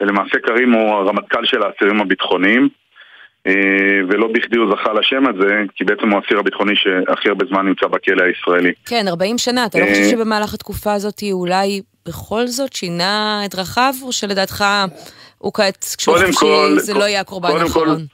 ולמעשה 0.00 0.38
קרים 0.38 0.72
הוא 0.72 0.90
הרמטכ"ל 0.94 1.44
של 1.44 1.62
האסירים 1.62 2.00
הביטחוניים, 2.00 2.68
אה, 3.46 3.52
ולא 4.08 4.28
בכדי 4.34 4.56
הוא 4.58 4.72
זכה 4.76 4.92
לשם 4.92 5.22
הזה, 5.26 5.62
כי 5.76 5.84
בעצם 5.84 6.10
הוא 6.10 6.20
האסיר 6.22 6.38
הביטחוני 6.38 6.72
שהכי 6.76 7.28
הרבה 7.28 7.44
זמן 7.48 7.66
נמצא 7.66 7.86
בכלא 7.86 8.22
הישראלי. 8.22 8.72
כן, 8.86 9.08
40 9.08 9.38
שנה, 9.38 9.66
אתה 9.66 9.78
לא 9.78 9.84
חושב 9.86 10.04
שבמהלך 10.10 10.54
התקופה 10.54 10.92
הזאת 10.92 11.22
אולי 11.32 11.80
בכל 12.08 12.46
זאת 12.46 12.72
שינה 12.72 13.42
את 13.44 13.54
דרכיו, 13.54 13.94
או 14.02 14.12
שלדעתך 14.12 14.64
הוא 15.38 15.52
כעת, 15.52 15.84
כשהוא 15.98 16.16
חופשי, 16.18 16.32
כל- 16.40 16.74
זה 16.78 16.94
לא 16.94 17.04
יהיה 17.04 17.20
הקורבן 17.20 17.48
האחרון? 17.60 18.06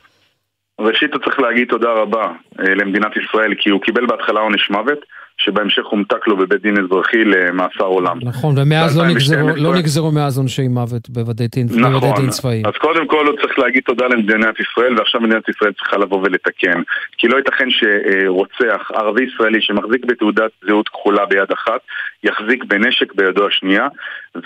ראשית, 0.81 1.11
אתה 1.11 1.19
צריך 1.25 1.41
להגיד 1.41 1.69
תודה 1.69 1.89
רבה 1.93 2.27
למדינת 2.59 3.13
ישראל, 3.17 3.55
כי 3.59 3.71
הוא 3.71 3.81
קיבל 3.81 4.07
בהתחלה 4.07 4.41
עונש 4.41 4.71
מוות, 4.71 4.99
שבהמשך 5.45 5.87
הומתק 5.87 6.29
לו 6.29 6.37
בבית 6.37 6.63
דין 6.63 6.75
אזרחי 6.85 7.25
למאסר 7.25 7.85
עולם. 7.85 8.19
נכון, 8.23 8.55
ומאז 8.59 8.99
לא 8.99 9.05
נגזרו, 9.05 9.39
2012. 9.39 9.73
לא 9.73 9.79
נגזרו 9.79 10.13
מאז 10.13 10.39
עונשי 10.39 10.69
מוות 10.69 11.11
בבתי 11.11 11.47
דין, 11.49 11.67
נכון, 11.81 12.29
צבאיים. 12.29 12.67
אז 12.67 12.73
קודם 12.79 13.07
כל 13.07 13.27
הוא 13.27 13.37
צריך 13.41 13.59
להגיד 13.59 13.83
תודה 13.87 14.07
למדינת 14.07 14.55
ישראל, 14.61 14.99
ועכשיו 14.99 15.21
מדינת 15.21 15.49
ישראל 15.49 15.73
צריכה 15.73 15.97
לבוא 15.97 16.19
ולתקן. 16.19 16.83
כי 17.19 17.29
לא 17.29 17.37
ייתכן 17.37 17.69
שרוצח 17.71 18.91
ערבי 18.95 19.25
ישראלי 19.25 19.61
שמחזיק 19.61 20.05
בתעודת 20.05 20.51
זהות 20.67 20.89
כחולה 20.89 21.27
ביד 21.27 21.53
אחת, 21.53 21.81
יחזיק 22.25 22.65
בנשק 22.65 23.15
בידו 23.15 23.47
השנייה, 23.47 23.89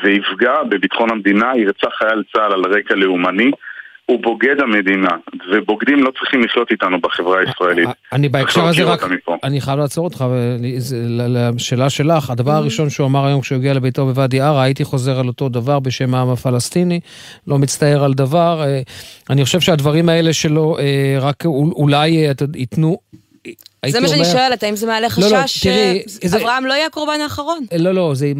ויפגע 0.05 0.62
בביטחון 0.68 1.11
המדינה, 1.11 1.53
ירצח 1.57 1.88
חייל 1.99 2.22
צה"ל 2.32 2.53
על 2.53 2.62
רקע 2.64 2.95
לאומני. 2.95 3.51
הוא 4.07 4.22
בוגד 4.22 4.61
המדינה, 4.62 5.09
ובוגדים 5.52 6.02
לא 6.02 6.11
צריכים 6.18 6.42
לחיות 6.44 6.70
איתנו 6.70 7.00
בחברה 7.00 7.38
הישראלית. 7.40 7.88
אני 8.12 8.28
בהקשר 8.28 8.64
הזה 8.64 8.84
רק. 8.84 9.05
אני 9.44 9.61
חייב 9.61 9.78
לעצור 9.78 10.05
אותך 10.05 10.24
לשאלה 11.57 11.90
שלך. 11.90 12.30
הדבר. 12.30 12.52
הראשון 12.52 12.90
שהוא 12.90 13.07
אמר 13.07 13.26
היום 13.26 13.40
כשהוא 13.40 13.57
הגיע 13.59 13.74
לביתו 13.74 14.07
בוואדי 14.07 14.40
ערה, 14.40 14.62
הייתי 14.62 14.84
חוזר 14.84 15.18
על 15.20 15.28
אותו 15.28 15.48
דבר 15.48 15.80
בשם 15.80 16.14
העם 16.14 16.30
הפלסטיני, 16.30 17.00
לא 17.46 17.59
מצטער 17.59 18.05
על 18.05 18.14
דבר. 18.14 18.62
אה, 18.66 18.80
אני 19.30 19.44
חושב 19.44 19.61
שהדברים 19.61 20.09
האלה 20.09 20.32
שלו 20.32 20.78
אה, 20.78 21.16
רק 21.20 21.44
אול- 21.46 21.72
אולי 21.76 22.26
אה, 22.26 22.32
ייתנו... 22.55 22.98
זה 23.88 24.01
מה 24.01 24.09
שאני 24.09 24.24
שואלת, 24.24 24.62
האם 24.62 24.76
זה 24.76 24.86
מעלה 24.86 25.07
לא, 25.18 25.28
לא, 25.30 25.42
חשש 25.42 25.66
שאברהם 26.30 26.66
לא 26.66 26.72
יהיה 26.72 26.86
הקורבן 26.86 27.20
האחרון? 27.22 27.59
לא, 27.78 27.92
לא, 27.92 28.12
זה, 28.14 28.32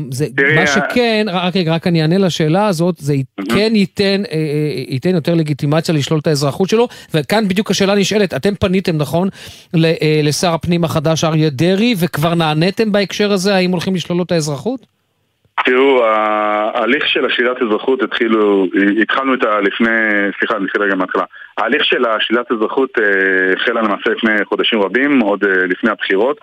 מה 0.57 0.63
ה- 0.63 0.67
שכן, 0.67 1.27
רק 1.31 1.57
רגע, 1.57 1.75
רק 1.75 1.87
אני 1.87 2.03
אענה 2.03 2.19
לשאלה 2.19 2.67
הזאת, 2.67 2.95
זה 2.99 3.15
כן 3.49 3.73
ייתן, 3.77 4.23
אה, 4.31 4.35
אה, 4.37 4.83
ייתן 4.89 5.15
יותר 5.15 5.35
לגיטימציה 5.35 5.95
לשלול 5.95 6.21
את 6.21 6.27
האזרחות 6.27 6.69
שלו, 6.69 6.89
וכאן 7.15 7.49
בדיוק 7.49 7.71
השאלה 7.71 7.95
נשאלת, 7.95 8.35
אתם 8.35 8.55
פניתם, 8.55 8.97
נכון, 8.97 9.29
ל- 9.75 9.85
אה, 9.87 10.21
לשר 10.23 10.55
הפנים 10.55 10.85
החדש 10.85 11.25
אריה 11.25 11.51
דרעי, 11.51 11.95
וכבר 11.99 12.35
נעניתם 12.35 12.93
בהקשר 12.93 13.33
הזה, 13.33 13.55
האם 13.55 13.71
הולכים 13.71 13.95
לשלול 13.95 14.19
לו 14.19 14.25
את 14.25 14.33
האזרחות? 14.33 14.94
תראו, 15.65 16.05
ההליך 16.05 17.09
של 17.09 17.25
השלילת 17.27 17.63
אזרחות 17.63 18.03
התחילו, 18.03 18.67
התחלנו 19.03 19.35
את 19.35 19.45
ה... 19.45 19.61
לפני, 19.61 19.89
סליחה, 20.39 20.57
אני 20.57 20.65
אתחיל 20.67 20.83
רגע 20.83 20.95
מההתחלה. 20.95 21.25
ההליך 21.59 21.85
של 21.85 22.05
השלילת 22.05 22.53
אזרחות 22.53 22.99
אה, 22.99 23.53
החלה 23.57 23.83
למעשה 23.83 24.11
לפני 24.11 24.45
חודשים 24.45 24.83
רבים, 24.83 25.21
עוד 25.21 25.45
אה, 25.45 25.67
לפני 25.67 25.91
הבחירות, 25.91 26.39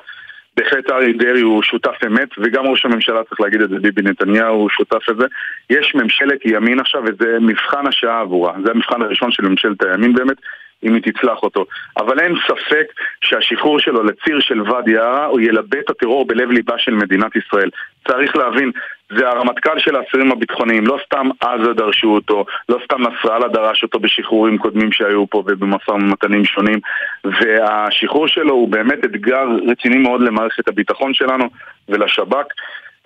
בהחלט 0.57 0.89
אריה 0.89 1.13
דרעי 1.13 1.41
הוא 1.41 1.63
שותף 1.63 1.95
אמת, 2.07 2.29
וגם 2.37 2.65
ראש 2.65 2.85
הממשלה 2.85 3.23
צריך 3.23 3.41
להגיד 3.41 3.61
את 3.61 3.69
זה, 3.69 3.75
ביבי 3.79 4.01
נתניהו 4.01 4.55
הוא 4.55 4.69
שותף 4.69 5.09
לזה. 5.09 5.25
יש 5.69 5.95
ממשלת 5.95 6.45
ימין 6.45 6.79
עכשיו, 6.79 7.01
וזה 7.03 7.37
מבחן 7.39 7.87
השעה 7.87 8.21
עבורה. 8.21 8.53
זה 8.65 8.71
המבחן 8.71 9.01
הראשון 9.01 9.31
של 9.31 9.43
ממשלת 9.43 9.83
הימין 9.83 10.13
באמת, 10.13 10.37
אם 10.83 10.93
היא 10.93 11.03
תצלח 11.03 11.43
אותו. 11.43 11.65
אבל 11.97 12.19
אין 12.19 12.35
ספק 12.47 12.85
שהשחרור 13.21 13.79
שלו 13.79 14.03
לציר 14.03 14.39
של 14.39 14.61
ואדי 14.61 14.97
ערה, 14.97 15.25
הוא 15.25 15.39
ילבה 15.39 15.79
את 15.79 15.89
הטרור 15.89 16.27
בלב 16.27 16.51
ליבה 16.51 16.77
של 16.77 16.93
מדינת 16.93 17.35
ישראל. 17.35 17.69
צריך 18.07 18.35
להבין, 18.35 18.71
זה 19.17 19.29
הרמטכ"ל 19.29 19.79
של 19.79 19.95
האסירים 19.95 20.31
הביטחוניים, 20.31 20.87
לא 20.87 20.97
סתם 21.05 21.29
עזה 21.41 21.73
דרשו 21.73 22.07
אותו, 22.07 22.45
לא 22.69 22.79
סתם 22.83 23.01
נסראללה 23.01 23.47
דרש 23.47 23.83
אותו 23.83 23.99
בשחרורים 23.99 24.57
קודמים 24.57 24.91
שהיו 24.91 25.29
פה 25.29 25.37
ובמשא 25.37 25.91
ומתנים 25.91 26.45
שונים, 26.45 26.79
והשחרור 27.23 28.27
שלו 28.27 28.53
הוא 28.53 28.69
באמת 28.69 29.05
אתגר 29.05 29.45
רציני 29.67 29.97
מאוד 29.97 30.21
למערכת 30.21 30.67
הביטחון 30.67 31.13
שלנו 31.13 31.45
ולשב"כ. 31.89 32.45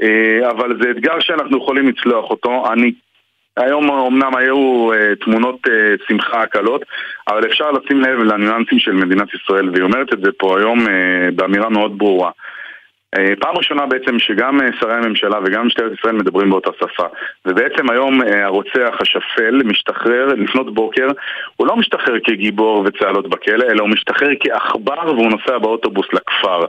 אה, 0.01 0.49
אבל 0.49 0.77
זה 0.81 0.91
אתגר 0.91 1.19
שאנחנו 1.19 1.57
יכולים 1.57 1.89
לצלוח 1.89 2.29
אותו. 2.29 2.73
אני 2.73 2.91
היום 3.57 3.91
אמנם 3.91 4.35
היו 4.35 4.89
uh, 4.93 5.25
תמונות 5.25 5.67
uh, 5.67 5.71
שמחה 6.07 6.45
קלות, 6.45 6.85
אבל 7.27 7.45
אפשר 7.45 7.71
לשים 7.71 8.01
לב 8.01 8.19
לניואנסים 8.19 8.79
של 8.79 8.91
מדינת 8.91 9.27
ישראל, 9.33 9.69
והיא 9.69 9.83
אומרת 9.83 10.13
את 10.13 10.19
זה 10.21 10.31
פה 10.37 10.59
היום 10.59 10.85
uh, 10.87 10.89
באמירה 11.35 11.69
מאוד 11.69 11.97
ברורה. 11.97 12.31
Uh, 13.15 13.19
פעם 13.39 13.57
ראשונה 13.57 13.85
בעצם 13.85 14.19
שגם 14.19 14.61
uh, 14.61 14.63
שרי 14.79 14.93
הממשלה 14.93 15.39
וגם 15.45 15.67
משטרת 15.67 15.91
ישראל 15.99 16.15
מדברים 16.15 16.49
באותה 16.49 16.69
שפה. 16.79 17.05
ובעצם 17.45 17.89
היום 17.89 18.21
uh, 18.21 18.25
הרוצח 18.35 18.97
השפל 18.99 19.61
משתחרר 19.65 20.25
לפנות 20.25 20.73
בוקר, 20.73 21.07
הוא 21.55 21.67
לא 21.67 21.75
משתחרר 21.75 22.19
כגיבור 22.23 22.85
וצהלות 22.85 23.29
בכלא, 23.29 23.65
אלא 23.71 23.81
הוא 23.81 23.89
משתחרר 23.89 24.29
כעכבר 24.39 25.15
והוא 25.15 25.31
נוסע 25.31 25.57
באוטובוס 25.57 26.07
לכפר. 26.13 26.59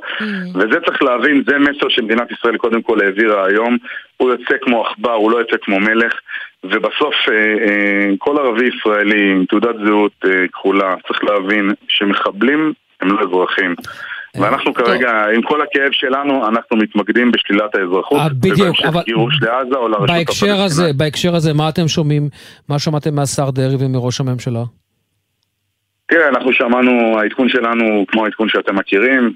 וזה 0.54 0.80
צריך 0.86 1.02
להבין, 1.02 1.42
זה 1.46 1.58
מסר 1.58 1.88
שמדינת 1.88 2.30
ישראל 2.30 2.56
קודם 2.56 2.82
כל 2.82 3.00
העבירה 3.00 3.46
היום. 3.46 3.76
הוא 4.16 4.30
יוצא 4.30 4.54
כמו 4.62 4.86
עכבר, 4.86 5.12
הוא 5.12 5.30
לא 5.30 5.38
יוצא 5.38 5.56
כמו 5.62 5.80
מלך. 5.80 6.12
ובסוף 6.64 7.14
אה, 7.28 7.34
אה, 7.34 8.10
כל 8.18 8.38
ערבי 8.38 8.68
ישראלי 8.76 9.30
עם 9.30 9.44
תעודת 9.44 9.74
זהות 9.86 10.12
אה, 10.24 10.48
כחולה 10.48 10.94
צריך 11.06 11.24
להבין 11.24 11.70
שמחבלים 11.88 12.72
הם 13.00 13.08
לא 13.08 13.20
אזרחים. 13.20 13.74
ואנחנו 14.40 14.74
כרגע, 14.74 15.10
עם 15.34 15.42
כל 15.42 15.62
הכאב 15.62 15.92
שלנו, 15.92 16.48
אנחנו 16.48 16.76
מתמקדים 16.76 17.32
בשלילת 17.32 17.74
האזרחות. 17.74 18.20
אה, 18.20 18.28
בדיוק, 18.28 18.76
אבל 18.88 19.02
גירוש 19.02 19.34
לעזה 19.42 19.76
או 19.76 19.88
לרשות 19.88 20.08
בהקשר. 20.08 20.60
הזה, 20.60 20.92
בהקשר 20.92 21.34
הזה, 21.34 21.54
מה 21.54 21.68
אתם 21.68 21.88
שומעים? 21.88 22.28
מה 22.68 22.78
שמעתם 22.78 23.14
מהשר 23.14 23.50
דרעי 23.50 23.76
ומראש 23.78 24.20
הממשלה? 24.20 24.62
תראה, 26.06 26.28
אנחנו 26.28 26.52
שמענו, 26.52 27.18
העדכון 27.20 27.48
שלנו 27.48 27.84
הוא 27.84 28.06
כמו 28.06 28.24
העדכון 28.24 28.48
שאתם 28.48 28.76
מכירים. 28.76 29.32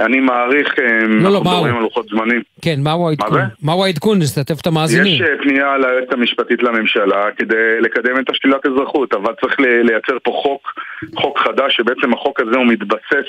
אני 0.00 0.20
מעריך, 0.20 0.78
אה, 0.78 0.98
לא, 1.08 1.28
אנחנו 1.28 1.44
מהו? 1.50 1.64
על 1.64 1.82
לוחות 1.82 2.06
זמנים. 2.08 2.42
כן, 2.62 2.80
מהו 2.82 3.08
העדכון? 3.08 3.40
מהו 3.62 3.84
העדכון? 3.84 4.18
לשתף 4.18 4.60
את 4.60 4.66
המאזינים. 4.66 5.14
יש 5.14 5.20
אה, 5.20 5.38
פנייה 5.42 5.78
ליועצת 5.78 6.12
המשפטית 6.12 6.62
לממשלה 6.62 7.30
כדי 7.36 7.80
לקדם 7.80 8.18
את 8.20 8.30
השלילת 8.30 8.66
אזרחות, 8.66 9.14
אבל 9.14 9.32
צריך 9.40 9.60
לייצר 9.60 10.16
פה 10.22 10.30
חוק, 10.42 10.72
חוק 11.16 11.38
חדש, 11.38 11.76
שבעצם 11.76 12.12
החוק 12.12 12.40
הזה 12.40 12.56
הוא 12.56 12.66
מתבסס 12.66 13.26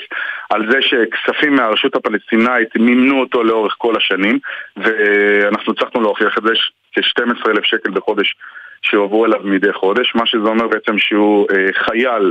על 0.50 0.70
זה 0.70 0.78
שכספים 0.80 1.56
מהרשות 1.56 1.96
הפלסטינאית 1.96 2.76
מימנו 2.76 3.20
אותו 3.20 3.42
לאורך 3.44 3.74
כל 3.78 3.96
השנים, 3.96 4.38
ואנחנו 4.76 5.72
הצלחנו 5.72 6.00
להוכיח 6.00 6.38
את 6.38 6.42
זה, 6.42 6.54
ש- 6.54 6.70
כ-12,000 6.94 7.60
שקל 7.64 7.90
בחודש 7.90 8.34
שהועברו 8.82 9.26
אליו 9.26 9.40
מדי 9.44 9.72
חודש, 9.72 10.12
מה 10.14 10.26
שזה 10.26 10.48
אומר 10.48 10.66
בעצם 10.68 10.98
שהוא 10.98 11.46
אה, 11.50 11.66
חייל 11.72 12.30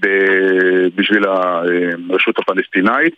ב- 0.00 0.88
בשביל 0.94 1.24
הרשות 1.24 2.38
הפלסטינאית. 2.38 3.14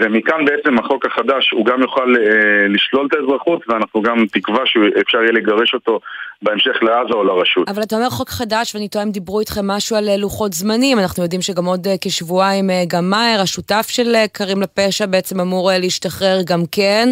ומכאן 0.00 0.44
בעצם 0.44 0.78
החוק 0.78 1.06
החדש 1.06 1.50
הוא 1.52 1.66
גם 1.66 1.80
יוכל 1.82 2.16
אה, 2.16 2.22
לשלול 2.68 3.06
את 3.06 3.14
האזרחות 3.14 3.64
ואנחנו 3.68 4.02
גם 4.02 4.26
תקווה 4.32 4.60
שאפשר 4.66 5.18
יהיה 5.18 5.32
לגרש 5.32 5.74
אותו 5.74 6.00
בהמשך 6.42 6.82
לעזה 6.82 7.12
או 7.14 7.24
לרשות. 7.24 7.68
אבל 7.68 7.82
אתה 7.82 7.96
אומר 7.96 8.10
חוק 8.10 8.28
חדש, 8.30 8.74
ואני 8.74 8.88
טועה 8.88 9.04
אם 9.04 9.10
דיברו 9.10 9.40
איתכם 9.40 9.66
משהו 9.66 9.96
על 9.96 10.08
אה, 10.08 10.16
לוחות 10.16 10.52
זמנים. 10.52 10.98
אנחנו 10.98 11.22
יודעים 11.22 11.42
שגם 11.42 11.64
עוד 11.64 11.86
אה, 11.86 11.94
כשבועיים 12.00 12.70
אה, 12.70 12.82
גם 12.88 13.10
מאהר, 13.10 13.40
השותף 13.40 13.86
של 13.88 14.14
אה, 14.14 14.28
קרים 14.32 14.62
לפשע, 14.62 15.06
בעצם 15.06 15.40
אמור 15.40 15.70
אה, 15.72 15.78
להשתחרר 15.78 16.38
גם 16.46 16.60
כן. 16.72 17.08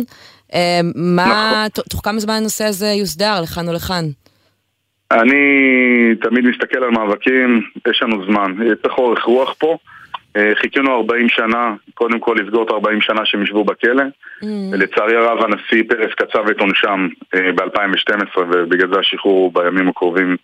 אה, 0.54 0.80
מה, 0.94 1.66
ת- 1.72 1.88
תוך 1.90 2.00
כמה 2.04 2.18
זמן 2.18 2.34
הנושא 2.34 2.64
הזה 2.64 2.86
יוסדר, 2.86 3.40
לכאן 3.42 3.68
או 3.68 3.72
לכאן? 3.72 4.04
אני 5.12 5.34
תמיד 6.22 6.44
מסתכל 6.44 6.84
על 6.84 6.90
מאבקים, 6.90 7.60
יש 7.88 8.02
לנו 8.02 8.24
זמן, 8.26 8.52
צריך 8.82 8.98
אורך 8.98 9.24
רוח 9.24 9.54
פה. 9.58 9.76
אה, 10.36 10.52
חיכינו 10.54 10.96
40 10.96 11.28
שנה, 11.28 11.74
קודם 11.94 12.20
כל 12.20 12.36
לסגור 12.42 12.64
את 12.64 12.70
40 12.70 13.00
שנה 13.00 13.24
שהם 13.26 13.42
ישבו 13.42 13.64
בכלא. 13.64 14.04
ולצערי 14.72 15.16
הרב 15.16 15.38
הנשיא 15.44 15.82
פרס 15.88 16.14
קצב 16.14 16.48
את 16.50 16.60
עונשם 16.60 17.08
אה, 17.34 17.52
ב-2012 17.52 18.38
ובגלל 18.38 18.88
זה 18.94 19.00
השחרור 19.00 19.36
הוא 19.38 19.52
בימים 19.62 19.88
הקרובים 19.88 20.36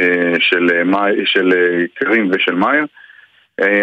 אה, 0.00 0.32
של, 0.38 0.82
מאי- 0.84 1.22
של 1.26 1.52
קרים 1.94 2.30
ושל 2.32 2.54
מאיר. 2.54 2.86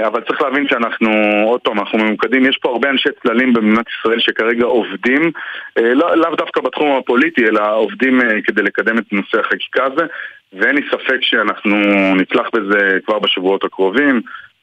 אבל 0.07 0.21
צריך 0.21 0.41
להבין 0.41 0.67
שאנחנו, 0.67 1.09
עוד 1.45 1.61
פעם, 1.61 1.79
אנחנו 1.79 1.97
ממוקדים, 1.99 2.45
יש 2.45 2.57
פה 2.61 2.69
הרבה 2.69 2.89
אנשי 2.89 3.09
צללים 3.23 3.53
במדינת 3.53 3.85
ישראל 3.99 4.19
שכרגע 4.19 4.65
עובדים, 4.65 5.31
לא- 5.79 6.17
לאו 6.17 6.35
דווקא 6.35 6.61
בתחום 6.61 6.97
הפוליטי, 6.97 7.45
אלא 7.47 7.75
עובדים 7.75 8.19
כדי 8.43 8.61
לקדם 8.61 8.97
את 8.97 9.03
נושא 9.13 9.39
החקיקה 9.39 9.83
הזה, 9.83 10.05
ואין 10.53 10.75
לי 10.75 10.81
ספק 10.91 11.17
שאנחנו 11.21 11.77
נצלח 12.15 12.47
בזה 12.53 12.97
כבר 13.05 13.19
בשבועות 13.19 13.63
הקרובים, 13.63 14.21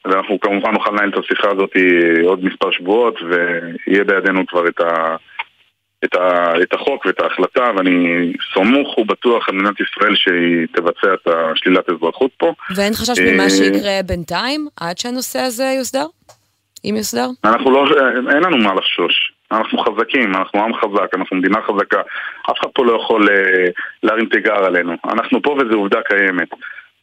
ואנחנו 0.09 0.39
כמובן 0.39 0.71
נוכל 0.71 0.91
לנהל 0.91 1.09
את 1.09 1.17
השיחה 1.17 1.47
הזאת 1.51 1.69
אה, 1.75 2.27
עוד 2.27 2.45
מספר 2.45 2.71
שבועות, 2.71 3.19
ויהיה 3.21 4.03
בידינו 4.03 4.47
כבר 4.47 4.67
את 4.67 4.79
ה... 4.79 5.15
את, 6.05 6.15
ה, 6.15 6.53
את 6.61 6.73
החוק 6.73 7.05
ואת 7.05 7.21
ההחלטה, 7.21 7.71
ואני 7.77 8.33
סמוך 8.53 8.97
ובטוח 8.97 9.49
על 9.49 9.55
מדינת 9.55 9.75
ישראל 9.79 10.15
שהיא 10.15 10.67
תבצע 10.73 11.13
את 11.13 11.27
השלילת 11.27 11.89
אזרחות 11.89 12.31
פה. 12.37 12.53
ואין 12.75 12.93
חשש 12.93 13.19
אה, 13.19 13.33
ממה 13.33 13.49
שיקרה 13.49 13.99
בינתיים, 14.05 14.67
עד 14.81 14.97
שהנושא 14.97 15.39
הזה 15.39 15.63
יוסדר? 15.77 16.05
אם 16.85 16.95
יוסדר? 16.97 17.27
אנחנו 17.43 17.71
לא, 17.71 17.85
אין 18.29 18.43
לנו 18.43 18.57
מה 18.57 18.73
לחשוש. 18.73 19.33
אנחנו 19.51 19.77
חזקים, 19.77 20.35
אנחנו 20.35 20.63
עם 20.63 20.73
חזק, 20.73 21.15
אנחנו 21.15 21.37
מדינה 21.37 21.57
חזקה. 21.61 22.01
אף 22.51 22.59
אחד 22.59 22.69
פה 22.73 22.85
לא 22.85 23.01
יכול 23.01 23.29
אה, 23.29 23.65
להרים 24.03 24.25
תיגר 24.25 24.65
עלינו. 24.65 24.93
אנחנו 25.09 25.41
פה 25.41 25.57
וזו 25.59 25.77
עובדה 25.77 25.99
קיימת. 26.01 26.49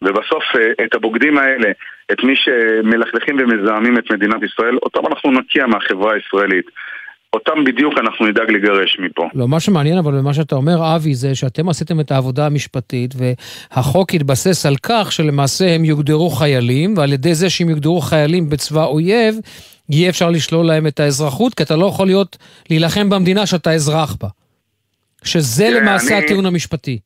ובסוף 0.04 0.42
אה, 0.56 0.84
את 0.84 0.94
הבוגדים 0.94 1.38
האלה, 1.38 1.70
את 2.12 2.18
מי 2.24 2.32
שמלכלכים 2.36 3.36
ומזהמים 3.38 3.98
את 3.98 4.10
מדינת 4.10 4.42
ישראל, 4.42 4.76
אותם 4.82 5.00
אנחנו 5.06 5.30
נקיע 5.32 5.66
מהחברה 5.66 6.12
הישראלית. 6.14 6.64
אותם 7.32 7.64
בדיוק 7.64 7.94
אנחנו 7.98 8.26
נדאג 8.26 8.50
לגרש 8.50 8.96
מפה. 9.00 9.28
לא, 9.34 9.48
מה 9.48 9.60
שמעניין 9.60 9.98
אבל 9.98 10.12
במה 10.12 10.34
שאתה 10.34 10.54
אומר, 10.54 10.96
אבי, 10.96 11.14
זה 11.14 11.34
שאתם 11.34 11.68
עשיתם 11.68 12.00
את 12.00 12.10
העבודה 12.10 12.46
המשפטית, 12.46 13.14
והחוק 13.18 14.14
התבסס 14.14 14.66
על 14.66 14.74
כך 14.82 15.12
שלמעשה 15.12 15.74
הם 15.74 15.84
יוגדרו 15.84 16.30
חיילים, 16.30 16.94
ועל 16.96 17.12
ידי 17.12 17.34
זה 17.34 17.50
שהם 17.50 17.68
יוגדרו 17.68 18.00
חיילים 18.00 18.48
בצבא 18.50 18.84
אויב, 18.84 19.34
יהיה 19.90 20.08
אפשר 20.10 20.30
לשלול 20.30 20.66
להם 20.66 20.86
את 20.86 21.00
האזרחות, 21.00 21.54
כי 21.54 21.62
אתה 21.62 21.76
לא 21.76 21.86
יכול 21.86 22.06
להיות, 22.06 22.36
להילחם 22.70 23.10
במדינה 23.10 23.46
שאתה 23.46 23.72
אזרח 23.72 24.16
בה. 24.20 24.28
שזה 25.24 25.70
למעשה 25.70 26.16
אני- 26.18 26.24
הטיעון 26.24 26.46
המשפטי. 26.46 26.98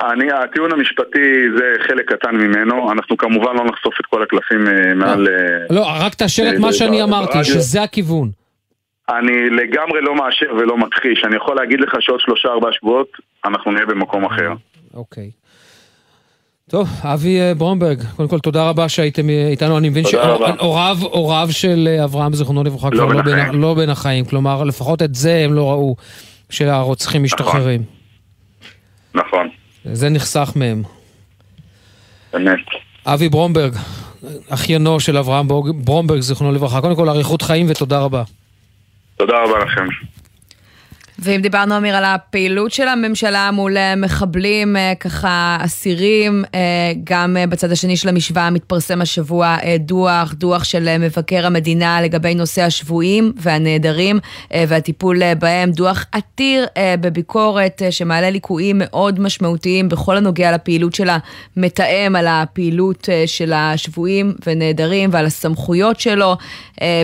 אני, 0.00 0.32
הטיעון 0.32 0.72
המשפטי 0.72 1.44
זה 1.56 1.72
חלק 1.86 2.12
קטן 2.12 2.36
ממנו, 2.36 2.92
אנחנו 2.92 3.16
כמובן 3.16 3.54
לא 3.56 3.64
נחשוף 3.64 3.94
את 4.00 4.06
כל 4.06 4.22
הקלפים 4.22 4.66
אה, 4.66 4.94
מעל... 4.94 5.28
אה, 5.28 5.74
לא, 5.76 5.86
רק 6.00 6.14
תאשר 6.14 6.42
את 6.48 6.54
אה, 6.54 6.58
מה 6.58 6.72
שאני 6.72 6.98
ב- 6.98 7.02
אמרתי. 7.02 7.44
שזה 7.44 7.82
הכיוון. 7.82 8.30
אני 9.08 9.50
לגמרי 9.50 10.00
לא 10.00 10.14
מאשר 10.14 10.46
ולא 10.58 10.76
מכחיש, 10.76 11.24
אני 11.24 11.36
יכול 11.36 11.56
להגיד 11.56 11.80
לך 11.80 11.92
שעוד 12.00 12.20
שלושה 12.20 12.48
ארבעה 12.48 12.72
שבועות 12.72 13.08
אנחנו 13.44 13.72
נהיה 13.72 13.86
במקום 13.86 14.24
אחר. 14.24 14.52
אוקיי. 14.94 15.30
טוב, 16.70 16.88
אבי 17.02 17.40
אה, 17.40 17.54
ברומברג, 17.54 18.02
קודם 18.16 18.28
כל 18.28 18.38
תודה 18.38 18.68
רבה 18.68 18.88
שהייתם 18.88 19.30
אה, 19.30 19.48
איתנו, 19.48 19.78
אני 19.78 19.88
מבין. 19.88 20.04
שהוריו 20.04 20.96
הוריו 21.00 21.48
של 21.50 21.88
אה, 21.90 22.04
אברהם 22.04 22.34
זיכרונו 22.34 22.64
לברכה 22.64 22.88
לא 22.90 22.96
כבר 22.96 23.06
בין 23.06 23.16
לא 23.16 23.22
בין-. 23.22 23.60
לא 23.60 23.74
בין 23.74 23.90
החיים, 23.90 24.24
כלומר 24.24 24.64
לפחות 24.64 25.02
את 25.02 25.14
זה 25.14 25.42
הם 25.44 25.52
לא 25.52 25.70
ראו, 25.70 25.96
שהרוצחים 26.50 27.22
משתחררים. 27.22 27.82
נכון, 29.14 29.48
זה 29.84 30.08
נחסך 30.08 30.52
מהם. 30.56 30.82
באמת. 32.32 32.60
אבי 33.06 33.28
ברומברג, 33.28 33.72
אחיינו 34.48 35.00
של 35.00 35.16
אברהם 35.16 35.48
ברומברג, 35.84 36.20
זיכרונו 36.20 36.52
לברכה, 36.52 36.80
קודם 36.80 36.96
כל 36.96 37.08
אריכות 37.08 37.42
חיים 37.42 37.66
ותודה 37.70 38.00
רבה. 38.00 38.22
תודה 39.16 39.34
רבה 39.44 39.64
לכם. 39.64 39.86
ואם 41.24 41.40
דיברנו, 41.40 41.76
אמיר, 41.76 41.96
על 41.96 42.04
הפעילות 42.04 42.72
של 42.72 42.88
הממשלה 42.88 43.50
מול 43.50 43.76
אה, 43.76 43.96
מחבלים, 43.96 44.76
אה, 44.76 44.92
ככה 45.00 45.56
אסירים, 45.60 46.44
אה, 46.54 46.60
גם 47.04 47.36
בצד 47.48 47.72
השני 47.72 47.96
של 47.96 48.08
המשוואה 48.08 48.50
מתפרסם 48.50 49.00
השבוע 49.00 49.56
דוח, 49.78 50.32
דוח 50.32 50.64
של 50.64 50.98
מבקר 50.98 51.46
המדינה 51.46 52.02
לגבי 52.02 52.34
נושא 52.34 52.62
השבויים 52.62 53.32
והנעדרים 53.36 54.18
והטיפול 54.68 55.34
בהם, 55.34 55.70
דוח 55.70 56.06
עתיר 56.12 56.66
בביקורת 57.00 57.82
שמעלה 57.90 58.30
ליקויים 58.30 58.76
מאוד 58.78 59.20
משמעותיים 59.20 59.88
בכל 59.88 60.16
הנוגע 60.16 60.52
לפעילות 60.52 60.94
של 60.94 61.08
המתאם, 61.56 62.16
על 62.16 62.26
הפעילות 62.26 63.08
של 63.26 63.52
השבויים 63.52 64.34
ונעדרים 64.46 65.10
ועל 65.12 65.26
הסמכויות 65.26 66.00
שלו. 66.00 66.36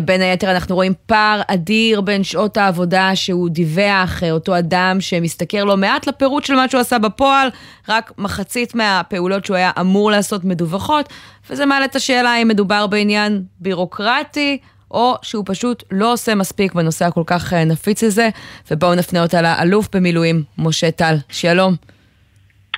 בין 0.05 0.21
היתר 0.21 0.51
אנחנו 0.51 0.75
רואים 0.75 0.93
פער 1.07 1.41
אדיר 1.49 2.01
בין 2.01 2.25
שעות 2.25 2.57
העבודה 2.57 3.11
שהוא 3.15 3.49
דיווח, 3.51 4.08
אה, 4.23 4.31
אותו 4.31 4.59
אדם 4.59 4.97
שמשתכר 5.01 5.65
לא 5.65 5.77
מעט 5.77 6.07
לפירוט 6.07 6.45
של 6.45 6.55
מה 6.55 6.69
שהוא 6.69 6.81
עשה 6.81 6.99
בפועל, 6.99 7.49
רק 7.89 8.13
מחצית 8.19 8.75
מהפעולות 8.75 9.45
שהוא 9.45 9.57
היה 9.57 9.71
אמור 9.81 10.11
לעשות 10.11 10.45
מדווחות, 10.45 11.09
וזה 11.51 11.67
מעלה 11.67 11.85
את 11.85 11.97
השאלה 11.97 12.37
אם 12.43 12.49
מדובר 12.49 12.87
בעניין 12.87 13.43
בירוקרטי. 13.61 14.59
או 14.91 15.17
שהוא 15.23 15.45
פשוט 15.47 15.83
לא 15.91 16.13
עושה 16.13 16.35
מספיק 16.35 16.75
בנושא 16.75 17.05
הכל 17.05 17.23
כך 17.27 17.53
אה, 17.53 17.65
נפיץ 17.65 18.05
הזה, 18.05 18.29
ובואו 18.71 18.95
נפנה 18.95 19.23
אותה 19.23 19.43
לאלוף 19.43 19.89
במילואים, 19.93 20.43
משה 20.59 20.91
טל. 20.91 21.15
שלום. 21.29 21.98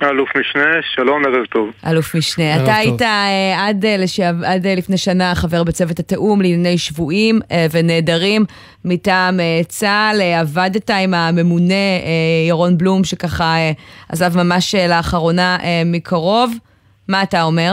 אלוף 0.03 0.37
משנה, 0.37 0.71
שלום, 0.95 1.25
ערב 1.27 1.47
טוב. 1.47 1.71
אלוף 1.87 2.15
משנה. 2.15 2.55
ערב 2.55 2.63
אתה 2.63 2.73
טוב. 2.73 2.77
היית 2.77 3.03
אה, 3.03 3.69
עד, 3.69 3.85
אה, 3.85 3.97
לשעב, 3.99 4.43
עד 4.45 4.67
אה, 4.67 4.75
לפני 4.75 4.97
שנה 4.97 5.35
חבר 5.35 5.65
בצוות 5.65 5.99
התיאום 5.99 6.41
לענייני 6.43 6.79
שבויים 6.79 7.41
אה, 7.53 7.67
ונעדרים 7.73 8.45
מטעם 8.85 9.41
אה, 9.41 9.61
צה"ל. 9.69 10.21
אה, 10.21 10.41
עבדת 10.41 10.91
עם 10.91 11.15
הממונה 11.15 11.75
אה, 11.75 12.49
ירון 12.49 12.79
בלום, 12.79 13.05
שככה 13.05 13.45
אה, 13.45 13.73
עזב 14.09 14.43
ממש 14.43 14.75
אה, 14.75 14.87
לאחרונה 14.89 15.57
אה, 15.63 15.83
מקרוב. 15.87 16.53
מה 17.09 17.23
אתה 17.23 17.43
אומר? 17.43 17.71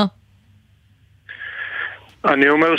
אני 2.25 2.49
אומר 2.49 2.75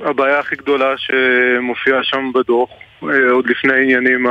שהבעיה 0.00 0.38
הכי 0.38 0.56
גדולה 0.56 0.94
שמופיעה 0.96 2.02
שם 2.02 2.30
בדוח, 2.34 2.70
אה, 3.02 3.30
עוד 3.30 3.46
לפני 3.50 3.72
העניינים 3.72 4.26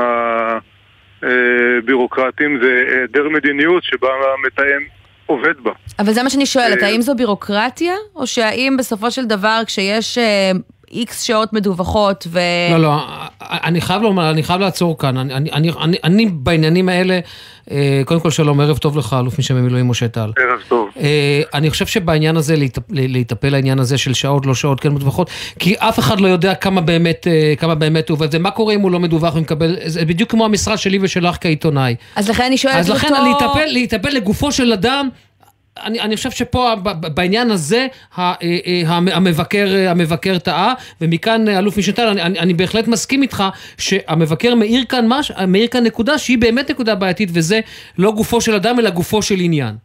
הבירוקרטיים, 1.23 2.59
זה 2.61 2.83
היעדר 2.87 3.29
מדיניות 3.29 3.83
שבה 3.83 4.07
המתאם 4.37 4.87
עובד 5.25 5.59
בה. 5.63 5.71
אבל 5.99 6.13
זה 6.13 6.23
מה 6.23 6.29
שאני 6.29 6.45
שואלת, 6.45 6.83
אה, 6.83 6.87
האם 6.87 7.01
זו 7.01 7.15
בירוקרטיה, 7.15 7.93
או 8.15 8.27
שהאם 8.27 8.75
בסופו 8.79 9.11
של 9.11 9.25
דבר 9.25 9.61
כשיש 9.65 10.17
איקס 10.93 11.21
שעות 11.21 11.53
מדווחות 11.53 12.27
ו... 12.29 12.39
לא, 12.71 12.77
לא, 12.77 12.95
אני 13.41 13.81
חייב 13.81 14.01
לומר, 14.01 14.29
אני 14.29 14.43
חייב 14.43 14.61
לעצור 14.61 14.97
כאן. 14.97 15.17
אני, 15.17 15.33
אני, 15.51 15.71
אני, 15.81 15.97
אני, 16.03 16.25
בעניינים 16.25 16.89
האלה, 16.89 17.19
אה, 17.71 18.01
קודם 18.05 18.19
כל 18.19 18.31
שלום, 18.31 18.59
ערב 18.59 18.77
טוב 18.77 18.97
לך, 18.97 19.15
אלוף 19.19 19.39
משנה 19.39 19.59
במילואים 19.59 19.87
משה 19.87 20.07
טל. 20.07 20.31
ערב 20.37 20.59
טוב. 20.67 20.89
אה, 20.99 21.41
אני 21.53 21.69
חושב 21.69 21.85
שבעניין 21.85 22.37
הזה, 22.37 22.55
להיטפ- 22.55 22.89
להיטפל 22.89 23.49
לעניין 23.49 23.79
הזה 23.79 23.97
של 23.97 24.13
שעות, 24.13 24.45
לא 24.45 24.55
שעות, 24.55 24.79
כן 24.79 24.89
מדווחות, 24.89 25.29
כי 25.59 25.75
אף 25.77 25.99
אחד 25.99 26.19
לא 26.19 26.27
יודע 26.27 26.55
כמה 26.55 26.81
באמת, 26.81 27.27
אה, 27.27 27.53
כמה 27.57 27.75
באמת 27.75 28.09
הוא 28.09 28.15
עובד, 28.15 28.27
ומה 28.31 28.51
קורה 28.51 28.73
אם 28.73 28.81
הוא 28.81 28.91
לא 28.91 28.99
מדווח 28.99 29.35
ומקבל, 29.35 29.77
זה 29.85 30.05
בדיוק 30.05 30.31
כמו 30.31 30.45
המשרד 30.45 30.77
שלי 30.77 30.99
ושלך 31.01 31.37
כעיתונאי. 31.41 31.95
אז 32.15 32.29
לכן 32.29 32.43
אני 32.43 32.57
שואלת 32.57 32.77
אז 32.77 32.89
אותו... 32.89 32.97
לכן 32.99 33.13
להיטפל, 33.23 33.65
להיטפל 33.65 34.09
לגופו 34.09 34.51
של 34.51 34.73
אדם, 34.73 35.09
אני, 35.83 36.01
אני 36.01 36.15
חושב 36.15 36.31
שפה 36.31 36.73
בעניין 37.15 37.51
הזה 37.51 37.87
אה, 38.19 38.33
אה, 38.43 38.81
המ- 38.87 39.07
המבקר, 39.13 39.65
אה, 39.75 39.91
המבקר 39.91 40.37
טעה, 40.39 40.73
ומכאן 41.01 41.47
אלוף 41.47 41.77
משנתל, 41.77 42.07
אני, 42.07 42.21
אני, 42.21 42.39
אני 42.39 42.53
בהחלט 42.53 42.87
מסכים 42.87 43.21
איתך 43.21 43.43
שהמבקר 43.77 44.55
מאיר 44.55 44.83
כאן, 44.89 45.07
מש, 45.07 45.31
מאיר 45.47 45.67
כאן 45.67 45.83
נקודה 45.83 46.17
שהיא 46.17 46.37
באמת 46.37 46.71
נקודה 46.71 46.95
בעייתית, 46.95 47.29
וזה 47.33 47.59
לא 47.99 48.11
גופו 48.11 48.41
של 48.41 48.53
אדם 48.55 48.79
אלא 48.79 48.89
גופו 48.89 49.21
של 49.21 49.35
עניין. 49.39 49.75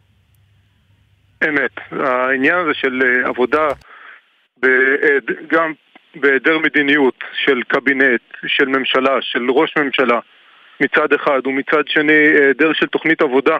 אמת. 1.43 1.71
העניין 1.91 2.55
הזה 2.55 2.71
של 2.73 3.01
עבודה 3.25 3.67
בהיעד- 4.61 5.37
גם 5.51 5.73
בהיעדר 6.15 6.57
מדיניות 6.57 7.15
של 7.45 7.61
קבינט, 7.67 8.21
של 8.47 8.65
ממשלה, 8.65 9.17
של 9.21 9.51
ראש 9.51 9.73
ממשלה 9.77 10.19
מצד 10.81 11.13
אחד, 11.13 11.39
ומצד 11.47 11.83
שני 11.87 12.13
היעדר 12.13 12.73
של 12.73 12.85
תוכנית 12.87 13.21
עבודה 13.21 13.57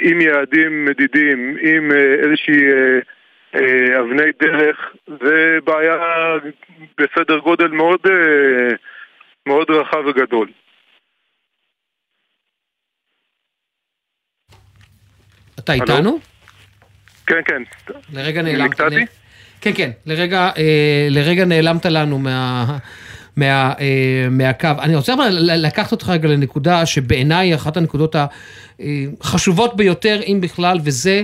עם 0.00 0.20
יעדים 0.20 0.84
מדידים, 0.84 1.56
עם 1.60 1.92
אה, 1.92 2.14
איזושהי 2.14 2.62
אה, 2.72 2.98
אה, 3.54 4.00
אבני 4.00 4.32
דרך, 4.42 4.76
זה 5.06 5.58
בעיה 5.64 5.96
בסדר 6.98 7.38
גודל 7.38 7.68
מאוד, 7.68 8.00
אה, 8.06 8.76
מאוד 9.46 9.70
רחב 9.70 10.06
וגדול. 10.06 10.48
אתה? 15.58 15.72
איתנו? 15.72 16.18
כן, 17.26 17.40
כן. 17.44 17.62
לרגע 18.12 18.42
נעלמת. 18.42 18.70
נקטעתי? 18.70 19.04
כן, 19.60 19.70
כן, 19.74 19.90
לרגע, 20.06 20.50
אה, 20.58 21.06
לרגע 21.10 21.44
נעלמת 21.44 21.86
לנו 21.86 22.18
מה, 22.18 22.64
מה, 23.36 23.72
אה, 23.80 24.26
מהקו. 24.30 24.68
אני 24.80 24.96
רוצה 24.96 25.14
אבל 25.14 25.28
לקחת 25.40 25.92
אותך 25.92 26.08
רגע 26.08 26.28
לנקודה 26.28 26.86
שבעיניי 26.86 27.48
היא 27.48 27.54
אחת 27.54 27.76
הנקודות 27.76 28.16
החשובות 29.20 29.76
ביותר, 29.76 30.20
אם 30.26 30.38
בכלל, 30.40 30.78
וזה 30.82 31.22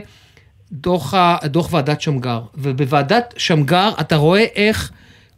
דוח, 0.72 1.14
דוח 1.44 1.72
ועדת 1.72 2.00
שמגר. 2.00 2.40
ובוועדת 2.54 3.34
שמגר 3.36 3.90
אתה 4.00 4.16
רואה 4.16 4.44
איך... 4.54 4.92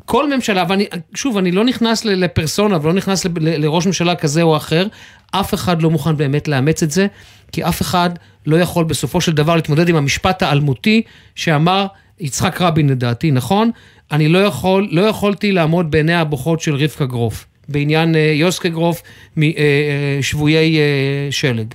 כל 0.05 0.35
ממשלה, 0.35 0.65
ואני, 0.69 0.87
שוב, 1.15 1.39
אני 1.39 1.51
לא 1.51 1.65
נכנס 1.65 2.05
לפרסונה 2.05 2.79
ולא 2.83 2.93
נכנס 2.93 3.27
לראש 3.41 3.87
ממשלה 3.87 4.15
כזה 4.15 4.43
או 4.43 4.57
אחר, 4.57 4.87
אף 5.31 5.55
אחד 5.55 5.83
לא 5.83 5.91
מוכן 5.91 6.17
באמת 6.17 6.49
לאמץ 6.49 6.83
את 6.83 6.91
זה, 6.91 7.07
כי 7.53 7.65
אף 7.65 7.83
אחד 7.83 8.11
לא 8.47 8.57
יכול 8.57 8.85
בסופו 8.85 9.21
של 9.21 9.33
דבר 9.33 9.57
להתמודד 9.57 9.89
עם 9.89 9.97
המשפט 9.97 10.43
האלמותי 10.43 11.03
שאמר 11.35 11.87
יצחק 12.21 12.61
רבין 12.61 12.91
לדעתי, 12.91 13.31
נכון? 13.31 13.71
אני 14.13 14.29
לא 14.29 14.39
יכול, 14.39 14.89
לא 14.91 15.01
יכולתי 15.01 15.53
לעמוד 15.53 15.91
בעיני 15.91 16.15
הבוכות 16.15 16.61
של 16.61 16.75
רבקה 16.75 17.07
גרוף, 17.07 17.45
בעניין 17.69 18.15
אה, 18.15 18.33
יוסקה 18.35 18.69
גרוף 18.69 19.03
משבויי 19.37 20.79
אה, 20.79 21.29
שלג. 21.31 21.75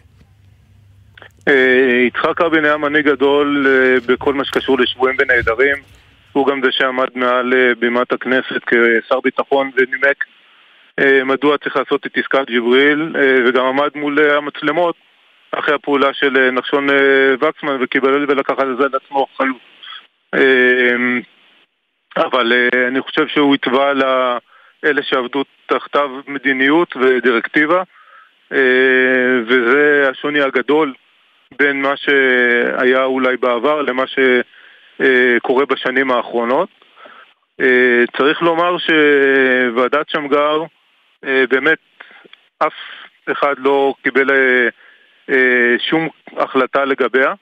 אה, 1.47 2.03
יצחק 2.07 2.41
רבין 2.41 2.65
היה 2.65 2.77
מנהיג 2.77 3.05
גדול 3.05 3.67
בכל 4.05 4.33
מה 4.33 4.45
שקשור 4.45 4.79
לשבויים 4.79 5.15
ונעדרים. 5.19 5.75
הוא 6.33 6.47
גם 6.47 6.61
זה 6.63 6.67
שעמד 6.71 7.07
מעל 7.15 7.53
בימת 7.79 8.11
הכנסת 8.11 8.61
כשר 8.65 9.19
ביטחון 9.23 9.71
ונימק 9.77 10.25
מדוע 11.25 11.57
צריך 11.57 11.75
לעשות 11.75 12.05
את 12.05 12.17
עסקת 12.17 12.47
ג'יבריל, 12.47 13.15
וגם 13.47 13.65
עמד 13.65 13.89
מול 13.95 14.19
המצלמות 14.31 14.95
אחרי 15.51 15.75
הפעולה 15.75 16.13
של 16.13 16.51
נחשון 16.51 16.87
וקסמן 17.41 17.77
וקיבל 17.81 18.25
ולקח 18.27 18.53
על 18.57 18.75
זה 18.79 18.83
על 18.83 18.91
עצמו 19.05 19.27
אחריות. 19.35 19.74
אה, 20.35 20.95
אבל 22.17 22.53
אה, 22.53 22.87
אני 22.87 23.01
חושב 23.01 23.27
שהוא 23.27 23.55
התווה 23.55 23.93
לאלה 23.93 25.03
שעבדו 25.03 25.43
תחתיו 25.65 26.09
מדיניות 26.27 26.97
ודירקטיבה, 26.97 27.83
אה, 28.53 29.39
וזה 29.47 30.09
השוני 30.09 30.41
הגדול 30.41 30.93
בין 31.59 31.81
מה 31.81 31.93
שהיה 31.97 33.03
אולי 33.03 33.37
בעבר 33.37 33.81
למה 33.81 34.03
שקורה 34.07 35.65
בשנים 35.65 36.11
האחרונות. 36.11 36.69
אה, 37.61 38.03
צריך 38.17 38.41
לומר 38.41 38.75
שוועדת 38.77 40.09
שמגר 40.09 40.63
באמת 41.23 41.79
אף 42.59 42.73
אחד 43.31 43.55
לא 43.57 43.93
קיבל 44.03 44.27
שום 45.79 46.09
החלטה 46.37 46.85
לגביה. 46.85 47.33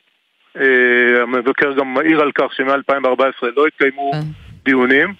אה, 0.58 1.22
המבקר 1.22 1.74
גם 1.74 1.94
מעיר 1.94 2.22
על 2.22 2.32
כך 2.36 2.54
שמ-2014 2.54 3.48
לא 3.56 3.68
התקיימו 3.68 4.12
דיונים. 4.66 5.14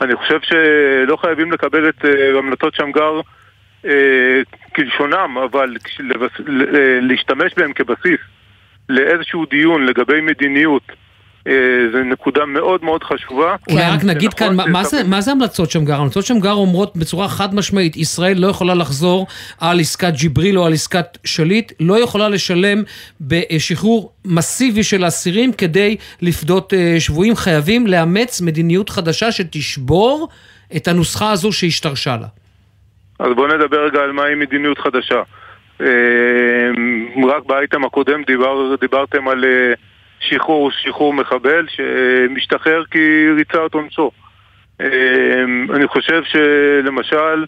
אני 0.00 0.16
חושב 0.16 0.38
שלא 0.42 1.16
חייבים 1.16 1.52
לקבל 1.52 1.88
את 1.88 2.04
אה, 2.04 2.38
המלצות 2.38 2.74
שמגר 2.74 3.20
אה, 3.84 4.40
כלשונם, 4.74 5.38
אבל 5.44 5.76
אה, 6.00 6.98
להשתמש 7.00 7.52
בהם 7.56 7.72
כבסיס 7.72 8.20
לאיזשהו 8.88 9.46
דיון 9.46 9.86
לגבי 9.86 10.20
מדיניות, 10.20 10.82
אה, 10.90 10.94
זו 11.92 11.98
נקודה 12.04 12.46
מאוד 12.46 12.84
מאוד 12.84 13.04
חשובה. 13.04 13.56
אולי 13.70 13.82
רק 13.82 14.04
נגיד 14.04 14.30
נכון 14.36 14.56
כאן, 14.58 14.72
מה- 14.72 14.84
זה- 14.84 15.04
מה 15.04 15.20
זה 15.20 15.30
המלצות 15.32 15.70
שמגר? 15.70 16.00
המלצות 16.00 16.26
שמגר 16.26 16.52
אומרות 16.52 16.96
בצורה 16.96 17.28
חד 17.28 17.54
משמעית, 17.54 17.96
ישראל 17.96 18.38
לא 18.38 18.46
יכולה 18.46 18.74
לחזור 18.74 19.26
על 19.60 19.80
עסקת 19.80 20.12
ג'יבריל 20.14 20.58
או 20.58 20.66
על 20.66 20.72
עסקת 20.72 21.18
שליט, 21.24 21.72
לא 21.80 21.98
יכולה 22.02 22.28
לשלם 22.28 22.82
בשחרור 23.20 24.12
מסיבי 24.24 24.82
של 24.82 25.06
אסירים 25.06 25.52
כדי 25.52 25.96
לפדות 26.22 26.74
אה, 26.74 26.96
שבויים, 26.98 27.36
חייבים 27.36 27.86
לאמץ 27.86 28.40
מדיניות 28.40 28.88
חדשה 28.90 29.32
שתשבור 29.32 30.28
את 30.76 30.88
הנוסחה 30.88 31.30
הזו 31.30 31.52
שהשתרשה 31.52 32.16
לה. 32.20 32.26
אז 33.20 33.32
בואו 33.36 33.46
נדבר 33.46 33.86
רגע 33.86 33.98
על 34.00 34.12
מהי 34.12 34.34
מדיניות 34.34 34.78
חדשה. 34.78 35.22
אה, 35.80 35.86
רק 37.28 37.46
באייטם 37.46 37.84
הקודם 37.84 38.22
דיבר, 38.26 38.74
דיברתם 38.80 39.28
על 39.28 39.44
אה, 39.44 39.74
שחרור, 40.20 40.70
שחרור 40.70 41.14
מחבל 41.14 41.66
שמשתחרר 41.68 42.84
כי 42.90 42.98
ריצה 43.36 43.66
את 43.66 43.74
עונשו. 43.74 44.10
אה, 44.80 44.86
אני 45.74 45.86
חושב 45.86 46.22
שלמשל 46.24 47.44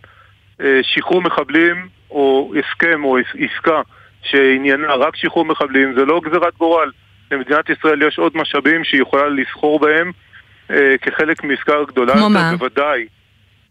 אה, 0.61 0.81
שחרור 0.83 1.23
מחבלים 1.23 1.89
או 2.11 2.53
הסכם 2.59 3.05
או 3.05 3.19
עס- 3.19 3.37
עסקה 3.39 3.81
שעניינה 4.23 4.95
רק 4.95 5.17
שחרור 5.17 5.45
מחבלים 5.45 5.95
זה 5.95 6.05
לא 6.05 6.21
גזירת 6.25 6.57
גורל. 6.59 6.91
למדינת 7.31 7.71
ישראל 7.71 8.03
יש 8.03 8.19
עוד 8.19 8.33
משאבים 8.37 8.85
שהיא 8.85 9.03
יכולה 9.03 9.29
לסחור 9.29 9.81
בהם 9.81 10.13
אה, 10.71 10.95
כחלק 11.03 11.45
מעסקה 11.45 11.73
גדולה 11.89 12.13
כמו 12.15 12.31
מה? 12.31 12.51
בוודאי, 12.59 13.07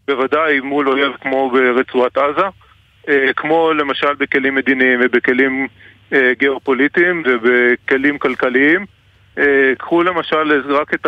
בוודאי 0.08 0.60
מול 0.60 0.88
אויב 0.88 1.12
כמו 1.20 1.50
ברצועת 1.50 2.18
עזה, 2.18 2.46
אה, 3.08 3.32
כמו 3.36 3.72
למשל 3.72 4.14
בכלים 4.18 4.54
מדיניים 4.54 5.00
ובכלים 5.02 5.68
גיאופוליטיים 6.38 7.22
ובכלים 7.26 8.18
כלכליים. 8.18 8.86
אה, 9.38 9.72
קחו 9.78 10.02
למשל 10.02 10.62
רק 10.68 10.94
את 10.94 11.06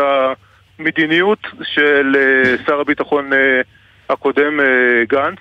המדיניות 0.78 1.38
של 1.62 2.16
אה, 2.16 2.56
שר 2.66 2.80
הביטחון 2.80 3.32
אה, 3.32 3.60
הקודם 4.08 4.60
אה, 4.60 5.04
גנץ 5.08 5.38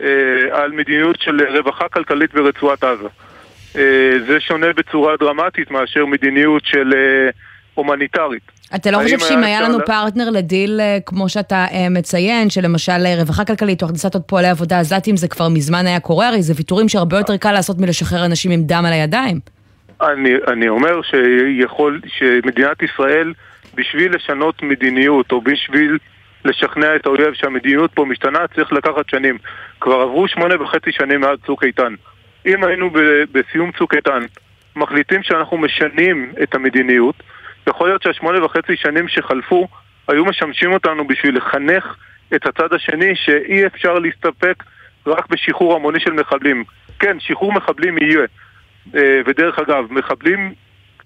אה, 0.00 0.62
על 0.62 0.72
מדיניות 0.72 1.20
של 1.20 1.56
רווחה 1.56 1.88
כלכלית 1.88 2.34
ברצועת 2.34 2.84
עזה. 2.84 3.08
אה, 3.76 4.12
זה 4.26 4.40
שונה 4.40 4.72
בצורה 4.72 5.16
דרמטית 5.16 5.70
מאשר 5.70 6.06
מדיניות 6.06 6.62
של 6.64 6.94
אה, 6.96 7.30
הומניטרית. 7.74 8.53
אתה 8.74 8.90
לא 8.90 8.98
חושב 9.02 9.18
שאם 9.18 9.44
היה 9.44 9.60
לנו 9.62 9.78
לה- 9.78 9.84
פרטנר 9.84 10.30
לדיל, 10.30 10.80
אה, 10.80 10.98
כמו 11.06 11.28
שאתה 11.28 11.66
אה, 11.72 11.88
מציין, 11.90 12.50
שלמשל 12.50 12.92
אה, 13.06 13.14
רווחה 13.18 13.44
כלכלית 13.44 13.82
או 13.82 13.88
הכנסת 13.88 14.14
עוד 14.14 14.22
פועלי 14.22 14.48
עבודה 14.48 14.80
עזתים, 14.80 15.16
זה 15.16 15.28
כבר 15.28 15.48
מזמן 15.48 15.86
היה 15.86 16.00
קורה, 16.00 16.28
הרי 16.28 16.42
זה 16.42 16.52
ויתורים 16.56 16.88
שהרבה 16.88 17.16
יותר 17.18 17.36
קל 17.36 17.52
לעשות 17.52 17.78
מלשחרר 17.78 18.24
אנשים 18.24 18.50
עם 18.50 18.62
דם 18.62 18.84
על 18.86 18.92
הידיים. 18.92 19.40
אני, 20.02 20.30
אני 20.48 20.68
אומר 20.68 21.00
שיכול, 21.02 22.00
שמדינת 22.06 22.82
ישראל, 22.82 23.32
בשביל 23.74 24.14
לשנות 24.14 24.62
מדיניות, 24.62 25.32
או 25.32 25.40
בשביל 25.40 25.98
לשכנע 26.44 26.96
את 26.96 27.06
האויב 27.06 27.34
שהמדיניות 27.34 27.90
פה 27.94 28.04
משתנה, 28.04 28.38
צריך 28.54 28.72
לקחת 28.72 29.08
שנים. 29.10 29.38
כבר 29.80 29.94
עברו 29.94 30.28
שמונה 30.28 30.62
וחצי 30.62 30.92
שנים 30.92 31.20
מאז 31.20 31.38
צוק 31.46 31.64
איתן. 31.64 31.94
אם 32.46 32.64
היינו 32.64 32.90
ב- 32.90 32.98
בסיום 33.32 33.70
צוק 33.78 33.94
איתן 33.94 34.20
מחליטים 34.76 35.22
שאנחנו 35.22 35.58
משנים 35.58 36.32
את 36.42 36.54
המדיניות, 36.54 37.14
יכול 37.66 37.88
להיות 37.88 38.02
שהשמונה 38.02 38.44
וחצי 38.44 38.76
שנים 38.76 39.08
שחלפו 39.08 39.68
היו 40.08 40.24
משמשים 40.24 40.72
אותנו 40.72 41.06
בשביל 41.06 41.36
לחנך 41.36 41.96
את 42.34 42.46
הצד 42.46 42.72
השני 42.72 43.16
שאי 43.16 43.66
אפשר 43.66 43.94
להסתפק 43.98 44.64
רק 45.06 45.26
בשחרור 45.30 45.76
המוני 45.76 46.00
של 46.00 46.12
מחבלים. 46.12 46.64
כן, 46.98 47.20
שחרור 47.20 47.52
מחבלים 47.52 47.98
יהיה. 47.98 48.26
אה, 48.94 49.20
ודרך 49.26 49.58
אגב, 49.58 49.84
מחבלים 49.90 50.54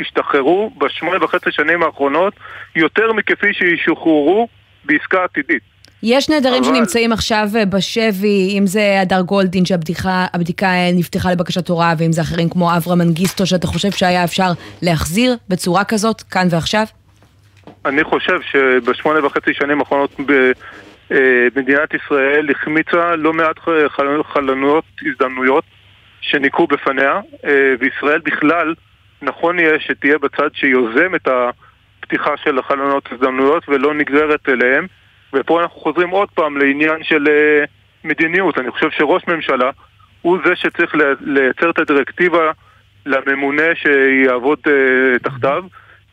השתחררו 0.00 0.70
בשמונה 0.78 1.24
וחצי 1.24 1.52
שנים 1.52 1.82
האחרונות 1.82 2.34
יותר 2.76 3.12
מכפי 3.12 3.54
שישוחררו 3.54 4.48
בעסקה 4.84 5.24
עתידית. 5.24 5.62
יש 6.02 6.28
נעדרים 6.30 6.64
אבל- 6.64 6.74
שנמצאים 6.74 7.12
עכשיו 7.12 7.48
אה, 7.56 7.64
בשבי, 7.64 8.58
אם 8.58 8.66
זה 8.66 9.00
הדר 9.02 9.20
גולדין 9.20 9.64
שהבדיקה 9.64 10.26
הבדיקה, 10.34 10.66
אה, 10.66 10.90
נפתחה 10.94 11.32
לבקשת 11.32 11.68
הוראה, 11.68 11.94
ואם 11.98 12.12
זה 12.12 12.20
אחרים 12.20 12.48
כמו 12.48 12.76
אברהם 12.76 12.98
מנגיסטו, 12.98 13.46
שאתה 13.46 13.66
חושב 13.66 13.90
שהיה 13.90 14.24
אפשר 14.24 14.50
להחזיר 14.82 15.36
בצורה 15.48 15.84
כזאת, 15.84 16.22
כאן 16.22 16.46
ועכשיו? 16.50 16.84
אני 17.86 18.04
חושב 18.04 18.38
שבשמונה 18.50 19.26
וחצי 19.26 19.54
שנים 19.54 19.80
האחרונות 19.80 20.10
אה, 21.12 21.16
מדינת 21.56 21.94
ישראל 21.94 22.50
החמיצה 22.50 23.16
לא 23.16 23.32
מעט 23.32 23.56
חלונות 24.32 24.84
הזדמנויות 25.06 25.64
שניקו 26.20 26.66
בפניה, 26.66 27.20
וישראל 27.80 28.20
בכלל 28.24 28.74
נכון 29.22 29.58
יהיה 29.58 29.80
שתהיה 29.80 30.18
בצד 30.18 30.48
שיוזם 30.54 31.14
את 31.14 31.28
הפתיחה 31.28 32.30
של 32.44 32.58
החלונות 32.58 33.08
הזדמנויות 33.12 33.68
ולא 33.68 33.94
נגזרת 33.94 34.48
אליהם, 34.48 34.86
ופה 35.34 35.62
אנחנו 35.62 35.80
חוזרים 35.80 36.08
עוד 36.10 36.28
פעם 36.34 36.56
לעניין 36.56 37.02
של 37.02 37.28
אה, 37.28 37.64
מדיניות. 38.04 38.58
אני 38.58 38.70
חושב 38.70 38.90
שראש 38.90 39.22
ממשלה 39.28 39.70
הוא 40.22 40.38
זה 40.44 40.56
שצריך 40.56 40.94
לי- 40.94 41.04
לייצר 41.20 41.70
את 41.70 41.78
הדירקטיבה 41.78 42.50
לממונה 43.06 43.62
שיעבוד 43.74 44.58
אה, 44.66 45.18
תחתיו, 45.18 45.64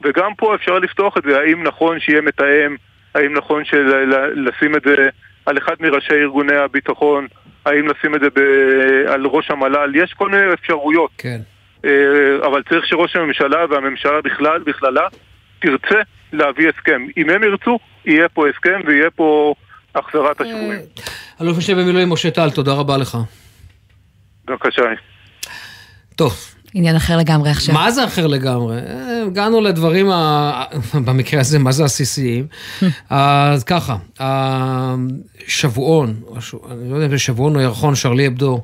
וגם 0.02 0.32
פה 0.38 0.56
אפשר 0.56 0.80
לפתוח 0.80 1.18
את 1.18 1.24
זה, 1.24 1.40
האם 1.40 1.64
נכון 1.64 2.00
שיהיה 2.00 2.22
מתאם, 2.22 2.76
האם 3.16 3.34
נכון 3.34 3.64
לשים 4.36 4.76
את 4.76 4.82
זה 4.86 4.96
על 5.46 5.58
אחד 5.58 5.76
מראשי 5.80 6.14
ארגוני 6.14 6.56
הביטחון, 6.56 7.28
האם 7.66 7.88
לשים 7.88 8.16
את 8.16 8.20
זה 8.22 8.28
ב- 8.30 9.08
על 9.08 9.26
ראש 9.26 9.52
המל"ל, 9.52 9.92
יש 9.96 10.14
כל 10.14 10.30
מיני 10.30 10.54
אפשרויות. 10.54 11.12
כן. 11.18 11.38
אה, 11.86 11.92
אבל 12.48 12.64
צריך 12.70 12.86
שראש 12.88 13.16
הממשלה 13.16 13.66
והממשלה 13.70 14.22
בכלל, 14.22 14.60
בכללה, 14.66 15.08
תרצה 15.60 16.00
להביא 16.34 16.70
הסכם. 16.70 17.06
אם 17.18 17.30
הם 17.30 17.44
ירצו, 17.44 17.80
יהיה 18.06 18.30
פה 18.30 18.49
הסכם 18.49 18.80
ויהיה 18.88 19.11
פה 19.15 19.53
החזרת 19.95 20.41
השבויים. 20.41 20.82
אלוף 21.41 21.57
משנה 21.57 21.76
במילואים 21.76 22.10
משה 22.10 22.32
טל, 22.32 22.49
תודה 22.49 22.73
רבה 22.73 22.98
לך. 22.98 23.18
בבקשה. 24.48 24.82
טוב. 26.15 26.34
עניין 26.73 26.95
אחר 26.95 27.18
לגמרי 27.18 27.49
עכשיו. 27.49 27.76
מה 27.76 27.91
זה 27.91 28.06
אחר 28.06 28.27
לגמרי? 28.27 28.77
אה, 28.77 29.23
הגענו 29.27 29.61
לדברים, 29.61 30.11
ה... 30.11 30.64
במקרה 31.06 31.40
הזה, 31.40 31.60
מה 31.60 31.72
זה 31.72 31.86
עסיסיים? 31.86 32.48
אז 33.10 33.64
ככה, 33.64 33.95
השבועון, 34.19 36.15
אני 36.72 36.90
לא 36.90 36.95
יודע 36.95 37.06
אם 37.06 37.11
זה 37.11 37.18
שבועון 37.18 37.56
או 37.56 37.61
ירחון, 37.61 37.95
שרלי 37.95 38.27
אבדו, 38.27 38.61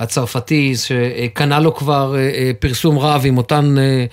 הצרפתי, 0.00 0.74
שקנה 0.76 1.60
לו 1.60 1.74
כבר 1.74 2.14
אה, 2.16 2.20
אה, 2.20 2.50
פרסום 2.58 2.98
רב 2.98 3.22
עם 3.24 3.36
אותן 3.36 3.78
אה, 3.78 4.04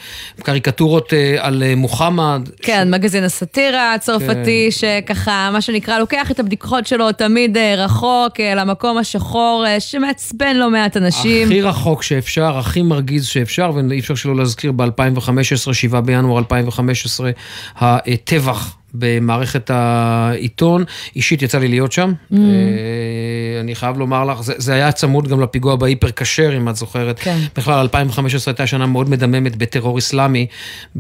קריקטורות 0.44 1.14
אה, 1.14 1.36
על 1.40 1.64
אה, 1.64 1.76
מוחמד. 1.76 2.50
כן, 2.62 2.94
מגזין 2.94 3.24
הסאטירה 3.24 3.94
הצרפתי, 3.94 4.72
שככה, 4.72 5.50
מה 5.54 5.62
שנקרא, 5.62 6.00
לוקח 6.00 6.32
את 6.32 6.40
הבדיקות 6.40 6.88
שלו 6.88 7.12
תמיד 7.12 7.58
אה, 7.58 7.76
רחוק, 7.78 8.40
אה, 8.40 8.56
למקום 8.56 8.98
השחור, 8.98 9.64
אה, 9.68 9.80
שמעצבן 9.80 10.56
לא 10.56 10.70
מעט 10.70 10.98
אנשים. 10.98 11.48
הכי 11.48 11.62
רחוק 11.62 12.04
שאפשר, 12.04 12.58
הכי 12.58 12.82
מרגיז 12.82 13.26
שאפשר, 13.26 13.72
ואי 13.76 14.00
אפשר 14.00 14.16
שלא 14.16 14.36
להזכיר 14.36 14.72
ב-2015, 14.72 15.74
7 15.74 16.02
בינואר 16.02 16.38
2015, 16.38 17.32
הטבח 17.78 18.76
במערכת 19.00 19.70
העיתון. 19.74 20.84
אישית 21.16 21.42
יצא 21.42 21.60
לי 21.60 21.68
להיות 21.68 21.92
שם. 21.92 22.14
Mm. 22.32 22.36
אה, 22.36 23.60
אני 23.60 23.76
חייב 23.76 23.98
לומר 23.98 24.26
לך, 24.26 24.42
זה, 24.42 24.54
זה 24.58 24.74
היה 24.74 24.92
צמוד 24.92 25.28
גם 25.28 25.42
לפיגוע 25.42 25.76
בהיפר 25.76 26.12
כשר, 26.12 26.58
אם 26.58 26.70
את 26.70 26.76
זוכרת. 26.76 27.20
כן. 27.20 27.38
בכלל, 27.58 27.80
2015 27.80 28.52
הייתה 28.52 28.68
שנה 28.68 28.86
מאוד 28.86 29.10
מדממת 29.10 29.56
בטרור 29.56 29.98
אסלאמי 29.98 30.48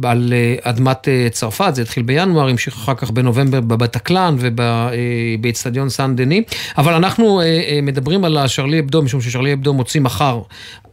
על 0.03 0.33
אה, 0.35 0.55
אדמת 0.69 1.07
אה, 1.07 1.27
צרפת, 1.31 1.75
זה 1.75 1.81
התחיל 1.81 2.03
בינואר, 2.03 2.47
המשיך 2.47 2.73
אחר 2.73 2.93
כך 2.93 3.11
בנובמבר 3.11 3.61
בבטקלן 3.61 4.35
ובאיצטדיון 4.39 5.89
סן 5.89 6.15
דני. 6.15 6.43
אבל 6.77 6.93
אנחנו 6.93 7.41
מדברים 7.83 8.25
על 8.25 8.37
השרלי 8.37 8.79
אבדו, 8.79 9.01
משום 9.01 9.21
ששרלי 9.21 9.53
אבדו 9.53 9.73
מוציא 9.73 10.01
מחר, 10.01 10.41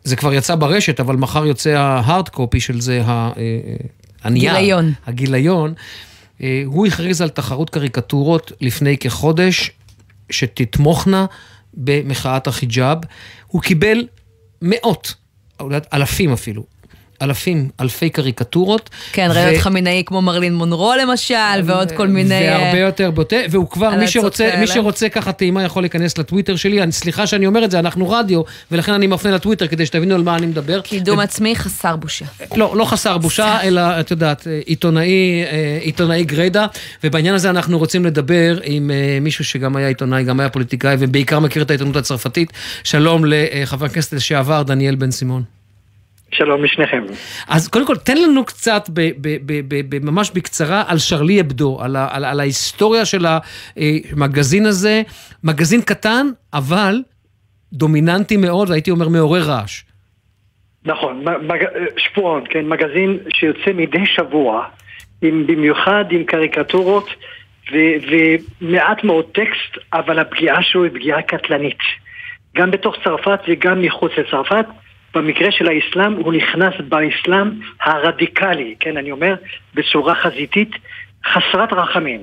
זה 0.04 0.16
כבר 0.16 0.34
יצא 0.34 0.54
ברשת, 0.54 1.00
אבל 1.00 1.16
מחר 1.16 1.46
יוצא 1.46 1.70
ההארד 1.70 2.28
קופי 2.28 2.60
של 2.60 2.80
זה, 2.80 3.02
הנייר. 4.24 4.54
גיליון. 4.54 4.92
הגיליון. 5.06 5.74
אה, 6.42 6.62
הוא 6.66 6.86
הכריז 6.86 7.20
על 7.20 7.28
תחרות 7.28 7.70
קריקטורות 7.70 8.52
לפני 8.60 8.98
כחודש, 8.98 9.70
שתתמוכנה 10.30 11.26
במחאת 11.74 12.46
החיג'אב. 12.46 12.98
הוא 13.46 13.62
קיבל 13.62 14.06
מאות, 14.62 15.14
אלפים 15.92 16.32
אפילו, 16.32 16.64
אלפים, 17.22 17.68
אלפי 17.80 18.10
קריקטורות. 18.10 18.90
כן, 19.12 19.28
ו- 19.30 19.34
ראינו 19.34 19.52
את 19.52 19.60
חמינאי 19.60 20.02
כמו 20.06 20.22
מרלין 20.22 20.54
מונרו 20.54 20.92
למשל, 21.02 21.34
ועוד 21.64 21.92
כל 21.92 22.08
מיני... 22.08 22.34
והרבה 22.34 22.74
אה, 22.74 22.78
יותר 22.78 23.10
בוטה, 23.10 23.36
והוא 23.50 23.68
כבר, 23.68 23.96
מי 23.96 24.08
שרוצה. 24.08 24.50
מי 24.60 24.66
שרוצה 24.66 25.08
ככה 25.08 25.32
טעימה 25.32 25.62
יכול 25.62 25.82
להיכנס 25.82 26.18
לטוויטר 26.18 26.56
שלי, 26.56 26.82
אני, 26.82 26.92
סליחה 26.92 27.26
שאני 27.26 27.46
אומר 27.46 27.64
את 27.64 27.70
זה, 27.70 27.78
אנחנו 27.78 28.10
רדיו, 28.10 28.42
ולכן 28.70 28.92
אני 28.92 29.06
מפנה 29.06 29.32
לטוויטר 29.32 29.66
כדי 29.66 29.86
שתבינו 29.86 30.14
על 30.14 30.22
מה 30.22 30.36
אני 30.36 30.46
מדבר. 30.46 30.80
קידום 30.80 31.20
עצמי 31.20 31.56
חסר 31.56 31.96
בושה. 31.96 32.24
לא, 32.56 32.76
לא 32.76 32.84
חסר 32.84 33.18
בושה, 33.18 33.62
אלא, 33.62 33.80
את 34.00 34.10
יודעת, 34.10 34.46
עיתונאי, 34.66 35.44
אה, 35.44 35.78
עיתונאי 35.80 36.24
גריידא, 36.24 36.66
ובעניין 37.04 37.34
הזה 37.34 37.50
אנחנו 37.50 37.78
רוצים 37.78 38.04
לדבר 38.04 38.58
עם 38.64 38.90
אה, 38.90 39.18
מישהו 39.20 39.44
שגם 39.44 39.76
היה 39.76 39.88
עיתונאי, 39.88 40.24
גם 40.24 40.40
היה 40.40 40.48
פוליטיקאי, 40.48 40.96
ובעיקר 40.98 41.40
מכיר 41.40 41.62
את 41.62 41.70
העיתונות 41.70 41.96
הצרפתית. 41.96 42.52
שלום 42.84 43.22
לחבר 43.26 43.86
הכנסת 43.86 44.12
לשעבר, 44.12 44.62
דניאל 44.62 44.94
בן 44.94 45.10
סימון. 45.10 45.61
שלום 46.32 46.64
לשניכם. 46.64 47.02
אז 47.48 47.68
קודם 47.68 47.86
כל, 47.86 47.96
תן 47.96 48.16
לנו 48.16 48.44
קצת, 48.44 48.82
ב, 48.88 49.00
ב, 49.00 49.28
ב, 49.46 49.60
ב, 49.68 49.80
ב, 49.88 50.04
ממש 50.04 50.30
בקצרה, 50.30 50.84
על 50.86 50.98
שרלי 50.98 51.40
אבדו, 51.40 51.78
על, 51.80 51.96
ה, 51.96 52.08
על, 52.10 52.24
על 52.24 52.40
ההיסטוריה 52.40 53.04
של 53.04 53.26
המגזין 53.26 54.66
הזה. 54.66 55.02
מגזין 55.44 55.80
קטן, 55.82 56.26
אבל 56.54 57.02
דומיננטי 57.72 58.36
מאוד, 58.36 58.70
והייתי 58.70 58.90
אומר 58.90 59.08
מעורר 59.08 59.42
רעש. 59.42 59.82
נכון, 60.84 61.24
מג... 61.42 61.64
שפועון, 61.96 62.44
כן, 62.50 62.68
מגזין 62.68 63.18
שיוצא 63.34 63.72
מדי 63.74 64.06
שבוע, 64.06 64.64
עם, 65.22 65.46
במיוחד 65.46 66.04
עם 66.10 66.24
קריקטורות 66.24 67.08
ו... 67.72 67.76
ומעט 68.10 69.04
מאוד 69.04 69.24
טקסט, 69.32 69.86
אבל 69.92 70.18
הפגיעה 70.18 70.62
שלו 70.62 70.84
היא 70.84 70.92
פגיעה 70.92 71.22
קטלנית. 71.22 71.78
גם 72.56 72.70
בתוך 72.70 72.96
צרפת 73.04 73.40
וגם 73.48 73.82
מחוץ 73.82 74.12
לצרפת. 74.18 74.66
במקרה 75.14 75.52
של 75.52 75.68
האסלאם 75.68 76.12
הוא 76.12 76.32
נכנס 76.32 76.74
באסלאם 76.88 77.50
הרדיקלי, 77.80 78.74
כן, 78.80 78.96
אני 78.96 79.10
אומר, 79.10 79.34
בצורה 79.74 80.14
חזיתית, 80.14 80.70
חסרת 81.26 81.72
רחמים. 81.72 82.20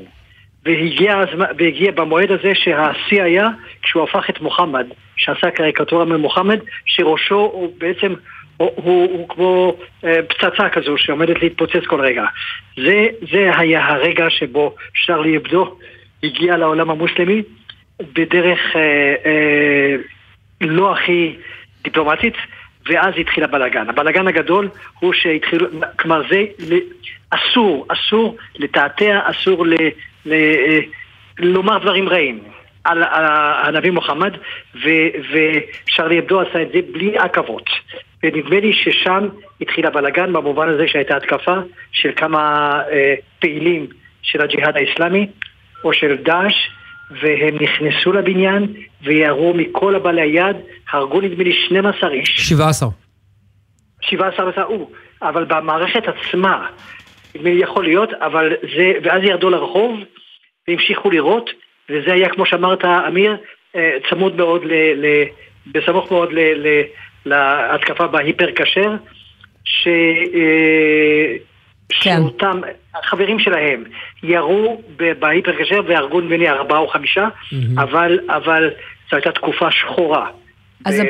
והגיע, 0.66 1.24
והגיע 1.58 1.92
במועד 1.92 2.32
הזה 2.32 2.52
שהשיא 2.56 3.24
היה 3.24 3.48
כשהוא 3.84 4.04
הפך 4.04 4.30
את 4.30 4.42
מוחמד, 4.42 4.86
שעשה 5.16 5.52
קריקטורה 5.52 6.06
ממוחמד, 6.06 6.60
שראשו 6.86 7.36
הוא 7.36 7.74
בעצם, 7.78 8.14
הוא, 8.58 8.72
הוא, 8.76 9.12
הוא 9.12 9.30
כמו 9.30 9.76
אה, 10.04 10.16
פצצה 10.30 10.70
כזו 10.70 10.98
שעומדת 10.98 11.42
להתפוצץ 11.42 11.86
כל 11.88 12.02
רגע. 12.02 12.26
זה, 12.76 13.08
זה 13.32 13.52
היה 13.58 13.88
הרגע 13.88 14.30
שבו 14.30 14.76
שרלי 14.94 15.38
אבדו 15.38 15.76
הגיע 16.24 16.58
לעולם 16.58 16.90
המוסלמי 16.90 17.42
בדרך 18.14 18.60
אה, 18.76 19.16
אה, 19.26 19.96
לא 20.62 20.94
הכי 20.94 21.36
דיפלומטית, 21.84 22.36
ואז 22.90 23.14
התחיל 23.20 23.44
הבלגן. 23.44 23.90
הבלגן 23.90 24.28
הגדול 24.28 24.70
הוא 25.00 25.14
שהתחיל, 25.14 25.68
כלומר 25.96 26.22
זה 26.30 26.44
אסור, 27.30 27.88
אסור 27.90 28.38
לתעתע, 28.56 29.20
אסור 29.24 29.66
ל, 29.66 29.74
ל, 30.26 30.34
אה, 30.34 30.80
לומר 31.40 31.78
דברים 31.78 32.10
רעים 32.10 32.40
על, 32.84 33.04
על 33.04 33.26
הנביא 33.76 33.92
מוחמד, 33.92 34.34
ו- 34.84 35.10
ושרלי 35.32 36.20
אבדו 36.20 36.42
עשה 36.42 36.62
את 36.62 36.68
זה 36.74 36.80
בלי 36.92 37.18
עכבות. 37.18 37.70
ונדמה 38.24 38.60
לי 38.60 38.74
ששם 38.74 39.28
התחיל 39.62 39.86
הבלגן 39.86 40.34
במובן 40.34 40.70
הזה 40.70 40.88
שהייתה 40.88 41.18
התקפה 41.18 41.56
של 41.92 42.12
כמה 42.16 42.74
אה, 42.92 43.16
פעילים 43.40 43.88
של 44.22 44.42
הג'יהאד 44.42 44.78
האיסלאמי 44.78 45.28
או 45.84 45.94
של 45.94 46.16
דאעש 46.16 46.70
והם 47.10 47.58
נכנסו 47.62 48.14
לבניין 48.14 48.74
וירו 49.04 49.54
מכל 49.54 49.96
הבעלי 49.96 50.22
היד, 50.22 50.56
הרגו 50.92 51.22
נדמה 51.22 51.44
לי 51.44 51.54
12 51.66 52.12
איש. 52.12 52.30
17. 52.30 52.90
17 54.02 54.50
נסעו, 54.50 54.90
אבל 55.22 55.46
במערכת 55.46 56.04
עצמה, 56.08 56.68
נדמה 57.36 57.50
לי 57.50 57.62
יכול 57.64 57.84
להיות, 57.84 58.10
אבל 58.14 58.54
זה, 58.78 58.94
ואז 59.04 59.24
ירדו 59.24 59.50
לרחוב 59.50 60.00
והמשיכו 60.68 61.10
לירות, 61.10 61.50
וזה 61.90 62.14
היה 62.14 62.30
כמו 62.30 62.46
שאמרת 62.46 62.86
אמיר, 62.86 63.38
אה, 63.76 63.98
צמוד 64.10 64.36
מאוד, 64.36 64.66
ל, 64.66 64.74
ל, 64.74 65.24
בסמוך 65.68 66.12
מאוד 66.12 66.34
ל, 66.34 66.40
ל, 66.40 66.82
להתקפה 67.26 68.08
בהיפר 68.08 68.48
כשר, 68.56 68.96
ש... 69.64 69.88
אה, 71.92 71.96
שאותם 72.02 72.62
החברים 72.96 73.40
שלהם 73.40 73.84
ירו 74.24 74.82
ב- 74.98 75.20
בהיפר 75.20 75.52
כשר 75.64 75.82
והרגו 75.88 76.22
נדמה 76.22 76.50
ארבעה 76.50 76.80
או 76.80 76.88
חמישה, 76.88 77.28
אבל, 77.78 78.20
אבל 78.30 78.70
זו 79.12 79.16
הייתה 79.16 79.32
תקופה 79.32 79.72
שחורה. 79.72 80.28
אז 80.86 81.02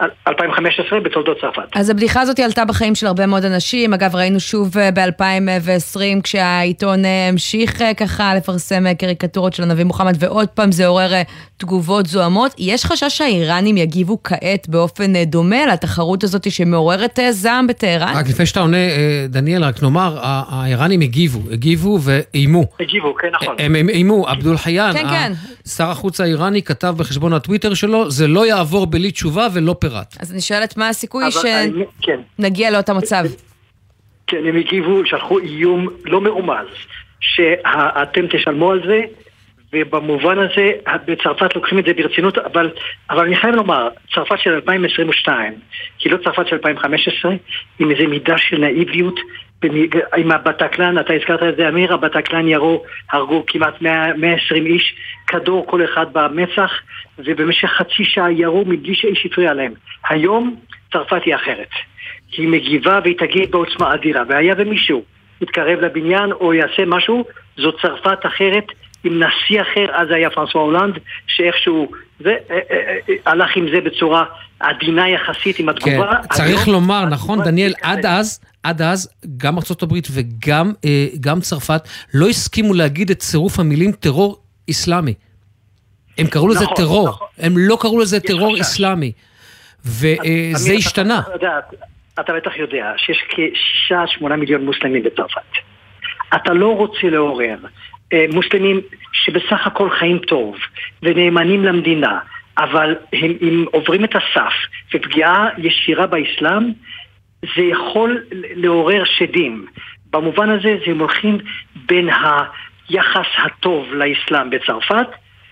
ב-2015 0.00 1.00
בתולדות 1.04 1.40
צרפת. 1.40 1.76
אז 1.76 1.90
הבדיחה 1.90 2.20
הזאת 2.20 2.38
עלתה 2.38 2.64
בחיים 2.64 2.94
של 2.94 3.06
הרבה 3.06 3.26
מאוד 3.26 3.44
אנשים. 3.44 3.94
אגב, 3.94 4.16
ראינו 4.16 4.40
שוב 4.40 4.70
ב-2020 4.94 6.22
כשהעיתון 6.22 7.04
אה, 7.04 7.28
המשיך 7.28 7.82
אה, 7.82 7.94
ככה 7.94 8.34
לפרסם 8.34 8.86
אה, 8.86 8.94
קריקטורות 8.94 9.52
של 9.54 9.62
הנביא 9.62 9.84
מוחמד, 9.84 10.16
ועוד 10.18 10.48
פעם 10.48 10.72
זה 10.72 10.86
עורר 10.86 11.12
אה, 11.12 11.22
תגובות 11.56 12.06
זוהמות. 12.06 12.54
יש 12.58 12.84
חשש 12.84 13.18
שהאיראנים 13.18 13.76
יגיבו 13.76 14.18
כעת 14.24 14.68
באופן 14.68 15.16
אה, 15.16 15.24
דומה 15.24 15.66
לתחרות 15.66 16.24
הזאת 16.24 16.50
שמעוררת 16.52 17.18
אה, 17.18 17.32
זעם 17.32 17.66
בטהרן? 17.66 18.12
רק 18.16 18.28
לפני 18.28 18.46
שאתה 18.46 18.60
עונה, 18.60 18.76
אה, 18.76 19.26
דניאל, 19.28 19.64
רק 19.64 19.82
נאמר, 19.82 20.18
האיראנים 20.22 21.00
הגיבו, 21.00 21.40
הגיבו 21.52 21.98
ואיימו. 22.02 22.64
הגיבו, 22.80 23.14
כן 23.14 23.28
נכון. 23.42 23.54
הם 23.58 23.88
איימו, 23.88 24.28
עבדול 24.28 24.56
חיאן, 24.56 24.92
כן, 24.92 25.08
כן. 25.08 25.32
שר 25.68 25.90
החוץ 25.90 26.20
האיראני 26.20 26.62
כתב 26.62 26.94
בחשבון 26.96 27.32
הטוויטר 27.32 27.74
שלו, 27.74 28.10
זה 28.10 28.28
לא 28.28 28.46
יעבור 28.46 28.86
בלי 28.86 29.10
תשובה 29.10 29.46
ולא 29.52 29.76
פירט. 29.90 30.16
אז 30.20 30.32
אני 30.32 30.40
שואלת 30.40 30.76
מה 30.76 30.88
הסיכוי 30.88 31.24
האמת- 31.24 31.86
כן. 32.02 32.20
שנגיע 32.38 32.70
לאותו 32.70 32.94
מצב. 32.94 33.24
כן, 34.26 34.46
הם 34.48 34.56
הגיבו, 34.56 35.06
שלחו 35.06 35.38
איום 35.38 35.88
לא 36.04 36.20
מרומז, 36.20 36.66
שאתם 37.20 38.26
תשלמו 38.30 38.70
על 38.70 38.82
זה, 38.86 39.00
ובמובן 39.72 40.38
הזה, 40.38 40.70
בצרפת 41.06 41.56
לוקחים 41.56 41.78
את 41.78 41.84
זה 41.84 41.92
ברצינות, 41.94 42.38
אבל, 42.38 42.70
אבל 43.10 43.24
אני 43.26 43.36
חייב 43.36 43.54
לומר, 43.54 43.88
צרפת 44.14 44.38
של 44.38 44.50
2022, 44.54 45.52
היא 46.04 46.12
לא 46.12 46.18
צרפת 46.24 46.46
של 46.46 46.54
2015, 46.56 47.32
עם 47.78 47.90
איזה 47.90 48.06
מידה 48.06 48.38
של 48.38 48.58
נאיביות, 48.58 49.20
עם 50.16 50.32
הבטקלן, 50.32 50.98
אתה 50.98 51.12
הזכרת 51.12 51.42
את 51.42 51.56
זה 51.56 51.68
אמיר, 51.68 51.94
הבטקלן 51.94 52.48
ירו, 52.48 52.84
הרגו 53.12 53.44
כמעט 53.46 53.82
100, 53.82 54.14
120 54.16 54.66
איש, 54.66 54.94
כדור 55.26 55.66
כל 55.66 55.84
אחד 55.84 56.06
במצח, 56.12 56.72
ובמשך 57.18 57.68
חצי 57.68 58.04
שעה 58.04 58.32
ירו 58.32 58.64
מבלי 58.66 58.94
שאיש 58.94 59.26
הפריע 59.26 59.54
להם. 59.54 59.72
היום 60.08 60.56
צרפת 60.92 61.22
היא 61.24 61.34
אחרת. 61.34 61.68
היא 62.32 62.48
מגיבה 62.48 63.00
והיא 63.02 63.18
תגיד 63.18 63.50
בעוצמה 63.50 63.94
אדירה, 63.94 64.22
והיה 64.28 64.54
ומישהו 64.58 65.02
יתקרב 65.40 65.80
לבניין 65.80 66.32
או 66.32 66.54
יעשה 66.54 66.84
משהו, 66.86 67.24
זו 67.56 67.72
צרפת 67.72 68.26
אחרת 68.26 68.66
עם 69.04 69.22
נשיא 69.22 69.62
אחר, 69.62 69.86
אז 69.92 70.10
היה 70.10 70.30
פרנסואה 70.30 70.64
הולנד, 70.64 70.98
שאיכשהו 71.26 71.90
זה, 72.20 72.36
אה, 72.50 72.58
אה, 72.70 72.96
אה, 73.08 73.14
הלך 73.26 73.56
עם 73.56 73.70
זה 73.70 73.80
בצורה 73.80 74.24
עדינה 74.60 75.08
יחסית 75.08 75.58
עם 75.58 75.66
כן, 75.72 75.90
התגובה. 75.90 76.12
צריך 76.32 76.60
היום- 76.60 76.72
לומר, 76.72 77.04
נכון, 77.04 77.42
דניאל, 77.42 77.74
עד 77.82 78.06
אז, 78.06 78.40
עד 78.62 78.82
אז, 78.82 79.10
גם 79.36 79.58
ארה"ב 79.58 79.92
וגם 80.12 80.72
אה, 80.84 81.06
גם 81.20 81.40
צרפת 81.40 81.82
לא 82.14 82.28
הסכימו 82.28 82.74
להגיד 82.74 83.10
את 83.10 83.18
צירוף 83.18 83.58
המילים 83.58 83.92
טרור 83.92 84.40
אסלאמי. 84.70 85.14
הם 86.18 86.26
קראו 86.26 86.48
לזה 86.48 86.64
נכון, 86.64 86.76
טרור, 86.76 87.08
נכון. 87.08 87.26
הם 87.38 87.54
לא 87.56 87.78
קראו 87.80 88.00
לזה 88.00 88.20
טרור 88.20 88.60
אסלאמי. 88.60 89.12
וזה 89.84 90.16
אמיר, 90.66 90.78
השתנה. 90.78 91.18
אתה, 91.18 91.28
אתה, 91.28 91.36
יודע, 91.36 91.58
אתה 92.20 92.32
בטח 92.32 92.56
יודע 92.56 92.92
שיש 92.96 93.18
כשישה, 93.28 94.04
שמונה 94.06 94.36
מיליון 94.36 94.64
מוסלמים 94.64 95.02
בצרפת. 95.02 95.40
אתה 96.34 96.52
לא 96.52 96.76
רוצה 96.76 97.10
לעורר 97.10 97.56
אה, 98.12 98.24
מוסלמים 98.32 98.80
שבסך 99.12 99.66
הכל 99.66 99.90
חיים 99.98 100.18
טוב 100.18 100.54
ונאמנים 101.02 101.64
למדינה, 101.64 102.18
אבל 102.62 102.94
הם, 103.12 103.32
הם 103.40 103.64
עוברים 103.72 104.04
את 104.04 104.16
הסף 104.16 104.52
ופגיעה 104.94 105.48
ישירה 105.58 106.06
באסלאם, 106.06 106.72
זה 107.42 107.62
יכול 107.62 108.24
לעורר 108.32 109.04
שדים. 109.04 109.66
במובן 110.10 110.50
הזה 110.50 110.76
זה 110.86 110.92
הולכים 110.92 111.38
בין 111.86 112.08
היחס 112.08 113.26
הטוב 113.44 113.86
לאסלאם 113.94 114.50
בצרפת 114.50 115.06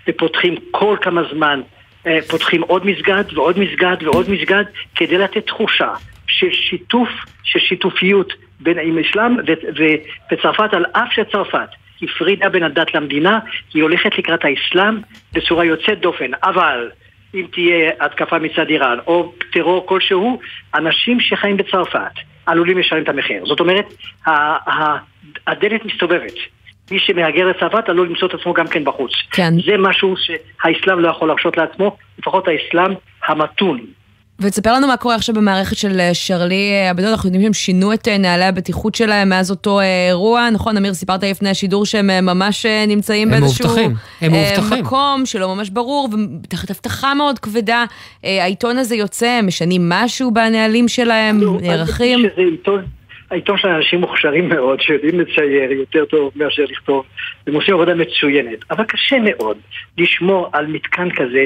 ופותחים 0.09 0.55
כל 0.71 0.97
כמה 1.03 1.23
זמן, 1.33 1.61
אה, 2.07 2.19
פותחים 2.31 2.63
עוד 2.63 2.87
מסגד 2.87 3.25
ועוד 3.33 3.59
מסגד 3.59 3.97
ועוד 4.03 4.31
מסגד 4.31 4.65
כדי 4.95 5.19
לתת 5.19 5.47
תחושה 5.47 5.93
של 6.27 6.53
שיתוף, 6.53 7.09
של 7.43 7.59
שיתופיות 7.59 8.33
בין 8.61 8.79
עם 8.79 8.99
אסלאם 8.99 9.37
וצרפת, 10.33 10.75
על 10.75 10.85
אף 10.93 11.09
שצרפת 11.13 11.69
הפרידה 12.03 12.49
בין 12.49 12.63
הדת 12.63 12.95
למדינה, 12.95 13.39
היא 13.75 13.83
הולכת 13.83 14.19
לקראת 14.19 14.41
האסלאם 14.45 14.99
בצורה 15.33 15.65
יוצאת 15.65 16.01
דופן, 16.01 16.31
אבל 16.43 16.91
אם 17.35 17.47
תהיה 17.53 17.91
התקפה 18.01 18.39
מצד 18.39 18.69
איראן 18.69 18.99
או 19.07 19.33
טרור 19.53 19.87
כלשהו, 19.87 20.41
אנשים 20.75 21.21
שחיים 21.21 21.57
בצרפת 21.57 22.13
עלולים 22.47 22.79
לשלם 22.79 23.03
את 23.03 23.09
המחיר. 23.09 23.47
זאת 23.47 23.61
אומרת, 23.61 23.87
הדלת 25.47 25.85
מסתובבת. 25.85 26.35
מי 26.91 26.99
שמהגר 26.99 27.47
לצרפת 27.47 27.89
עלול 27.89 28.09
למצוא 28.09 28.29
את 28.29 28.35
עצמו 28.35 28.53
גם 28.53 28.67
כן 28.67 28.85
בחוץ. 28.85 29.13
כן. 29.31 29.53
זה 29.67 29.77
משהו 29.79 30.15
שהאסלאם 30.17 31.01
לא 31.01 31.09
יכול 31.09 31.29
להרשות 31.29 31.57
לעצמו, 31.57 31.97
לפחות 32.19 32.49
האסלאם 32.49 32.93
המתון. 33.27 33.81
ותספר 34.41 34.73
לנו 34.73 34.87
מה 34.87 34.97
קורה 34.97 35.15
עכשיו 35.15 35.35
במערכת 35.35 35.77
של 35.77 36.01
אה, 36.01 36.15
שרלי 36.15 36.71
אה, 36.73 36.91
אבדון, 36.91 37.11
אנחנו 37.11 37.27
יודעים 37.29 37.43
שהם 37.43 37.53
שינו 37.53 37.93
את 37.93 38.09
אה, 38.09 38.19
נהלי 38.19 38.45
הבטיחות 38.45 38.95
שלהם 38.95 39.29
מאז 39.29 39.51
אותו 39.51 39.81
אה, 39.81 40.07
אירוע, 40.09 40.51
נכון, 40.51 40.77
אמיר, 40.77 40.95
סיפרת 40.95 41.25
לפני 41.25 41.51
השידור 41.51 41.87
שהם 41.87 42.11
אה, 42.11 42.21
ממש 42.21 42.67
אה, 42.67 42.85
נמצאים 42.89 43.33
הם 43.33 43.41
באיזשהו 43.41 43.67
מאובטחים, 43.67 43.91
הם 44.21 44.35
אה, 44.35 44.53
מאובטחים. 44.57 44.85
מקום 44.85 45.23
שלא 45.27 45.55
ממש 45.55 45.71
ברור, 45.71 46.09
ותחת 46.45 46.71
הבטחה 46.71 47.15
מאוד 47.15 47.39
כבדה. 47.39 47.85
אה, 48.25 48.43
העיתון 48.43 48.79
הזה 48.79 48.97
יוצא, 48.97 49.27
הם 49.27 49.47
משנים 49.47 49.89
משהו 49.89 50.31
בנהלים 50.31 50.89
שלהם, 50.89 51.41
נערכים. 51.61 52.19
שזה 52.19 52.43
עיתון, 52.43 52.85
העיתון 53.31 53.59
של 53.59 53.69
אנשים 53.69 54.01
מוכשרים 54.01 54.49
מאוד, 54.49 54.81
שיודעים 54.81 55.21
לצייר 55.21 55.73
יותר 55.73 56.05
טוב 56.05 56.31
מאשר 56.37 56.63
לכתוב, 56.71 57.05
הם 57.47 57.55
עושים 57.55 57.75
עבודה 57.75 57.95
מצוינת, 57.95 58.59
אבל 58.71 58.85
קשה 58.85 59.17
מאוד 59.19 59.57
לשמור 59.99 60.49
על 60.53 60.67
מתקן 60.67 61.09
כזה. 61.11 61.45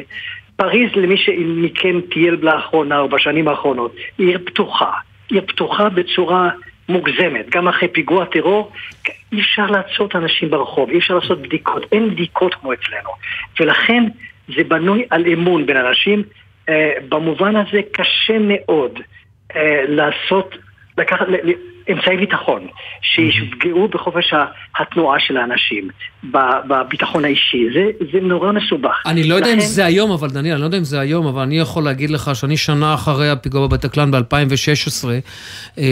פריז, 0.63 0.91
למי 0.97 1.17
מכם 1.39 2.01
טייל 2.01 2.37
לאחרונה 2.43 2.99
או 2.99 3.09
בשנים 3.09 3.49
האחרונות, 3.49 3.97
היא 4.19 4.29
עיר 4.29 4.39
פתוחה. 4.45 4.91
עיר 5.31 5.43
פתוחה 5.47 5.89
בצורה 5.89 6.51
מוגזמת. 6.89 7.51
גם 7.51 7.69
אחרי 7.69 7.89
פיגוע 7.89 8.25
טרור, 8.25 8.73
אי 9.33 9.41
אפשר 9.41 9.67
לעצור 9.67 10.09
אנשים 10.15 10.51
ברחוב, 10.51 10.91
אי 10.91 10.99
אפשר 10.99 11.15
לעשות 11.15 11.43
בדיקות. 11.43 11.83
אין 11.93 12.11
בדיקות 12.11 12.55
כמו 12.55 12.73
אצלנו. 12.73 13.11
ולכן 13.61 14.05
זה 14.57 14.65
בנוי 14.65 15.05
על 15.11 15.27
אמון 15.27 15.67
בין 15.67 15.77
אנשים. 15.77 16.23
אה, 16.69 16.93
במובן 17.09 17.57
הזה 17.57 17.81
קשה 17.93 18.39
מאוד 18.41 18.99
אה, 19.57 19.85
לעשות, 19.89 20.57
לקחת, 20.99 21.27
אמצעי 21.91 22.17
ביטחון, 22.17 22.67
שיפגעו 23.03 23.89
בחופש 23.89 24.35
התנועה 24.81 25.21
של 25.21 25.37
האנשים, 25.37 25.89
בביטחון 26.69 27.25
האישי, 27.25 27.65
זה, 27.75 28.05
זה 28.13 28.21
נורא 28.21 28.53
מסובך. 28.53 29.03
אני 29.07 29.29
לא 29.29 29.35
יודע 29.35 29.53
אם 29.53 29.59
לכן- 29.59 29.67
זה 29.67 29.85
היום, 29.85 30.11
אבל 30.11 30.29
דניאל, 30.31 30.53
אני 30.53 30.61
לא 30.61 30.67
יודע 30.67 30.79
אם 30.79 30.85
זה 30.85 31.01
היום, 31.01 31.27
אבל 31.27 31.43
אני 31.43 31.59
יכול 31.59 31.85
להגיד 31.85 32.11
לך 32.11 32.31
שאני 32.35 32.57
שנה 32.57 32.95
אחרי 32.95 33.31
הפיגוע 33.31 33.67
בבטקלן 33.67 34.11
ב-2016, 34.11 35.05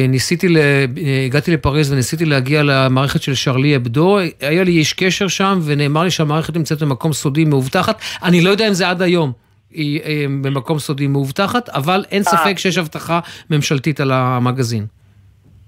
ניסיתי, 0.09 0.49
ל... 0.49 0.57
אה, 0.57 0.85
הגעתי 1.27 1.51
לפריז 1.51 1.93
וניסיתי 1.93 2.25
להגיע 2.25 2.63
למערכת 2.63 3.23
של 3.23 3.35
שרלי 3.35 3.77
אבדו, 3.77 4.19
היה 4.41 4.65
לי 4.65 4.73
איש 4.73 4.93
קשר 4.93 5.29
שם, 5.29 5.59
ונאמר 5.65 6.03
לי 6.03 6.11
שהמערכת 6.11 6.57
נמצאת 6.57 6.83
במקום 6.83 7.13
סודי 7.13 7.45
מאובטחת, 7.45 8.01
אני 8.23 8.41
לא 8.41 8.51
יודע 8.51 8.69
אם 8.69 8.73
זה 8.73 8.89
עד 8.91 9.03
היום. 9.03 9.33
היא 9.71 10.01
אה, 10.01 10.25
במקום 10.43 10.79
סודי 10.79 11.07
מאובטחת, 11.07 11.69
אבל 11.69 12.05
אין 12.11 12.23
אה. 12.27 12.31
ספק 12.31 12.59
שיש 12.59 12.79
הבטחה 12.79 13.21
ממשלתית 13.51 14.01
על 14.01 14.13
המגזין. 14.13 14.87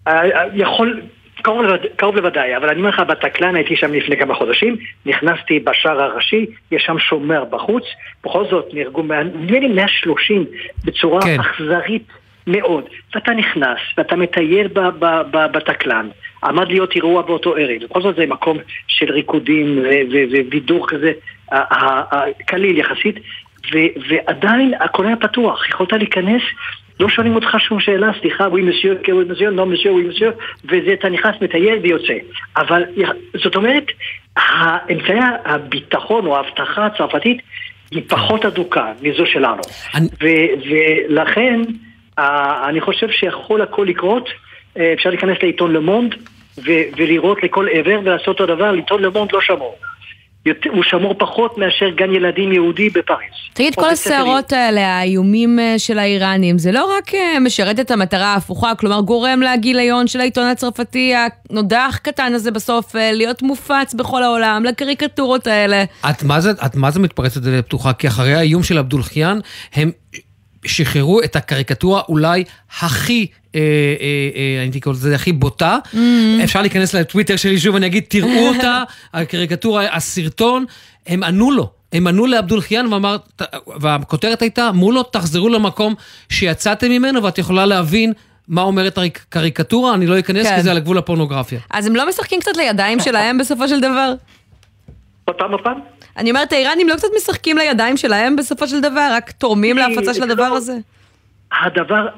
אה, 0.08 0.12
אה, 0.30 0.44
יכול, 0.54 1.00
קרוב, 1.42 1.64
קרוב 1.96 2.16
לוודאי, 2.16 2.56
אבל 2.56 2.68
אני 2.68 2.78
אומר 2.78 2.88
לך, 2.88 3.00
בטקלן 3.00 3.54
הייתי 3.56 3.76
שם 3.76 3.92
לפני 3.94 4.16
כמה 4.16 4.34
חודשים, 4.34 4.76
נכנסתי 5.06 5.58
בשער 5.60 6.02
הראשי, 6.02 6.46
יש 6.72 6.82
שם 6.82 6.98
שומר 6.98 7.44
בחוץ, 7.44 7.84
בכל 8.24 8.44
זאת 8.50 8.68
נהרגו, 8.72 9.02
מה- 9.02 9.22
נדמה 9.22 9.58
לי 9.58 9.68
130 9.68 10.44
בצורה 10.84 11.20
כן. 11.22 11.40
אכזרית 11.40 12.02
מאוד, 12.46 12.84
ואתה 13.14 13.32
נכנס, 13.32 13.78
ואתה 13.98 14.16
מטייל 14.16 14.68
בטקלן, 15.30 16.08
עמד 16.44 16.68
להיות 16.68 16.94
אירוע 16.96 17.22
באותו 17.22 17.56
ערב, 17.56 17.82
בכל 17.84 18.02
זאת 18.02 18.16
זה 18.16 18.26
מקום 18.26 18.58
של 18.86 19.12
ריקודים 19.12 19.78
ובידור 20.10 20.88
כזה, 20.88 21.12
קליל 22.46 22.78
יחסית, 22.78 23.16
ו- 23.72 23.92
ועדיין 24.08 24.74
הכל 24.80 25.06
היה 25.06 25.16
פתוח, 25.16 25.68
יכולת 25.68 25.92
להיכנס, 25.92 26.42
לא 27.00 27.08
שואלים 27.08 27.34
אותך 27.34 27.56
שום 27.58 27.80
שאלה, 27.80 28.10
סליחה, 28.20 28.46
oui 28.46 28.60
monsieur, 28.60 29.04
כן 29.04 29.12
oui 29.12 29.32
monsieur, 29.32 29.50
לא 29.50 29.66
monsieur, 29.66 29.92
oui 29.92 30.14
monsieur, 30.14 30.32
וזה 30.64 30.92
אתה 30.92 31.08
נכנס, 31.08 31.34
מטייל 31.40 31.78
ויוצא. 31.82 32.14
אבל 32.56 32.82
זאת 33.42 33.56
אומרת, 33.56 33.84
האמצעי 34.36 35.18
הביטחון 35.44 36.26
או 36.26 36.36
האבטחה 36.36 36.86
הצרפתית 36.86 37.42
היא 37.90 38.02
פחות 38.08 38.44
אדוקה 38.44 38.92
מזו 39.02 39.26
שלנו. 39.26 39.62
ו- 40.22 40.70
ולכן, 40.70 41.60
אני 42.68 42.80
חושב 42.80 43.10
שיכול 43.10 43.62
הכל 43.62 43.86
לקרות, 43.88 44.28
אה, 44.78 44.92
אפשר 44.92 45.10
להיכנס 45.10 45.38
לעיתון 45.42 45.72
למונד 45.72 46.14
ו- 46.58 46.82
ולראות 46.96 47.42
לכל 47.42 47.66
עבר 47.72 48.00
ולעשות 48.04 48.28
אותו 48.28 48.46
דבר, 48.46 48.72
לעיתון 48.72 49.02
למונד 49.02 49.32
לא 49.32 49.40
שמור. 49.40 49.76
יותר- 50.46 50.70
הוא 50.70 50.82
שמור 50.82 51.14
פחות 51.18 51.58
מאשר 51.58 51.88
גן 51.88 52.14
ילדים 52.14 52.52
יהודי 52.52 52.88
בפריז. 52.88 53.30
תגיד, 53.54 53.74
כל 53.74 53.90
הסערות 53.90 54.52
האלה, 54.52 54.98
האיומים 54.98 55.58
אה, 55.58 55.74
של 55.78 55.98
האיראנים, 55.98 56.58
זה 56.58 56.72
לא 56.72 56.96
רק 56.98 57.14
אה, 57.14 57.40
משרת 57.40 57.80
את 57.80 57.90
המטרה 57.90 58.26
ההפוכה, 58.26 58.74
כלומר 58.74 59.00
גורם 59.00 59.42
לגיליון 59.42 60.06
של 60.06 60.20
העיתון 60.20 60.46
הצרפתי 60.46 61.14
הנודח 61.50 61.98
קטן 62.02 62.32
הזה 62.34 62.50
בסוף 62.50 62.96
אה, 62.96 63.12
להיות 63.12 63.42
מופץ 63.42 63.94
בכל 63.94 64.22
העולם, 64.22 64.64
לקריקטורות 64.64 65.46
האלה. 65.46 65.84
את 66.10 66.22
מה 66.22 66.40
זה, 66.40 66.50
את 66.66 66.76
מה 66.76 66.90
זה 66.90 67.00
מתפרצת 67.00 67.36
לדלת 67.40 67.66
פתוחה? 67.66 67.92
כי 67.92 68.08
אחרי 68.08 68.34
האיום 68.34 68.62
של 68.62 68.78
עבדולחיאן, 68.78 69.38
הם 69.74 69.90
שחררו 70.64 71.22
את 71.22 71.36
הקריקטורה 71.36 72.02
אולי 72.08 72.44
הכי, 72.80 73.26
הייתי 74.60 74.80
קורא 74.80 74.94
לזה 74.94 75.14
הכי 75.14 75.32
בוטה. 75.32 75.78
Mm-hmm. 75.84 76.44
אפשר 76.44 76.60
להיכנס 76.60 76.94
לטוויטר 76.94 77.36
שלי 77.36 77.58
שוב, 77.58 77.76
אני 77.76 77.86
אגיד, 77.86 78.04
תראו 78.08 78.48
אותה, 78.54 78.82
הקריקטורה, 79.14 79.96
הסרטון, 79.96 80.64
הם 81.06 81.22
ענו 81.22 81.50
לו. 81.50 81.70
הם 81.92 82.06
ענו 82.06 82.26
לעבדולחיאן 82.26 82.92
ואמר, 82.92 83.16
והכותרת 83.80 84.42
הייתה, 84.42 84.68
אמרו 84.68 84.92
לו, 84.92 85.02
תחזרו 85.02 85.48
למקום 85.48 85.94
שיצאתם 86.28 86.90
ממנו 86.90 87.22
ואת 87.22 87.38
יכולה 87.38 87.66
להבין 87.66 88.12
מה 88.48 88.62
אומרת 88.62 88.98
הקריקטורה, 88.98 89.94
אני 89.94 90.06
לא 90.06 90.18
אכנס 90.18 90.46
כן. 90.46 90.56
כי 90.56 90.62
זה 90.62 90.70
על 90.70 90.78
גבול 90.78 90.98
הפורנוגרפיה. 90.98 91.60
אז 91.70 91.86
הם 91.86 91.96
לא 91.96 92.08
משחקים 92.08 92.40
קצת 92.40 92.56
לידיים 92.56 93.00
שלהם 93.00 93.38
בסופו 93.38 93.68
של 93.68 93.80
דבר? 93.80 94.14
עוד 95.24 95.36
פעם, 95.36 95.52
עוד 95.52 95.60
פעם? 95.60 95.80
אני 96.16 96.30
אומרת, 96.30 96.52
האיראנים 96.52 96.88
לא 96.88 96.96
קצת 96.96 97.08
משחקים 97.16 97.58
לידיים 97.58 97.96
שלהם 97.96 98.36
בסופו 98.36 98.68
של 98.68 98.80
דבר, 98.80 99.10
רק 99.12 99.30
תורמים 99.30 99.76
להפצה 99.76 100.14
של 100.14 100.22
הדבר 100.22 100.44
הזה? 100.44 100.76
הדבר 101.60 102.08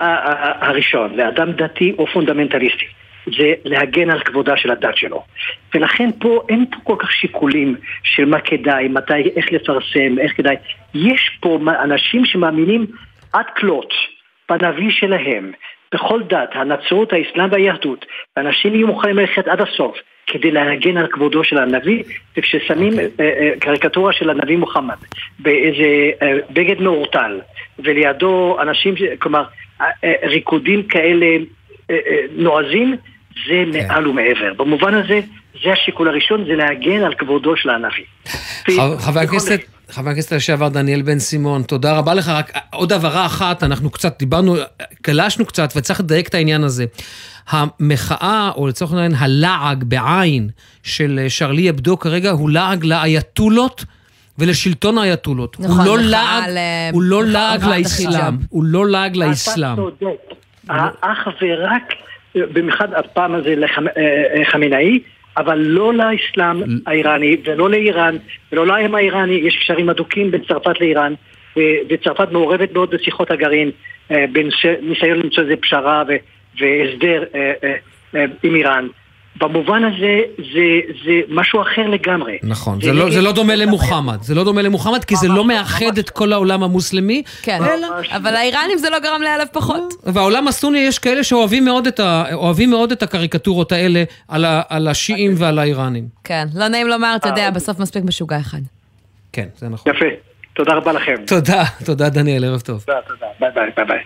הראשון 0.60 1.14
לאדם 1.14 1.52
דתי 1.52 1.94
או 1.98 2.06
פונדמנטליסטי 2.06 2.86
זה 3.26 3.52
להגן 3.64 4.10
על 4.10 4.20
כבודה 4.20 4.56
של 4.56 4.70
הדת 4.70 4.96
שלו. 4.96 5.24
ולכן 5.74 6.10
פה 6.20 6.42
אין 6.48 6.66
פה 6.70 6.76
כל 6.84 6.96
כך 6.98 7.12
שיקולים 7.12 7.76
של 8.02 8.24
מה 8.24 8.40
כדאי, 8.40 8.88
מתי, 8.88 9.30
איך 9.36 9.52
לפרסם, 9.52 10.18
איך 10.18 10.36
כדאי. 10.36 10.56
יש 10.94 11.38
פה 11.40 11.58
אנשים 11.82 12.24
שמאמינים 12.24 12.86
עד 13.32 13.46
כלות 13.56 13.94
בנביא 14.48 14.90
שלהם, 14.90 15.52
בכל 15.94 16.22
דת, 16.22 16.48
הנצרות, 16.52 17.12
האסלאם 17.12 17.52
והיהדות. 17.52 18.06
ואנשים 18.36 18.74
יהיו 18.74 18.86
מוכנים 18.86 19.16
ללכת 19.16 19.48
עד 19.48 19.60
הסוף 19.60 19.96
כדי 20.26 20.50
להגן 20.50 20.96
על 20.96 21.06
כבודו 21.06 21.44
של 21.44 21.58
הנביא, 21.58 22.02
וכששמים 22.36 22.98
אה, 22.98 23.06
אה, 23.20 23.50
קריקטורה 23.60 24.12
של 24.12 24.30
הנביא 24.30 24.56
מוחמד 24.56 24.96
באיזה 25.38 26.10
אה, 26.22 26.32
בגד 26.50 26.80
מעורטל, 26.80 27.40
ולידו 27.78 28.56
אנשים, 28.62 28.94
כלומר, 29.18 29.44
ריקודים 30.22 30.82
כאלה 30.82 31.26
נועזים, 32.36 32.96
זה 33.48 33.64
מעל 33.72 34.08
ומעבר. 34.08 34.52
במובן 34.56 34.94
הזה, 34.94 35.20
זה 35.64 35.72
השיקול 35.72 36.08
הראשון, 36.08 36.44
זה 36.44 36.54
להגן 36.54 37.02
על 37.02 37.14
כבודו 37.14 37.56
של 37.56 37.70
הנביא. 37.70 38.04
חבר 38.98 39.20
הכנסת, 39.20 39.60
חבר 39.90 40.10
הכנסת 40.10 40.32
לשעבר 40.32 40.68
דניאל 40.68 41.02
בן 41.02 41.18
סימון, 41.18 41.62
תודה 41.62 41.98
רבה 41.98 42.14
לך. 42.14 42.28
רק 42.28 42.52
עוד 42.72 42.92
הבהרה 42.92 43.26
אחת, 43.26 43.62
אנחנו 43.62 43.90
קצת 43.90 44.18
דיברנו, 44.18 44.56
גלשנו 45.06 45.46
קצת, 45.46 45.72
וצריך 45.76 46.00
לדייק 46.00 46.28
את 46.28 46.34
העניין 46.34 46.64
הזה. 46.64 46.84
המחאה, 47.48 48.50
או 48.56 48.66
לצורך 48.68 48.92
העניין 48.92 49.14
הלעג 49.18 49.84
בעין 49.84 50.48
של 50.82 51.24
שרלי 51.28 51.70
אבדו 51.70 51.98
כרגע, 51.98 52.30
הוא 52.30 52.50
לעג 52.50 52.84
לאייתולות. 52.84 53.84
ולשלטון 54.38 54.98
האייתולות. 54.98 55.56
נכון, 55.60 55.86
הוא 55.86 55.86
לא 55.86 55.94
מחאה 55.94 56.08
לעג, 56.10 56.44
על, 56.48 56.56
אה, 56.58 56.90
הוא 56.92 57.02
לא 57.02 57.22
מחאה 57.22 57.32
לעג 57.32 57.64
לאסלאם. 57.64 58.36
הוא 58.48 58.64
לא 58.64 58.86
לעג 58.86 59.16
לאסלאם. 59.16 59.72
אתה 59.72 59.82
צודק. 60.00 60.34
אך 61.00 61.28
ורק, 61.42 61.94
במיוחד 62.34 62.88
הפעם 62.94 63.34
הזה 63.34 63.54
לחמינאי, 64.40 64.98
אבל 65.36 65.58
לא 65.58 65.94
לאסלאם 65.94 66.62
האיראני, 66.86 67.36
ולא 67.44 67.70
לאיראן, 67.70 68.16
ולא 68.52 68.66
לעם 68.66 68.94
האיראני, 68.94 69.34
יש 69.34 69.56
קשרים 69.56 69.88
הדוקים 69.88 70.30
בין 70.30 70.44
צרפת 70.48 70.80
לאיראן, 70.80 71.14
וצרפת 71.88 72.32
מעורבת 72.32 72.72
מאוד 72.72 72.90
בשיחות 72.90 73.30
הגרעין, 73.30 73.70
אה, 74.10 74.24
בניסיון 74.32 75.18
למצוא 75.18 75.42
איזה 75.42 75.56
פשרה 75.56 76.02
והסדר 76.58 77.24
אה, 77.34 77.52
אה, 78.14 78.24
עם 78.42 78.54
איראן. 78.54 78.88
במובן 79.36 79.84
הזה 79.84 80.20
זה, 80.36 80.80
זה 81.04 81.20
משהו 81.28 81.62
אחר 81.62 81.86
לגמרי. 81.86 82.38
נכון, 82.42 82.80
זה 82.80 82.92
לא, 82.92 83.10
זה 83.10 83.22
לא 83.22 83.32
דומה 83.32 83.54
למוחמד, 83.54 84.22
זה 84.22 84.34
לא 84.34 84.44
דומה 84.44 84.62
למוחמד 84.62 85.04
כי 85.04 85.16
זה 85.16 85.28
לא 85.28 85.44
מאחד 85.44 85.98
את 85.98 86.10
כל 86.10 86.32
העולם 86.32 86.62
המוסלמי, 86.62 87.22
כן, 87.42 87.58
אבל 88.10 88.36
האיראנים 88.36 88.78
זה 88.78 88.90
לא 88.90 88.98
גרם 88.98 89.22
להיעלב 89.22 89.46
פחות. 89.52 89.94
והעולם 90.06 90.48
הסוני 90.48 90.78
יש 90.78 90.98
כאלה 90.98 91.24
שאוהבים 91.24 91.64
מאוד 91.64 91.86
את, 91.86 92.00
ה, 92.00 92.24
מאוד 92.68 92.92
את 92.92 93.02
הקריקטורות 93.02 93.72
האלה 93.72 94.04
על, 94.28 94.44
ה, 94.44 94.62
על 94.68 94.88
השיעים 94.88 95.34
ועל 95.36 95.58
האיראנים. 95.58 96.04
כן, 96.24 96.46
לא 96.54 96.68
נעים 96.68 96.86
לומר, 96.86 97.16
אתה 97.16 97.28
יודע, 97.28 97.50
בסוף 97.50 97.78
מספיק 97.78 98.04
משוגע 98.04 98.40
אחד. 98.40 98.60
כן, 99.32 99.46
זה 99.56 99.68
נכון. 99.68 99.92
יפה, 99.92 100.06
תודה 100.54 100.74
רבה 100.74 100.92
לכם. 100.92 101.14
תודה, 101.26 101.62
תודה 101.84 102.08
דניאל, 102.08 102.44
ערב 102.44 102.60
טוב. 102.60 102.84
תודה, 102.86 102.98
תודה, 103.08 103.26
ביי 103.40 103.50
ביי, 103.54 103.70
ביי 103.76 103.84
ביי. 103.84 103.98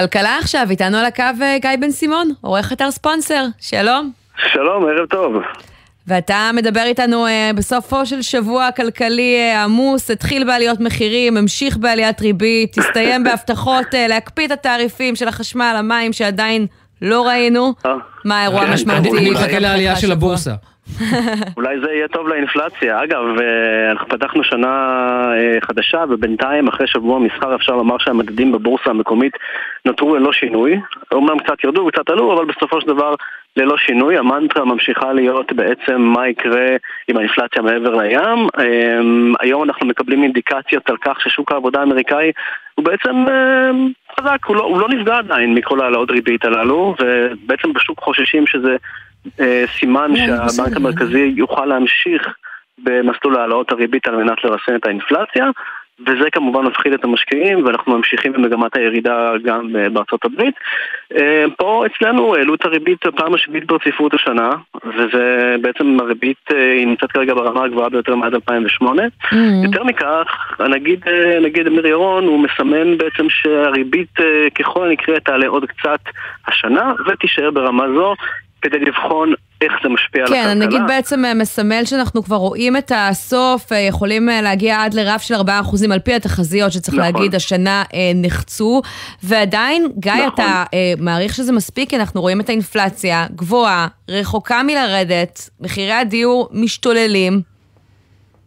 כלכלה 0.00 0.38
עכשיו, 0.38 0.66
איתנו 0.70 0.96
על 0.96 1.04
הקו 1.04 1.22
אה, 1.42 1.56
גיא 1.58 1.70
בן 1.80 1.90
סימון, 1.90 2.30
עורך 2.40 2.72
אתר 2.72 2.90
ספונסר, 2.90 3.44
שלום. 3.60 4.12
שלום, 4.52 4.84
ערב 4.88 5.06
טוב. 5.06 5.32
ואתה 6.06 6.50
מדבר 6.54 6.82
איתנו 6.82 7.26
אה, 7.26 7.50
בסופו 7.54 8.06
של 8.06 8.22
שבוע 8.22 8.70
כלכלי 8.76 9.36
אה, 9.36 9.64
עמוס, 9.64 10.10
התחיל 10.10 10.44
בעליות 10.44 10.80
מחירים, 10.80 11.36
המשיך 11.36 11.76
בעליית 11.76 12.20
ריבית, 12.20 12.78
הסתיים 12.78 13.24
בהבטחות 13.24 13.86
להקפיא 14.08 14.46
את 14.46 14.50
התעריפים 14.50 15.16
של 15.16 15.28
החשמל, 15.28 15.74
המים 15.78 16.12
שעדיין 16.12 16.66
לא 17.02 17.26
ראינו. 17.26 17.74
מה 18.24 18.40
האירוע 18.40 18.60
המשמעותי? 18.60 19.10
אני 19.18 19.30
מחכה 19.30 19.58
לעלייה 19.58 19.96
של 19.96 20.12
הבורסה. 20.12 20.54
אולי 21.56 21.80
זה 21.80 21.92
יהיה 21.92 22.08
טוב 22.08 22.28
לאינפלציה. 22.28 23.02
אגב, 23.04 23.24
אה, 23.40 23.90
אנחנו 23.90 24.08
פתחנו 24.08 24.44
שנה 24.44 24.68
אה, 25.36 25.60
חדשה, 25.60 26.04
ובינתיים, 26.08 26.68
אחרי 26.68 26.86
שבוע 26.86 27.18
מסחר, 27.18 27.54
אפשר 27.54 27.76
לומר 27.76 27.98
שהמדדים 27.98 28.52
בבורסה 28.52 28.90
המקומית 28.90 29.32
נותרו 29.84 30.16
ללא 30.16 30.32
שינוי. 30.32 30.80
אומנם 31.12 31.38
קצת 31.38 31.64
ירדו 31.64 31.80
וקצת 31.80 32.10
עלו, 32.10 32.34
אבל 32.34 32.44
בסופו 32.44 32.80
של 32.80 32.86
דבר 32.86 33.14
ללא 33.56 33.76
שינוי. 33.76 34.18
המנטרה 34.18 34.64
ממשיכה 34.64 35.12
להיות 35.12 35.52
בעצם 35.52 36.00
מה 36.00 36.28
יקרה 36.28 36.66
עם 37.08 37.16
האינפלציה 37.16 37.62
מעבר 37.62 37.94
לים. 37.94 38.48
אה, 38.58 39.00
היום 39.40 39.62
אנחנו 39.62 39.86
מקבלים 39.86 40.22
אינדיקציות 40.22 40.90
על 40.90 40.96
כך 40.96 41.20
ששוק 41.20 41.52
העבודה 41.52 41.80
האמריקאי 41.80 42.32
הוא 42.74 42.84
בעצם 42.84 43.24
חזק, 44.20 44.44
הוא 44.46 44.56
לא, 44.56 44.62
הוא 44.62 44.80
לא 44.80 44.88
נפגע 44.88 45.16
עדיין 45.16 45.54
מכל 45.54 45.80
העלאות 45.80 46.10
ריבית 46.10 46.44
הללו, 46.44 46.94
ובעצם 47.00 47.72
בשוק 47.72 48.00
חוששים 48.00 48.46
שזה 48.46 48.76
סימן 49.78 50.16
שהבנק 50.16 50.76
המרכזי 50.76 51.32
יוכל 51.36 51.64
להמשיך 51.64 52.28
במסלול 52.78 53.36
העלאות 53.36 53.72
הריבית 53.72 54.06
על 54.06 54.16
מנת 54.16 54.44
לרסן 54.44 54.76
את 54.76 54.86
האינפלציה. 54.86 55.50
וזה 56.06 56.30
כמובן 56.32 56.64
מפחיד 56.64 56.92
את 56.92 57.04
המשקיעים, 57.04 57.64
ואנחנו 57.64 57.96
ממשיכים 57.96 58.32
במגמת 58.32 58.76
הירידה 58.76 59.32
גם 59.44 59.76
אה, 59.76 59.88
בארצות 59.88 60.24
הברית. 60.24 60.54
אה, 61.16 61.44
פה 61.56 61.84
אצלנו 61.86 62.34
העלו 62.34 62.54
את 62.54 62.64
הריבית 62.64 63.06
פעם 63.16 63.34
השביעית 63.34 63.66
ברציפות 63.66 64.14
השנה, 64.14 64.50
וזה 64.84 65.56
בעצם 65.62 65.96
הריבית 66.00 66.36
אה, 66.52 66.72
היא 66.72 66.86
נמצאת 66.86 67.12
כרגע 67.12 67.34
ברמה 67.34 67.64
הגבוהה 67.64 67.88
ביותר 67.88 68.14
מאז 68.14 68.34
2008. 68.34 69.02
יותר 69.64 69.84
מכך, 69.84 70.56
הנגיד, 70.58 71.00
אה, 71.06 71.38
נגיד 71.40 71.66
אמיר 71.66 71.86
ירון, 71.86 72.24
הוא 72.24 72.40
מסמן 72.40 72.98
בעצם 72.98 73.26
שהריבית 73.28 74.20
אה, 74.20 74.50
ככל 74.54 74.88
הנקרא 74.88 75.18
תעלה 75.18 75.46
עוד 75.46 75.64
קצת 75.64 76.00
השנה, 76.46 76.92
ותישאר 77.06 77.50
ברמה 77.50 77.84
זו. 77.94 78.14
כדי 78.62 78.78
לבחון 78.78 79.34
איך 79.60 79.72
זה 79.82 79.88
משפיע 79.88 80.22
על 80.22 80.28
כן, 80.28 80.34
הכלכלה. 80.34 80.50
הנגיד 80.50 80.80
בעצם 80.88 81.24
אה, 81.24 81.34
מסמל 81.34 81.84
שאנחנו 81.84 82.22
כבר 82.22 82.36
רואים 82.36 82.76
את 82.76 82.92
הסוף, 82.94 83.72
אה, 83.72 83.78
יכולים 83.78 84.28
אה, 84.28 84.42
להגיע 84.42 84.82
עד 84.84 84.94
לרף 84.94 85.22
של 85.22 85.34
4% 85.34 85.38
על 85.92 85.98
פי 85.98 86.14
התחזיות 86.14 86.72
שצריך 86.72 86.98
נכון. 86.98 87.12
להגיד, 87.12 87.34
השנה 87.34 87.82
נחצו, 88.14 88.82
ועדיין, 89.22 89.88
גיא, 89.98 90.12
נכון. 90.12 90.28
אתה 90.34 90.64
מעריך 90.98 91.34
שזה 91.34 91.52
מספיק, 91.52 91.90
כי 91.90 91.96
אנחנו 91.96 92.20
רואים 92.20 92.40
את 92.40 92.48
האינפלציה 92.48 93.26
גבוהה, 93.34 93.88
רחוקה 94.08 94.62
מלרדת, 94.62 95.50
מחירי 95.60 95.92
הדיור 95.92 96.48
משתוללים. 96.52 97.57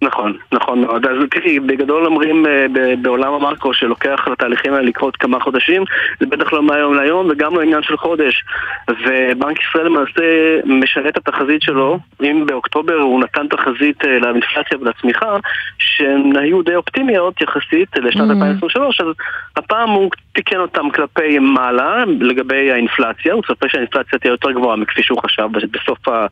נכון, 0.01 0.37
נכון 0.51 0.81
מאוד. 0.81 1.05
אז 1.05 1.17
תראי, 1.31 1.59
בגדול 1.59 2.05
אומרים 2.05 2.45
אה, 2.45 2.65
בעולם 3.01 3.33
המאקרו 3.33 3.73
שלוקח 3.73 4.27
לתהליכים 4.31 4.73
האלה 4.73 4.85
לקרות 4.85 5.15
כמה 5.15 5.39
חודשים, 5.39 5.83
זה 6.19 6.25
בטח 6.25 6.53
לא 6.53 6.63
מהיום 6.63 6.93
להיום 6.93 7.27
וגם 7.29 7.55
לא 7.55 7.61
עניין 7.61 7.83
של 7.83 7.97
חודש. 7.97 8.43
ובנק 8.89 9.59
ישראל 9.61 9.85
למעשה 9.85 10.57
משנה 10.65 11.09
את 11.09 11.17
התחזית 11.17 11.61
שלו, 11.61 11.99
אם 12.23 12.45
באוקטובר 12.45 12.93
הוא 12.93 13.19
נתן 13.19 13.47
תחזית 13.47 14.05
אה, 14.05 14.19
לאינפלציה 14.19 14.77
ולצמיחה, 14.81 15.37
שהן 15.77 16.37
היו 16.37 16.61
די 16.61 16.75
אופטימיות 16.75 17.41
יחסית 17.41 17.89
לשנת 17.97 18.31
Mm. 18.31 18.43
2023, 18.43 19.01
אז 19.01 19.07
הפעם 19.57 19.89
הוא 19.89 20.11
תיקן 20.33 20.59
אותם 20.59 20.89
כלפי 20.89 21.39
מעלה 21.39 22.03
לגבי 22.19 22.71
האינפלציה, 22.71 23.33
הוא 23.33 23.43
צופה 23.47 23.69
שהאינפלציה 23.69 24.19
תהיה 24.19 24.31
יותר 24.31 24.51
גבוהה 24.51 24.75
מכפי 24.75 25.03
שהוא 25.03 25.19
חשב 25.21 25.47
בסוף, 25.71 26.07
ה, 26.07 26.25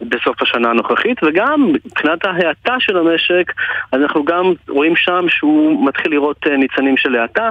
בסוף 0.00 0.42
השנה 0.42 0.70
הנוכחית, 0.70 1.18
וגם 1.22 1.72
מבחינת 1.84 2.24
ההאטה 2.24 2.74
של 2.78 2.96
המשק, 2.96 3.52
אז 3.92 4.02
אנחנו 4.02 4.24
גם 4.24 4.52
רואים 4.68 4.96
שם 4.96 5.24
שהוא 5.28 5.86
מתחיל 5.86 6.12
לראות 6.12 6.46
אה, 6.46 6.56
ניצנים 6.56 6.96
של 6.96 7.16
האטה. 7.16 7.50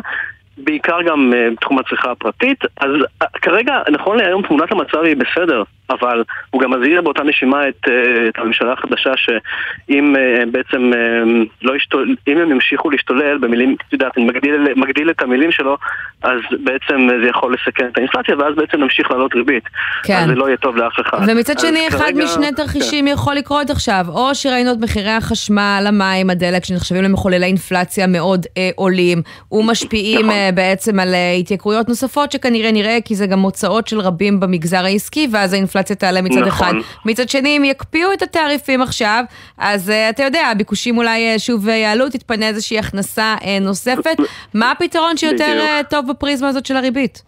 בעיקר 0.57 1.02
גם 1.02 1.34
אה, 1.36 1.48
בתחום 1.52 1.80
הצריכה 1.80 2.11
הפרטית, 2.11 2.60
אז 2.78 2.90
אה, 3.22 3.28
כרגע, 3.41 3.82
נכון 3.91 4.18
להיום 4.18 4.41
תמונת 4.41 4.72
המצב 4.72 5.03
היא 5.03 5.15
בסדר, 5.15 5.64
אבל 6.00 6.24
הוא 6.50 6.62
גם 6.62 6.72
מזהיר 6.72 7.02
באותה 7.02 7.24
נשימה 7.24 7.68
את, 7.68 7.88
אה, 7.88 8.28
את 8.30 8.38
הממשלה 8.38 8.74
החדשה 8.74 9.12
שאם 9.16 10.16
אה, 10.16 10.44
בעצם 10.52 10.92
אה, 10.94 11.24
לא 11.62 11.76
ישתול, 11.76 12.16
אם 12.28 12.38
הם 12.38 12.52
ימשיכו 12.52 12.90
להשתולל 12.90 13.38
במילים, 13.38 13.76
את 13.88 13.94
יודעת, 13.94 14.12
אני 14.18 14.26
מגדיל, 14.26 14.68
מגדיל 14.76 15.10
את 15.10 15.22
המילים 15.22 15.52
שלו, 15.52 15.78
אז 16.22 16.40
בעצם 16.64 17.08
זה 17.24 17.30
יכול 17.30 17.54
לסכן 17.54 17.86
את 17.88 17.98
האינפלציה, 17.98 18.36
ואז 18.38 18.56
בעצם 18.56 18.78
נמשיך 18.78 19.12
לעלות 19.12 19.36
ריבית. 19.36 19.64
כן. 20.04 20.16
אז 20.16 20.28
זה 20.28 20.36
לא 20.36 20.46
יהיה 20.48 20.58
טוב 20.58 20.78
לאף 20.78 20.94
אחד. 21.02 21.18
ומצד 21.28 21.60
שני, 21.60 21.88
אחד 21.88 21.98
כרגע- 21.98 22.24
משני 22.24 22.52
תרחישים 22.52 23.08
יכול 23.08 23.36
לקרות 23.36 23.70
עכשיו, 23.70 24.06
או 24.10 24.36
שראינו 24.36 24.72
את 24.72 24.78
מחירי 24.82 25.10
החשמל, 25.12 25.86
המים, 25.88 26.30
הדלק, 26.30 26.66
שנחשבים 26.66 27.04
למחוללי 27.04 27.46
אינפלציה 27.46 28.08
מאוד 28.08 28.46
אה, 28.58 28.70
עולים, 28.76 29.22
ומשפיעים 29.52 30.20
נכון. 30.20 30.32
אה, 30.32 30.50
בעצם 30.54 31.00
על 31.00 31.14
התייקרויות 31.40 31.90
נוספות 31.90 32.32
שכנראה 32.32 32.72
נראה, 32.72 32.98
כי 33.06 33.16
זה 33.16 33.28
גם 33.28 33.40
הוצאות 33.40 33.88
של 33.88 34.00
רבים 34.00 34.40
במגזר 34.40 34.86
העסקי, 34.86 35.28
ואז 35.32 35.54
האינפלציה 35.54 35.81
תעלה 35.84 36.22
מצד 36.22 36.41
נכון. 36.41 36.48
אחד. 36.48 36.74
מצד 37.06 37.30
שני, 37.30 37.58
אם 37.58 37.64
יקפיאו 37.64 38.14
את 38.14 38.22
התעריפים 38.22 38.82
עכשיו, 38.82 39.24
אז 39.58 39.90
אה, 39.90 40.10
אתה 40.10 40.24
יודע, 40.24 40.48
הביקושים 40.52 40.98
אולי 40.98 41.34
אה, 41.34 41.40
שוב 41.40 41.70
אה, 41.70 41.76
יעלו, 41.76 42.10
תתפנה 42.10 42.48
איזושהי 42.48 42.80
הכנסה 42.80 43.36
אה, 43.45 43.58
נוספת. 43.62 44.16
מה 44.53 44.72
הפתרון 44.72 45.18
שיותר 45.18 45.45
בדיוק. 45.52 45.64
אה, 45.64 45.82
טוב 45.90 46.12
בפריזמה 46.12 46.48
הזאת 46.48 46.66
של 46.66 46.76
הריבית? 46.76 47.24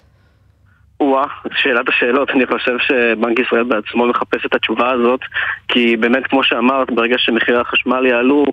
וואה, 0.99 1.27
שאלת 1.55 1.89
השאלות, 1.89 2.30
אני 2.30 2.45
חושב 2.45 2.77
שבנק 2.80 3.39
ישראל 3.39 3.63
בעצמו 3.63 4.07
מחפש 4.07 4.45
את 4.45 4.55
התשובה 4.55 4.91
הזאת 4.91 5.19
כי 5.67 5.97
באמת 5.97 6.27
כמו 6.27 6.43
שאמרת, 6.43 6.91
ברגע 6.91 7.15
שמחירי 7.17 7.59
החשמל 7.59 8.05
יעלו 8.05 8.45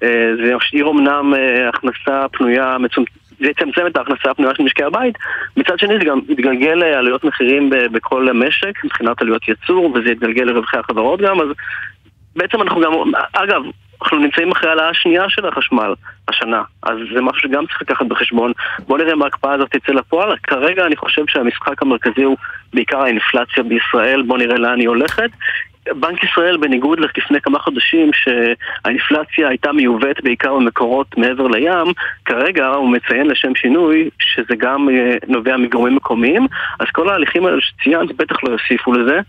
זה 0.00 0.52
ישאיר 0.56 0.90
אמנם 0.90 1.34
הכנסה 1.68 2.28
פנויה 2.32 2.78
מצומצמת 2.78 3.17
זה 3.40 3.46
יצמצם 3.46 3.86
את 3.86 3.96
ההכנסה 3.96 4.30
הפנויה 4.30 4.54
של 4.54 4.62
משקי 4.62 4.84
הבית 4.84 5.18
מצד 5.56 5.78
שני 5.78 5.98
זה 5.98 6.04
גם 6.04 6.20
יתגלגל 6.28 6.74
לעלויות 6.74 7.24
מחירים 7.24 7.70
ב- 7.70 7.86
בכל 7.92 8.28
המשק 8.28 8.84
מבחינת 8.84 9.22
עלויות 9.22 9.48
ייצור 9.48 9.92
וזה 9.94 10.10
יתגלגל 10.10 10.44
לרווחי 10.44 10.76
החברות 10.76 11.20
גם 11.20 11.40
אז 11.40 11.48
בעצם 12.36 12.62
אנחנו 12.62 12.80
גם, 12.80 12.92
אגב, 13.32 13.62
אנחנו 14.02 14.18
נמצאים 14.18 14.52
אחרי 14.52 14.68
העלאה 14.68 14.88
השנייה 14.88 15.28
של 15.28 15.46
החשמל 15.46 15.94
השנה, 16.28 16.62
אז 16.82 16.98
זה 17.14 17.20
משהו 17.20 17.40
שגם 17.40 17.66
צריך 17.66 17.82
לקחת 17.82 18.06
בחשבון. 18.06 18.52
בואו 18.86 18.98
נראה 18.98 19.12
אם 19.12 19.22
ההקפאה 19.22 19.52
הזאת 19.52 19.70
תצא 19.70 19.92
לפועל. 19.92 20.36
כרגע 20.42 20.86
אני 20.86 20.96
חושב 20.96 21.22
שהמשחק 21.28 21.82
המרכזי 21.82 22.22
הוא 22.22 22.36
בעיקר 22.74 23.02
האינפלציה 23.02 23.62
בישראל, 23.62 24.22
בואו 24.22 24.38
נראה 24.38 24.58
לאן 24.58 24.80
היא 24.80 24.88
הולכת. 24.88 25.30
בנק 25.96 26.24
ישראל, 26.24 26.56
בניגוד 26.56 27.00
לפני 27.00 27.40
כמה 27.40 27.58
חודשים 27.58 28.10
שהאינפלציה 28.12 29.48
הייתה 29.48 29.72
מיובאת 29.72 30.22
בעיקר 30.22 30.54
במקורות 30.54 31.18
מעבר 31.18 31.46
לים, 31.46 31.92
כרגע 32.24 32.66
הוא 32.66 32.90
מציין 32.90 33.26
לשם 33.26 33.54
שינוי 33.54 34.10
שזה 34.18 34.54
גם 34.58 34.88
אה, 34.88 35.16
נובע 35.28 35.56
מגורמים 35.56 35.96
מקומיים, 35.96 36.46
אז 36.80 36.86
כל 36.92 37.08
ההליכים 37.08 37.46
האלה 37.46 37.60
שציינת 37.60 38.16
בטח 38.16 38.36
לא 38.44 38.50
יוסיפו 38.50 38.92
לזה, 38.92 39.20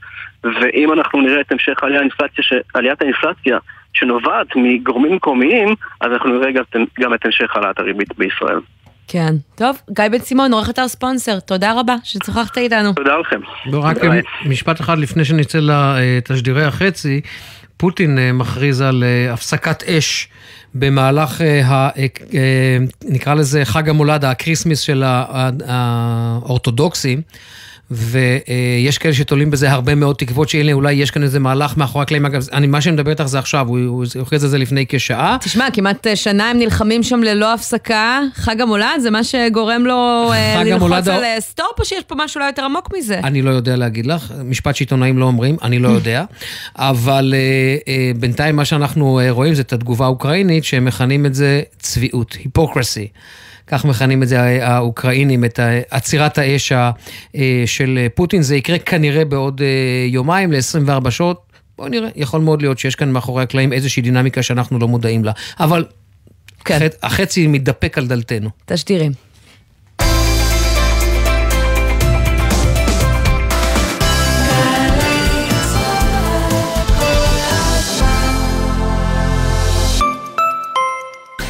ואם 0.44 0.94
אנחנו 0.94 1.22
נראה 1.22 1.42
את 1.42 1.52
המשך 1.52 1.84
עליית 1.84 2.00
האינפלציה, 2.00 2.44
ש... 2.44 2.54
עליית 2.74 3.02
האינפלציה 3.02 3.58
שנובעת 3.94 4.48
מגורמים 4.56 5.16
מקומיים, 5.16 5.70
אז 6.02 6.12
אנחנו 6.12 6.30
נראה 6.30 6.52
גם, 7.00 7.14
את 7.14 7.26
המשך 7.26 7.56
העלאת 7.56 7.80
הריבית 7.80 8.18
בישראל. 8.18 8.60
כן. 9.12 9.36
טוב, 9.56 9.78
גיא 9.92 10.08
בן 10.08 10.20
סימון, 10.20 10.54
עורך 10.54 10.70
אתר 10.70 10.88
ספונסר, 10.88 11.40
תודה 11.40 11.80
רבה 11.80 11.96
ששוחחת 12.04 12.58
איתנו. 12.58 12.94
תודה 12.94 13.18
לכם. 13.18 13.40
לא, 13.66 13.80
רק. 13.80 13.98
משפט 14.46 14.82
אחד 14.82 14.98
לפני 15.00 15.26
שנצא 15.26 15.60
לתשדירי 15.64 16.64
החצי, 16.66 17.22
פוטין 17.78 18.20
אה, 18.20 18.32
מכריז 18.34 18.82
על 18.82 19.04
אה, 19.04 19.34
הפסקת 19.34 19.84
אש 19.84 20.28
במהלך, 20.76 21.42
אה, 21.42 21.62
ה- 21.66 21.90
נקרא 23.06 23.34
לזה 23.34 23.66
חג 23.66 23.90
המולד, 23.90 24.26
ה 24.26 24.31
Christmas 24.31 24.80
של 24.80 25.04
ה- 25.04 25.26
ה- 25.30 25.50
האורתודוקסים. 25.68 27.22
ויש 27.92 28.98
כאלה 28.98 29.14
שתולים 29.14 29.52
בזה 29.52 29.72
הרבה 29.72 29.96
מאוד 29.96 30.16
תקוות 30.16 30.50
שהנה 30.50 30.74
אולי 30.74 30.94
יש 30.94 31.12
כאן 31.12 31.24
איזה 31.24 31.40
מהלך 31.40 31.78
מאחורי 31.78 32.04
הקלעים, 32.04 32.26
אגב, 32.26 32.42
אני, 32.54 32.68
מה 32.68 32.82
שאני 32.82 32.94
מדבר 32.94 33.12
איתך 33.12 33.24
זה 33.26 33.40
עכשיו, 33.40 33.68
הוא 33.68 34.06
הכריז 34.22 34.44
על 34.44 34.50
זה 34.50 34.58
לפני 34.58 34.86
כשעה. 34.90 35.38
תשמע, 35.42 35.68
כמעט 35.74 36.08
אה, 36.08 36.16
שנה 36.16 36.50
הם 36.50 36.58
נלחמים 36.58 37.04
שם 37.04 37.24
ללא 37.24 37.54
הפסקה. 37.54 38.20
חג 38.34 38.62
המולד 38.62 39.00
זה 39.00 39.10
מה 39.12 39.24
שגורם 39.24 39.86
לו 39.86 39.96
אה, 40.34 40.64
ללחוץ 40.64 40.92
על 41.08 41.24
ה- 41.24 41.28
אה, 41.36 41.42
stop, 41.42 41.80
או 41.80 41.86
שיש 41.86 42.04
פה 42.08 42.16
משהו 42.18 42.40
אולי 42.40 42.50
יותר 42.50 42.64
עמוק 42.66 42.90
מזה? 42.98 43.20
אני 43.24 43.42
לא 43.42 43.50
יודע 43.50 43.76
להגיד 43.76 44.06
לך, 44.06 44.34
משפט 44.46 44.76
שעיתונאים 44.76 45.18
לא 45.18 45.26
אומרים, 45.26 45.58
אני 45.64 45.80
לא 45.80 45.90
יודע, 45.98 46.24
אבל 46.76 47.34
אה, 47.38 47.40
אה, 47.94 48.12
בינתיים 48.20 48.56
מה 48.56 48.66
שאנחנו 48.66 49.20
רואים 49.30 49.54
זה 49.54 49.62
את 49.62 49.74
התגובה 49.74 50.06
האוקראינית, 50.06 50.64
שהם 50.64 50.86
מכנים 50.86 51.26
את 51.26 51.34
זה 51.36 51.62
צביעות, 51.80 52.38
hypocrisy. 52.44 53.08
כך 53.72 53.86
מכנים 53.86 54.24
את 54.24 54.28
זה 54.28 54.42
הא- 54.42 54.64
האוקראינים, 54.74 55.46
את 55.46 55.60
עצירת 55.90 56.38
האש 56.38 56.72
אה, 56.72 56.92
של 57.66 58.08
פוטין. 58.16 58.42
זה 58.42 58.56
יקרה 58.56 58.78
כנראה 58.80 59.26
בעוד 59.26 59.62
אה, 59.62 59.68
יומיים 60.08 60.52
ל-24 60.52 61.12
שעות. 61.12 61.42
בואו 61.78 61.88
נראה, 61.88 62.10
יכול 62.16 62.42
מאוד 62.42 62.62
להיות 62.62 62.80
שיש 62.80 62.96
כאן 62.96 63.12
מאחורי 63.12 63.44
הקלעים 63.44 63.74
איזושהי 63.74 64.02
דינמיקה 64.04 64.44
שאנחנו 64.44 64.80
לא 64.80 64.88
מודעים 64.88 65.24
לה. 65.26 65.32
אבל 65.60 65.86
כן. 66.66 66.80
חצ- 66.80 66.98
החצי 67.04 67.48
מתדפק 67.48 67.98
על 67.98 68.08
דלתנו. 68.08 68.50
תשדירים. 68.66 69.12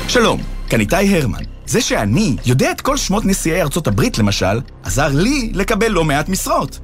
שלום, 0.07 0.39
כאן 0.69 0.79
איתי 0.79 0.95
הרמן. 1.17 1.43
זה 1.69 1.81
שאני 1.81 2.35
יודע 2.45 2.71
את 2.71 2.81
כל 2.81 2.97
שמות 2.97 3.25
נשיאי 3.25 3.61
ארצות 3.61 3.87
הברית, 3.87 4.17
למשל, 4.17 4.61
עזר 4.83 5.07
לי 5.07 5.51
לקבל 5.53 5.87
לא 5.87 6.03
מעט 6.03 6.29
משרות. 6.29 6.79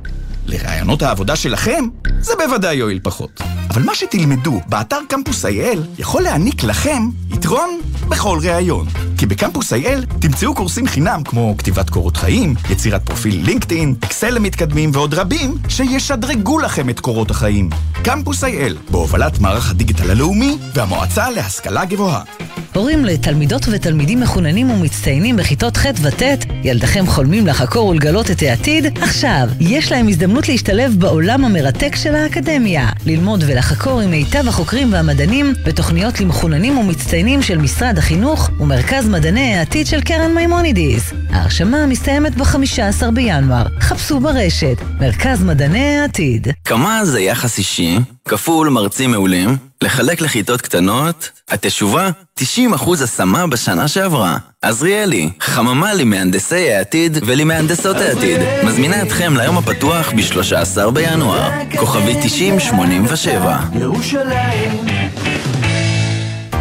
לרעיונות 0.46 1.02
העבודה 1.02 1.36
שלכם, 1.36 1.86
זה 2.20 2.34
בוודאי 2.38 2.76
יועיל 2.76 3.00
פחות. 3.04 3.42
אבל 3.70 3.84
מה 3.84 3.96
שתלמדו 3.96 4.62
באתר 4.70 5.00
קמפוס 5.10 5.46
IL 5.46 5.80
יכול 6.00 6.22
להעניק 6.24 6.64
לכם 6.64 7.10
יתרון 7.32 7.80
בכל 8.10 8.40
ראיון. 8.44 8.88
כי 9.18 9.26
בקמפוס 9.26 9.74
IL 9.74 10.20
תמצאו 10.20 10.56
קורסים 10.56 10.88
חינם 10.88 11.22
כמו 11.24 11.56
כתיבת 11.58 11.90
קורות 11.90 12.18
חיים, 12.18 12.56
יצירת 12.70 13.06
פרופיל 13.06 13.46
לינקדאין, 13.46 13.96
אקסל 14.04 14.30
למתקדמים 14.30 14.92
ועוד 14.94 15.14
רבים 15.14 15.58
שישדרגו 15.70 16.60
לכם 16.60 16.90
את 16.90 17.00
קורות 17.00 17.32
החיים. 17.32 17.70
קמפוס 18.04 18.44
IL, 18.44 18.92
בהובלת 18.92 19.40
מערך 19.40 19.72
הדיגיטל 19.72 20.12
הלאומי 20.12 20.58
והמועצה 20.74 21.30
להשכלה 21.30 21.86
גבוהה. 21.86 22.22
הורים 22.76 23.06
לתלמידות 23.06 23.66
ותלמידים 23.72 24.20
מחוננים 24.20 24.72
ומצטיינים 24.72 25.36
בכיתות 25.36 25.78
ח' 25.78 25.86
וט', 26.02 26.22
ילדיכם 26.64 27.08
חולמים 27.08 27.48
לחקור 27.48 27.88
ולגלות 27.88 28.32
את 28.32 28.42
העתיד? 28.42 28.98
עכשיו, 29.02 29.48
יש 29.60 29.92
להם 29.92 30.08
הזדמנות 30.08 30.35
להשתלב 30.50 30.96
בעולם 31.00 31.46
המרתק 31.46 31.96
של 31.96 32.16
האקדמיה. 32.16 32.90
ללמוד 33.06 33.44
ולחקור 33.48 34.02
עם 34.02 34.12
מיטב 34.12 34.48
החוקרים 34.48 34.94
והמדענים 34.94 35.54
בתוכניות 35.66 36.20
למחוננים 36.20 36.78
ומצטיינים 36.78 37.42
של 37.42 37.58
משרד 37.58 37.98
החינוך 37.98 38.50
ומרכז 38.60 39.10
מדעני 39.10 39.56
העתיד 39.56 39.88
של 39.88 40.02
קרן 40.02 40.36
מימונידיס. 40.36 41.14
ההרשמה 41.30 41.86
מסתיימת 41.86 42.36
ב-15 42.36 43.12
בינואר. 43.14 43.66
חפשו 43.80 44.20
ברשת, 44.20 44.78
מרכז 45.02 45.44
מדעני 45.44 45.98
העתיד. 45.98 46.48
כמה 46.66 47.06
זה 47.06 47.22
יחס 47.22 47.58
אישי, 47.58 47.98
כפול 48.28 48.70
מרצים 48.70 49.12
מעולים, 49.12 49.58
לחלק 49.86 50.22
לכיתות 50.22 50.62
קטנות, 50.62 51.30
התשובה, 51.50 52.10
90% 52.40 52.44
השמה 53.04 53.48
בשנה 53.48 53.88
שעברה. 53.88 54.38
עזריאלי, 54.62 55.30
חממה 55.40 55.94
למהנדסי 55.94 56.72
העתיד 56.74 57.18
ולמהנדסות 57.26 57.98
העתיד, 57.98 58.42
מזמינה 58.64 59.02
אתכם 59.02 59.34
ליום 59.38 59.58
הפתוח 59.58 60.12
ב-13 60.12 60.90
בינואר, 60.92 61.50
כוכבי 61.78 62.16
9087. 62.24 63.60
ירושלים 63.80 64.88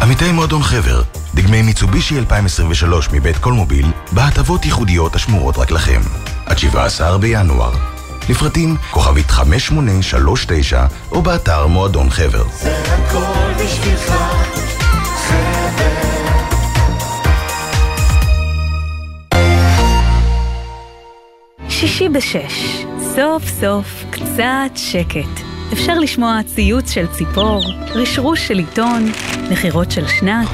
עמיתי 0.01 0.31
מועדון 0.31 0.63
חבר, 0.63 1.01
דגמי 1.35 1.61
מיצובישי 1.61 2.17
2023 2.17 3.09
מבית 3.11 3.37
קולמוביל, 3.37 3.85
בהטבות 4.11 4.65
ייחודיות 4.65 5.15
השמורות 5.15 5.57
רק 5.57 5.71
לכם. 5.71 6.01
עד 6.45 6.57
17 6.57 7.17
בינואר. 7.17 7.94
לפרטים 8.29 8.75
כוכבית 8.91 9.31
5839 9.31 10.85
או 11.11 11.21
באתר 11.21 11.67
מועדון 11.67 12.09
חבר. 12.09 12.43
זה 12.53 12.77
הכל 12.83 13.63
בשבילך, 13.63 14.13
חבר. 15.27 16.05
שישי 21.69 22.09
בשש, 22.09 22.85
סוף 23.15 23.43
סוף 23.59 24.03
קצת 24.11 24.71
שקט. 24.75 25.41
אפשר 25.73 25.99
לשמוע 25.99 26.39
ציוץ 26.55 26.91
של 26.91 27.07
ציפור, 27.07 27.63
רשרוש 27.93 28.47
של 28.47 28.57
עיתון, 28.57 29.11
נחירות 29.51 29.91
של 29.91 30.07
שנץ, 30.07 30.47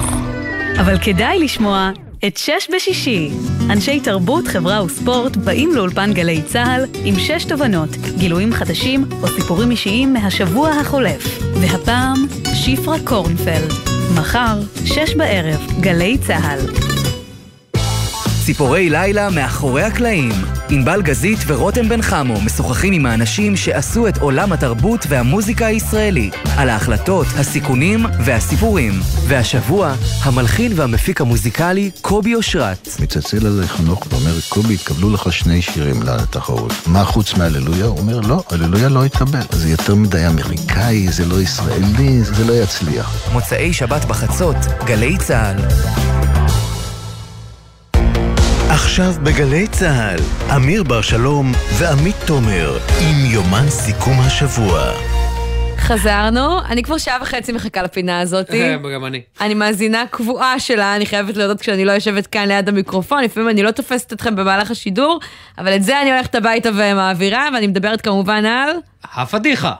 אבל 0.79 0.97
כדאי 1.03 1.39
לשמוע 1.39 1.91
את 2.27 2.37
שש 2.37 2.69
בשישי. 2.75 3.29
אנשי 3.69 3.99
תרבות, 3.99 4.47
חברה 4.47 4.83
וספורט 4.83 5.35
באים 5.35 5.75
לאולפן 5.75 6.13
גלי 6.13 6.41
צה"ל 6.41 6.85
עם 7.05 7.15
שש 7.19 7.45
תובנות, 7.45 7.89
גילויים 8.17 8.53
חדשים 8.53 9.05
או 9.21 9.27
סיפורים 9.27 9.71
אישיים 9.71 10.13
מהשבוע 10.13 10.69
החולף. 10.69 11.39
והפעם, 11.61 12.25
שפרה 12.53 12.97
קורנפלד. 13.03 13.71
מחר, 14.15 14.59
שש 14.85 15.15
בערב, 15.15 15.67
גלי 15.79 16.17
צה"ל. 16.17 16.90
ציפורי 18.45 18.89
לילה 18.89 19.29
מאחורי 19.29 19.83
הקלעים. 19.83 20.31
ענבל 20.69 21.01
גזית 21.01 21.39
ורותם 21.47 21.89
בן 21.89 22.01
חמו 22.01 22.41
משוחחים 22.41 22.93
עם 22.93 23.05
האנשים 23.05 23.57
שעשו 23.57 24.07
את 24.07 24.17
עולם 24.17 24.53
התרבות 24.53 25.05
והמוזיקה 25.09 25.65
הישראלי, 25.65 26.29
על 26.57 26.69
ההחלטות, 26.69 27.27
הסיכונים 27.37 28.05
והסיפורים. 28.19 28.93
והשבוע, 29.27 29.93
המלחין 30.23 30.71
והמפיק 30.75 31.21
המוזיקלי 31.21 31.91
קובי 32.01 32.35
אושרת. 32.35 32.89
מצלצל 32.99 33.47
אליי 33.47 33.67
חנוך 33.67 34.07
ואומר, 34.09 34.33
קובי, 34.49 34.73
התקבלו 34.73 35.13
לך 35.13 35.33
שני 35.33 35.61
שירים 35.61 36.03
לתחרות. 36.03 36.73
מה 36.87 37.05
חוץ 37.05 37.33
מהללויה? 37.33 37.85
הוא 37.85 37.99
אומר, 37.99 38.19
לא, 38.19 38.43
הללויה 38.49 38.89
לא 38.89 39.05
התקבל. 39.05 39.41
זה 39.51 39.69
יותר 39.69 39.95
מדי 39.95 40.27
אמריקאי, 40.27 41.07
זה 41.09 41.25
לא 41.25 41.41
ישראלי, 41.41 42.23
זה 42.23 42.45
לא 42.45 42.53
יצליח. 42.53 43.33
מוצאי 43.33 43.73
שבת 43.73 44.05
בחצות, 44.05 44.57
גלי 44.85 45.17
צה"ל. 45.17 46.30
עכשיו 48.73 49.13
בגלי 49.23 49.67
צה"ל, 49.67 50.19
אמיר 50.55 50.83
בר 50.83 51.01
שלום 51.01 51.51
ועמית 51.77 52.15
תומר, 52.27 52.77
עם 53.01 53.31
יומן 53.31 53.69
סיכום 53.69 54.19
השבוע. 54.19 54.91
חזרנו, 55.77 56.59
אני 56.65 56.83
כבר 56.83 56.97
שעה 56.97 57.17
וחצי 57.21 57.51
מחכה 57.51 57.83
לפינה 57.83 58.19
הזאתי. 58.19 58.61
אה, 58.61 58.77
גם 58.95 59.05
אני. 59.05 59.21
אני 59.41 59.53
מאזינה 59.53 60.03
קבועה 60.11 60.59
שלה, 60.59 60.95
אני 60.95 61.05
חייבת 61.05 61.37
להודות 61.37 61.61
כשאני 61.61 61.85
לא 61.85 61.91
יושבת 61.91 62.27
כאן 62.27 62.47
ליד 62.47 62.69
המיקרופון, 62.69 63.23
לפעמים 63.23 63.49
אני 63.49 63.63
לא 63.63 63.71
תופסת 63.71 64.13
אתכם 64.13 64.35
במהלך 64.35 64.71
השידור, 64.71 65.19
אבל 65.57 65.75
את 65.75 65.83
זה 65.83 66.01
אני 66.01 66.11
הולכת 66.11 66.35
הביתה 66.35 66.69
ומעבירה, 66.69 67.49
ואני 67.53 67.67
מדברת 67.67 68.01
כמובן 68.01 68.45
על... 68.45 68.69
הפדיחה. 69.13 69.73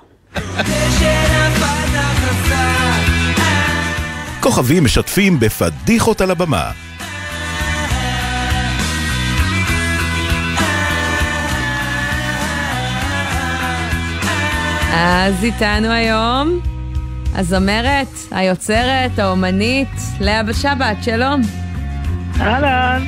כוכבים 4.40 4.84
משתפים 4.84 5.40
בפדיחות 5.40 6.22
על 6.22 6.32
הבמה. 6.32 6.91
אז 14.94 15.44
איתנו 15.44 15.92
היום 15.92 16.60
הזמרת, 17.36 18.08
היוצרת, 18.32 19.20
האומנית, 19.20 19.88
לאה 20.22 20.44
בשבת, 20.44 21.04
שלום. 21.04 21.42
אהלן. 22.40 23.02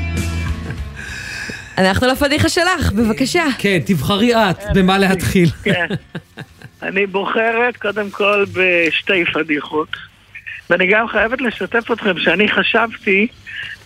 אנחנו 1.77 2.07
לפדיחה 2.07 2.49
שלך, 2.49 2.91
בבקשה. 2.91 3.43
כן, 3.57 3.79
תבחרי 3.85 4.35
את 4.35 4.57
במה 4.73 4.97
להתחיל. 4.97 5.49
כן. 5.63 5.87
אני 6.83 7.05
בוחרת 7.05 7.77
קודם 7.77 8.09
כל 8.09 8.45
בשתי 8.53 9.25
פדיחות. 9.33 9.87
ואני 10.69 10.87
גם 10.87 11.07
חייבת 11.07 11.41
לשתף 11.41 11.91
אתכם 11.91 12.19
שאני 12.19 12.49
חשבתי 12.49 13.27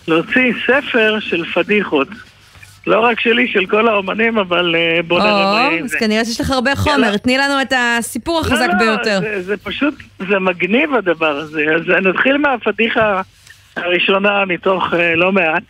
להוציא 0.08 0.52
ספר 0.66 1.16
של 1.20 1.44
פדיחות. 1.54 2.08
לא 2.86 3.00
רק 3.00 3.20
שלי, 3.20 3.48
של 3.48 3.66
כל 3.66 3.88
האומנים, 3.88 4.38
אבל 4.38 4.74
אה, 4.76 5.00
בוא 5.06 5.18
נראה 5.18 5.32
מה 5.32 5.68
יהיה 5.70 5.84
אז. 5.84 5.94
כנראה 5.94 6.24
שיש 6.24 6.40
לך 6.40 6.50
הרבה 6.50 6.76
חומר, 6.76 7.16
תני 7.16 7.38
לנו 7.38 7.62
את 7.62 7.72
הסיפור 7.76 8.40
החזק 8.40 8.68
לא, 8.72 8.78
ביותר. 8.78 9.20
זה, 9.20 9.42
זה 9.42 9.56
פשוט, 9.56 9.94
זה 10.18 10.38
מגניב 10.38 10.94
הדבר 10.94 11.36
הזה. 11.36 11.64
אז 11.74 11.88
נתחיל 11.88 12.36
מהפדיחה 12.36 13.22
הראשונה 13.76 14.44
מתוך 14.44 14.94
אה, 14.94 15.14
לא 15.14 15.32
מעט. 15.32 15.62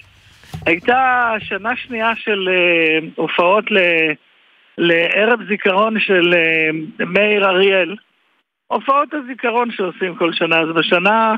הייתה 0.66 1.32
שנה 1.40 1.76
שנייה 1.76 2.12
של 2.16 2.48
אה, 2.48 3.08
הופעות 3.16 3.70
ל, 3.70 3.78
לערב 4.78 5.40
זיכרון 5.48 6.00
של 6.00 6.34
מאיר 6.98 7.48
אריאל. 7.48 7.96
הופעות 8.66 9.08
הזיכרון 9.14 9.70
שעושים 9.70 10.14
כל 10.14 10.32
שנה. 10.32 10.58
אז 10.58 10.68
בשנה 10.74 11.34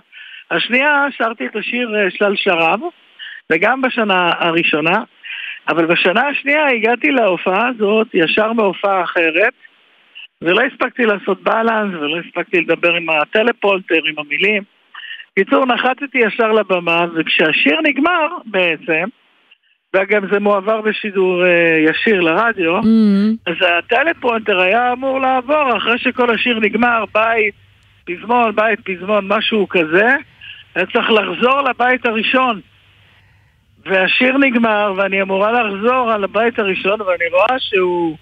השנייה 0.50 1.06
שרתי 1.18 1.46
את 1.46 1.56
השיר 1.56 1.90
שלל 2.10 2.36
שרב, 2.36 2.80
וגם 3.52 3.82
בשנה 3.82 4.32
הראשונה. 4.38 5.02
אבל 5.68 5.86
בשנה 5.86 6.28
השנייה 6.28 6.66
הגעתי 6.66 7.10
להופעה 7.10 7.68
הזאת 7.68 8.08
ישר 8.14 8.52
מהופעה 8.52 9.02
אחרת, 9.04 9.52
ולא 10.42 10.60
הספקתי 10.60 11.06
לעשות 11.06 11.42
בלנס, 11.42 11.94
ולא 11.94 12.16
הספקתי 12.18 12.60
לדבר 12.60 12.94
עם 12.94 13.10
הטלפולטר, 13.10 14.00
עם 14.08 14.14
המילים. 14.18 14.62
קיצור, 15.38 15.66
נחתתי 15.66 16.18
ישר 16.18 16.52
לבמה, 16.52 17.06
וכשהשיר 17.14 17.80
נגמר 17.82 18.26
בעצם, 18.44 19.04
ואגם 19.94 20.22
זה 20.32 20.40
מועבר 20.40 20.80
בשידור 20.80 21.44
אה, 21.46 21.78
ישיר 21.78 22.20
לרדיו, 22.20 22.80
אז 23.46 23.54
הטלפולטר 23.78 24.60
היה 24.60 24.92
אמור 24.92 25.20
לעבור 25.20 25.76
אחרי 25.76 25.98
שכל 25.98 26.34
השיר 26.34 26.60
נגמר, 26.60 27.04
בית, 27.14 27.54
פזמון, 28.04 28.56
בית, 28.56 28.80
פזמון, 28.80 29.24
משהו 29.28 29.68
כזה, 29.68 30.06
היה 30.74 30.86
צריך 30.86 31.10
לחזור 31.10 31.60
לבית 31.62 32.06
הראשון. 32.06 32.60
והשיר 33.86 34.38
נגמר, 34.38 34.92
ואני 34.96 35.22
אמורה 35.22 35.52
לחזור 35.52 36.10
על 36.12 36.24
הבית 36.24 36.58
הראשון, 36.58 37.00
ואני 37.00 37.24
רואה 37.32 37.56
שהוא 37.58 38.16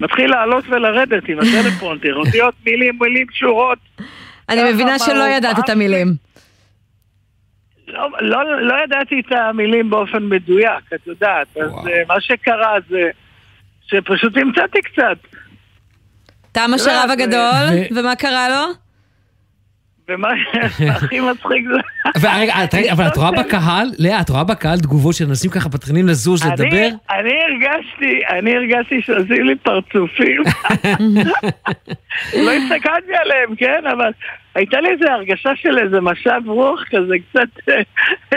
מתחיל 0.00 0.30
לעלות 0.30 0.64
ולרדת 0.68 1.28
עם 1.28 1.38
הטלפונטר, 1.38 2.14
אותיות 2.26 2.54
מילים, 2.66 2.98
מילים 3.00 3.26
שורות. 3.32 3.78
אני 4.48 4.72
מבינה 4.72 4.98
שלא 4.98 5.24
ידעת 5.24 5.58
את 5.58 5.68
המילים. 5.68 6.08
לא, 7.88 8.08
לא, 8.20 8.60
לא 8.62 8.74
ידעתי 8.84 9.20
את 9.26 9.32
המילים 9.32 9.90
באופן 9.90 10.22
מדויק, 10.22 10.92
את 10.94 11.06
יודעת. 11.06 11.56
אז 11.56 11.70
אה, 11.86 12.02
מה 12.08 12.20
שקרה 12.20 12.74
זה 12.88 13.10
שפשוט 13.86 14.36
המצאתי 14.36 14.78
קצת. 14.82 15.18
תם 16.52 16.70
השרב 16.74 17.06
זה- 17.06 17.12
הגדול, 17.12 17.66
ומה 17.96 18.16
קרה 18.16 18.48
לו? 18.48 18.81
ומה 20.14 20.28
שהכי 20.52 21.20
מצחיק 21.20 21.64
זה... 21.74 21.80
אבל 22.92 23.06
את 23.06 23.16
רואה 23.16 23.30
בקהל, 23.30 23.88
לאה, 23.98 24.20
את 24.20 24.28
רואה 24.30 24.44
בקהל 24.44 24.78
תגובות 24.78 25.14
של 25.14 25.24
אנשים 25.28 25.50
ככה 25.50 25.68
מתחילים 25.74 26.08
לזוז, 26.08 26.46
לדבר? 26.46 26.88
אני 27.10 27.32
הרגשתי, 27.42 28.20
אני 28.30 28.56
הרגשתי 28.56 29.02
שעושים 29.02 29.44
לי 29.44 29.54
פרצופים. 29.56 30.42
לא 32.34 32.50
הסתכלתי 32.50 33.12
עליהם, 33.22 33.56
כן? 33.56 33.82
אבל 33.92 34.10
הייתה 34.54 34.80
לי 34.80 34.88
איזו 34.90 35.04
הרגשה 35.12 35.50
של 35.56 35.78
איזה 35.78 36.00
משב 36.00 36.40
רוח 36.46 36.84
כזה 36.90 37.14
קצת 37.30 37.68
אה, 37.68 37.82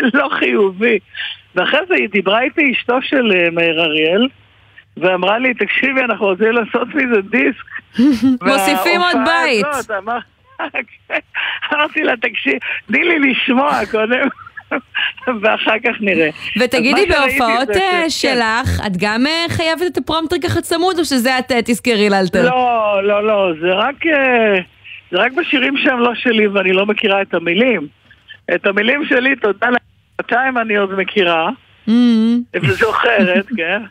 לא 0.13 0.29
חיובי. 0.39 0.99
ואחרי 1.55 1.79
זה 1.87 1.95
היא 1.95 2.09
דיברה 2.09 2.41
איתי 2.41 2.71
אשתו 2.71 2.97
של 3.01 3.31
אה, 3.35 3.49
מאיר 3.51 3.81
אריאל, 3.83 4.27
ואמרה 4.97 5.39
לי, 5.39 5.53
תקשיבי, 5.53 6.01
אנחנו 6.01 6.25
רוצים 6.25 6.51
לעשות 6.51 6.87
מזה 6.95 7.21
דיסק. 7.21 7.65
מוסיפים 8.41 9.01
עוד 9.01 9.15
בית. 9.25 9.65
הזאת, 9.73 9.91
אמר- 9.91 10.17
אמרתי 11.73 12.03
לה, 12.03 12.17
תקשיב, 12.17 12.53
תני 12.87 13.03
לי 13.03 13.19
לשמוע 13.19 13.79
קודם. 13.91 14.27
ואחר 15.41 15.79
כך 15.83 15.95
נראה. 15.99 16.29
ותגידי, 16.59 17.05
בהופעות 17.05 17.69
אה, 17.69 17.73
כן. 17.73 18.09
שלך, 18.09 18.81
את 18.87 18.97
גם 18.97 19.27
אה, 19.27 19.45
חייבת 19.49 19.81
את 19.91 19.97
הפרומטר 19.97 20.35
ככה 20.43 20.61
צמוד, 20.61 20.99
או 20.99 21.05
שזה 21.05 21.39
את 21.39 21.51
אה, 21.51 21.61
תזכרי 21.65 22.09
לאלתר? 22.09 22.49
לא, 22.49 22.99
לא, 23.03 23.27
לא, 23.27 23.51
זה 23.61 23.73
רק, 23.73 23.95
זה 25.11 25.17
רק 25.17 25.31
בשירים 25.31 25.77
שהם 25.77 25.99
לא 25.99 26.15
שלי 26.15 26.47
ואני 26.47 26.73
לא 26.73 26.85
מכירה 26.85 27.21
את 27.21 27.33
המילים. 27.33 27.87
את 28.55 28.65
המילים 28.65 29.05
שלי, 29.05 29.35
תודה 29.35 29.67
לאלתיים 30.19 30.57
אני 30.57 30.75
עוד 30.75 30.99
מכירה, 30.99 31.49
וזוכרת, 32.55 33.45
כן. 33.57 33.81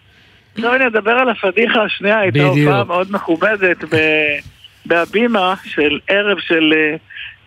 עכשיו 0.54 0.74
אני 0.74 0.86
אדבר 0.86 1.12
על 1.12 1.28
הפדיחה 1.28 1.82
השנייה, 1.82 2.18
הייתה. 2.18 2.42
הופעה 2.42 2.84
מאוד 2.84 3.12
מכובדת 3.12 3.84
ב- 3.84 4.53
בהבימה 4.86 5.54
של 5.64 5.98
ערב 6.08 6.38
של 6.38 6.72
אה, 6.76 6.96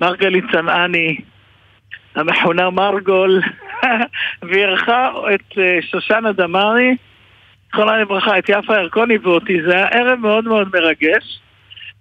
מרגלית 0.01 0.43
צנעני, 0.51 1.17
המכונה 2.15 2.69
מרגול, 2.69 3.41
והיא 4.41 4.65
אירחה 4.65 5.11
את 5.35 5.57
אה, 5.57 5.77
שושנה 5.81 6.31
דמארי, 6.31 6.95
זכרונה 7.67 7.97
לברכה, 7.97 8.37
את 8.37 8.49
יפה 8.49 8.77
ירקוני 8.77 9.17
ואותי, 9.17 9.61
זה 9.67 9.75
היה 9.75 9.87
ערב 9.87 10.19
מאוד 10.19 10.43
מאוד 10.43 10.67
מרגש. 10.73 11.39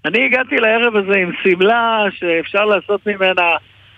אני 0.04 0.24
הגעתי 0.24 0.56
לערב 0.56 0.96
הזה 0.96 1.16
עם 1.16 1.32
שמלה 1.42 2.04
שאפשר 2.18 2.64
לעשות 2.64 3.06
ממנה 3.06 3.42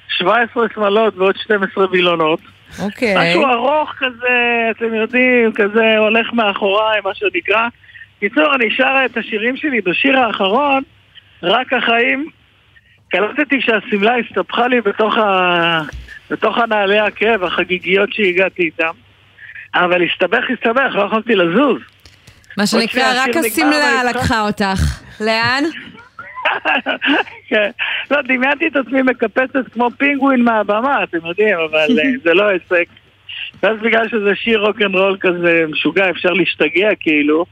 17 0.09 0.66
שמלות 0.74 1.16
ועוד 1.16 1.36
12 1.36 1.86
וילונות. 1.90 2.40
אוקיי. 2.82 3.15
משהו 3.19 3.47
ארוך 3.47 3.94
כזה, 3.98 4.69
אתם 4.70 4.94
יודעים, 4.94 5.52
כזה 5.52 5.98
הולך 5.98 6.32
מאחוריי, 6.32 7.01
מה 7.05 7.15
שנקרא. 7.15 7.69
קיצור, 8.20 8.55
אני 8.55 8.70
שרה 8.70 9.05
את 9.05 9.16
השירים 9.16 9.56
שלי 9.56 9.81
בשיר 9.81 10.19
האחרון, 10.19 10.82
רק 11.43 11.73
החיים. 11.73 12.31
קלטתי 13.10 13.60
שהשמלה 13.60 14.12
הסתבכה 14.16 14.69
לי 14.69 14.81
בתוך, 14.81 15.16
ה... 15.16 15.81
בתוך 16.31 16.59
הנעלי 16.59 16.98
העקב, 16.98 17.44
החגיגיות 17.44 18.12
שהגעתי 18.12 18.62
איתם. 18.62 18.93
אבל 19.74 20.02
הסתבך, 20.02 20.44
הסתבך, 20.51 20.94
לא 20.94 21.02
יכולתי 21.02 21.35
לזוז. 21.35 21.81
מה 22.56 22.66
שנקרא, 22.66 23.02
רק 23.16 23.36
השמלה 23.36 24.02
לקחה 24.10 24.40
אותך. 24.40 25.01
לאן? 25.20 25.65
כן. 27.48 27.70
לא, 28.10 28.23
דמיינתי 28.23 28.66
את 28.66 28.77
עצמי 28.77 29.02
מקפצת 29.02 29.73
כמו 29.73 29.90
פינגווין 29.98 30.44
מהבמה, 30.44 31.02
אתם 31.02 31.27
יודעים, 31.27 31.56
אבל 31.59 31.98
אה, 31.98 32.05
זה 32.24 32.35
לא 32.35 32.48
הישג. 32.48 32.85
ואז 33.62 33.77
בגלל 33.82 34.09
שזה 34.09 34.35
שיר 34.35 34.60
רוקנרול 34.60 35.16
כזה 35.20 35.65
משוגע, 35.69 36.10
אפשר 36.10 36.32
להשתגע 36.32 36.89
כאילו, 37.01 37.44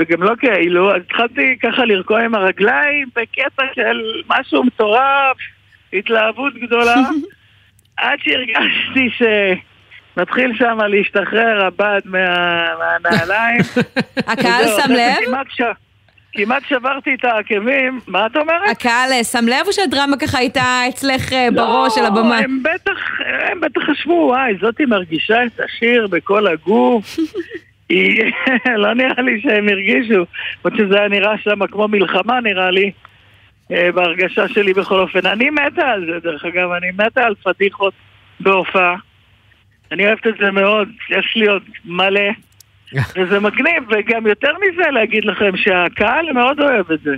וגם 0.00 0.22
לא 0.22 0.32
כאילו, 0.38 0.90
אז 0.96 1.02
התחלתי 1.06 1.56
ככה 1.62 1.84
לרקוע 1.84 2.20
עם 2.24 2.34
הרגליים 2.34 3.08
בקטע 3.16 3.62
של 3.74 4.00
משהו 4.28 4.64
מטורף, 4.64 5.36
התלהבות 5.92 6.54
גדולה, 6.54 6.94
עד 7.96 8.18
שהרגשתי 8.22 9.08
שמתחיל 10.16 10.52
שם 10.58 10.78
להשתחרר 10.88 11.64
הבד 11.66 12.00
מה- 12.04 12.66
מהנעליים. 12.78 13.60
הקהל 14.32 14.64
שם 14.66 14.92
לב? 14.92 15.36
ש- 15.48 15.60
כמעט 16.32 16.62
שברתי 16.68 17.14
את 17.14 17.24
העקבים, 17.24 18.00
מה 18.06 18.26
את 18.26 18.36
אומרת? 18.36 18.70
הקהל 18.70 19.12
אה, 19.12 19.24
שם 19.24 19.44
לב 19.46 19.66
או 19.66 19.72
שהדרמה 19.72 20.16
ככה 20.16 20.38
הייתה 20.38 20.62
אצלך 20.88 21.32
אה, 21.32 21.48
בראש 21.54 21.94
של 21.94 22.04
הבמה? 22.04 22.22
לא, 22.40 22.44
הם 22.44 22.62
בטח, 22.62 22.98
הם 23.50 23.60
בטח 23.60 23.80
חשבו, 23.90 24.12
וואי, 24.12 24.52
זאתי 24.60 24.84
מרגישה 24.84 25.44
את 25.46 25.60
השיר 25.64 26.06
בכל 26.06 26.46
הגוף. 26.46 27.16
לא 28.82 28.94
נראה 28.94 29.22
לי 29.22 29.40
שהם 29.40 29.68
הרגישו, 29.68 30.24
למרות 30.64 30.78
שזה 30.78 30.98
היה 30.98 31.08
נראה 31.08 31.38
שם 31.38 31.66
כמו 31.66 31.88
מלחמה 31.88 32.40
נראה 32.40 32.70
לי, 32.70 32.90
אה, 33.72 33.92
בהרגשה 33.92 34.48
שלי 34.48 34.72
בכל 34.72 35.00
אופן. 35.00 35.26
אני 35.26 35.50
מתה 35.50 35.88
על 35.88 36.06
זה 36.06 36.20
דרך 36.22 36.44
אגב, 36.44 36.70
אני 36.70 36.90
מתה 36.98 37.24
על 37.24 37.34
פדיחות 37.34 37.94
בהופעה. 38.40 38.96
אני 39.92 40.06
אוהבת 40.06 40.26
את 40.26 40.34
זה 40.40 40.50
מאוד, 40.50 40.88
יש 41.10 41.36
לי 41.36 41.46
עוד 41.46 41.62
מלא, 41.84 42.30
וזה 43.16 43.40
מגניב, 43.40 43.82
וגם 43.88 44.26
יותר 44.26 44.52
מזה 44.58 44.90
להגיד 44.90 45.24
לכם 45.24 45.56
שהקהל 45.56 46.32
מאוד 46.32 46.60
אוהב 46.60 46.92
את 46.92 47.00
זה. 47.00 47.14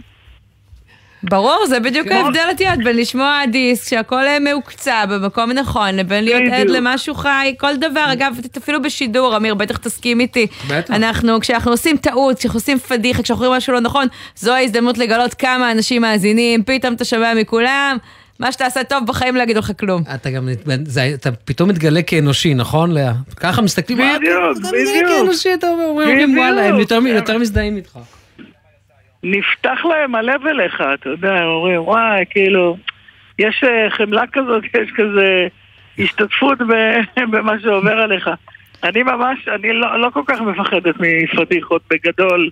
ברור, 1.24 1.64
זה 1.68 1.80
בדיוק 1.80 2.08
כן. 2.08 2.14
ההבדל 2.16 2.40
יודעת 2.50 2.78
בין 2.84 2.96
לשמוע 2.96 3.40
דיסק 3.52 3.88
שהכל 3.90 4.26
אה, 4.26 4.38
מהוקצע 4.38 5.06
במקום 5.06 5.52
נכון 5.52 5.94
לבין 5.96 6.24
להיות 6.24 6.42
עד 6.52 6.60
בדיוק. 6.60 6.76
למשהו 6.76 7.14
חי, 7.14 7.54
כל 7.58 7.76
דבר, 7.76 8.04
אגב, 8.12 8.36
אפילו 8.58 8.82
בשידור, 8.82 9.36
אמיר, 9.36 9.54
בטח 9.54 9.76
תסכים 9.76 10.20
איתי. 10.20 10.46
בטח. 10.68 10.94
אנחנו, 10.94 11.40
כשאנחנו 11.40 11.70
עושים 11.70 11.96
טעות, 11.96 12.38
כשאנחנו 12.38 12.58
עושים 12.58 12.78
פדיחה, 12.78 13.22
כשאנחנו 13.22 13.44
אומרים 13.44 13.58
משהו 13.58 13.72
לא 13.72 13.80
נכון, 13.80 14.06
זו 14.36 14.52
ההזדמנות 14.52 14.98
לגלות 14.98 15.34
כמה 15.34 15.70
אנשים 15.72 16.02
מאזינים, 16.02 16.62
פתאום 16.64 16.94
אתה 16.94 17.04
שומע 17.04 17.34
מכולם, 17.34 17.96
מה 18.38 18.52
שתעשה 18.52 18.84
טוב 18.84 19.06
בחיים 19.06 19.36
לא 19.36 19.42
יגידו 19.42 19.58
לך 19.60 19.72
כלום. 19.80 20.02
אתה 20.14 20.30
גם, 20.30 20.48
זה, 20.84 21.10
אתה 21.14 21.32
פתאום 21.32 21.68
מתגלה 21.68 22.02
כאנושי, 22.02 22.54
נכון, 22.54 22.90
לאה? 22.90 23.12
ככה 23.36 23.62
מסתכלים, 23.62 24.00
"אה, 24.00 24.16
בדיוק, 24.18 24.34
אתה 24.60 24.68
מתגלה 24.68 24.82
בדיוק. 25.02 25.08
כאנושי, 25.20 25.54
אתה 25.54 25.68
אומר, 25.70 25.84
אומרים, 25.84 26.08
בדיוק. 26.30 26.38
וואלה, 26.38 26.64
הם 26.64 26.78
יותר, 26.78 26.98
יותר 27.06 27.38
מזדהים 27.38 27.76
איתך. 27.76 27.98
נפתח 29.22 29.78
להם 29.84 30.14
הלב 30.14 30.46
אליך, 30.46 30.82
אתה 30.94 31.08
יודע, 31.08 31.34
הם 31.34 31.46
אומרים, 31.48 31.80
וואי, 31.80 32.24
כאילו, 32.30 32.76
יש 33.38 33.64
אה, 33.64 33.90
חמלה 33.90 34.22
כזאת, 34.32 34.64
יש 34.64 34.90
כזה 34.96 35.46
השתתפות 35.98 36.58
ב- 36.58 37.20
במה 37.32 37.52
שעובר 37.62 37.92
עליך. 37.98 38.30
אני 38.84 39.02
ממש, 39.02 39.48
אני 39.48 39.72
לא, 39.72 40.00
לא 40.00 40.10
כל 40.12 40.22
כך 40.26 40.40
מפחדת 40.40 40.94
מפדיחות 41.00 41.82
בגדול, 41.90 42.50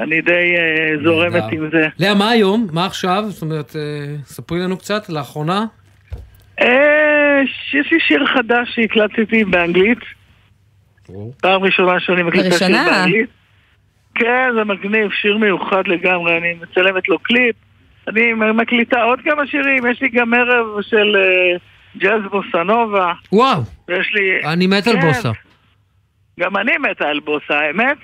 אני 0.00 0.20
די 0.20 0.54
אה, 0.56 1.04
זורמת. 1.04 1.42
עם 1.52 1.70
זה. 1.72 1.86
לאה, 1.98 2.14
מה 2.14 2.30
היום? 2.30 2.66
מה 2.72 2.86
עכשיו? 2.86 3.24
זאת 3.28 3.42
אומרת, 3.42 3.76
אה, 3.76 4.16
ספרי 4.24 4.58
לנו 4.58 4.76
קצת, 4.76 5.08
לאחרונה. 5.08 5.64
אה, 6.60 7.40
יש 7.72 7.92
לי 7.92 8.00
שיר 8.00 8.26
חדש 8.26 8.68
שהקלטתי 8.74 9.44
באנגלית. 9.44 9.98
פעם 11.40 11.62
ראשונה 11.62 12.00
שאני 12.00 12.22
מקליטה 12.22 12.58
שיר? 12.58 12.68
באנגלית. 12.68 13.30
כן, 14.20 14.50
זה 14.54 14.64
מגניב, 14.64 15.10
שיר 15.12 15.36
מיוחד 15.36 15.88
לגמרי, 15.88 16.36
אני 16.36 16.54
מצלמת 16.62 17.08
לו 17.08 17.18
קליפ. 17.18 17.56
אני 18.08 18.32
מקליטה 18.32 19.02
עוד 19.02 19.20
כמה 19.24 19.46
שירים, 19.46 19.86
יש 19.86 20.02
לי 20.02 20.08
גם 20.08 20.34
ערב 20.34 20.66
של 20.82 21.16
אה, 21.16 21.56
ג'אז 21.96 22.22
בוסנובה. 22.30 23.12
וואו, 23.32 23.62
ויש 23.88 24.12
לי... 24.14 24.52
אני 24.52 24.66
מת 24.66 24.86
על 24.86 25.00
כן, 25.00 25.06
בוסה. 25.06 25.30
גם 26.40 26.56
אני 26.56 26.72
מתה 26.78 27.08
על 27.08 27.20
בוסה, 27.20 27.58
האמת. 27.58 27.96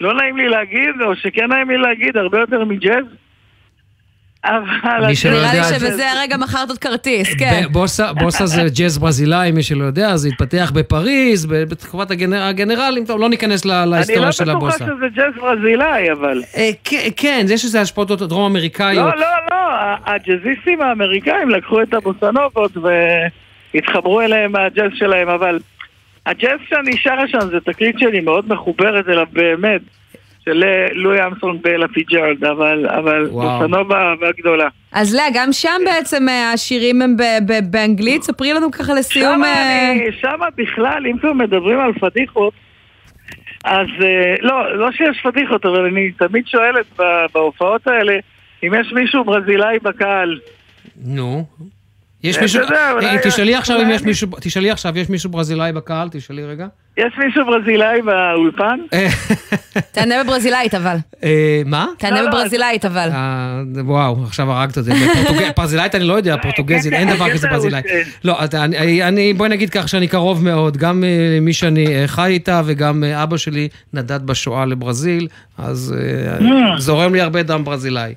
לא 0.00 0.14
נעים 0.14 0.36
לי 0.36 0.48
להגיד, 0.48 1.00
או 1.04 1.16
שכן 1.16 1.46
נעים 1.46 1.70
לי 1.70 1.78
להגיד, 1.78 2.16
הרבה 2.16 2.38
יותר 2.40 2.64
מג'אז. 2.64 3.04
אבל... 4.44 5.06
מי 5.06 5.16
שלא 5.16 5.30
יודע- 5.36 5.52
נראה 5.52 5.70
לי 5.70 5.78
שבזה 5.78 6.10
הרגע 6.10 6.36
מכרת 6.36 6.68
עוד 6.68 6.78
כרטיס, 6.78 7.34
כן. 7.38 7.62
בוסה, 7.72 8.12
בוסה 8.12 8.46
זה 8.46 8.62
ג'אז 8.78 8.98
ברזילאי, 8.98 9.50
מי 9.52 9.62
שלא 9.62 9.84
יודע, 9.84 10.16
זה 10.16 10.28
התפתח 10.28 10.72
בפריז, 10.74 11.46
בתקופת 11.46 12.10
הגנר, 12.10 12.42
הגנרלים, 12.42 13.04
טוב, 13.04 13.20
לא 13.20 13.28
ניכנס 13.28 13.64
ל- 13.64 13.70
אני 13.70 13.90
להיסטוריה 13.90 14.32
של 14.32 14.44
לא 14.44 14.54
בטוחה 14.54 14.66
הבוסה. 14.74 14.84
שזה 14.84 15.08
ג'אז 15.14 15.34
ברזילאי, 15.40 16.12
אבל... 16.12 16.42
אה, 16.56 16.70
כן, 17.16 17.46
יש 17.50 17.64
איזה 17.64 17.80
השפעות 17.80 18.08
דרום 18.22 18.50
אמריקאיות. 18.50 19.14
לא, 19.14 19.20
לא, 19.20 19.26
לא, 19.50 19.56
ה- 19.56 19.96
הג'אזיסטים 20.14 20.82
האמריקאים 20.82 21.50
לקחו 21.50 21.82
את 21.82 21.94
הבוסנובות 21.94 22.72
והתחברו 23.74 24.20
אליהם 24.20 24.52
מהג'אז 24.52 24.90
שלהם, 24.94 25.28
אבל 25.28 25.58
הג'אז 26.26 26.58
שאני 26.68 26.96
שרה 26.96 27.28
שם 27.28 27.38
זה 27.50 27.60
תקליט 27.64 27.98
שלי 27.98 28.20
מאוד 28.20 28.48
מחוברת 28.48 29.08
אליו 29.08 29.26
באמת, 29.32 29.80
של 30.44 30.64
לואי 30.92 31.26
אמסטרונג 31.26 31.62
באלה 31.62 31.88
פיצג'רלד, 31.88 32.44
אבל, 32.44 32.86
אבל. 32.88 33.26
בוסנובה 33.26 34.10
אהבה 34.10 34.26
גדולה. 34.38 34.68
אז 34.92 35.14
לאה, 35.14 35.26
גם 35.34 35.52
שם 35.52 35.80
בעצם 35.84 36.28
אה, 36.28 36.52
השירים 36.52 37.02
הם 37.02 37.16
באנגלית, 37.70 38.22
ספרי 38.22 38.52
לנו 38.52 38.70
ככה 38.70 38.94
לסיום... 38.94 39.34
שמה, 39.34 39.46
אה, 39.46 40.06
שמה 40.20 40.46
בכלל, 40.56 41.06
אם 41.10 41.18
כבר 41.18 41.32
מדברים 41.32 41.80
על 41.80 41.92
פדיחות, 41.92 42.52
אז 43.64 43.86
אה, 44.02 44.34
לא, 44.40 44.76
לא 44.76 44.92
שיש 44.92 45.20
פדיחות, 45.22 45.66
אבל 45.66 45.86
אני 45.86 46.12
תמיד 46.12 46.46
שואלת 46.46 47.00
בהופעות 47.34 47.86
האלה, 47.86 48.16
אם 48.62 48.72
יש 48.80 48.92
מישהו 48.92 49.24
ברזילאי 49.24 49.78
בקהל. 49.82 50.38
נו. 51.04 51.44
יש 52.24 52.38
מישהו, 52.38 52.60
אה, 53.02 53.16
תשאלי 53.22 53.54
עכשיו 53.54 53.80
אם 53.82 53.90
יש 53.90 54.02
מישהו, 54.02 54.28
תשאלי 54.40 54.70
עכשיו, 54.70 54.98
יש 54.98 55.08
מישהו 55.08 55.30
ברזילאי 55.30 55.72
בקהל? 55.72 56.08
תשאלי 56.12 56.44
רגע. 56.44 56.66
יש 56.96 57.12
מישהו 57.26 57.46
ברזילאי 57.46 58.02
באולפן? 58.02 58.78
תענה 59.92 60.24
בברזילאית 60.24 60.74
אבל. 60.74 60.96
אה, 61.24 61.62
מה? 61.66 61.86
תענה 61.98 62.22
בברזילאית 62.28 62.84
אבל. 62.84 63.08
אה, 63.12 63.60
וואו, 63.84 64.24
עכשיו 64.24 64.52
הרגת 64.52 64.78
אותי. 64.78 64.90
בפורטוג- 64.90 65.42
ברזילאית 65.56 65.94
אני 65.94 66.04
לא 66.04 66.14
יודע, 66.14 66.36
פורטוגזית, 66.42 66.92
אין 66.92 67.08
דבר 67.14 67.30
כזה 67.30 67.46
הקטע 67.46 67.56
הוא 67.56 67.62
ברזילאית. 67.62 67.84
לא, 68.24 68.38
אני- 69.02 69.32
בואי 69.34 69.48
נגיד 69.48 69.70
כך 69.70 69.88
שאני 69.88 70.08
קרוב 70.08 70.44
מאוד, 70.44 70.76
גם 70.76 71.04
אה, 71.04 71.38
מי 71.40 71.52
שאני 71.52 71.86
אה, 71.86 72.04
חי 72.06 72.26
איתה 72.30 72.62
וגם 72.64 73.04
אה, 73.04 73.22
אבא 73.22 73.36
שלי 73.36 73.68
נדד 73.92 74.26
בשואה 74.26 74.64
לברזיל, 74.66 75.28
אז 75.58 75.94
אה. 76.42 76.78
זורם 76.78 77.14
לי 77.14 77.20
הרבה 77.20 77.42
דם 77.42 77.64
ברזילאי. 77.64 78.14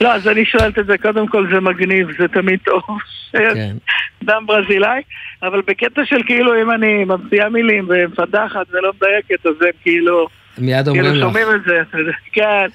לא, 0.00 0.14
אז 0.14 0.28
אני 0.28 0.44
שואלת 0.44 0.78
את 0.78 0.86
זה, 0.86 0.98
קודם 0.98 1.26
כל 1.26 1.46
זה 1.52 1.60
מגניב, 1.60 2.08
זה 2.18 2.28
תמיד 2.28 2.58
טוב 2.64 2.82
כן. 3.32 3.76
דם 4.22 4.42
ברזילאי, 4.46 5.02
אבל 5.42 5.60
בקטע 5.66 6.04
של 6.04 6.22
כאילו 6.26 6.62
אם 6.62 6.70
אני 6.70 7.04
ממציאה 7.04 7.48
מילים 7.48 7.88
ומפתחת 7.88 8.66
ולא 8.70 8.92
מדייקת, 8.96 9.46
אז 9.46 9.62
הם 9.62 9.68
כאילו, 9.82 10.26
מיד 10.58 10.88
אומרים 10.88 11.04
כאילו 11.04 11.16
לך. 11.16 11.24
שומעים 11.24 11.46
את 11.54 11.64
זה, 11.64 11.80
כן, 12.32 12.66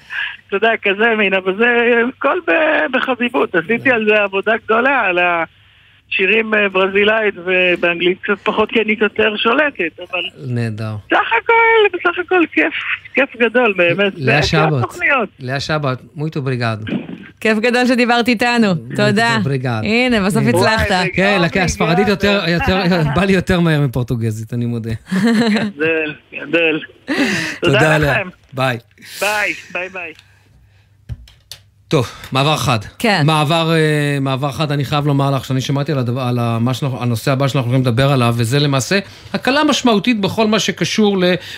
אתה 0.48 0.56
יודע, 0.56 0.70
כזה 0.82 1.14
מין, 1.18 1.34
אבל 1.34 1.56
זה 1.56 2.00
הכל 2.18 2.38
בחביבות, 2.92 3.54
עשיתי 3.54 3.90
על 3.90 4.06
זה 4.08 4.22
עבודה 4.22 4.52
גדולה, 4.64 5.00
על 5.00 5.18
שירים 6.08 6.54
אה, 6.54 6.68
ברזילאית 6.68 7.34
ובאנגלית 7.44 8.18
קצת 8.22 8.38
פחות 8.42 8.70
כי 8.70 8.80
אני 8.80 8.96
יותר 9.00 9.36
שולטת, 9.36 10.00
אבל 10.00 10.22
נהדר. 10.46 10.94
סך 11.10 11.32
הכל, 11.42 11.96
בסך 11.98 12.18
הכל 12.18 12.40
כיף, 12.52 12.74
כיף 13.14 13.36
גדול 13.36 13.74
באמת. 13.76 14.12
לאה 14.16 14.42
שבת. 14.42 14.98
לאה 15.40 15.60
שבת, 15.60 15.98
muito 16.14 16.42
obrigado. 16.42 16.76
כיף 17.44 17.58
גדול 17.58 17.86
שדיברת 17.86 18.28
איתנו, 18.28 18.74
תודה. 18.96 19.38
הנה, 19.82 20.26
בסוף. 20.26 20.42
הצלחת. 20.48 20.86
כן, 21.12 21.38
לקח, 21.42 21.60
הספרדית 21.64 22.08
יותר, 22.08 22.44
בא 23.14 23.24
לי 23.24 23.32
יותר 23.32 23.60
מהר 23.60 23.80
מפורטוגזית, 23.80 24.54
אני 24.54 24.66
מודה. 24.66 24.90
גדל, 25.12 26.14
גדל. 26.34 26.80
תודה. 27.62 27.98
לכם. 27.98 28.28
ביי. 28.52 28.78
ביי, 29.20 29.52
ביי 29.72 29.88
ביי. 29.88 30.12
טוב, 31.88 32.06
מעבר 32.32 32.56
חד. 32.56 32.78
כן. 32.98 33.22
מעבר, 33.26 33.72
אה, 33.74 34.18
מעבר 34.20 34.52
חד, 34.52 34.72
אני 34.72 34.84
חייב 34.84 35.06
לומר 35.06 35.30
לך 35.30 35.44
שאני 35.44 35.60
שמעתי 35.60 35.92
על, 35.92 35.98
הדבר, 35.98 36.20
על 36.20 36.38
שאנחנו- 36.72 37.02
הנושא 37.02 37.32
הבא 37.32 37.48
שאנחנו 37.48 37.70
הולכים 37.70 37.86
לדבר 37.86 38.12
עליו, 38.12 38.34
וזה 38.38 38.58
למעשה 38.58 38.98
הקלה 39.32 39.64
משמעותית 39.64 40.20
בכל 40.20 40.46
מה 40.46 40.58
שקשור 40.58 41.16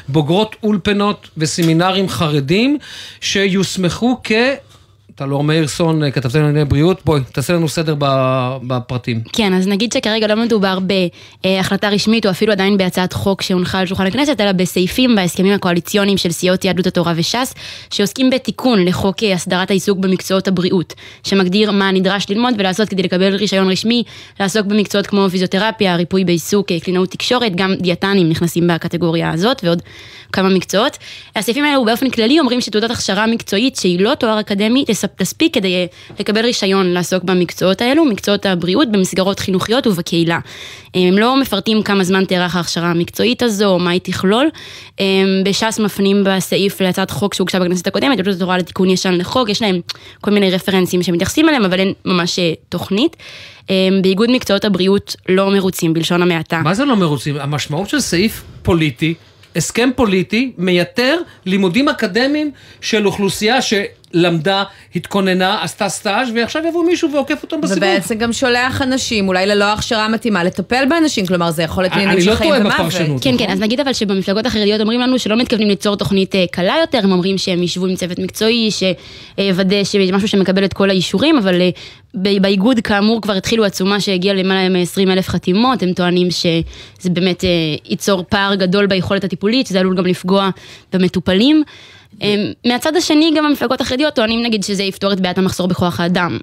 לבוגרות 0.08 0.56
אולפנות 0.62 1.28
וסמינרים 1.36 2.08
חרדים, 2.08 2.78
שיוסמכו 3.20 4.20
כ... 4.24 4.32
טלור 5.16 5.44
מאירסון, 5.44 6.02
אה, 6.02 6.10
כתבתנו 6.10 6.43
לענייני 6.43 6.64
בריאות, 6.64 7.01
בואי, 7.05 7.20
תעשה 7.32 7.52
לנו 7.52 7.68
סדר 7.68 7.94
בפרטים. 8.62 9.20
כן, 9.32 9.55
אז 9.55 9.68
נגיד 9.68 9.93
שכרגע 9.93 10.26
לא 10.26 10.36
מדובר 10.36 10.78
בהחלטה 11.44 11.88
רשמית 11.88 12.26
או 12.26 12.30
אפילו 12.30 12.52
עדיין 12.52 12.78
בהצעת 12.78 13.12
חוק 13.12 13.43
שהונחה 13.43 13.78
על 13.78 13.86
שולחן 13.86 14.06
הכנסת, 14.06 14.40
אלא 14.40 14.52
בסעיפים 14.52 15.16
בהסכמים 15.16 15.52
הקואליציוניים 15.52 16.18
של 16.18 16.30
סיעות 16.30 16.64
יהדות 16.64 16.86
התורה 16.86 17.12
וש"ס, 17.16 17.55
שעוסקים 17.90 18.30
בתיקון 18.30 18.84
לחוק 18.84 19.22
אה, 19.22 19.32
הסדרת 19.32 19.70
העיסוק 19.70 19.98
במקצועות 19.98 20.48
הבריאות, 20.48 20.94
שמגדיר 21.24 21.70
מה 21.70 21.90
נדרש 21.90 22.26
ללמוד 22.30 22.55
ולעשות 22.59 22.88
כדי 22.88 23.02
לקבל 23.02 23.34
רישיון 23.34 23.70
רשמי, 23.70 24.02
לעסוק 24.40 24.66
במקצועות 24.66 25.06
כמו 25.06 25.30
פיזיותרפיה, 25.30 25.97
ריפוי 25.97 26.24
בעיסוק, 26.24 26.72
אה, 26.72 26.80
קלינאות 26.80 27.10
תקשורת, 27.10 27.56
גם 27.56 27.74
דיאטנים 27.74 28.28
נכנסים 28.28 28.66
בקטגוריה 28.66 29.30
הזאת 29.30 29.64
ועוד 29.64 29.82
כמה 30.32 30.48
מקצועות. 30.48 30.98
הסעיפים 31.36 31.64
האלו 31.64 31.84
באופן 31.84 32.10
כללי 32.10 32.40
אומרים 32.40 32.60
שתעודת 32.60 32.90
הכשרה 32.90 33.26
מקצועית 33.26 33.76
שהיא 33.76 34.01
לא 34.01 34.14
תואר 34.14 34.40
אקדמי 34.40 34.84
תספיק 35.16 35.54
כדי 35.54 35.74
אה, 35.74 35.86
לקבל 36.20 36.44
רישיון 36.44 36.86
לעסוק 36.86 37.24
במקצועות 37.24 37.80
האלו, 37.80 38.04
מקצועות 38.04 38.46
הבריאות 38.46 38.92
במסגרות 38.92 39.40
חינוכיות 39.40 39.86
ובקהילה. 39.86 40.38
הם 40.94 41.18
לא 41.18 41.40
מפרטים 41.40 41.82
כמה 41.82 42.04
זמן 42.04 42.24
תארך 42.24 42.56
ההכשרה 42.56 42.90
המקצועית 42.90 43.42
הזו, 43.42 43.78
מה 43.78 43.90
היא 43.90 44.00
תכלול. 44.04 44.48
הם 44.98 45.42
בש"ס 45.44 45.78
מפנים 45.78 46.24
בסעיף 46.26 46.80
להצעת 46.80 47.10
חוק 47.10 47.34
שהוגשה 47.34 47.60
בכנסת 47.60 47.86
הקודמת, 47.86 48.18
יהדות 48.18 48.34
התורה 48.34 48.58
לתיקון 48.58 48.90
ישן 48.90 49.14
לחוק, 49.14 49.48
יש 49.48 49.62
להם 49.62 49.80
כל 50.20 50.30
מיני 50.30 50.50
רפרנסים 50.50 51.02
שמתייחסים 51.02 51.48
אליהם, 51.48 51.64
אבל 51.64 51.80
אין 51.80 51.92
ממש 52.04 52.38
אה, 52.38 52.52
תוכנית. 52.68 53.16
באיגוד 54.02 54.30
מקצועות 54.30 54.64
הבריאות 54.64 55.16
לא 55.28 55.50
מרוצים 55.50 55.94
בלשון 55.94 56.22
המעטה. 56.22 56.58
מה 56.58 56.74
זה 56.74 56.84
לא 56.84 56.96
מרוצים? 56.96 57.36
המשמעות 57.36 57.88
של 57.88 58.00
סעיף 58.00 58.42
פוליטי, 58.62 59.14
הסכם 59.56 59.90
פוליטי, 59.96 60.52
מייתר 60.58 61.18
לימודים 61.46 61.88
אקדמיים 61.88 62.50
של 62.80 63.06
אוכלוסייה 63.06 63.62
שלמדה, 64.12 64.64
התכוננה, 64.96 65.62
עשתה 65.62 65.88
סטאז' 65.88 66.28
ועכשיו 66.34 66.62
יבוא 66.68 66.84
מישהו 66.84 67.12
ועוקף 67.12 67.42
אותם 67.42 67.60
בסיבוב. 67.60 67.82
ובעצם 67.82 68.14
גם 68.14 68.32
שולח 68.32 68.82
אנשים, 68.82 69.28
אולי 69.28 69.46
ללא 69.46 69.72
הכשרה 69.72 70.08
מתאימה, 70.08 70.44
לטפל 70.44 70.84
באנשים, 70.88 71.26
כלומר 71.26 71.50
זה 71.50 71.62
יכול 71.62 71.82
להיות 71.82 71.92
אני 71.92 72.02
עניינים 72.02 72.26
לא 72.26 72.32
של 72.32 72.38
חיים 72.38 72.50
טועה 72.50 72.60
ומוות. 72.60 72.80
בפרשנות. 72.80 73.22
כן, 73.22 73.38
כן, 73.38 73.50
אז 73.50 73.60
נגיד 73.60 73.80
אבל 73.80 73.92
שבמפלגות 73.92 74.46
החרדיות 74.46 74.80
אומרים 74.80 75.00
לנו 75.00 75.18
שלא 75.18 75.36
מתכוונים 75.36 75.68
ליצור 75.68 75.96
תוכנית 75.96 76.34
אה, 76.34 76.44
קלה 76.50 76.74
יותר, 76.80 77.00
הם 77.04 77.12
אומרים 77.12 77.38
שהם 77.38 77.62
ישבו 77.62 77.86
עם 77.86 77.94
צוות 77.94 78.18
מקצועי, 78.18 78.70
שיוודא 78.70 79.84
שזה 79.84 80.12
משהו 80.12 80.28
שמקבל 80.28 80.64
את 80.64 80.72
כל 80.72 80.90
האישורים, 80.90 81.38
אבל 81.38 81.60
אה, 81.60 81.70
באיגוד 82.14 82.80
כאמור 82.80 83.22
כבר 83.22 83.32
התחילו 83.32 83.64
עצומה 83.64 84.00
שהגיעה 84.00 84.34
למעלה 84.34 84.68
מ-20 84.68 85.10
אלף 85.10 85.28
חתימות, 85.28 85.82
הם 85.82 85.92
טוענים 85.92 86.30
שזה 86.30 87.10
באמת 87.10 87.44
אה, 87.44 87.50
ייצור 87.84 88.24
פער 88.28 88.54
גדול 88.54 88.86
ביכולת 88.86 89.24
הטיפולית, 89.24 89.66
שזה 89.66 89.80
עלול 89.80 89.96
גם 89.96 90.06
לפגוע 90.06 90.50
במטופלים. 90.92 91.62
אה, 92.22 92.34
מהצד 92.66 92.96
השני 92.96 93.32
גם 93.36 93.46
המפלגות 93.46 93.80
החרדיות 93.80 94.14
טוענים 94.14 94.42
נגיד 94.42 94.62
שזה 94.64 94.82
יפתור 94.82 95.12
את 95.12 95.20
בעיית 95.20 95.38
המחסור 95.38 95.68
בכוח 95.68 96.00
האדם. 96.00 96.38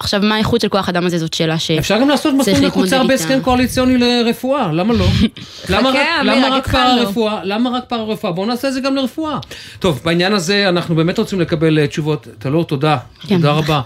עכשיו, 0.00 0.20
מה 0.22 0.34
האיכות 0.34 0.60
של 0.60 0.68
כוח 0.68 0.88
האדם 0.88 1.06
הזה 1.06 1.18
זאת 1.18 1.34
שאלה 1.34 1.58
ש... 1.58 1.70
אפשר 1.70 1.98
גם 2.00 2.08
לעשות 2.08 2.34
מסלול 2.34 2.66
מקוצר 2.66 3.02
בהסכם 3.06 3.38
קואליציוני 3.42 3.98
לרפואה, 3.98 4.72
למה 4.72 4.94
לא? 4.94 5.04
למה 5.70 5.90
רק- 5.90 5.96
אמיר, 6.20 6.34
למה 6.34 6.56
רק 6.56 6.64
התחלנו. 6.64 6.98
פארה-רפואה? 7.00 7.40
למה 7.44 7.70
רק 7.70 7.84
פארה-רפואה? 7.88 8.32
בואו 8.32 8.46
נעשה 8.46 8.68
את 8.68 8.72
זה 8.72 8.80
גם 8.80 8.96
לרפואה. 8.96 9.38
טוב, 9.78 10.00
בעניין 10.04 10.32
הזה 10.32 10.68
אנחנו 10.68 10.94
באמת 10.94 11.18
רוצים 11.18 11.40
לקבל 11.40 11.78
אה, 11.78 11.86
תשובות. 11.86 12.26
טלור, 12.38 12.64
תודה. 12.64 12.96
כן. 13.28 13.36
תודה 13.36 13.52
רבה. 13.52 13.80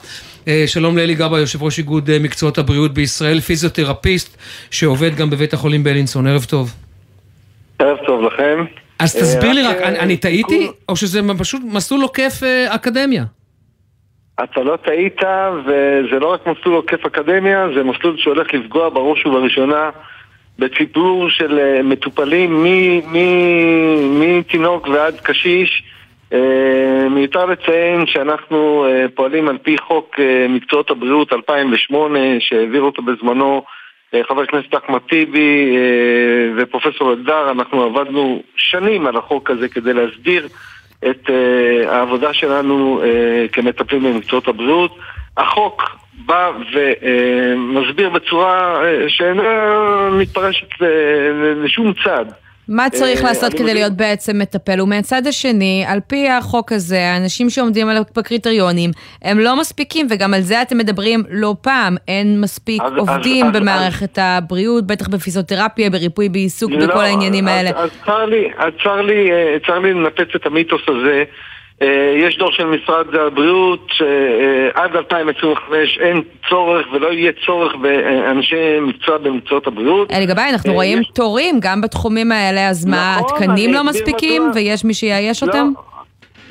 אה, 0.49 0.65
שלום 0.67 0.99
לאלי 0.99 1.15
גבאי, 1.15 1.41
יושב 1.41 1.63
ראש 1.63 1.79
איגוד 1.79 2.19
מקצועות 2.19 2.59
הבריאות 2.59 2.95
בישראל, 2.95 3.41
פיזיותרפיסט, 3.41 4.37
שעובד 4.71 5.15
גם 5.17 5.31
בבית 5.31 5.55
החולים 5.55 5.85
בלינסון. 5.85 6.27
ערב 6.27 6.45
טוב. 6.45 6.75
ערב 7.79 7.97
טוב 8.07 8.23
לכם. 8.23 8.82
אז 9.03 9.17
אה, 9.17 9.21
תסביר 9.23 9.53
לי 9.53 9.63
רק, 9.63 9.77
אה, 9.77 9.89
אני 9.89 10.17
טעיתי, 10.17 10.69
או 10.89 10.97
שזה 10.97 11.21
פשוט 11.39 11.63
מסלול 11.65 12.03
עוקף 12.03 12.41
אה, 12.43 12.75
אקדמיה? 12.75 13.25
אתה 14.45 14.61
לא 14.61 14.77
טעית, 14.77 15.21
וזה 15.65 16.19
לא 16.21 16.33
רק 16.33 16.47
מסלול 16.47 16.75
עוקף 16.75 17.07
אקדמיה, 17.07 17.67
זה 17.75 17.85
מסלול 17.85 18.17
שהולך 18.19 18.55
לפגוע 18.55 18.89
בראש 18.89 19.27
ובראשונה 19.27 19.91
בציבור 20.59 21.31
של 21.31 21.83
מטופלים 21.85 22.67
מתינוק 24.21 24.89
ועד 24.89 25.21
קשיש. 25.21 25.83
מיותר 27.11 27.47
לציין 27.47 28.07
שאנחנו 28.07 28.87
פועלים 29.15 29.49
על 29.49 29.59
פי 29.59 29.79
חוק 29.79 30.17
מקצועות 30.49 30.91
הבריאות 30.91 31.33
2008, 31.33 32.19
שהעביר 32.41 32.83
אותו 32.83 33.03
בזמנו 33.03 33.63
חבר 34.29 34.43
הכנסת 34.43 34.75
אחמד 34.75 34.99
טיבי 34.99 35.77
אה, 35.77 36.63
ופרופסור 36.63 37.13
אלדר, 37.13 37.51
אנחנו 37.51 37.83
עבדנו 37.83 38.43
שנים 38.57 39.07
על 39.07 39.17
החוק 39.17 39.51
הזה 39.51 39.69
כדי 39.69 39.93
להסדיר 39.93 40.49
את 41.11 41.31
אה, 41.31 41.97
העבודה 41.97 42.33
שלנו 42.33 43.03
אה, 43.05 43.49
כמטפלים 43.53 44.03
במקצועות 44.03 44.49
הבריאות. 44.49 44.97
החוק 45.37 45.83
בא 46.27 46.51
ומסביר 46.73 48.11
בצורה 48.11 48.85
אה, 48.85 49.05
שאינה 49.09 49.69
מתפרשת 50.13 50.69
לשום 51.65 51.93
צד. 52.05 52.25
מה 52.69 52.91
צריך 52.91 53.21
אה, 53.21 53.29
לעשות 53.29 53.53
כדי 53.55 53.75
להיות 53.75 53.93
בעצם 53.93 54.39
מטפל? 54.39 54.81
ומהצד 54.81 55.27
השני, 55.27 55.85
על 55.87 56.01
פי 56.07 56.29
החוק 56.29 56.73
הזה, 56.73 56.99
האנשים 57.11 57.51
שעומדים 57.51 57.87
בקריטריונים, 58.17 58.91
הם 59.23 59.39
לא 59.39 59.61
מספיקים, 59.61 60.07
וגם 60.11 60.35
על 60.35 60.41
זה 60.41 60.63
אתם 60.63 60.79
מדברים 60.79 61.23
לא 61.31 61.55
פעם, 61.61 61.97
אין 62.09 62.41
מספיק 62.41 62.83
אז- 62.83 62.93
עובדים 62.99 63.47
אז- 63.47 63.55
אז- 63.57 63.61
במערכת 63.61 64.19
הבריאות, 64.21 64.87
בטח 64.87 65.09
בפיזיותרפיה, 65.09 65.91
בריפוי 65.91 66.29
בעיסוק, 66.29 66.71
לא, 66.73 66.87
בכל 66.87 67.01
העניינים 67.05 67.49
אז- 67.49 67.55
האלה. 67.55 67.71
אז 67.71 67.91
צר 68.07 68.25
לי, 68.25 68.49
אז 68.59 68.73
צר 68.85 69.01
לי, 69.01 69.31
אה, 69.33 69.57
צר 69.67 69.79
לי 69.79 69.93
לנפץ 69.95 70.29
את 70.37 70.47
המיתוס 70.47 70.83
הזה. 70.89 71.25
אה, 71.83 72.15
יש 72.17 72.37
דור 72.39 72.53
של 72.53 72.65
משרד 72.65 73.15
הבריאות 73.15 73.87
שעד 73.93 74.97
2025 74.97 75.99
אין 76.01 76.23
צורך 76.49 76.87
ולא 76.93 77.13
יהיה 77.13 77.33
צורך 77.47 77.75
באנשי 77.75 78.81
מקצוע 78.81 79.19
במקצועות 79.19 79.67
הבריאות. 79.67 80.13
אלי 80.13 80.27
גבאי, 80.27 80.51
אנחנו 80.51 80.71
אה, 80.71 80.75
רואים 80.77 81.01
יש- 81.01 81.11
תורים 81.15 81.59
גם 81.61 81.81
בתחומים 81.81 82.33
האלה, 82.33 82.69
אז 82.69 82.87
מה, 82.87 83.17
נכון, 83.21 83.37
התקנים 83.37 83.75
לא 83.75 83.85
מספיקים. 83.85 84.51
ויש 84.55 84.85
מי 84.85 84.95
שיאייש 84.95 85.43
לא, 85.43 85.49
אותם? 85.49 85.73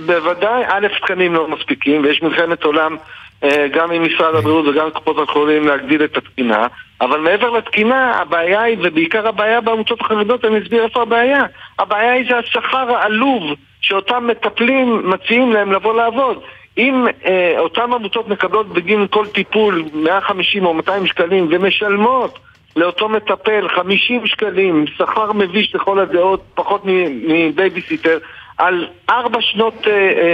בוודאי, 0.06 0.64
א', 0.68 0.88
תקנים 1.02 1.34
לא 1.34 1.48
מספיקים, 1.48 2.04
ויש 2.04 2.22
מלחמת 2.22 2.64
עולם 2.64 2.96
אה, 3.44 3.68
גם 3.74 3.92
עם 3.92 4.04
משרד 4.06 4.36
הבריאות 4.36 4.68
וגם 4.68 4.86
עם 4.86 4.92
קופות 4.92 5.30
החולים 5.30 5.68
להגדיל 5.68 6.04
את 6.04 6.18
התקינה, 6.18 6.68
אבל 7.02 7.20
מעבר 7.20 7.50
לתקינה, 7.50 8.12
הבעיה 8.22 8.62
היא, 8.62 8.78
ובעיקר 8.82 9.28
הבעיה 9.28 9.62
בעמותות 9.62 10.02
החרדיות, 10.02 10.46
אני 10.46 10.60
אסביר 10.64 10.84
איפה 10.84 11.02
הבעיה. 11.02 11.44
הבעיה 11.80 12.12
היא 12.12 12.26
זה 12.30 12.38
השכר 12.38 12.96
העלוב 12.96 13.44
שאותם 13.82 14.28
מטפלים 14.28 15.10
מציעים 15.10 15.52
להם 15.52 15.72
לבוא 15.72 15.94
לעבוד. 15.94 16.42
אם 16.78 17.06
אה, 17.26 17.56
אותן 17.58 17.94
עמותות 17.94 18.28
מקבלות 18.28 18.68
בגין 18.68 19.08
כל 19.10 19.28
טיפול 19.28 19.84
150 19.94 20.66
או 20.66 20.74
200 20.74 21.08
שקלים 21.08 21.48
ומשלמות 21.52 22.40
לאותו 22.76 23.10
מטפל 23.10 23.68
50 23.76 24.28
שקלים, 24.28 24.86
שכר 24.98 25.32
מביש 25.32 25.76
לכל 25.76 26.00
הדעות, 26.00 26.42
פחות 26.54 26.82
מבייביסיטר, 27.28 28.18
על 28.58 28.88
ארבע 29.10 29.42
שנות 29.42 29.88
אה, 29.88 29.92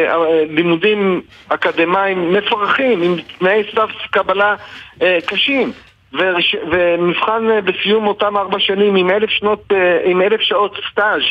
אה, 0.09 0.43
לימודים 0.49 1.21
אקדמיים 1.47 2.33
מפרכים, 2.33 3.01
עם 3.01 3.15
תנאי 3.39 3.63
סף 3.75 3.89
קבלה 4.11 4.55
אה, 5.01 5.17
קשים. 5.25 5.71
ומבחן 6.13 7.49
אה, 7.49 7.61
בסיום 7.61 8.07
אותם 8.07 8.37
ארבע 8.37 8.59
שנים 8.59 8.95
עם 8.95 9.09
אלף, 9.09 9.29
שנות, 9.29 9.63
אה, 9.71 9.99
עם 10.03 10.21
אלף 10.21 10.41
שעות 10.41 10.79
סטאז' 10.91 11.21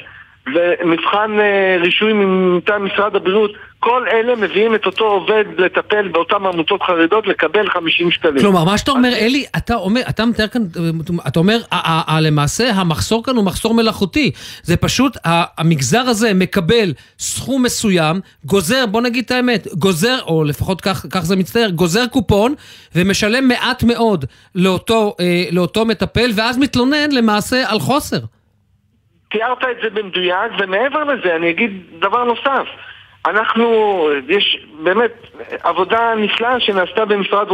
ומבחן 0.55 1.31
אה, 1.41 1.77
רישוי 1.81 2.13
מטעם 2.13 2.85
משרד 2.85 3.17
הבריאות, 3.17 3.51
כל 3.81 4.05
אלה 4.13 4.37
מביאים 4.37 4.75
את 4.75 4.87
אותו 4.87 5.05
עובד 5.05 5.45
לטפל 5.59 6.09
באותן 6.09 6.35
עמותות 6.35 6.83
חרדיות 6.83 7.27
לקבל 7.27 7.71
50 7.71 8.11
שקלים. 8.11 8.39
כלומר, 8.39 8.65
מה 8.65 8.79
שאתה 8.79 8.91
אומר, 8.91 9.09
אלי, 9.15 9.45
אתה 9.57 9.75
אומר, 9.75 10.01
אתה 10.09 10.25
מתאר 10.25 10.47
כאן, 10.47 10.63
אתה 11.29 11.39
אומר, 11.39 11.59
ה- 11.73 11.77
ה- 11.91 12.15
ה- 12.17 12.21
למעשה 12.21 12.71
המחסור 12.71 13.25
כאן 13.25 13.37
הוא 13.37 13.45
מחסור 13.45 13.75
מלאכותי. 13.75 14.31
זה 14.63 14.77
פשוט, 14.77 15.17
המגזר 15.25 16.01
הזה 16.01 16.35
מקבל 16.35 16.93
סכום 17.19 17.63
מסוים, 17.63 18.21
גוזר, 18.45 18.87
בוא 18.87 19.01
נגיד 19.01 19.25
את 19.25 19.31
האמת, 19.31 19.67
גוזר, 19.75 20.19
או 20.27 20.45
לפחות 20.45 20.81
כך, 20.81 21.07
כך 21.11 21.21
זה 21.21 21.37
מצטייר, 21.37 21.71
גוזר 21.71 22.07
קופון, 22.07 22.55
ומשלם 22.95 23.49
מעט 23.49 23.83
מאוד 23.83 24.25
לאותו, 24.55 25.15
אה, 25.21 25.45
לאותו 25.51 25.85
מטפל, 25.85 26.31
ואז 26.35 26.59
מתלונן 26.59 27.13
למעשה 27.13 27.71
על 27.71 27.79
חוסר. 27.81 28.19
תיארת 29.29 29.65
את 29.65 29.77
זה 29.83 29.91
במדויק, 29.91 30.53
ומעבר 30.59 31.05
לזה, 31.05 31.37
אני 31.37 31.51
אגיד 31.51 31.83
דבר 31.99 32.25
נוסף. 32.25 32.67
אנחנו, 33.27 34.09
יש 34.29 34.67
באמת 34.83 35.13
עבודה 35.63 36.15
נפלאה 36.17 36.61
שנעשתה 36.61 37.05
במשרד 37.05 37.47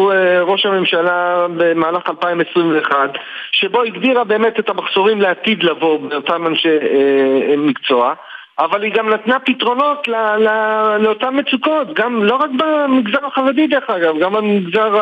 ראש 0.43 0.67
הממשלה 0.67 1.47
במהלך 1.57 2.03
2021, 2.09 3.11
שבו 3.53 3.83
הגדירה 3.83 4.25
באמת 4.25 4.59
את 4.59 4.69
המחסורים 4.69 5.21
לעתיד 5.21 5.63
לבוא 5.63 5.99
באותם 6.09 6.47
אנשי 6.47 6.69
אה, 6.69 7.57
מקצוע. 7.57 8.15
אבל 8.59 8.83
היא 8.83 8.93
גם 8.93 9.09
נתנה 9.09 9.39
פתרונות 9.39 10.09
ל, 10.09 10.15
ל, 10.15 10.49
לאותן 11.01 11.39
מצוקות, 11.39 11.95
גם 11.95 12.25
לא 12.25 12.37
רק 12.37 12.51
במגזר 12.57 13.27
החרדי 13.27 13.67
דרך 13.67 13.91
אגב, 13.91 14.19
גם 14.19 14.33
במגזר 14.33 14.99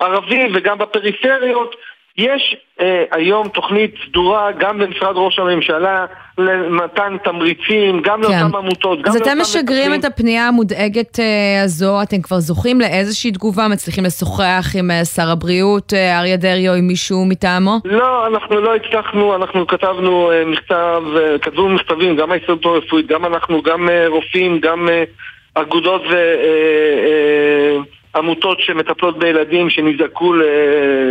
הערבי 0.00 0.48
וגם 0.54 0.78
בפריפריות. 0.78 1.76
יש 2.18 2.56
אה, 2.80 3.04
היום 3.12 3.48
תוכנית 3.48 3.94
סדורה 4.08 4.52
גם 4.58 4.78
במשרד 4.78 5.16
ראש 5.16 5.38
הממשלה 5.38 6.06
למתן 6.38 7.16
תמריצים, 7.24 8.02
גם 8.02 8.22
כן. 8.22 8.40
לאותן 8.40 8.56
עמותות, 8.56 9.02
גם 9.02 9.08
אז 9.08 9.16
לאותם 9.16 9.30
אתם 9.30 9.40
משגרים 9.40 9.92
מטפלים. 9.92 10.00
את 10.00 10.04
הפנייה 10.04 10.48
המודאגת 10.48 11.20
אה, 11.20 11.62
הזו, 11.64 12.02
אתם 12.02 12.22
כבר 12.22 12.38
זוכים 12.38 12.80
לאיזושהי 12.80 13.32
תגובה, 13.32 13.68
מצליחים 13.68 14.04
לשוחח 14.04 14.66
עם 14.78 14.90
אה, 14.90 15.04
שר 15.04 15.30
הבריאות 15.30 15.92
אה, 15.92 16.18
אריה 16.18 16.36
דרעי 16.36 16.68
או 16.68 16.74
עם 16.74 16.86
מישהו 16.86 17.24
מטעמו? 17.24 17.80
לא, 17.84 18.26
אנחנו 18.26 18.60
לא 18.60 18.74
הצלחנו, 18.74 19.34
אנחנו 19.36 19.66
כתבנו 19.66 20.30
אה, 20.30 20.44
מכתב, 20.44 21.02
אה, 21.16 21.38
כתבו 21.38 21.68
מכתבים, 21.68 22.16
גם 22.16 22.32
ההסתדרות 22.32 22.64
הרפואית, 22.64 23.06
גם 23.06 23.24
אנחנו, 23.24 23.62
גם 23.62 23.88
אה, 23.88 24.08
רופאים, 24.08 24.60
גם 24.60 24.88
אה, 24.88 25.04
אגודות 25.54 26.02
ועמותות 28.14 28.60
שמטפלות 28.60 29.18
בילדים 29.18 29.70
שנזעקו 29.70 30.34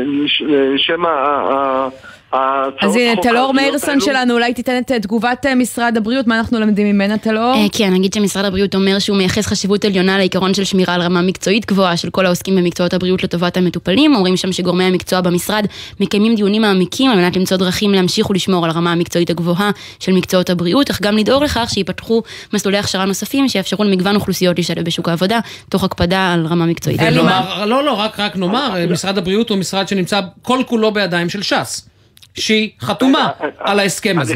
לשם 0.06 1.04
אז 2.32 2.96
הנה, 2.96 3.12
ההזויות 3.12 3.56
מאירסון. 3.56 4.00
שלנו, 4.00 4.34
אולי 4.34 4.54
תיתן 4.54 4.78
את 4.78 4.92
אה, 4.92 5.00
תגובת 5.00 5.46
אה, 5.46 5.56
משרד 5.56 5.98
הבריאות, 5.98 6.28
מה 6.28 6.38
אנחנו 6.40 6.60
למדים 6.60 6.88
ממנה, 6.88 7.18
טלור? 7.18 7.54
אה, 7.54 7.66
כן, 7.72 7.94
נגיד 7.94 8.14
שמשרד 8.14 8.46
הבריאות 8.46 8.76
אומר 8.76 9.00
שהוא 9.00 9.18
מייחס 9.18 9.46
חשיבות 9.46 9.86
עליונה 9.86 10.18
לעיקרון 10.18 10.54
של 10.54 10.64
שמירה 10.64 10.94
על 10.94 11.02
רמה 11.02 11.22
מקצועית 11.22 11.66
גבוהה 11.66 11.98
של 11.98 12.10
כל 12.10 12.26
העוסקים 12.26 12.56
במקצועות 12.56 12.94
הבריאות 12.94 13.24
לטובת 13.24 13.58
המטופלים. 13.58 14.16
אומרים 14.16 14.38
שם 14.38 14.52
שגורמי 14.52 14.84
המקצוע 14.84 15.22
במשרד 15.22 15.66
מקיימים 16.00 16.36
דיונים 16.36 16.62
מעמיקים 16.62 17.12
על 17.12 17.18
מנת 17.18 17.38
למצוא 17.38 17.58
דרכים 17.58 17.94
להמשיך 17.94 18.30
ולשמור 18.30 18.66
על 18.66 18.72
הרמה 18.72 18.92
המקצועית 18.92 19.30
הגבוהה 19.30 19.72
של 20.00 20.12
מקצועות 20.12 20.50
הבריאות, 20.50 20.90
אך 20.90 21.02
גם 21.02 21.18
לדאוג 21.18 21.44
לכך 21.44 21.70
שייפתחו 21.74 22.22
מסלולי 22.54 22.78
הכשרה 22.78 23.06
נוספים 23.06 23.50
שיאפשרו 23.50 23.84
למגוון 23.84 24.16
אוכלוסיות 24.16 24.58
להשתלב 24.58 24.86
בשוק 24.86 25.10
העבודה, 25.10 25.40
תוך 25.70 25.84
הקפדה 25.84 26.34
על 26.34 26.46
רמה 26.46 26.66
מקצועית. 26.66 27.00
ונאמר, 27.02 27.66
לא, 27.66 27.84
לא, 27.84 27.94
רק, 27.94 28.20
רק 28.20 28.36
נאמר, 28.36 28.74
משרד 28.90 29.18
הבריאות 29.18 29.50
הוא 29.50 29.58
משרד 29.58 29.88
שנמצא 29.88 30.22
כל 30.42 30.60
כולו 30.68 30.92
בידיים 30.92 31.30
של 31.30 31.42
ש"ס, 31.42 31.90
שהיא 32.40 32.72
חתומה 32.82 33.30
על 33.60 33.80
ההסכם 33.80 34.16
הזה. 34.20 34.36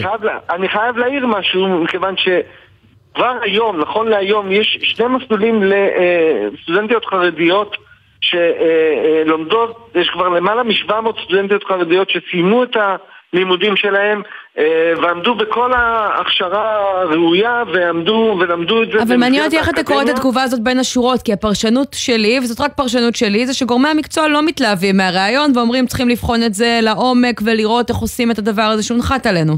אני 0.49 0.69
חייב 0.69 0.97
להעיר 0.97 1.27
משהו, 1.27 1.67
מכיוון 1.67 2.15
שכבר 2.17 3.37
היום, 3.41 3.79
נכון 3.79 4.07
להיום, 4.07 4.51
יש 4.51 4.79
שני 4.81 5.05
מסלולים 5.07 5.63
לסטודנטיות 5.63 7.05
חרדיות 7.05 7.77
שלומדות, 8.21 9.91
יש 9.95 10.09
כבר 10.09 10.29
למעלה 10.29 10.63
מ-700 10.63 11.23
סטודנטיות 11.23 11.63
חרדיות 11.63 12.09
שסיימו 12.09 12.63
את 12.63 12.77
הלימודים 13.33 13.75
שלהם 13.75 14.21
אה, 14.21 14.40
ועמדו 15.01 15.35
בכל 15.35 15.73
ההכשרה 15.73 17.01
הראויה 17.01 17.63
ועמדו 17.73 18.37
ולמדו 18.39 18.83
את 18.83 18.91
זה. 18.91 19.01
אבל 19.01 19.17
מעניין 19.17 19.45
אותי 19.45 19.57
איך 19.57 19.69
אתה 19.69 19.83
קורא 19.83 20.03
את. 20.03 20.09
התגובה 20.09 20.43
הזאת 20.43 20.59
בין 20.59 20.79
השורות, 20.79 21.21
כי 21.21 21.33
הפרשנות 21.33 21.87
שלי, 21.93 22.39
וזאת 22.39 22.61
רק 22.61 22.73
פרשנות 22.75 23.15
שלי, 23.15 23.47
זה 23.47 23.53
שגורמי 23.53 23.89
המקצוע 23.89 24.27
לא 24.27 24.45
מתלהבים 24.45 24.97
מהרעיון 24.97 25.51
ואומרים 25.55 25.85
צריכים 25.85 26.09
לבחון 26.09 26.43
את 26.43 26.53
זה 26.53 26.79
לעומק 26.81 27.41
ולראות 27.45 27.89
איך 27.89 27.97
עושים 27.97 28.31
את 28.31 28.39
הדבר 28.39 28.61
הזה 28.61 28.83
שהונחת 28.83 29.25
עלינו. 29.25 29.53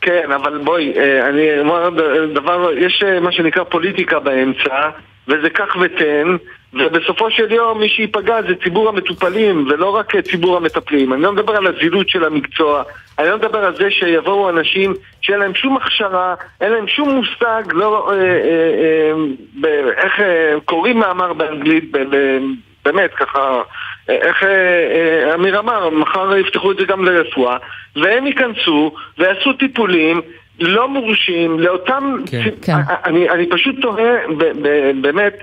כן, 0.00 0.32
אבל 0.34 0.58
בואי, 0.58 0.92
אה, 0.96 1.28
אני 1.28 1.60
אומר 1.60 1.90
דבר, 2.34 2.70
יש 2.78 3.02
אה, 3.06 3.20
מה 3.20 3.32
שנקרא 3.32 3.64
פוליטיקה 3.64 4.18
באמצע, 4.18 4.90
וזה 5.28 5.50
כך 5.50 5.76
ותן, 5.80 6.36
ובסופו 6.74 7.30
של 7.30 7.52
יום 7.52 7.78
מי 7.80 7.88
שייפגע 7.88 8.42
זה 8.42 8.54
ציבור 8.64 8.88
המטופלים, 8.88 9.66
ולא 9.70 9.96
רק 9.96 10.14
אה, 10.14 10.22
ציבור 10.22 10.56
המטפלים. 10.56 11.12
אני 11.12 11.22
לא 11.22 11.32
מדבר 11.32 11.56
על 11.56 11.66
הזילות 11.66 12.08
של 12.08 12.24
המקצוע, 12.24 12.82
אני 13.18 13.28
לא 13.28 13.36
מדבר 13.36 13.58
על 13.58 13.76
זה 13.76 13.90
שיבואו 13.90 14.48
אנשים 14.50 14.94
שאין 15.20 15.38
להם 15.38 15.54
שום 15.54 15.76
הכשרה, 15.76 16.34
אין 16.60 16.72
להם 16.72 16.88
שום 16.88 17.10
מושג, 17.10 17.62
לא, 17.72 18.10
אה, 18.12 18.16
אה, 18.16 18.22
אה, 18.22 19.12
ב- 19.60 19.88
איך 19.96 20.20
אה, 20.20 20.54
קוראים 20.64 20.98
מאמר 20.98 21.32
באנגלית, 21.32 21.90
ב- 21.92 22.16
ב- 22.16 22.38
באמת 22.84 23.14
ככה, 23.14 23.62
אה, 24.10 24.14
איך 24.14 24.42
אה, 24.42 24.48
אה, 24.48 25.34
אמיר 25.34 25.58
אמר, 25.58 25.90
מחר 25.90 26.36
יפתחו 26.36 26.72
את 26.72 26.76
זה 26.76 26.84
גם 26.84 27.04
לרפואה, 27.04 27.56
והם 27.96 28.26
ייכנסו 28.26 28.92
ויעשו 29.18 29.52
טיפולים 29.52 30.20
לא 30.60 30.88
מורשים 30.88 31.60
לאותם... 31.60 32.16
כן. 32.62 32.74
אני, 33.04 33.30
אני 33.30 33.46
פשוט 33.50 33.74
תוהה 33.80 34.14
ב- 34.38 34.52
ב- 34.62 34.92
באמת 35.02 35.38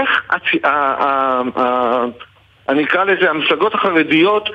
איך 0.00 0.10
הצ... 0.30 0.42
ה- 0.64 0.68
ה- 0.68 1.42
ה- 1.60 2.04
אני 2.68 2.84
אקרא 2.84 3.04
לזה 3.04 3.30
המפלגות 3.30 3.74
החרדיות 3.74 4.48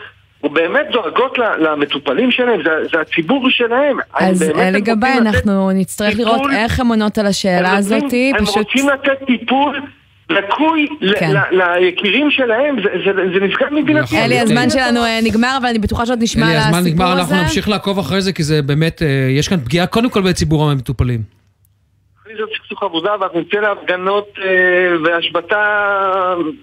ובאמת 0.43 0.85
דואגות 0.91 1.37
למטופלים 1.59 2.31
שלהם, 2.31 2.59
זה, 2.63 2.71
זה 2.93 3.01
הציבור 3.01 3.49
שלהם. 3.49 3.97
אז 4.13 4.43
אלי 4.43 4.77
הם 4.77 4.83
גבאי, 4.83 5.09
לתת 5.15 5.27
אנחנו 5.27 5.71
נצטרך 5.71 6.09
טיפול- 6.15 6.25
לראות 6.25 6.41
איך 6.51 6.79
הם 6.79 6.87
עונות 6.87 7.17
על 7.17 7.25
השאלה 7.25 7.69
הם 7.71 7.77
הזאת, 7.77 8.03
רוצים- 8.03 8.35
הם 8.35 8.45
פשוט... 8.45 8.57
רוצים 8.57 8.89
לתת 8.89 9.25
טיפול 9.27 9.81
לקוי 10.29 10.87
כן. 11.19 11.31
ל- 11.51 11.77
ליקירים 11.79 12.31
שלהם, 12.31 12.75
זה, 12.83 12.89
זה, 13.05 13.39
זה 13.39 13.45
נפגע 13.45 13.65
מבינתי. 13.71 14.17
אלי, 14.25 14.39
הזמן 14.39 14.69
שלנו 14.69 15.03
אה, 15.05 15.19
נגמר, 15.23 15.57
אבל 15.61 15.69
אני 15.69 15.79
בטוחה 15.79 16.05
שעוד 16.05 16.19
נשמע 16.21 16.45
אלי, 16.45 16.51
על 16.55 16.59
הזמן 16.59 16.79
הסיפור 16.79 16.91
נגמר, 17.05 17.11
הזה. 17.11 17.21
אנחנו 17.21 17.35
נמשיך 17.43 17.69
לעקוב 17.69 17.99
אחרי 17.99 18.21
זה, 18.21 18.33
כי 18.33 18.43
זה 18.43 18.61
באמת, 18.61 19.01
אה, 19.01 19.07
יש 19.31 19.47
כאן 19.47 19.59
פגיעה 19.59 19.87
קודם 19.87 20.09
כל 20.09 20.21
בציבור 20.21 20.71
המטופלים. 20.71 21.38
על 22.41 22.47
סכסוך 22.57 22.83
עבודה 22.83 23.11
ואנחנו 23.19 23.39
נצא 23.39 23.57
להפגנות 23.57 24.27
אה, 24.37 24.43
והשבתה 25.05 25.63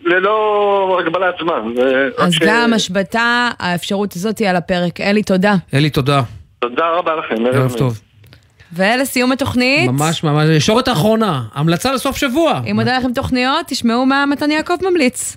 ללא 0.04 0.98
הגבלת 1.00 1.34
זמן. 1.40 1.62
אה, 1.78 2.24
אז 2.24 2.32
גם 2.40 2.72
השבתה, 2.72 3.50
האפשרות 3.58 4.16
הזאת 4.16 4.38
היא 4.38 4.48
על 4.48 4.56
הפרק. 4.56 5.00
אלי, 5.00 5.22
תודה. 5.22 5.54
אלי, 5.74 5.90
תודה. 5.90 6.22
תודה 6.58 6.90
רבה 6.90 7.12
לכם. 7.16 7.46
ערב 7.46 7.74
טוב. 7.78 8.00
ולסיום 8.72 9.32
התוכנית, 9.32 9.90
ממש 9.90 10.24
ממש, 10.24 10.48
ישורת 10.48 10.88
האחרונה, 10.88 11.42
המלצה 11.54 11.92
לסוף 11.92 12.16
שבוע. 12.16 12.60
אם 12.70 12.76
עוד 12.78 12.88
אין 12.88 13.00
לכם 13.00 13.12
תוכניות, 13.12 13.66
תשמעו 13.66 14.06
מה 14.06 14.26
מתן 14.26 14.50
יעקב 14.50 14.74
ממליץ. 14.90 15.36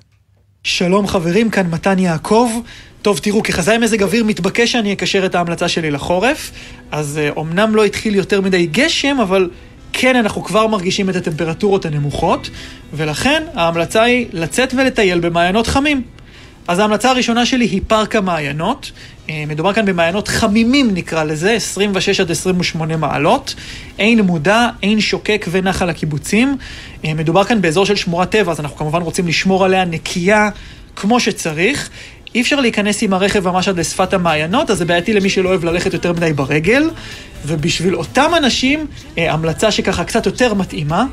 שלום 0.64 1.08
חברים, 1.08 1.50
כאן 1.50 1.68
מתן 1.72 2.00
יעקב. 2.00 2.50
טוב, 3.02 3.20
תראו, 3.20 3.44
כחזאי 3.44 3.78
מזג 3.78 4.04
אוויר 4.04 4.24
מתבקש 4.24 4.72
שאני 4.72 4.94
אקשר 4.94 5.26
את 5.26 5.36
ההמלצה 5.36 5.68
שלי 5.68 5.92
לחורף, 5.92 6.52
אז 6.92 7.20
אומנם 7.36 7.76
לא 7.76 7.86
התחיל 7.86 8.16
יותר 8.16 8.42
מדי 8.42 8.66
גשם, 8.66 9.18
אבל 9.22 9.50
כן, 9.94 10.16
אנחנו 10.16 10.44
כבר 10.44 10.68
מרגישים 10.68 11.10
את 11.10 11.16
הטמפרטורות 11.16 11.86
הנמוכות, 11.86 12.50
ולכן 12.94 13.44
ההמלצה 13.54 14.04
היא 14.04 14.26
לצאת 14.34 14.74
ולטייל 14.74 15.20
במעיינות 15.20 15.68
חמים. 15.68 16.02
אז 16.68 16.80
ההמלצה 16.80 17.10
הראשונה 17.10 17.46
שלי 17.46 17.66
היא 17.66 17.82
פארק 17.88 18.16
המעיינות. 18.16 18.92
אה, 19.30 19.44
מדובר 19.48 19.74
כאן 19.74 19.86
במעיינות 19.86 20.28
חמימים 20.28 20.94
נקרא 20.94 21.24
לזה, 21.24 21.52
26 21.52 22.20
עד 22.20 22.32
28 22.32 22.98
מעלות. 22.98 23.56
עין 23.98 24.22
מודע, 24.22 24.68
עין 24.82 25.02
שוקק 25.02 25.46
ונחל 25.52 25.90
הקיבוצים. 25.90 26.58
אה, 27.06 27.14
מדובר 27.14 27.44
כאן 27.44 27.62
באזור 27.62 27.86
של 27.86 27.96
שמורת 27.96 28.30
טבע, 28.30 28.52
אז 28.52 28.60
אנחנו 28.60 28.78
כמובן 28.78 29.02
רוצים 29.02 29.28
לשמור 29.28 29.66
עליה 29.66 29.86
נקייה 29.86 30.50
כמו 30.96 31.20
שצריך. 31.20 31.90
אי 32.36 32.42
אפשר 32.42 32.60
להיכנס 32.60 33.04
עם 33.04 33.14
הרכב 33.14 33.48
ממש 33.48 33.68
עד 33.68 33.80
לשפת 33.80 34.14
המעיינות, 34.14 34.70
אז 34.70 34.78
זה 34.78 34.86
בעייתי 34.86 35.14
למי 35.14 35.30
שלא 35.30 35.50
אוהב 35.50 35.66
ללכת 35.66 35.94
יותר 35.94 36.14
מדי 36.14 36.34
ברגל. 36.34 36.90
ובשביל 37.46 37.96
אותם 37.96 38.32
אנשים, 38.38 38.88
אה, 39.18 39.34
המלצה 39.34 39.72
שככה 39.72 40.04
קצת 40.04 40.26
יותר 40.26 40.54
מתאימה, 40.54 41.06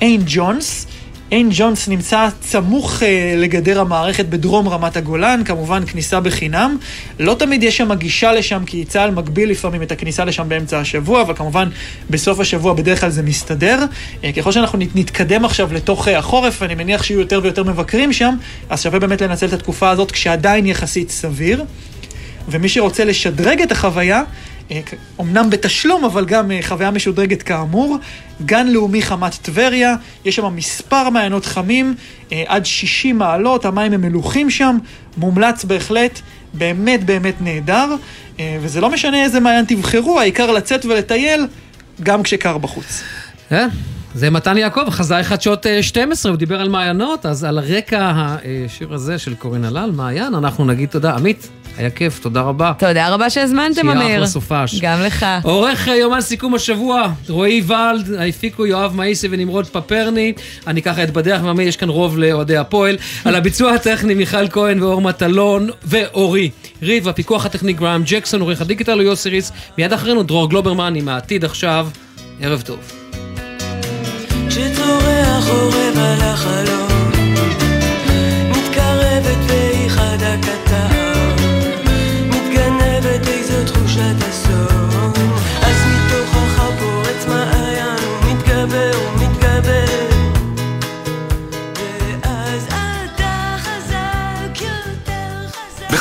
עין 0.00 0.22
ג'ונס. 0.26 0.86
עין 1.30 1.48
ג'ונס 1.52 1.88
נמצא 1.88 2.28
סמוך 2.42 3.02
אה, 3.02 3.34
לגדר 3.36 3.80
המערכת 3.80 4.26
בדרום 4.26 4.68
רמת 4.68 4.96
הגולן, 4.96 5.42
כמובן 5.44 5.86
כניסה 5.86 6.20
בחינם. 6.20 6.76
לא 7.18 7.34
תמיד 7.38 7.62
יש 7.62 7.76
שם 7.76 7.94
גישה 7.94 8.32
לשם, 8.32 8.62
כי 8.66 8.84
צה"ל 8.84 9.10
מגביל 9.10 9.50
לפעמים 9.50 9.82
את 9.82 9.92
הכניסה 9.92 10.24
לשם 10.24 10.48
באמצע 10.48 10.78
השבוע, 10.80 11.22
אבל 11.22 11.34
כמובן 11.34 11.68
בסוף 12.10 12.40
השבוע 12.40 12.72
בדרך 12.74 13.00
כלל 13.00 13.10
זה 13.10 13.22
מסתדר. 13.22 13.84
אה, 14.24 14.32
ככל 14.32 14.52
שאנחנו 14.52 14.78
נת- 14.78 14.96
נתקדם 14.96 15.44
עכשיו 15.44 15.74
לתוך 15.74 16.08
אה, 16.08 16.18
החורף, 16.18 16.62
אני 16.62 16.74
מניח 16.74 17.02
שיהיו 17.02 17.20
יותר 17.20 17.40
ויותר 17.42 17.64
מבקרים 17.64 18.12
שם, 18.12 18.34
אז 18.70 18.82
שווה 18.82 18.98
באמת 18.98 19.22
לנצל 19.22 19.46
את 19.46 19.52
התקופה 19.52 19.90
הזאת 19.90 20.10
כשעדיין 20.10 20.66
יחסית 20.66 21.10
סביר. 21.10 21.64
ומי 22.48 22.68
שרוצה 22.68 23.04
לשדרג 23.04 23.60
את 23.62 23.72
החוויה, 23.72 24.22
אה, 24.70 24.80
אומנם 25.18 25.50
בתשלום, 25.50 26.04
אבל 26.04 26.24
גם 26.24 26.50
אה, 26.50 26.58
חוויה 26.62 26.90
משודרגת 26.90 27.42
כאמור. 27.42 27.98
גן 28.44 28.66
לאומי 28.66 29.02
חמת 29.02 29.34
טבריה, 29.42 29.94
יש 30.24 30.36
שם 30.36 30.56
מספר 30.56 31.10
מעיינות 31.10 31.46
חמים, 31.46 31.94
אה, 32.32 32.44
עד 32.46 32.66
60 32.66 33.18
מעלות, 33.18 33.64
המים 33.64 33.92
הם 33.92 34.00
מלוכים 34.00 34.50
שם, 34.50 34.78
מומלץ 35.16 35.64
בהחלט, 35.64 36.20
באמת 36.54 37.04
באמת 37.04 37.34
נהדר. 37.40 37.94
וזה 38.60 38.80
לא 38.80 38.90
משנה 38.90 39.24
איזה 39.24 39.40
מעיין 39.40 39.64
תבחרו, 39.64 40.20
העיקר 40.20 40.52
לצאת 40.52 40.84
ולטייל, 40.84 41.46
גם 42.02 42.22
כשקר 42.22 42.58
בחוץ. 42.58 43.02
זה 44.16 44.30
מתן 44.30 44.56
יעקב, 44.56 44.90
חזאי 44.90 45.24
חדשות 45.24 45.66
אה, 45.66 45.82
12, 45.82 46.32
הוא 46.32 46.38
דיבר 46.38 46.60
על 46.60 46.68
מעיינות, 46.68 47.26
אז 47.26 47.44
על 47.44 47.58
רקע 47.58 48.12
השיר 48.66 48.94
הזה 48.94 49.18
של 49.18 49.34
קורין 49.34 49.64
הלל, 49.64 49.90
מעיין, 49.94 50.34
אנחנו 50.34 50.64
נגיד 50.64 50.88
תודה. 50.88 51.14
עמית, 51.14 51.48
היה 51.76 51.90
כיף, 51.90 52.18
תודה 52.18 52.40
רבה. 52.40 52.72
תודה 52.78 53.14
רבה 53.14 53.30
שהזמנתם, 53.30 53.74
שיהיה 53.74 53.92
אמיר. 53.92 54.14
אחלה 54.14 54.26
סופש. 54.26 54.80
גם 54.80 55.00
לך. 55.00 55.26
עורך 55.42 55.88
אה, 55.88 55.96
יומן 55.96 56.20
סיכום 56.20 56.54
השבוע, 56.54 57.12
רועי 57.28 57.62
ולד, 57.66 58.20
הפיקו 58.28 58.66
יואב 58.66 58.96
מאיסי 58.96 59.28
ונמרוד 59.30 59.66
פפרני. 59.66 60.32
אני 60.66 60.82
ככה 60.82 61.02
אתבדח 61.02 61.40
ואמיר, 61.44 61.68
יש 61.68 61.76
כאן 61.76 61.88
רוב 61.88 62.18
לאוהדי 62.18 62.56
הפועל. 62.56 62.96
על 63.24 63.34
הביצוע 63.34 63.72
הטכני 63.72 64.14
מיכל 64.14 64.48
כהן 64.48 64.82
ואור 64.82 65.00
מטלון 65.00 65.68
ואורי. 65.84 66.50
ריב, 66.82 67.08
הפיקוח 67.08 67.46
הטכני 67.46 67.72
גראם 67.72 68.02
ג'קסון, 68.06 68.40
עורך 68.40 68.60
הדיגיטל 68.60 68.92
הוא 68.92 69.02
יוסי 69.02 69.28
ריס. 69.30 69.52
מיד 69.78 69.92
אחרינו 69.92 70.22
דרור 70.22 70.50
גלוברמן 70.50 70.94
עם 70.94 71.08
העתיד 71.08 71.44
עכשיו. 71.44 71.88
ערב 72.40 72.60
טוב. 72.60 72.78
כשצורח 74.48 75.48
עורב 75.48 75.98
על 75.98 76.20
החלום 76.22 76.95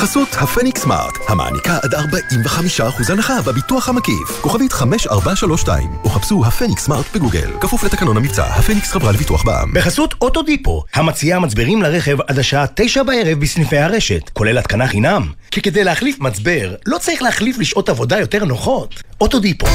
בחסות 0.05 0.29
הפניקס 0.33 0.81
סמארט, 0.81 1.13
המעניקה 1.27 1.77
עד 1.83 1.93
45% 1.93 3.11
הנחה 3.11 3.41
בביטוח 3.41 3.89
המקיף. 3.89 4.41
כוכבית 4.41 4.73
5432, 4.73 5.89
או 6.03 6.09
חפשו 6.09 6.45
הפניקס 6.45 6.85
סמארט 6.85 7.05
בגוגל. 7.15 7.51
כפוף 7.61 7.83
לתקנון 7.83 8.17
המבצע, 8.17 8.45
הפניקס 8.45 8.91
חברה 8.91 9.11
לביטוח 9.11 9.43
בע"מ. 9.43 9.73
בחסות 9.73 10.15
אוטודיפו, 10.21 10.83
המציעה 10.93 11.39
מצברים 11.39 11.81
לרכב 11.81 12.17
עד 12.27 12.39
השעה 12.39 12.65
תשע 12.75 13.03
בערב 13.03 13.39
בסניפי 13.39 13.77
הרשת, 13.77 14.29
כולל 14.33 14.57
התקנה 14.57 14.87
חינם. 14.87 15.31
כי 15.51 15.61
כדי 15.61 15.83
להחליף 15.83 16.19
מצבר, 16.19 16.75
לא 16.85 16.97
צריך 16.97 17.21
להחליף 17.21 17.57
לשעות 17.57 17.89
עבודה 17.89 18.19
יותר 18.19 18.45
נוחות. 18.45 19.03
אוטודיפו. 19.21 19.67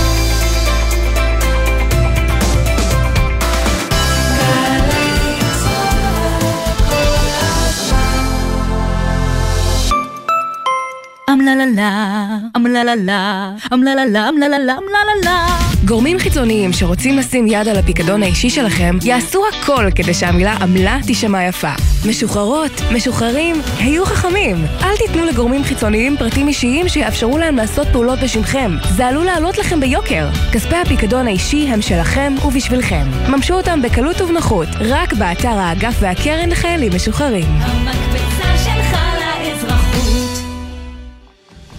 אמללה, 11.32 12.38
אמללה, 12.56 13.50
אמללה, 13.72 14.28
אמללה, 14.28 14.74
אמללה. 14.78 15.46
גורמים 15.84 16.18
חיצוניים 16.18 16.72
שרוצים 16.72 17.16
לשים 17.16 17.46
יד 17.46 17.68
על 17.68 17.78
הפיקדון 17.78 18.22
האישי 18.22 18.50
שלכם, 18.50 18.96
יעשו 19.04 19.42
הכל 19.48 19.86
כדי 19.94 20.14
שהמילה 20.14 20.52
עמלה 20.52 20.98
תישמע 21.06 21.44
יפה. 21.44 21.72
משוחררות, 22.08 22.70
משוחררים, 22.94 23.56
היו 23.78 24.04
חכמים. 24.06 24.56
אל 24.82 24.96
תיתנו 24.96 25.24
לגורמים 25.24 25.64
חיצוניים 25.64 26.16
פרטים 26.16 26.48
אישיים 26.48 26.88
שיאפשרו 26.88 27.38
להם 27.38 27.56
לעשות 27.56 27.86
פעולות 27.92 28.18
בשמכם. 28.18 28.76
זה 28.96 29.06
עלול 29.06 29.24
לעלות 29.24 29.58
לכם 29.58 29.80
ביוקר. 29.80 30.28
כספי 30.52 30.76
הפיקדון 30.76 31.26
האישי 31.26 31.66
הם 31.68 31.82
שלכם 31.82 32.34
ובשבילכם. 32.44 33.06
ממשו 33.28 33.54
אותם 33.54 33.82
בקלות 33.82 34.20
ובנוחות, 34.20 34.68
רק 34.80 35.12
באתר 35.12 35.48
האגף 35.48 35.94
והקרן 36.00 36.50
לחיילים 36.50 36.92
משוחררים. 36.94 37.48
המקפצה 37.60 38.39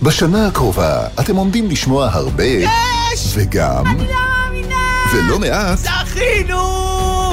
בשנה 0.02 0.48
הקרובה 0.48 1.08
אתם 1.20 1.36
עומדים 1.36 1.70
לשמוע 1.70 2.10
הרבה... 2.12 2.44
יש! 2.44 2.70
וגם... 3.34 3.84
ולא 5.14 5.40
מעט... 5.40 5.78
זכינו! 5.78 6.91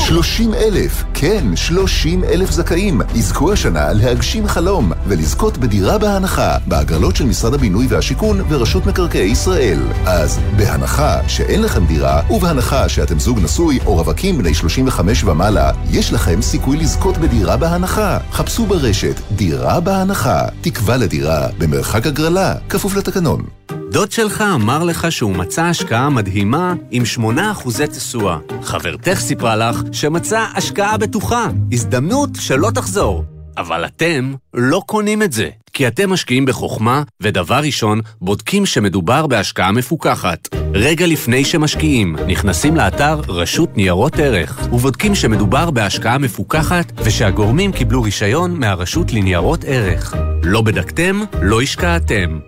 30 0.08 0.54
אלף, 0.54 1.04
כן, 1.14 1.56
30 1.56 2.24
אלף 2.24 2.50
זכאים 2.50 3.00
יזכו 3.14 3.52
השנה 3.52 3.92
להגשים 3.92 4.46
חלום 4.46 4.92
ולזכות 5.06 5.58
בדירה 5.58 5.98
בהנחה 5.98 6.56
בהגרלות 6.66 7.16
של 7.16 7.24
משרד 7.24 7.54
הבינוי 7.54 7.86
והשיכון 7.88 8.40
ורשות 8.48 8.86
מקרקעי 8.86 9.28
ישראל. 9.30 9.78
אז 10.06 10.40
בהנחה 10.56 11.28
שאין 11.28 11.62
לכם 11.62 11.86
דירה 11.86 12.22
ובהנחה 12.30 12.88
שאתם 12.88 13.18
זוג 13.18 13.38
נשוי 13.38 13.78
או 13.86 13.94
רווקים 13.94 14.38
בני 14.38 14.54
35 14.54 15.24
ומעלה, 15.24 15.72
יש 15.90 16.12
לכם 16.12 16.42
סיכוי 16.42 16.76
לזכות 16.76 17.18
בדירה 17.18 17.56
בהנחה. 17.56 18.18
חפשו 18.32 18.66
ברשת 18.66 19.20
דירה 19.32 19.80
בהנחה, 19.80 20.42
תקווה 20.60 20.96
לדירה 20.96 21.48
במרחק 21.58 22.06
הגרלה, 22.06 22.54
כפוף 22.68 22.96
לתקנון. 22.96 23.44
דוד 23.90 24.12
שלך 24.12 24.44
אמר 24.54 24.84
לך 24.84 25.12
שהוא 25.12 25.36
מצא 25.36 25.64
השקעה 25.64 26.10
מדהימה 26.10 26.74
עם 26.90 27.02
8% 27.16 27.86
תשואה. 27.86 28.38
חברתך 28.62 29.14
סיפרה 29.18 29.56
לך 29.56 29.80
שמצא 29.92 30.46
השקעה 30.54 30.96
בטוחה, 30.96 31.46
הזדמנות 31.72 32.30
שלא 32.40 32.70
תחזור. 32.74 33.24
אבל 33.58 33.84
אתם 33.84 34.34
לא 34.54 34.82
קונים 34.86 35.22
את 35.22 35.32
זה, 35.32 35.48
כי 35.72 35.88
אתם 35.88 36.10
משקיעים 36.10 36.44
בחוכמה, 36.44 37.02
ודבר 37.20 37.58
ראשון, 37.58 38.00
בודקים 38.20 38.66
שמדובר 38.66 39.26
בהשקעה 39.26 39.72
מפוקחת. 39.72 40.48
רגע 40.74 41.06
לפני 41.06 41.44
שמשקיעים, 41.44 42.16
נכנסים 42.26 42.76
לאתר 42.76 43.20
רשות 43.28 43.76
ניירות 43.76 44.18
ערך, 44.18 44.68
ובודקים 44.72 45.14
שמדובר 45.14 45.70
בהשקעה 45.70 46.18
מפוקחת, 46.18 46.92
ושהגורמים 46.96 47.72
קיבלו 47.72 48.02
רישיון 48.02 48.60
מהרשות 48.60 49.12
לניירות 49.12 49.64
ערך. 49.66 50.14
לא 50.42 50.62
בדקתם, 50.62 51.20
לא 51.42 51.60
השקעתם. 51.60 52.38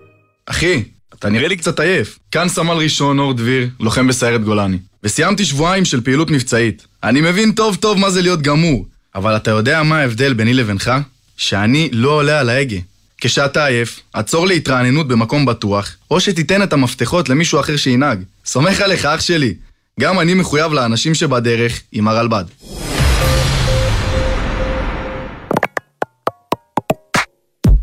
אחי, 0.47 0.85
אתה 1.21 1.29
נראה 1.29 1.49
לי 1.49 1.57
קצת 1.57 1.81
עייף. 1.81 2.19
כאן 2.31 2.49
סמל 2.49 2.75
ראשון 2.75 3.19
אור 3.19 3.33
דביר, 3.35 3.69
לוחם 3.81 4.07
בסיירת 4.07 4.45
גולני. 4.45 4.79
וסיימתי 5.05 5.45
שבועיים 5.45 5.85
של 5.85 6.01
פעילות 6.01 6.31
מבצעית. 6.31 6.87
אני 7.03 7.21
מבין 7.21 7.53
טוב 7.53 7.77
טוב 7.77 7.99
מה 7.99 8.11
זה 8.11 8.23
להיות 8.23 8.43
גמור, 8.43 8.87
אבל 9.15 9.37
אתה 9.37 9.51
יודע 9.51 9.83
מה 9.83 9.99
ההבדל 9.99 10.33
ביני 10.33 10.55
לבינך? 10.55 10.93
שאני 11.37 11.89
לא 11.93 12.11
עולה 12.11 12.41
על 12.41 12.49
ההגה. 12.49 12.77
כשאתה 13.19 13.67
עייף, 13.67 14.01
עצור 14.13 14.47
להתרעננות 14.47 15.09
במקום 15.09 15.47
בטוח, 15.47 15.97
או 16.11 16.21
שתיתן 16.21 16.63
את 16.63 16.73
המפתחות 16.73 17.29
למישהו 17.29 17.61
אחר 17.61 17.77
שינהג. 17.77 18.23
סומך 18.45 18.81
עליך, 18.81 19.05
אח 19.05 19.21
שלי. 19.21 19.55
גם 20.01 20.21
אני 20.21 20.35
מחויב 20.35 20.73
לאנשים 20.73 21.15
שבדרך 21.15 21.81
עם 21.93 22.09
הרלב"ד. 22.09 22.45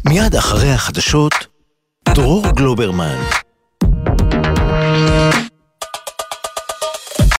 מיד 0.05 0.35
אחרי 0.35 0.71
החדשות, 0.71 1.33
דרור 2.17 2.43
גלוברמן. 2.55 3.46